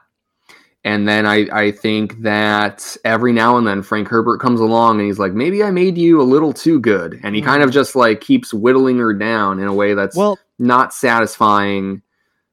And 0.82 1.06
then 1.06 1.26
I, 1.26 1.46
I 1.52 1.72
think 1.72 2.22
that 2.22 2.96
every 3.04 3.34
now 3.34 3.58
and 3.58 3.66
then 3.66 3.82
Frank 3.82 4.08
Herbert 4.08 4.38
comes 4.38 4.60
along 4.60 4.98
and 4.98 5.06
he's 5.06 5.18
like, 5.18 5.34
maybe 5.34 5.62
I 5.62 5.70
made 5.70 5.98
you 5.98 6.20
a 6.20 6.24
little 6.24 6.54
too 6.54 6.80
good. 6.80 7.20
And 7.22 7.36
he 7.36 7.42
kind 7.42 7.62
of 7.62 7.70
just 7.70 7.94
like 7.94 8.22
keeps 8.22 8.54
whittling 8.54 8.98
her 8.98 9.12
down 9.12 9.60
in 9.60 9.66
a 9.66 9.74
way 9.74 9.92
that's 9.92 10.16
Well, 10.16 10.38
not 10.58 10.94
satisfying. 10.94 12.02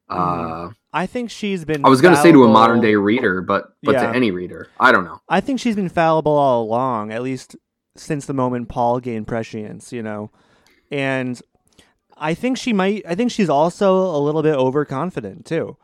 Uh, 0.09 0.18
Mhm. 0.18 0.76
I 0.93 1.05
think 1.05 1.30
she's 1.30 1.65
been. 1.65 1.85
I 1.85 1.89
was 1.89 2.01
going 2.01 2.15
to 2.15 2.22
say 2.22 2.31
to 2.31 2.43
a 2.43 2.47
modern 2.47 2.81
day 2.81 2.95
reader, 2.95 3.41
but 3.41 3.73
but 3.84 3.93
Yeah. 3.93 4.07
to 4.07 4.15
any 4.15 4.31
reader, 4.31 4.69
I 4.80 4.91
don't 4.91 5.03
know. 5.03 5.22
I 5.30 5.41
think 5.41 5.59
she's 5.59 5.76
been 5.76 5.89
fallible 5.89 6.31
all 6.31 6.64
along, 6.64 7.11
at 7.11 7.22
least 7.22 7.55
since 7.95 8.26
the 8.26 8.34
moment 8.34 8.69
Paul 8.69 8.99
gained 8.99 9.27
prescience, 9.27 9.91
you 9.91 10.01
know. 10.01 10.31
And 10.91 11.41
I 12.15 12.34
think 12.34 12.57
she 12.57 12.73
might 12.73 13.03
I 13.07 13.15
think 13.15 13.31
she's 13.31 13.49
also 13.49 13.95
a 14.15 14.19
little 14.19 14.41
bit 14.43 14.55
overconfident 14.55 15.45
too. 15.45 15.77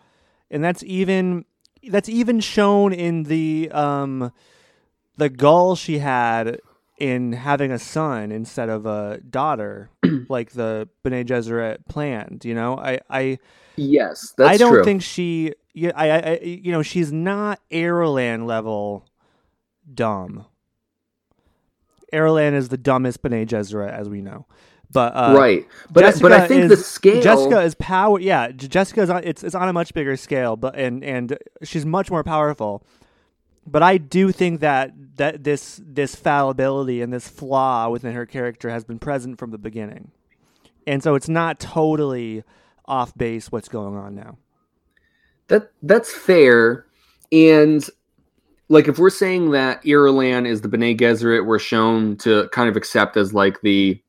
And 0.49 0.63
that's 0.63 0.83
even 0.83 1.45
that's 1.89 2.07
even 2.09 2.39
shown 2.39 2.93
in 2.93 3.23
the 3.23 3.69
um 3.71 4.31
the 5.17 5.29
gall 5.29 5.75
she 5.75 5.99
had 5.99 6.59
in 6.97 7.33
having 7.33 7.71
a 7.71 7.79
son 7.79 8.31
instead 8.31 8.69
of 8.69 8.85
a 8.85 9.19
daughter, 9.29 9.89
like 10.29 10.51
the 10.51 10.87
Bene 11.03 11.23
Gesserit 11.25 11.85
planned, 11.89 12.45
you 12.45 12.53
know? 12.55 12.77
I 12.77 12.99
I 13.09 13.39
Yes, 13.75 14.33
that's 14.37 14.49
I 14.49 14.57
don't 14.57 14.73
true. 14.73 14.83
think 14.83 15.01
she. 15.01 15.53
Yeah, 15.73 15.91
I, 15.95 16.09
I, 16.11 16.39
you 16.43 16.71
know, 16.71 16.83
she's 16.83 17.11
not 17.11 17.59
Irulan 17.71 18.45
level 18.45 19.05
dumb. 19.91 20.45
Irulan 22.13 22.53
is 22.53 22.69
the 22.69 22.77
dumbest 22.77 23.21
Bene 23.23 23.45
Gesserit, 23.45 23.91
as 23.91 24.07
we 24.09 24.21
know. 24.21 24.45
But 24.91 25.15
uh, 25.15 25.33
right, 25.35 25.67
but 25.91 26.19
but 26.21 26.31
I 26.31 26.37
Jessica 26.41 26.47
think 26.47 26.63
is- 26.65 26.69
the 26.69 26.77
scale. 26.77 27.21
Jessica 27.23 27.61
is 27.61 27.73
power. 27.75 28.19
Yeah, 28.19 28.51
Jessica 28.51 29.01
is 29.01 29.09
on. 29.09 29.23
It's 29.23 29.43
it's 29.43 29.55
on 29.55 29.67
a 29.67 29.73
much 29.73 29.93
bigger 29.95 30.15
scale, 30.15 30.55
but 30.55 30.75
and 30.75 31.03
and 31.03 31.35
she's 31.63 31.85
much 31.85 32.11
more 32.11 32.23
powerful. 32.23 32.85
But 33.65 33.81
I 33.81 33.97
do 33.97 34.31
think 34.31 34.59
that 34.59 34.91
that 35.17 35.43
this 35.43 35.81
this 35.83 36.13
fallibility 36.15 37.01
and 37.01 37.11
this 37.11 37.27
flaw 37.27 37.89
within 37.89 38.13
her 38.13 38.27
character 38.27 38.69
has 38.69 38.83
been 38.83 38.99
present 38.99 39.39
from 39.39 39.49
the 39.49 39.57
beginning, 39.57 40.11
and 40.85 41.01
so 41.01 41.15
it's 41.15 41.29
not 41.29 41.59
totally 41.59 42.43
off 42.85 43.15
base 43.17 43.51
what's 43.51 43.67
going 43.69 43.95
on 43.95 44.15
now. 44.15 44.37
That 45.47 45.71
that's 45.81 46.11
fair, 46.13 46.85
and 47.31 47.87
like 48.69 48.87
if 48.87 48.97
we're 48.97 49.09
saying 49.09 49.51
that 49.51 49.83
Irulan 49.83 50.47
is 50.47 50.61
the 50.61 50.67
Bene 50.69 50.95
Gesserit 50.97 51.45
we're 51.45 51.59
shown 51.59 52.15
to 52.17 52.47
kind 52.49 52.69
of 52.69 52.75
accept 52.77 53.17
as 53.17 53.33
like 53.33 53.61
the 53.61 54.01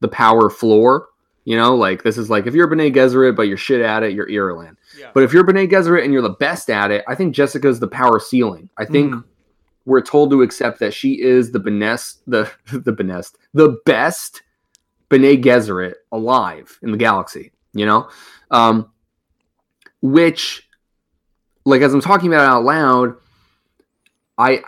the 0.00 0.08
power 0.08 0.50
floor, 0.50 1.08
you 1.44 1.56
know, 1.56 1.74
like 1.74 2.02
this 2.02 2.18
is 2.18 2.30
like 2.30 2.46
if 2.46 2.54
you're 2.54 2.70
a 2.70 2.76
Bene 2.76 2.90
Gesserit 2.90 3.34
but 3.36 3.48
you're 3.48 3.56
shit 3.56 3.80
at 3.80 4.02
it, 4.02 4.12
you're 4.12 4.28
Irulan. 4.28 4.76
Yeah. 4.98 5.10
But 5.14 5.22
if 5.24 5.32
you're 5.32 5.44
Bene 5.44 5.66
Gesserit 5.66 6.04
and 6.04 6.12
you're 6.12 6.22
the 6.22 6.30
best 6.30 6.68
at 6.70 6.90
it, 6.90 7.04
I 7.08 7.14
think 7.14 7.34
Jessica's 7.34 7.80
the 7.80 7.88
power 7.88 8.20
ceiling. 8.20 8.68
I 8.76 8.84
think 8.84 9.14
Mhm. 9.14 9.24
we're 9.86 10.02
told 10.02 10.30
to 10.30 10.42
accept 10.42 10.78
that 10.80 10.92
she 10.94 11.20
is 11.20 11.52
the 11.52 11.58
Benest, 11.60 12.18
the 12.26 12.50
the 12.72 12.92
Benest, 12.92 13.36
the 13.54 13.78
best 13.86 14.42
Bene 15.08 15.36
Gesserit 15.42 15.94
alive 16.12 16.78
in 16.82 16.92
the 16.92 16.98
galaxy. 16.98 17.52
You 17.72 17.86
know, 17.86 18.08
um, 18.50 18.90
which, 20.02 20.68
like 21.64 21.82
as 21.82 21.94
I'm 21.94 22.00
talking 22.00 22.32
about 22.32 22.48
out 22.48 22.64
loud, 22.64 23.14
I 24.36 24.62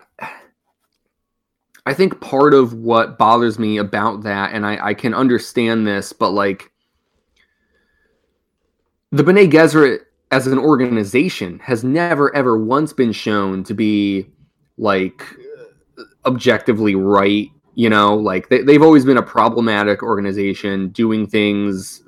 I 1.84 1.94
think 1.94 2.20
part 2.20 2.54
of 2.54 2.74
what 2.74 3.18
bothers 3.18 3.58
me 3.58 3.78
about 3.78 4.22
that, 4.22 4.52
and 4.52 4.64
I, 4.64 4.88
I 4.88 4.94
can 4.94 5.14
understand 5.14 5.86
this, 5.86 6.12
but 6.12 6.30
like 6.30 6.70
the 9.10 9.24
Bene 9.24 9.46
Gesserit 9.48 10.00
as 10.30 10.46
an 10.46 10.58
organization 10.58 11.58
has 11.58 11.82
never 11.82 12.34
ever 12.34 12.56
once 12.56 12.92
been 12.92 13.12
shown 13.12 13.64
to 13.64 13.74
be 13.74 14.26
like 14.78 15.24
objectively 16.24 16.94
right. 16.94 17.48
You 17.74 17.88
know, 17.88 18.14
like 18.14 18.48
they, 18.48 18.62
they've 18.62 18.82
always 18.82 19.04
been 19.04 19.16
a 19.16 19.22
problematic 19.22 20.02
organization 20.02 20.90
doing 20.90 21.26
things 21.26 22.02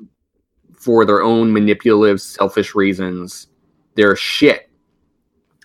for 0.84 1.06
their 1.06 1.22
own 1.22 1.52
manipulative, 1.52 2.20
selfish 2.20 2.74
reasons. 2.74 3.48
They're 3.94 4.16
shit. 4.16 4.70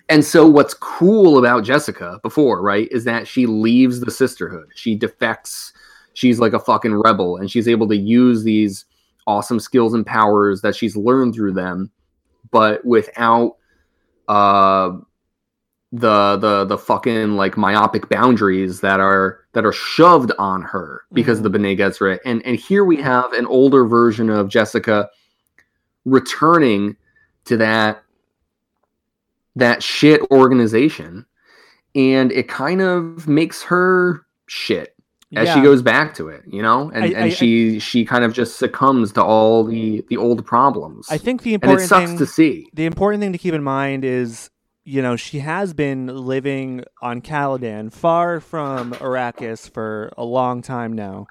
And 0.07 0.23
so, 0.25 0.47
what's 0.47 0.73
cool 0.73 1.37
about 1.37 1.63
Jessica 1.63 2.19
before, 2.23 2.61
right, 2.61 2.87
is 2.89 3.03
that 3.03 3.27
she 3.27 3.45
leaves 3.45 3.99
the 3.99 4.09
sisterhood. 4.09 4.69
She 4.73 4.95
defects. 4.95 5.73
She's 6.13 6.39
like 6.39 6.53
a 6.53 6.59
fucking 6.59 6.95
rebel, 6.95 7.37
and 7.37 7.51
she's 7.51 7.67
able 7.67 7.87
to 7.89 7.97
use 7.97 8.43
these 8.43 8.85
awesome 9.27 9.59
skills 9.59 9.93
and 9.93 10.05
powers 10.05 10.61
that 10.61 10.75
she's 10.75 10.95
learned 10.95 11.35
through 11.35 11.53
them, 11.53 11.91
but 12.49 12.83
without 12.83 13.57
uh, 14.27 14.91
the 15.91 16.37
the 16.37 16.65
the 16.65 16.77
fucking 16.77 17.33
like 17.33 17.57
myopic 17.57 18.09
boundaries 18.09 18.81
that 18.81 18.99
are 18.99 19.38
that 19.53 19.65
are 19.65 19.73
shoved 19.73 20.31
on 20.37 20.61
her 20.61 21.03
because 21.13 21.39
of 21.39 21.45
mm-hmm. 21.45 21.53
the 21.63 21.75
Bene 21.75 21.75
Gesserit. 21.75 22.19
And 22.25 22.45
and 22.45 22.57
here 22.57 22.83
we 22.83 22.97
have 23.01 23.33
an 23.33 23.45
older 23.47 23.85
version 23.85 24.29
of 24.29 24.49
Jessica 24.49 25.09
returning 26.05 26.95
to 27.45 27.57
that 27.57 28.03
that 29.55 29.81
shit 29.83 30.21
organization. 30.31 31.25
And 31.95 32.31
it 32.31 32.47
kind 32.47 32.81
of 32.81 33.27
makes 33.27 33.63
her 33.63 34.25
shit 34.45 34.95
as 35.35 35.47
she 35.53 35.61
goes 35.61 35.83
back 35.83 36.15
to 36.15 36.27
it 36.27 36.41
you 36.47 36.61
know? 36.61 36.91
And 36.93 37.03
I- 37.03 37.07
and 37.07 37.17
I- 37.17 37.25
I- 37.25 37.29
she 37.29 37.79
she 37.79 38.05
kind 38.05 38.23
of 38.23 38.33
just 38.33 38.57
succumbs 38.57 39.11
to 39.13 39.23
all 39.23 39.63
the 39.63 40.05
the 40.09 40.17
old 40.17 40.45
problems. 40.45 41.07
I 41.09 41.17
think 41.17 41.41
the 41.41 41.55
and 41.55 41.63
important 41.63 41.85
it 41.85 41.87
sucks 41.87 42.09
thing 42.11 42.17
to 42.19 42.25
see. 42.25 42.69
the 42.73 42.85
important 42.85 43.21
thing 43.21 43.31
to 43.31 43.39
keep 43.39 43.53
in 43.53 43.63
mind 43.63 44.05
is 44.05 44.49
you 44.89 45.03
know 45.03 45.15
she 45.15 45.39
has 45.39 45.73
been 45.73 46.07
living 46.07 46.83
on 47.01 47.21
Caladan 47.21 47.93
far 47.93 48.39
from 48.39 48.93
Arrakis 48.93 49.69
for 49.69 50.11
a 50.17 50.25
long 50.25 50.63
time 50.63 50.93
now 50.93 51.27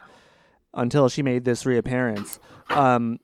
until 0.73 1.09
she 1.09 1.23
made 1.23 1.45
this 1.45 1.67
reappearance. 1.67 2.39
Um 2.71 3.19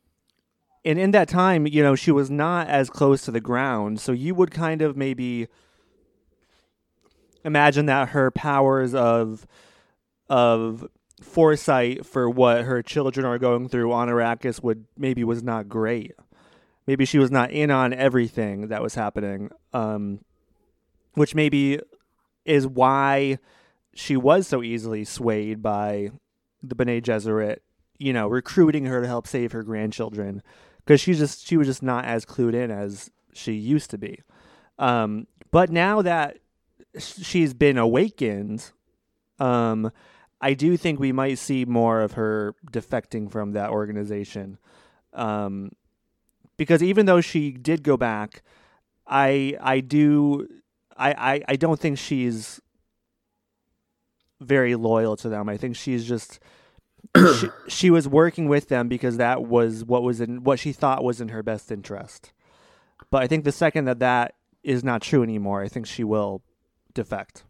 and 0.85 0.99
in 0.99 1.13
that 1.13 1.29
time 1.29 1.69
you 1.69 1.83
know 1.85 1.95
she 1.95 2.11
was 2.11 2.31
not 2.31 2.67
as 2.67 2.91
close 2.91 3.23
to 3.23 3.31
the 3.31 3.41
ground. 3.41 4.01
So 4.01 4.11
you 4.11 4.35
would 4.35 4.51
kind 4.51 4.83
of 4.83 4.97
maybe 4.97 5.47
imagine 7.45 7.87
that 7.87 8.09
her 8.09 8.33
powers 8.33 8.93
of 8.93 9.47
of 10.29 10.85
foresight 11.23 12.05
for 12.05 12.29
what 12.29 12.63
her 12.63 12.83
children 12.83 13.25
are 13.25 13.39
going 13.39 13.69
through 13.69 13.93
on 13.93 14.09
Arrakis 14.09 14.63
would 14.65 14.85
maybe 14.99 15.23
was 15.23 15.45
not 15.45 15.69
great 15.69 16.13
maybe 16.87 17.05
she 17.05 17.19
was 17.19 17.31
not 17.31 17.51
in 17.51 17.71
on 17.71 17.93
everything 17.93 18.69
that 18.69 18.83
was 18.83 18.95
happening 18.95 19.51
um 19.73 20.21
which 21.15 21.35
maybe 21.35 21.79
is 22.45 22.67
why 22.67 23.39
she 23.95 24.17
was 24.17 24.47
so 24.47 24.63
easily 24.63 25.05
swayed 25.05 25.63
by 25.63 26.11
the 26.63 26.75
Bene 26.75 27.01
Gesserit, 27.01 27.59
you 27.99 28.13
know, 28.13 28.27
recruiting 28.27 28.87
her 28.87 29.01
to 29.01 29.07
help 29.07 29.27
save 29.27 29.53
her 29.53 29.63
grandchildren 29.63 30.43
because 30.79 31.01
she 31.01 31.15
just 31.15 31.47
she 31.47 31.57
was 31.57 31.67
just 31.67 31.83
not 31.83 32.05
as 32.05 32.25
clued 32.25 32.55
in 32.55 32.71
as 32.71 33.11
she 33.33 33.53
used 33.53 33.91
to 33.91 33.99
be. 33.99 34.21
Um, 34.79 35.27
but 35.51 35.71
now 35.71 36.03
that 36.03 36.39
she's 36.99 37.55
been 37.55 37.79
awakened, 37.79 38.73
um, 39.39 39.93
I 40.41 40.55
do 40.55 40.77
think 40.77 40.99
we 40.99 41.13
might 41.13 41.39
see 41.39 41.65
more 41.65 42.01
of 42.01 42.13
her 42.13 42.55
defecting 42.71 43.31
from 43.31 43.53
that 43.53 43.71
organization. 43.71 44.59
Um, 45.13 45.71
because 46.57 46.83
even 46.83 47.07
though 47.07 47.21
she 47.21 47.51
did 47.53 47.83
go 47.83 47.97
back, 47.97 48.43
I 49.07 49.57
I 49.61 49.81
do 49.81 50.49
I, 50.97 51.13
I, 51.13 51.43
I 51.49 51.57
don't 51.57 51.79
think 51.79 51.99
she's 51.99 52.61
very 54.41 54.75
loyal 54.75 55.17
to 55.17 55.29
them. 55.29 55.49
I 55.49 55.57
think 55.57 55.77
she's 55.77 56.07
just 56.07 56.39
she, 57.39 57.49
she 57.69 57.91
was 57.91 58.09
working 58.09 58.49
with 58.49 58.69
them 58.69 58.89
because 58.89 59.17
that 59.17 59.45
was 59.45 59.85
what 59.85 60.03
was 60.03 60.21
in 60.21 60.45
what 60.45 60.59
she 60.59 60.73
thought 60.73 61.05
was 61.05 61.21
in 61.21 61.29
her 61.29 61.43
best 61.43 61.71
interest. 61.71 62.33
But 63.11 63.23
I 63.23 63.27
think 63.27 63.45
the 63.45 63.53
second 63.53 63.85
that 63.87 63.99
that 64.01 64.35
is 64.63 64.83
not 64.83 65.03
true 65.03 65.23
anymore, 65.23 65.63
I 65.63 65.69
think 65.69 65.87
she 65.87 66.05
will 66.05 66.43
defect. 66.95 67.45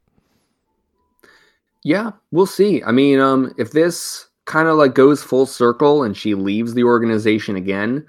Yeah, 1.83 2.13
we'll 2.31 2.47
see. 2.47 2.83
I 2.83 2.93
mean, 2.93 3.21
um, 3.21 3.55
if 3.59 3.73
this 3.73 4.27
kind 4.47 4.69
of 4.69 4.77
like 4.77 4.95
goes 4.95 5.23
full 5.23 5.47
circle 5.47 6.03
and 6.03 6.17
she 6.17 6.35
leaves 6.35 6.75
the 6.75 6.85
organization 6.85 7.57
again, 7.57 8.07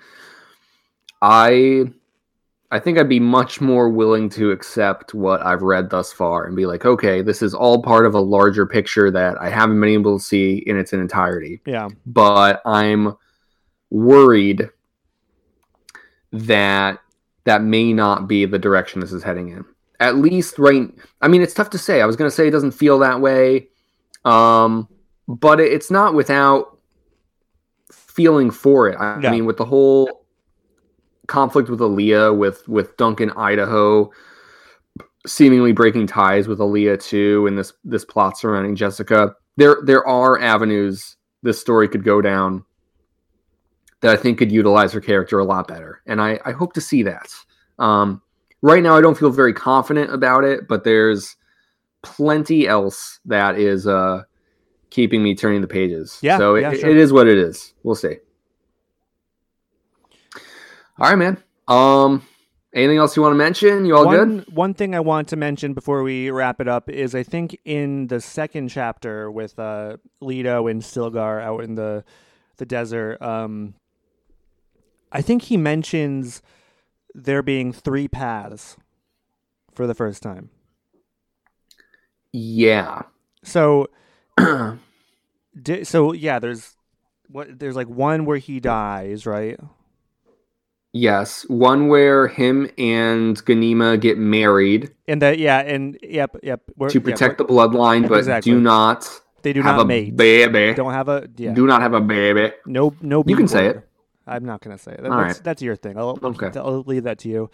I 1.25 1.85
I 2.69 2.79
think 2.79 2.99
I'd 2.99 3.09
be 3.09 3.19
much 3.19 3.59
more 3.59 3.89
willing 3.89 4.29
to 4.29 4.51
accept 4.51 5.15
what 5.15 5.43
I've 5.43 5.63
read 5.63 5.89
thus 5.89 6.13
far 6.13 6.45
and 6.45 6.55
be 6.55 6.67
like, 6.67 6.85
okay, 6.85 7.23
this 7.23 7.41
is 7.41 7.55
all 7.55 7.81
part 7.81 8.05
of 8.05 8.13
a 8.13 8.19
larger 8.19 8.67
picture 8.67 9.09
that 9.09 9.41
I 9.41 9.49
haven't 9.49 9.79
been 9.79 9.89
able 9.89 10.19
to 10.19 10.23
see 10.23 10.57
in 10.67 10.77
its 10.77 10.93
entirety. 10.93 11.61
Yeah. 11.65 11.89
But 12.05 12.61
I'm 12.63 13.15
worried 13.89 14.69
that 16.31 16.99
that 17.45 17.63
may 17.63 17.91
not 17.91 18.27
be 18.27 18.45
the 18.45 18.59
direction 18.59 18.99
this 18.99 19.13
is 19.13 19.23
heading 19.23 19.49
in. 19.49 19.65
At 19.99 20.17
least 20.17 20.59
right 20.59 20.93
I 21.21 21.27
mean 21.27 21.41
it's 21.41 21.55
tough 21.55 21.71
to 21.71 21.79
say. 21.79 22.01
I 22.01 22.05
was 22.05 22.15
going 22.15 22.29
to 22.29 22.35
say 22.35 22.47
it 22.47 22.51
doesn't 22.51 22.71
feel 22.71 22.99
that 22.99 23.19
way. 23.19 23.69
Um 24.25 24.87
but 25.27 25.59
it's 25.59 25.89
not 25.89 26.13
without 26.13 26.77
feeling 27.91 28.51
for 28.51 28.89
it. 28.89 28.97
I, 28.99 29.19
Yeah. 29.21 29.29
I 29.29 29.31
mean 29.31 29.45
with 29.45 29.57
the 29.57 29.65
whole 29.65 30.24
conflict 31.27 31.69
with 31.69 31.81
Alia 31.81 32.31
with 32.31 32.67
with 32.67 32.95
Duncan 32.97 33.31
Idaho 33.31 34.11
seemingly 35.25 35.71
breaking 35.71 36.05
ties 36.07 36.47
with 36.47 36.61
Alia 36.61 36.97
too 36.97 37.47
and 37.47 37.57
this 37.57 37.73
this 37.83 38.05
plot 38.05 38.37
surrounding 38.37 38.75
Jessica. 38.75 39.35
There 39.57 39.77
there 39.83 40.05
are 40.07 40.39
avenues 40.39 41.17
this 41.41 41.59
story 41.59 41.87
could 41.87 42.03
go 42.03 42.21
down 42.21 42.63
that 44.01 44.11
I 44.11 44.21
think 44.21 44.37
could 44.37 44.51
utilize 44.51 44.91
her 44.93 45.01
character 45.01 45.39
a 45.39 45.45
lot 45.45 45.67
better. 45.67 46.01
And 46.05 46.21
I, 46.21 46.39
I 46.45 46.51
hope 46.51 46.73
to 46.73 46.81
see 46.81 47.03
that. 47.03 47.33
Um, 47.79 48.21
right 48.61 48.83
now, 48.83 48.97
I 48.97 49.01
don't 49.01 49.17
feel 49.17 49.31
very 49.31 49.53
confident 49.53 50.13
about 50.13 50.43
it, 50.43 50.67
but 50.67 50.83
there's 50.83 51.35
plenty 52.03 52.67
else 52.67 53.19
that 53.25 53.57
is 53.57 53.87
uh, 53.87 54.23
keeping 54.89 55.23
me 55.23 55.33
turning 55.33 55.61
the 55.61 55.67
pages. 55.67 56.19
Yeah, 56.21 56.37
So 56.37 56.55
it, 56.55 56.61
yeah, 56.61 56.73
sure. 56.73 56.89
it 56.89 56.97
is 56.97 57.13
what 57.13 57.27
it 57.27 57.37
is. 57.37 57.73
We'll 57.83 57.95
see. 57.95 58.17
All 60.97 61.09
right, 61.09 61.17
man. 61.17 61.37
Um, 61.67 62.25
anything 62.73 62.97
else 62.97 63.15
you 63.15 63.21
want 63.21 63.33
to 63.33 63.37
mention? 63.37 63.85
You 63.85 63.97
all 63.97 64.05
one, 64.05 64.37
good? 64.37 64.55
One 64.55 64.73
thing 64.73 64.95
I 64.95 65.01
want 65.01 65.27
to 65.29 65.35
mention 65.35 65.73
before 65.73 66.03
we 66.03 66.29
wrap 66.29 66.61
it 66.61 66.67
up 66.67 66.89
is 66.89 67.13
I 67.13 67.23
think 67.23 67.57
in 67.65 68.07
the 68.07 68.21
second 68.21 68.69
chapter 68.69 69.29
with 69.29 69.59
uh, 69.59 69.97
Leto 70.21 70.67
and 70.67 70.81
Stilgar 70.81 71.41
out 71.41 71.63
in 71.63 71.75
the 71.75 72.03
the 72.57 72.65
desert, 72.65 73.21
um, 73.21 73.73
I 75.11 75.21
think 75.21 75.43
he 75.43 75.57
mentions 75.57 76.41
there 77.13 77.41
being 77.41 77.73
three 77.73 78.07
paths 78.07 78.77
for 79.73 79.87
the 79.87 79.93
first 79.93 80.23
time. 80.23 80.49
Yeah. 82.31 83.03
So, 83.43 83.89
so 85.83 86.13
yeah, 86.13 86.39
there's 86.39 86.77
what 87.27 87.59
there's 87.59 87.75
like 87.75 87.89
one 87.89 88.25
where 88.25 88.37
he 88.37 88.61
dies, 88.61 89.25
right? 89.25 89.59
Yes. 90.97 91.43
One 91.49 91.89
where 91.89 92.29
him 92.29 92.69
and 92.77 93.35
Ghanima 93.45 93.99
get 93.99 94.17
married 94.17 94.91
And 95.09 95.21
that 95.21 95.39
yeah, 95.39 95.59
and 95.59 95.99
yep, 96.01 96.37
yep. 96.41 96.61
we're- 96.77 96.89
to 96.89 97.01
protect 97.01 97.37
the 97.37 97.43
bloodline, 97.43 98.07
but 98.07 98.19
Exactly. 98.19 98.53
do 98.53 98.61
not 98.61 99.09
they 99.41 99.51
do 99.51 99.61
have 99.61 99.75
not 99.75 99.81
a 99.81 99.85
mate. 99.85 100.15
baby. 100.15 100.73
Don't 100.73 100.93
have 100.93 101.09
a 101.09 101.27
yeah. 101.35 101.53
Do 101.53 101.67
not 101.67 101.81
have 101.81 101.93
a 101.93 101.99
baby. 101.99 102.53
No, 102.65 102.95
no. 103.01 103.25
You 103.27 103.35
can 103.35 103.49
say 103.49 103.67
it. 103.67 103.87
I'm 104.25 104.45
not 104.45 104.61
gonna 104.61 104.77
say 104.77 104.93
it. 104.93 105.03
That- 105.03 105.11
All 105.11 105.17
that's, 105.19 105.35
right. 105.39 105.43
that's 105.43 105.61
your 105.61 105.75
thing. 105.75 105.97
I'll, 105.97 106.17
Okay. 106.23 106.57
I'll 106.57 106.83
leave 106.87 107.03
that 107.03 107.19
to 107.19 107.29
you. 107.29 107.49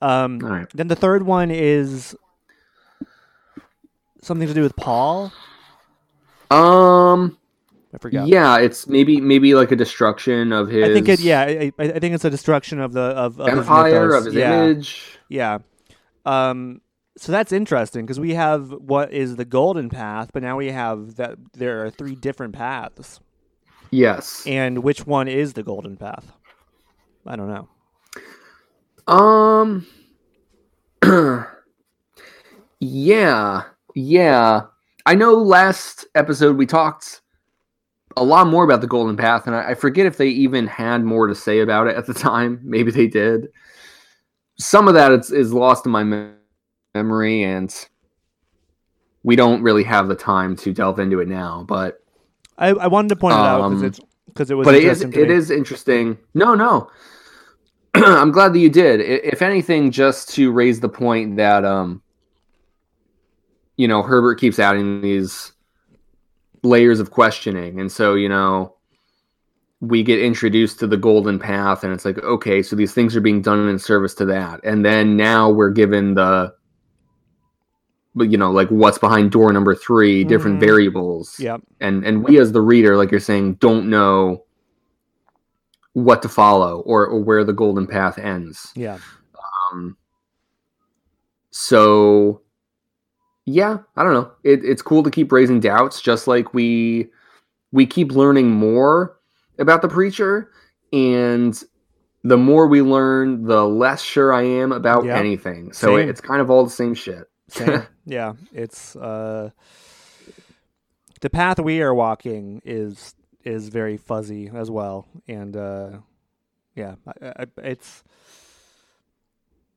Um, 0.00 0.40
All 0.42 0.48
right. 0.50 0.66
then 0.72 0.88
the 0.88 0.96
third 0.96 1.24
one 1.24 1.50
is 1.50 2.16
something 4.22 4.48
to 4.48 4.54
do 4.54 4.62
with 4.62 4.76
Paul? 4.76 5.30
Um, 6.50 7.36
I 7.94 7.98
forgot. 7.98 8.28
yeah, 8.28 8.58
it's 8.58 8.86
maybe 8.86 9.20
maybe 9.20 9.54
like 9.54 9.72
a 9.72 9.76
destruction 9.76 10.52
of 10.52 10.68
his. 10.68 10.84
I 10.84 10.92
think 10.92 11.08
it. 11.08 11.20
Yeah, 11.20 11.40
I, 11.42 11.72
I 11.78 11.98
think 11.98 12.14
it's 12.14 12.24
a 12.24 12.30
destruction 12.30 12.80
of 12.80 12.92
the 12.92 13.00
of, 13.00 13.40
of 13.40 13.48
his 13.48 13.58
empire 13.60 14.08
mythos. 14.08 14.18
of 14.18 14.24
his 14.26 14.34
yeah. 14.34 14.62
image. 14.64 15.18
Yeah. 15.28 15.58
Um. 16.26 16.80
So 17.16 17.32
that's 17.32 17.50
interesting 17.50 18.04
because 18.04 18.20
we 18.20 18.34
have 18.34 18.70
what 18.70 19.12
is 19.12 19.36
the 19.36 19.44
golden 19.44 19.88
path, 19.88 20.30
but 20.32 20.42
now 20.42 20.56
we 20.56 20.70
have 20.70 21.16
that 21.16 21.36
there 21.54 21.84
are 21.84 21.90
three 21.90 22.14
different 22.14 22.54
paths, 22.54 23.20
Yes. 23.90 24.44
and 24.46 24.84
which 24.84 25.04
one 25.06 25.26
is 25.26 25.54
the 25.54 25.62
golden 25.64 25.96
path? 25.96 26.30
I 27.26 27.36
don't 27.36 27.48
know. 27.48 27.68
Um. 29.12 29.86
yeah, 32.80 33.62
yeah. 33.94 34.60
I 35.06 35.14
know 35.14 35.32
last 35.34 36.06
episode 36.14 36.56
we 36.56 36.66
talked 36.66 37.22
a 38.16 38.24
lot 38.24 38.46
more 38.46 38.64
about 38.64 38.80
the 38.80 38.86
Golden 38.86 39.16
Path, 39.16 39.46
and 39.46 39.54
I, 39.54 39.70
I 39.70 39.74
forget 39.74 40.06
if 40.06 40.16
they 40.16 40.28
even 40.28 40.66
had 40.66 41.04
more 41.04 41.26
to 41.26 41.34
say 41.34 41.60
about 41.60 41.86
it 41.86 41.96
at 41.96 42.06
the 42.06 42.14
time. 42.30 42.60
Maybe 42.62 42.90
they 42.90 43.06
did. 43.06 43.48
Some 44.58 44.88
of 44.88 44.94
that 44.94 45.12
is, 45.12 45.30
is 45.30 45.52
lost 45.52 45.86
in 45.86 45.92
my 45.92 46.04
me- 46.04 46.30
memory, 46.94 47.42
and 47.44 47.74
we 49.22 49.36
don't 49.36 49.62
really 49.62 49.84
have 49.84 50.08
the 50.08 50.16
time 50.16 50.56
to 50.56 50.72
delve 50.72 50.98
into 50.98 51.20
it 51.20 51.28
now. 51.28 51.64
But 51.68 52.02
I, 52.56 52.68
I 52.68 52.86
wanted 52.88 53.10
to 53.10 53.16
point 53.16 53.34
it 53.34 53.40
out 53.40 53.68
because 53.68 53.82
Um, 53.82 53.86
it's 53.86 54.00
because 54.26 54.50
it 54.50 54.54
was 54.54 54.64
but 54.64 54.74
it 54.74 54.84
is 54.84 55.02
it 55.50 55.56
interesting. 55.56 56.18
No, 56.34 56.54
no. 56.54 56.90
I'm 57.94 58.32
glad 58.32 58.52
that 58.52 58.58
you 58.58 58.70
did. 58.70 59.00
If 59.00 59.42
anything, 59.42 59.90
just 59.90 60.30
to 60.34 60.50
raise 60.52 60.80
the 60.80 60.88
point 60.88 61.36
that 61.36 61.64
um, 61.64 62.02
you 63.76 63.88
know, 63.88 64.02
Herbert 64.02 64.40
keeps 64.40 64.58
adding 64.58 65.00
these 65.00 65.52
layers 66.62 67.00
of 67.00 67.10
questioning, 67.10 67.80
and 67.80 67.90
so 67.90 68.14
you 68.14 68.28
know, 68.28 68.74
we 69.80 70.02
get 70.02 70.18
introduced 70.20 70.78
to 70.80 70.86
the 70.86 70.96
golden 70.96 71.38
path, 71.38 71.84
and 71.84 71.92
it's 71.92 72.04
like, 72.04 72.18
okay, 72.18 72.62
so 72.62 72.74
these 72.76 72.92
things 72.92 73.14
are 73.16 73.20
being 73.20 73.42
done 73.42 73.68
in 73.68 73.78
service 73.78 74.14
to 74.14 74.24
that, 74.26 74.60
and 74.64 74.84
then 74.84 75.16
now 75.16 75.50
we're 75.50 75.70
given 75.70 76.14
the, 76.14 76.52
but 78.14 78.30
you 78.30 78.36
know, 78.38 78.50
like 78.50 78.68
what's 78.68 78.98
behind 78.98 79.30
door 79.30 79.52
number 79.52 79.74
3 79.74 80.24
different 80.24 80.56
Mhm. 80.58 80.66
variables, 80.66 81.38
Yep. 81.38 81.62
and 81.80 82.04
and 82.04 82.24
we 82.24 82.38
as 82.40 82.52
the 82.52 82.60
reader 82.60 82.96
like 82.96 83.10
you're 83.10 83.20
saying 83.20 83.54
don't 83.54 83.88
know 83.88 84.44
what 85.94 86.22
to 86.22 86.28
follow 86.28 86.80
or, 86.80 87.06
or 87.06 87.20
where 87.20 87.42
the 87.42 87.52
golden 87.52 87.86
path 87.86 88.18
ends 88.18 88.72
Yeah. 88.76 88.98
um 89.72 89.96
so 91.50 92.40
yeah 93.50 93.78
i 93.96 94.02
don't 94.04 94.12
know 94.12 94.30
it, 94.44 94.62
it's 94.64 94.82
cool 94.82 95.02
to 95.02 95.10
keep 95.10 95.32
raising 95.32 95.58
doubts 95.60 96.00
just 96.02 96.26
like 96.26 96.52
we 96.52 97.08
we 97.72 97.86
keep 97.86 98.12
learning 98.12 98.50
more 98.50 99.16
about 99.58 99.80
the 99.82 99.88
preacher 99.88 100.50
and 100.92 101.64
the 102.24 102.36
more 102.36 102.66
we 102.66 102.82
learn 102.82 103.44
the 103.44 103.64
less 103.66 104.02
sure 104.02 104.32
i 104.32 104.42
am 104.42 104.70
about 104.72 105.04
Yeah. 105.04 105.18
anything 105.18 105.72
so 105.72 105.96
Same. 105.96 106.08
it's 106.08 106.20
kind 106.20 106.40
of 106.40 106.50
all 106.50 106.64
the 106.64 106.70
same 106.70 106.94
shit 106.94 107.24
Same. 107.48 107.82
yeah. 108.04 108.34
It's 108.52 108.94
uh, 108.96 109.50
the 111.22 111.30
path 111.30 111.58
we 111.58 111.80
are 111.80 111.94
walking 111.94 112.60
is 112.64 113.14
is 113.44 113.70
very 113.70 113.96
fuzzy 113.96 114.50
as 114.54 114.70
well, 114.70 115.06
and 115.26 115.56
uh, 115.56 115.90
yeah, 116.74 116.96
I, 117.22 117.28
I, 117.42 117.46
it's 117.62 118.04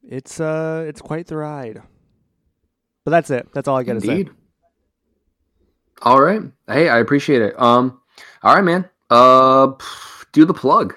it's 0.04 0.40
uh 0.42 0.84
it's 0.86 1.02
quite 1.02 1.28
the 1.28 1.38
ride. 1.38 1.82
But 3.04 3.12
that's 3.12 3.30
it. 3.30 3.48
That's 3.54 3.68
all 3.68 3.78
I 3.78 3.84
got 3.84 3.94
to 3.94 4.02
say. 4.02 4.28
All 6.04 6.22
right. 6.22 6.42
Hey, 6.68 6.90
I 6.90 7.00
appreciate 7.00 7.42
it. 7.42 7.60
Um, 7.60 8.00
all 8.44 8.56
right, 8.56 8.64
man. 8.64 8.90
Uh, 9.10 9.74
do 10.32 10.46
the 10.46 10.54
plug. 10.54 10.96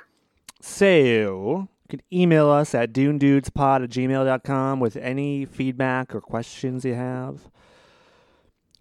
So 0.61 0.87
you 0.87 1.69
can 1.89 2.01
email 2.13 2.49
us 2.49 2.75
at 2.75 2.93
dunedudespod 2.93 3.85
at 3.85 3.91
gmail.com 3.91 4.81
with 4.81 4.97
any 4.97 5.45
feedback 5.45 6.15
or 6.15 6.21
questions 6.21 6.85
you 6.85 6.95
have. 6.95 7.49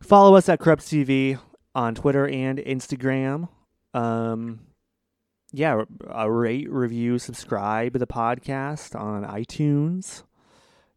Follow 0.01 0.35
us 0.35 0.47
at 0.47 0.59
Corrupt 0.59 0.83
TV 0.83 1.39
on 1.75 1.95
Twitter 1.95 2.27
and 2.27 2.59
Instagram. 2.59 3.49
Um, 3.93 4.61
yeah, 5.51 5.83
uh, 6.13 6.29
rate, 6.29 6.69
review, 6.69 7.19
subscribe 7.19 7.93
to 7.93 7.99
the 7.99 8.07
podcast 8.07 8.99
on 8.99 9.23
iTunes. 9.23 10.23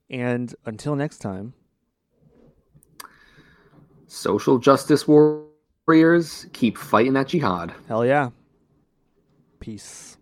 And 0.09 0.55
until 0.65 0.97
next 0.97 1.19
time, 1.19 1.55
Social 4.17 4.57
justice 4.57 5.07
warriors 5.07 6.47
keep 6.55 6.79
fighting 6.79 7.13
that 7.13 7.29
jihad. 7.29 7.75
hell 7.87 8.05
yeah. 8.05 8.31
Peace. 9.61 10.16